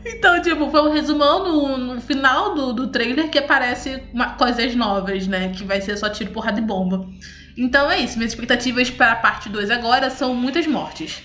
Então, 0.05 0.41
tipo, 0.43 0.71
foi 0.71 0.83
um 0.83 0.93
resumão 0.93 1.45
no, 1.45 1.77
no 1.95 2.01
final 2.01 2.55
do, 2.55 2.73
do 2.73 2.89
trailer 2.89 3.31
que 3.31 3.39
aparece 3.39 4.03
uma- 4.13 4.35
coisas 4.35 4.75
novas, 4.75 5.27
né? 5.27 5.53
Que 5.57 5.65
vai 5.65 5.81
ser 5.81 5.97
só 5.97 6.09
tiro, 6.09 6.31
porrada 6.31 6.59
e 6.61 6.63
bomba. 6.63 7.07
Então 7.57 7.91
é 7.91 7.99
isso. 7.99 8.17
Minhas 8.19 8.33
expectativas 8.33 8.91
para 8.91 9.13
a 9.13 9.17
parte 9.17 9.49
2 9.49 9.71
agora 9.71 10.11
são 10.11 10.35
muitas 10.35 10.67
mortes. 10.67 11.23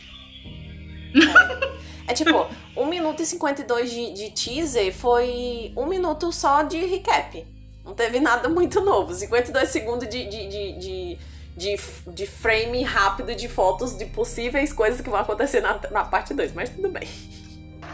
É 2.08 2.14
tipo, 2.14 2.48
1 2.76 2.86
minuto 2.86 3.22
e 3.22 3.26
52 3.26 3.92
de, 3.92 4.14
de 4.14 4.30
teaser 4.32 4.94
foi 4.94 5.74
um 5.76 5.86
minuto 5.88 6.32
só 6.32 6.62
de 6.64 6.78
recap. 6.86 7.46
Não 7.84 7.94
teve 7.94 8.20
nada 8.20 8.48
muito 8.50 8.82
novo. 8.82 9.14
52 9.14 9.70
segundos 9.70 10.08
de, 10.08 10.26
de, 10.26 10.48
de, 10.48 10.80
de, 10.80 11.18
de, 11.56 11.76
de 12.08 12.28
frame 12.28 12.84
rápido 12.84 13.34
de 13.36 13.48
fotos 13.48 13.98
de 13.98 14.06
possíveis 14.06 14.74
coisas 14.74 15.02
que 15.02 15.10
vão 15.10 15.20
acontecer 15.20 15.62
na, 15.62 15.80
na 15.92 16.04
parte 16.04 16.34
2, 16.34 16.54
mas 16.54 16.70
tudo 16.70 16.90
bem. 16.90 17.08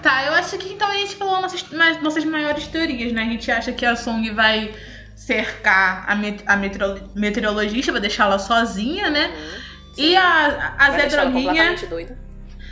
Tá, 0.01 0.26
eu 0.26 0.34
acho 0.34 0.57
que 0.57 0.74
então 0.74 0.89
a 0.89 0.95
gente 0.95 1.16
falou 1.16 1.41
nossas, 1.41 1.64
nossas 2.01 2.26
maiores 2.26 2.66
teorias, 2.68 3.14
né? 3.14 3.22
A 3.22 3.26
gente 3.26 3.51
acha 3.51 3.72
que 3.72 3.86
a 3.86 3.95
Song 3.95 4.28
vai 4.32 4.74
cercar 5.16 6.05
a, 6.07 6.16
met, 6.16 6.43
a 6.47 6.55
meteoro- 6.57 7.12
meteorologista, 7.16 7.91
vai 7.91 8.01
deixar 8.01 8.24
ela 8.26 8.39
sozinha, 8.39 9.09
né? 9.12 9.32
E 9.97 10.16
a, 10.16 10.74
a 10.80 10.89
Vai 10.91 11.01
Zé 11.01 11.07
Droguinha. 11.18 11.76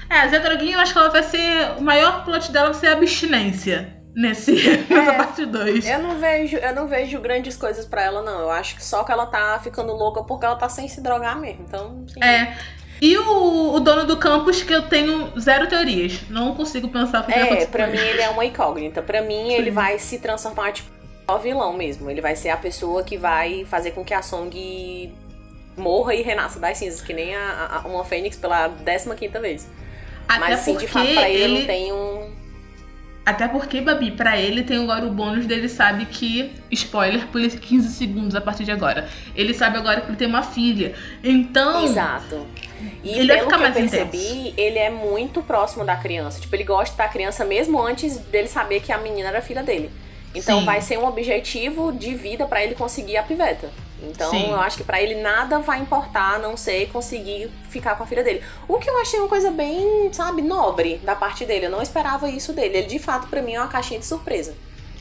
É, 0.10 0.22
a 0.22 0.28
Zé 0.28 0.40
Droguinha, 0.40 0.78
eu 0.78 0.80
acho 0.80 0.94
que 0.94 0.98
ela 0.98 1.10
vai 1.10 1.22
ser. 1.22 1.72
O 1.78 1.82
maior 1.82 2.24
plot 2.26 2.52
dela 2.52 2.72
vai 2.72 2.80
ser 2.80 2.88
a 2.88 2.94
abstinência 2.94 3.99
nesse, 4.16 4.52
nessa 4.90 5.14
parte 5.14 5.46
2. 5.46 5.88
Eu 5.88 6.00
não 6.00 6.20
vejo, 6.20 6.58
eu 6.58 6.76
não 6.76 6.88
vejo 6.88 7.20
grandes 7.20 7.56
coisas 7.56 7.86
pra 7.86 8.04
ela, 8.04 8.22
não. 8.22 8.40
Eu 8.42 8.52
acho 8.52 8.76
que 8.76 8.84
só 8.84 9.04
que 9.04 9.12
ela 9.12 9.26
tá 9.26 9.60
ficando 9.64 9.94
louca 9.94 10.24
porque 10.24 10.46
ela 10.46 10.56
tá 10.56 10.70
sem 10.70 10.88
se 10.88 11.02
drogar 11.02 11.40
mesmo. 11.40 11.66
Então, 11.68 12.06
sim. 12.08 12.24
É. 12.24 12.58
E 13.02 13.18
o, 13.18 13.74
o 13.74 13.80
dono 13.80 14.06
do 14.06 14.18
campus, 14.18 14.62
que 14.62 14.74
eu 14.74 14.84
tenho 14.84 15.32
zero 15.40 15.68
teorias. 15.68 16.22
Não 16.30 16.54
consigo 16.54 16.90
pensar 16.90 17.26
o 17.26 17.32
É, 17.32 17.66
pra 17.66 17.88
mim 17.88 17.98
ele 17.98 18.22
é 18.22 18.30
uma 18.30 18.44
incógnita. 18.44 19.02
Pra 19.02 19.22
mim 19.22 19.48
Sim. 19.48 19.54
ele 19.54 19.72
vai 19.72 19.98
se 19.98 20.20
transformar, 20.20 20.74
tipo, 20.74 20.90
o 21.28 21.38
vilão 21.38 21.74
mesmo. 21.74 22.10
Ele 22.10 22.20
vai 22.20 22.36
ser 22.36 22.50
a 22.50 22.58
pessoa 22.58 23.04
que 23.04 23.18
vai 23.18 23.64
fazer 23.66 23.92
com 23.92 24.04
que 24.04 24.14
a 24.14 24.22
Song 24.22 25.14
morra 25.78 26.14
e 26.14 26.22
renasça 26.22 26.60
das 26.60 26.78
cinzas, 26.78 27.02
que 27.02 27.14
nem 27.14 27.34
a, 27.36 27.82
a 27.84 27.88
uma 27.88 28.04
Fênix 28.04 28.36
pela 28.36 28.70
15 28.70 29.28
vez. 29.40 29.70
Até 30.28 30.40
Mas 30.40 30.60
assim, 30.60 30.76
de 30.76 30.88
fato, 30.88 31.12
pra 31.12 31.30
ele, 31.30 31.44
ele 31.44 31.60
não 31.60 31.66
tem 31.66 31.94
um. 31.94 32.19
Até 33.30 33.48
porque, 33.48 33.80
Babi, 33.80 34.10
pra 34.10 34.40
ele 34.40 34.64
tem 34.64 34.82
agora 34.82 35.06
o 35.06 35.12
bônus 35.12 35.46
dele 35.46 35.70
sabe 35.70 36.08
que. 36.08 36.52
Spoiler 36.72 37.28
por 37.28 37.40
15 37.40 37.88
segundos 37.90 38.34
a 38.34 38.42
partir 38.42 38.64
de 38.64 38.72
agora. 38.72 39.08
Ele 39.36 39.54
sabe 39.54 39.78
agora 39.78 40.02
que 40.02 40.10
ele 40.10 40.18
tem 40.18 40.28
uma 40.28 40.42
filha. 40.42 40.96
Então. 41.24 41.86
Exato. 41.86 42.48
E 43.04 43.20
ele 43.20 43.32
pelo 43.32 43.48
que 43.48 43.54
eu 43.54 43.60
percebi, 43.60 44.18
intenso. 44.18 44.54
ele 44.58 44.80
é 44.80 44.90
muito 44.90 45.44
próximo 45.44 45.86
da 45.86 45.96
criança. 45.96 46.42
Tipo, 46.42 46.56
ele 46.56 46.64
gosta 46.64 46.98
da 46.98 47.08
criança 47.08 47.46
mesmo 47.46 47.80
antes 47.80 48.18
dele 48.18 48.48
saber 48.48 48.80
que 48.80 48.92
a 48.92 48.98
menina 48.98 49.30
era 49.30 49.42
filha 49.42 49.62
dele. 49.62 49.92
Então 50.34 50.60
Sim. 50.60 50.66
vai 50.66 50.82
ser 50.82 50.98
um 50.98 51.08
objetivo 51.08 51.92
de 51.92 52.14
vida 52.14 52.46
para 52.46 52.64
ele 52.64 52.76
conseguir 52.76 53.18
a 53.18 53.24
piveta. 53.24 53.70
Então 54.02 54.30
Sim. 54.30 54.52
eu 54.52 54.60
acho 54.60 54.78
que 54.78 54.84
para 54.84 55.02
ele 55.02 55.16
nada 55.22 55.60
vai 55.60 55.80
importar 55.80 56.36
a 56.36 56.40
não 56.40 56.56
ser 56.56 56.88
conseguir 56.90 57.50
ficar 57.70 57.96
com 57.96 58.04
a 58.04 58.08
filha 58.08 58.24
dele. 58.24 58.42
O 58.68 58.78
que 58.78 58.90
eu 58.90 59.00
achei 59.02 59.20
uma 59.20 59.28
coisa 59.28 59.52
bem, 59.52 60.10
sabe, 60.14 60.42
nobre 60.42 60.98
da 61.04 61.16
parte 61.16 61.46
dele. 61.46 61.66
Eu 61.66 61.72
não 61.72 61.82
esperava 61.82 62.30
isso 62.30 62.54
dele. 62.54 62.78
Ele 62.78 62.88
de 62.88 63.00
fato 63.00 63.28
para 63.28 63.42
mim 63.42 63.56
é 63.56 63.60
uma 63.60 63.68
caixinha 63.68 64.00
de 64.00 64.06
surpresa. 64.06 64.56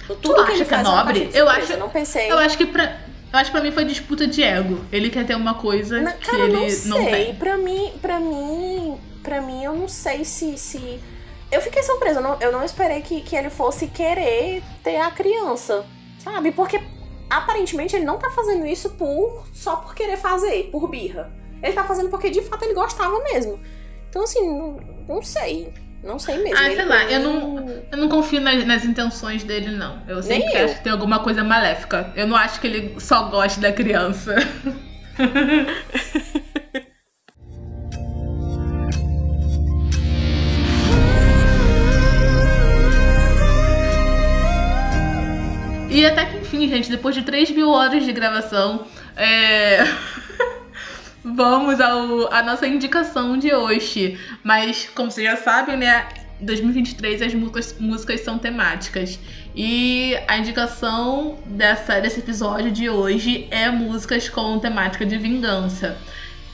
Tudo 0.06 0.20
tu 0.20 0.44
que 0.46 0.52
acha 0.52 0.64
que 0.64 0.74
é 0.74 0.82
nobre? 0.82 1.30
É 1.32 1.40
eu 1.40 1.48
acho. 1.48 1.72
Eu 1.72 1.78
não 1.78 1.90
pensei. 1.90 2.30
Eu 2.30 2.38
acho 2.38 2.56
que 2.56 2.66
pra 2.66 2.98
eu 3.30 3.38
acho 3.38 3.50
que 3.50 3.58
pra 3.58 3.62
mim 3.62 3.72
foi 3.72 3.84
disputa 3.84 4.26
de 4.26 4.42
ego. 4.42 4.80
Ele 4.90 5.10
quer 5.10 5.26
ter 5.26 5.34
uma 5.34 5.54
coisa 5.54 6.00
não, 6.00 6.12
que 6.12 6.34
ele 6.34 6.52
não, 6.52 6.70
sei. 6.70 6.90
não 6.90 7.04
tem. 7.04 7.34
Pra 7.34 7.56
mim, 7.58 7.92
pra 8.00 8.18
mim, 8.18 8.98
pra 9.22 9.40
mim, 9.42 9.64
eu 9.64 9.74
não 9.74 9.86
sei 9.88 10.24
se. 10.24 10.56
se... 10.56 10.98
Eu 11.50 11.60
fiquei 11.62 11.82
surpresa, 11.82 12.20
eu 12.20 12.22
não, 12.22 12.40
eu 12.40 12.52
não 12.52 12.64
esperei 12.64 13.00
que, 13.00 13.22
que 13.22 13.34
ele 13.34 13.50
fosse 13.50 13.86
querer 13.86 14.62
ter 14.82 15.00
a 15.00 15.10
criança. 15.10 15.84
Sabe? 16.18 16.52
Porque 16.52 16.80
aparentemente 17.30 17.96
ele 17.96 18.04
não 18.04 18.18
tá 18.18 18.30
fazendo 18.30 18.66
isso 18.66 18.90
por 18.90 19.46
só 19.52 19.76
por 19.76 19.94
querer 19.94 20.16
fazer, 20.16 20.68
por 20.70 20.88
birra. 20.88 21.32
Ele 21.62 21.72
tá 21.72 21.84
fazendo 21.84 22.10
porque 22.10 22.30
de 22.30 22.42
fato 22.42 22.64
ele 22.64 22.74
gostava 22.74 23.18
mesmo. 23.24 23.58
Então, 24.08 24.22
assim, 24.22 24.46
não, 24.46 24.78
não 25.08 25.22
sei. 25.22 25.72
Não 26.02 26.18
sei 26.18 26.38
mesmo. 26.38 26.58
Ah, 26.58 26.64
sei 26.64 26.84
lá, 26.84 27.04
eu 27.10 27.20
não, 27.20 27.68
eu 27.90 27.98
não 27.98 28.08
confio 28.08 28.40
nas, 28.40 28.64
nas 28.64 28.84
intenções 28.84 29.42
dele, 29.42 29.76
não. 29.76 30.00
Eu 30.06 30.22
sempre 30.22 30.46
Nem 30.46 30.56
acho 30.56 30.72
eu. 30.72 30.76
que 30.76 30.84
tem 30.84 30.92
alguma 30.92 31.18
coisa 31.20 31.42
maléfica. 31.42 32.12
Eu 32.14 32.26
não 32.26 32.36
acho 32.36 32.60
que 32.60 32.66
ele 32.68 33.00
só 33.00 33.28
goste 33.28 33.58
da 33.58 33.72
criança. 33.72 34.36
e 45.98 46.06
até 46.06 46.24
que 46.26 46.38
enfim, 46.38 46.68
gente, 46.68 46.90
depois 46.90 47.14
de 47.14 47.22
3 47.22 47.50
mil 47.50 47.70
horas 47.70 48.04
de 48.04 48.12
gravação, 48.12 48.86
é. 49.16 49.78
Vamos 51.24 51.80
ao 51.80 52.32
a 52.32 52.42
nossa 52.42 52.66
indicação 52.66 53.36
de 53.36 53.52
hoje. 53.52 54.18
Mas, 54.42 54.88
como 54.94 55.10
vocês 55.10 55.26
já 55.26 55.36
sabem, 55.36 55.76
né? 55.76 56.08
2023 56.40 57.22
as 57.22 57.34
músicas, 57.34 57.76
músicas 57.80 58.20
são 58.20 58.38
temáticas. 58.38 59.18
E 59.54 60.16
a 60.28 60.38
indicação 60.38 61.38
dessa, 61.46 62.00
desse 62.00 62.20
episódio 62.20 62.70
de 62.70 62.88
hoje 62.88 63.48
é 63.50 63.68
músicas 63.68 64.28
com 64.28 64.58
temática 64.58 65.04
de 65.04 65.18
vingança. 65.18 65.98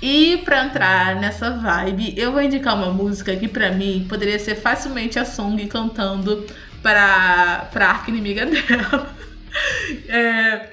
E 0.01 0.39
para 0.45 0.65
entrar 0.65 1.17
nessa 1.17 1.51
vibe, 1.51 2.15
eu 2.17 2.33
vou 2.33 2.43
indicar 2.43 2.75
uma 2.75 2.91
música 2.91 3.37
que 3.37 3.47
para 3.47 3.71
mim 3.71 4.07
poderia 4.09 4.39
ser 4.39 4.55
facilmente 4.55 5.19
a 5.19 5.25
Song 5.25 5.65
cantando 5.67 6.47
para 6.83 7.69
pra 7.73 7.89
arca 7.89 8.11
inimiga 8.11 8.45
dela. 8.47 9.15
É, 10.09 10.71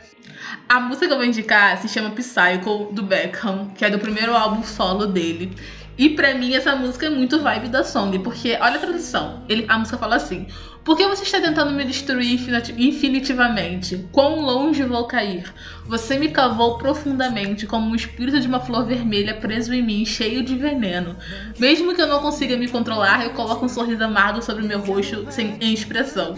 a 0.68 0.80
música 0.80 1.08
que 1.08 1.14
eu 1.14 1.18
vou 1.18 1.26
indicar 1.26 1.78
se 1.78 1.88
chama 1.88 2.12
Psycho, 2.12 2.92
do 2.92 3.04
Beckham, 3.04 3.72
que 3.76 3.86
é 3.86 3.90
do 3.90 4.00
primeiro 4.00 4.36
álbum 4.36 4.64
solo 4.64 5.06
dele. 5.06 5.56
E 5.98 6.10
pra 6.10 6.34
mim 6.34 6.54
essa 6.54 6.76
música 6.76 7.08
é 7.08 7.10
muito 7.10 7.40
vibe 7.42 7.68
da 7.68 7.84
Song, 7.84 8.18
porque 8.20 8.58
olha 8.60 8.78
a 8.78 8.80
tradução. 8.80 9.44
Ele, 9.48 9.66
a 9.68 9.78
música 9.78 9.98
fala 9.98 10.16
assim: 10.16 10.48
por 10.84 10.98
que 10.98 11.08
você 11.08 11.24
está 11.24 11.40
tentando 11.40 11.72
me 11.72 11.86
destruir 11.86 12.40
infinitivamente? 12.78 14.08
Quão 14.12 14.42
longe 14.42 14.84
vou 14.84 15.06
cair? 15.06 15.54
Você 15.86 16.18
me 16.18 16.30
cavou 16.30 16.78
profundamente 16.78 17.68
como 17.68 17.92
um 17.92 17.96
espírito 17.96 18.40
de 18.40 18.48
uma 18.48 18.60
flor 18.60 18.86
vermelha 18.86 19.36
preso 19.36 19.74
em 19.74 19.82
mim, 19.84 20.04
cheio 20.06 20.44
de 20.44 20.56
veneno. 20.56 21.16
Mesmo 21.60 21.94
que 21.94 22.02
eu 22.02 22.08
não 22.08 22.20
consiga 22.20 22.58
me 22.58 22.68
controlar, 22.68 23.24
eu 23.24 23.32
coloco 23.32 23.66
um 23.66 23.70
sorriso 23.70 24.04
amargo 24.04 24.42
sobre 24.42 24.64
meu 24.64 24.80
rosto 24.80 25.28
sem 25.30 25.56
expressão. 25.62 26.36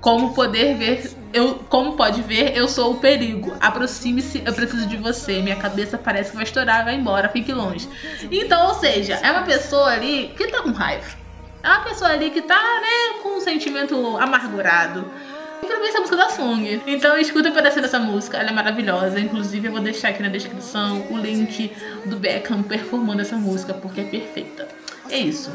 Como 0.00 0.34
poder 0.34 0.76
ver, 0.76 1.10
eu, 1.32 1.54
como 1.70 1.96
pode 1.96 2.20
ver, 2.20 2.54
eu 2.54 2.68
sou 2.68 2.92
o 2.92 2.98
perigo. 2.98 3.56
Aproxime-se, 3.60 4.42
eu 4.44 4.52
preciso 4.52 4.86
de 4.86 4.98
você. 4.98 5.40
Minha 5.40 5.56
cabeça 5.56 5.96
parece 5.96 6.30
que 6.30 6.36
vai 6.36 6.44
estourar, 6.44 6.84
vai 6.84 6.96
embora, 6.96 7.30
fique 7.30 7.52
longe. 7.52 7.88
Então, 8.30 8.68
ou 8.68 8.74
seja, 8.74 9.14
é 9.14 9.30
uma 9.32 9.42
pessoa 9.42 9.86
ali 9.86 10.34
que 10.36 10.48
tá 10.48 10.62
com 10.62 10.72
raiva 10.72 11.25
é 11.66 11.68
uma 11.68 11.80
pessoa 11.80 12.12
ali 12.12 12.30
que 12.30 12.42
tá, 12.42 12.54
né, 12.54 13.20
com 13.22 13.38
um 13.38 13.40
sentimento 13.40 14.16
amargurado. 14.18 15.10
E 15.62 15.66
mim 15.66 15.88
essa 15.88 15.98
música 15.98 16.16
da 16.16 16.28
Song. 16.28 16.82
Então 16.86 17.18
escuta 17.18 17.48
um 17.48 17.52
pedacinho 17.52 17.82
dessa 17.82 17.98
música, 17.98 18.38
ela 18.38 18.50
é 18.50 18.52
maravilhosa. 18.52 19.18
Inclusive 19.18 19.66
eu 19.66 19.72
vou 19.72 19.80
deixar 19.80 20.10
aqui 20.10 20.22
na 20.22 20.28
descrição 20.28 21.04
o 21.10 21.18
link 21.18 21.72
do 22.04 22.16
Beckham 22.16 22.62
performando 22.62 23.22
essa 23.22 23.36
música, 23.36 23.74
porque 23.74 24.02
é 24.02 24.04
perfeita. 24.04 24.68
É 25.10 25.18
isso. 25.18 25.50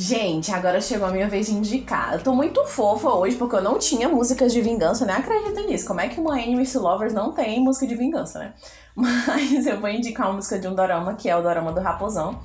Gente, 0.00 0.52
agora 0.52 0.80
chegou 0.80 1.08
a 1.08 1.10
minha 1.10 1.28
vez 1.28 1.48
de 1.48 1.54
indicar. 1.54 2.12
Eu 2.12 2.22
tô 2.22 2.32
muito 2.32 2.64
fofa 2.66 3.08
hoje 3.08 3.34
porque 3.34 3.56
eu 3.56 3.60
não 3.60 3.80
tinha 3.80 4.08
músicas 4.08 4.52
de 4.52 4.60
vingança, 4.60 5.04
nem 5.04 5.16
acredito 5.16 5.60
nisso. 5.66 5.88
Como 5.88 6.00
é 6.00 6.06
que 6.06 6.20
uma 6.20 6.40
Enemies 6.40 6.72
Lovers 6.74 7.12
não 7.12 7.32
tem 7.32 7.60
música 7.60 7.84
de 7.84 7.96
vingança, 7.96 8.38
né? 8.38 8.52
Mas 8.94 9.66
eu 9.66 9.80
vou 9.80 9.90
indicar 9.90 10.28
uma 10.28 10.34
música 10.34 10.56
de 10.56 10.68
um 10.68 10.74
dorama, 10.76 11.14
que 11.14 11.28
é 11.28 11.36
o 11.36 11.42
dorama 11.42 11.72
do 11.72 11.80
Raposão. 11.80 12.38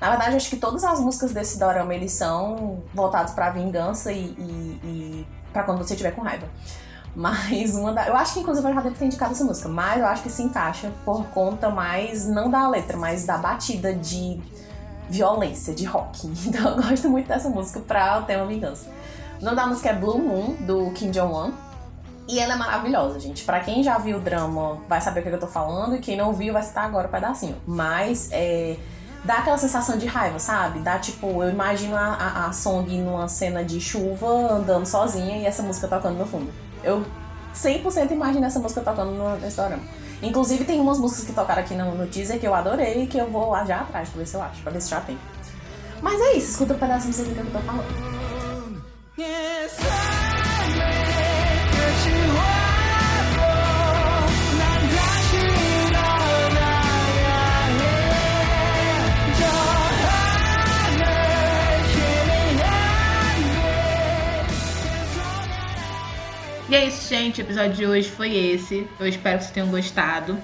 Na 0.00 0.08
verdade, 0.08 0.36
acho 0.36 0.48
que 0.48 0.56
todas 0.56 0.82
as 0.82 0.98
músicas 0.98 1.34
desse 1.34 1.58
dorama, 1.58 1.94
eles 1.94 2.10
são 2.10 2.82
voltados 2.94 3.34
pra 3.34 3.50
vingança 3.50 4.10
e, 4.10 4.24
e, 4.38 4.80
e 4.82 5.26
pra 5.52 5.62
quando 5.62 5.84
você 5.84 5.92
estiver 5.92 6.12
com 6.12 6.22
raiva. 6.22 6.48
Mas 7.14 7.74
uma 7.74 7.92
da. 7.92 8.08
Eu 8.08 8.16
acho 8.16 8.32
que 8.32 8.40
inclusive 8.40 8.66
eu 8.66 8.72
já 8.72 8.80
devo 8.80 8.96
ter 8.96 9.04
indicado 9.04 9.32
essa 9.32 9.44
música, 9.44 9.68
mas 9.68 10.00
eu 10.00 10.06
acho 10.06 10.22
que 10.22 10.30
se 10.30 10.42
encaixa 10.42 10.90
por 11.04 11.26
conta 11.26 11.68
mais, 11.68 12.26
não 12.26 12.48
da 12.48 12.66
letra, 12.66 12.96
mas 12.96 13.26
da 13.26 13.36
batida 13.36 13.92
de 13.92 14.40
violência, 15.14 15.72
de 15.72 15.84
rock. 15.84 16.26
Então 16.46 16.76
eu 16.76 16.82
gosto 16.82 17.08
muito 17.08 17.28
dessa 17.28 17.48
música 17.48 17.80
pra 17.80 18.18
o 18.18 18.22
tema 18.22 18.44
vingança. 18.46 18.90
O 19.40 19.44
nome 19.44 19.56
da 19.56 19.66
música 19.66 19.90
é 19.90 19.94
Blue 19.94 20.18
Moon, 20.18 20.54
do 20.60 20.90
Kim 20.92 21.10
Jong-un. 21.10 21.52
E 22.26 22.40
ela 22.40 22.54
é 22.54 22.56
maravilhosa, 22.56 23.20
gente. 23.20 23.44
Para 23.44 23.60
quem 23.60 23.82
já 23.82 23.98
viu 23.98 24.16
o 24.16 24.20
drama, 24.20 24.78
vai 24.88 25.00
saber 25.00 25.20
o 25.20 25.22
que 25.22 25.28
eu 25.28 25.38
tô 25.38 25.46
falando. 25.46 25.94
E 25.96 25.98
quem 25.98 26.16
não 26.16 26.32
viu, 26.32 26.52
vai 26.52 26.62
estar 26.62 26.82
agora 26.82 27.06
o 27.06 27.08
um 27.08 27.12
pedacinho. 27.12 27.56
Mas 27.66 28.30
é, 28.32 28.76
dá 29.24 29.34
aquela 29.38 29.58
sensação 29.58 29.98
de 29.98 30.06
raiva, 30.06 30.38
sabe? 30.38 30.80
Dá 30.80 30.98
tipo, 30.98 31.26
eu 31.42 31.50
imagino 31.50 31.94
a, 31.94 32.14
a, 32.14 32.46
a 32.46 32.52
Song 32.52 32.96
numa 32.98 33.28
cena 33.28 33.62
de 33.62 33.80
chuva, 33.80 34.26
andando 34.54 34.86
sozinha 34.86 35.36
e 35.36 35.44
essa 35.44 35.62
música 35.62 35.86
tocando 35.86 36.18
no 36.18 36.26
fundo. 36.26 36.50
Eu 36.82 37.04
100% 37.54 38.10
imagino 38.12 38.46
essa 38.46 38.58
música 38.58 38.80
tocando 38.80 39.12
no, 39.12 39.36
nesse 39.36 39.56
dorama. 39.56 39.82
Inclusive, 40.24 40.64
tem 40.64 40.80
umas 40.80 40.98
músicas 40.98 41.24
que 41.26 41.32
tocaram 41.32 41.60
aqui 41.62 41.74
no, 41.74 41.94
no 41.94 42.06
teaser 42.06 42.40
que 42.40 42.46
eu 42.46 42.54
adorei 42.54 43.06
que 43.06 43.18
eu 43.18 43.30
vou 43.30 43.50
lá 43.50 43.64
já 43.64 43.80
atrás 43.80 44.08
pra 44.08 44.18
ver 44.18 44.26
se 44.26 44.34
eu 44.34 44.42
acho, 44.42 44.62
pra 44.62 44.72
ver 44.72 44.80
se 44.80 44.90
já 44.90 45.00
tem. 45.00 45.18
Mas 46.00 46.20
é 46.20 46.32
isso, 46.36 46.50
escuta 46.52 46.74
um 46.74 46.78
pra 46.78 46.98
vocês 46.98 47.28
que 47.28 47.38
eu 47.38 47.46
tô 47.46 47.58
falando. 47.60 48.14
E 66.68 66.74
é 66.74 66.86
isso, 66.86 67.08
gente. 67.08 67.40
O 67.40 67.44
episódio 67.44 67.72
de 67.72 67.86
hoje 67.86 68.08
foi 68.08 68.34
esse. 68.34 68.86
Eu 68.98 69.06
espero 69.06 69.38
que 69.38 69.44
vocês 69.44 69.54
tenham 69.54 69.68
gostado. 69.68 70.38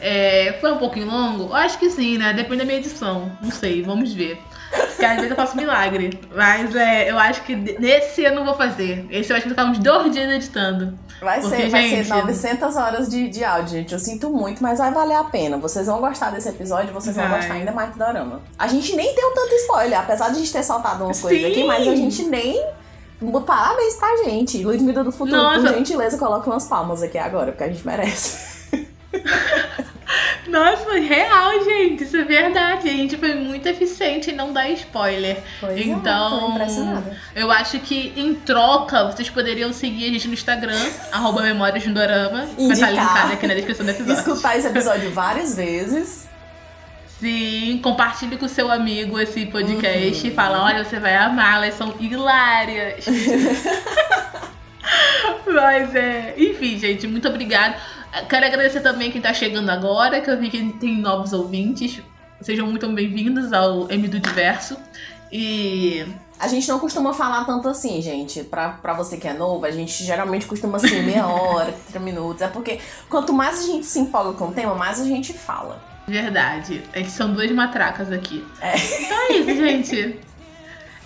É, 0.00 0.56
foi 0.60 0.72
um 0.72 0.78
pouquinho 0.78 1.06
longo? 1.06 1.44
Eu 1.44 1.54
acho 1.54 1.78
que 1.78 1.88
sim, 1.88 2.18
né? 2.18 2.32
Depende 2.32 2.58
da 2.58 2.64
minha 2.64 2.78
edição. 2.78 3.30
Não 3.40 3.50
sei, 3.50 3.82
vamos 3.82 4.12
ver. 4.12 4.38
Porque 4.70 5.04
às 5.04 5.16
vezes 5.16 5.30
eu 5.30 5.36
faço 5.36 5.56
milagre. 5.56 6.18
Mas 6.34 6.74
é, 6.74 7.10
eu 7.10 7.18
acho 7.18 7.42
que 7.42 7.54
nesse 7.54 8.22
eu 8.22 8.34
não 8.34 8.44
vou 8.44 8.54
fazer. 8.54 9.06
Esse 9.10 9.30
eu 9.30 9.36
acho 9.36 9.46
que 9.46 9.54
vou 9.54 9.58
ficar 9.58 9.70
uns 9.70 9.78
dois 9.78 10.12
dias 10.12 10.30
editando. 10.30 10.98
Vai 11.20 11.40
Porque, 11.40 11.56
ser, 11.56 11.70
vai 11.70 11.88
gente, 11.88 12.08
ser 12.08 12.14
900 12.14 12.76
horas 12.76 13.08
de, 13.08 13.28
de 13.28 13.44
áudio, 13.44 13.78
gente. 13.78 13.92
Eu 13.92 13.98
sinto 13.98 14.28
muito, 14.28 14.62
mas 14.62 14.78
vai 14.78 14.92
valer 14.92 15.16
a 15.16 15.24
pena. 15.24 15.56
Vocês 15.56 15.86
vão 15.86 16.00
gostar 16.00 16.30
desse 16.30 16.48
episódio, 16.48 16.92
vocês 16.92 17.14
vão 17.14 17.28
Vai. 17.28 17.38
gostar 17.38 17.54
ainda 17.54 17.70
mais 17.70 17.90
do 17.92 17.98
Dorama. 17.98 18.40
A 18.58 18.66
gente 18.66 18.96
nem 18.96 19.14
deu 19.14 19.30
tanto 19.32 19.54
spoiler, 19.54 20.00
apesar 20.00 20.28
de 20.30 20.32
a 20.32 20.38
gente 20.38 20.52
ter 20.52 20.64
soltado 20.64 21.04
umas 21.04 21.20
coisas 21.20 21.40
Sim. 21.40 21.50
aqui, 21.50 21.64
mas 21.64 21.86
a 21.86 21.94
gente 21.94 22.24
nem. 22.24 22.60
Parabéns 23.46 23.94
pra 23.96 24.16
gente. 24.24 24.62
Ludmilla 24.64 25.04
do 25.04 25.12
Futuro, 25.12 25.40
por 25.40 25.62
Nossa. 25.62 25.74
gentileza, 25.74 26.18
coloca 26.18 26.50
umas 26.50 26.66
palmas 26.66 27.02
aqui 27.02 27.18
agora, 27.18 27.52
porque 27.52 27.64
a 27.64 27.68
gente 27.68 27.86
merece. 27.86 28.52
Nossa, 30.48 30.92
real, 30.98 31.64
gente. 31.64 32.04
Isso 32.04 32.16
é 32.16 32.24
verdade. 32.24 32.88
A 32.88 32.92
gente 32.92 33.16
foi 33.16 33.34
muito 33.34 33.66
eficiente 33.66 34.30
em 34.30 34.34
não 34.34 34.52
dar 34.52 34.68
spoiler. 34.70 35.38
Pois 35.60 35.78
é, 35.78 35.84
Então, 35.84 36.40
tô 36.40 36.50
impressionada. 36.50 37.16
Eu 37.34 37.50
acho 37.50 37.78
que 37.80 38.12
em 38.16 38.34
troca 38.34 39.10
vocês 39.10 39.30
poderiam 39.30 39.72
seguir 39.72 40.06
a 40.08 40.12
gente 40.12 40.28
no 40.28 40.34
Instagram, 40.34 40.78
arroba 41.10 41.42
Memórias 41.42 41.86
no 41.86 41.94
Dorama. 41.94 42.46
Vai 42.56 42.66
estar 42.72 42.90
linkado 42.90 43.32
aqui 43.32 43.46
na 43.46 43.54
descrição 43.54 43.86
do 43.86 43.90
episódio. 43.92 44.18
Escutar 44.20 44.58
esse 44.58 44.66
episódio 44.66 45.10
várias 45.12 45.56
vezes. 45.56 46.28
Sim, 47.22 47.78
compartilhe 47.80 48.36
com 48.36 48.48
seu 48.48 48.68
amigo 48.68 49.16
esse 49.16 49.46
podcast 49.46 50.26
Uhum. 50.26 50.32
e 50.32 50.34
fala, 50.34 50.64
olha, 50.64 50.84
você 50.84 50.98
vai 50.98 51.14
amar, 51.14 51.58
elas 51.62 51.74
são 51.74 51.94
hilárias. 52.00 53.04
Mas 55.46 55.94
é. 55.94 56.34
Enfim, 56.36 56.76
gente, 56.76 57.06
muito 57.06 57.28
obrigada. 57.28 57.76
Quero 58.28 58.44
agradecer 58.44 58.80
também 58.80 59.12
quem 59.12 59.20
tá 59.20 59.32
chegando 59.32 59.70
agora, 59.70 60.20
que 60.20 60.28
eu 60.28 60.36
vi 60.36 60.50
que 60.50 60.72
tem 60.80 60.96
novos 60.96 61.32
ouvintes. 61.32 62.02
Sejam 62.40 62.66
muito 62.66 62.88
bem-vindos 62.88 63.52
ao 63.52 63.88
M 63.88 64.08
do 64.08 64.18
Diverso. 64.18 64.76
E. 65.30 66.04
A 66.40 66.48
gente 66.48 66.68
não 66.68 66.80
costuma 66.80 67.14
falar 67.14 67.44
tanto 67.44 67.68
assim, 67.68 68.02
gente. 68.02 68.42
Pra, 68.42 68.70
pra 68.70 68.94
você 68.94 69.16
que 69.16 69.28
é 69.28 69.32
novo, 69.32 69.64
a 69.64 69.70
gente 69.70 70.02
geralmente 70.02 70.44
costuma 70.44 70.78
assim, 70.78 71.00
meia 71.04 71.24
hora, 71.28 71.70
30 71.70 72.00
minutos. 72.00 72.42
É 72.42 72.48
porque 72.48 72.80
quanto 73.08 73.32
mais 73.32 73.60
a 73.60 73.62
gente 73.62 73.86
se 73.86 74.00
empolga 74.00 74.36
com 74.36 74.46
o 74.46 74.52
tema, 74.52 74.74
mais 74.74 75.00
a 75.00 75.04
gente 75.04 75.32
fala. 75.32 75.91
Verdade. 76.12 76.82
Gente 76.94 77.10
são 77.10 77.32
duas 77.32 77.50
matracas 77.52 78.12
aqui. 78.12 78.44
É. 78.60 78.74
Então 78.76 79.18
é 79.18 79.32
isso, 79.32 79.56
gente. 79.56 80.20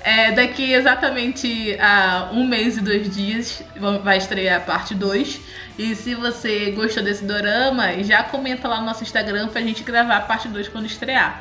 É, 0.03 0.33
daqui 0.33 0.73
exatamente 0.73 1.77
a 1.81 2.31
um 2.33 2.45
mês 2.47 2.77
e 2.77 2.81
dois 2.81 3.15
dias 3.15 3.62
vai 4.03 4.19
estrear 4.19 4.57
a 4.57 4.61
parte 4.61 4.97
2. 4.97 5.41
E 5.78 5.95
se 5.95 6.15
você 6.16 6.73
gostou 6.73 7.05
desse 7.05 7.24
dorama, 7.24 8.03
já 8.03 8.24
comenta 8.24 8.66
lá 8.66 8.81
no 8.81 8.87
nosso 8.87 9.05
Instagram 9.05 9.47
pra 9.49 9.61
gente 9.62 9.85
gravar 9.85 10.16
a 10.16 10.20
parte 10.23 10.49
2 10.49 10.69
quando 10.69 10.87
estrear. 10.87 11.41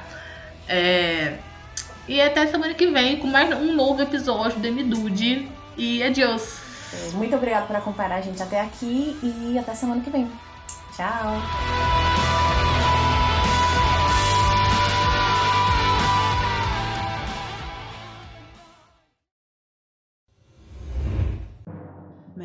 É, 0.67 1.33
E 2.07 2.21
até 2.21 2.45
semana 2.45 2.75
que 2.75 2.85
vem 2.85 3.17
com 3.17 3.25
mais 3.27 3.49
um 3.55 3.73
novo 3.73 4.01
episódio 4.03 4.59
do 4.59 4.71
Midude. 4.71 5.49
E 5.75 6.03
adiós! 6.03 6.59
Muito 7.13 7.35
obrigada 7.35 7.65
por 7.65 7.75
acompanhar 7.75 8.13
a 8.13 8.21
gente 8.21 8.41
até 8.41 8.61
aqui 8.61 9.17
e 9.23 9.57
até 9.57 9.73
semana 9.73 10.01
que 10.01 10.09
vem. 10.11 10.29
Tchau! 10.95 12.34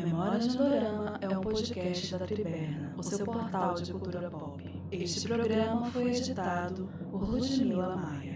Memórias 0.03 0.55
do 0.55 0.63
Dorama 0.63 1.17
é 1.21 1.29
um 1.29 1.41
podcast 1.41 2.17
da 2.17 2.25
Triberna, 2.25 2.93
o 2.97 3.03
seu 3.03 3.23
portal 3.23 3.75
de 3.75 3.91
cultura 3.91 4.31
pop. 4.31 4.63
Este 4.91 5.27
programa 5.27 5.91
foi 5.91 6.09
editado 6.09 6.89
por 7.11 7.29
Ludmila 7.29 7.95
Maia. 7.95 8.30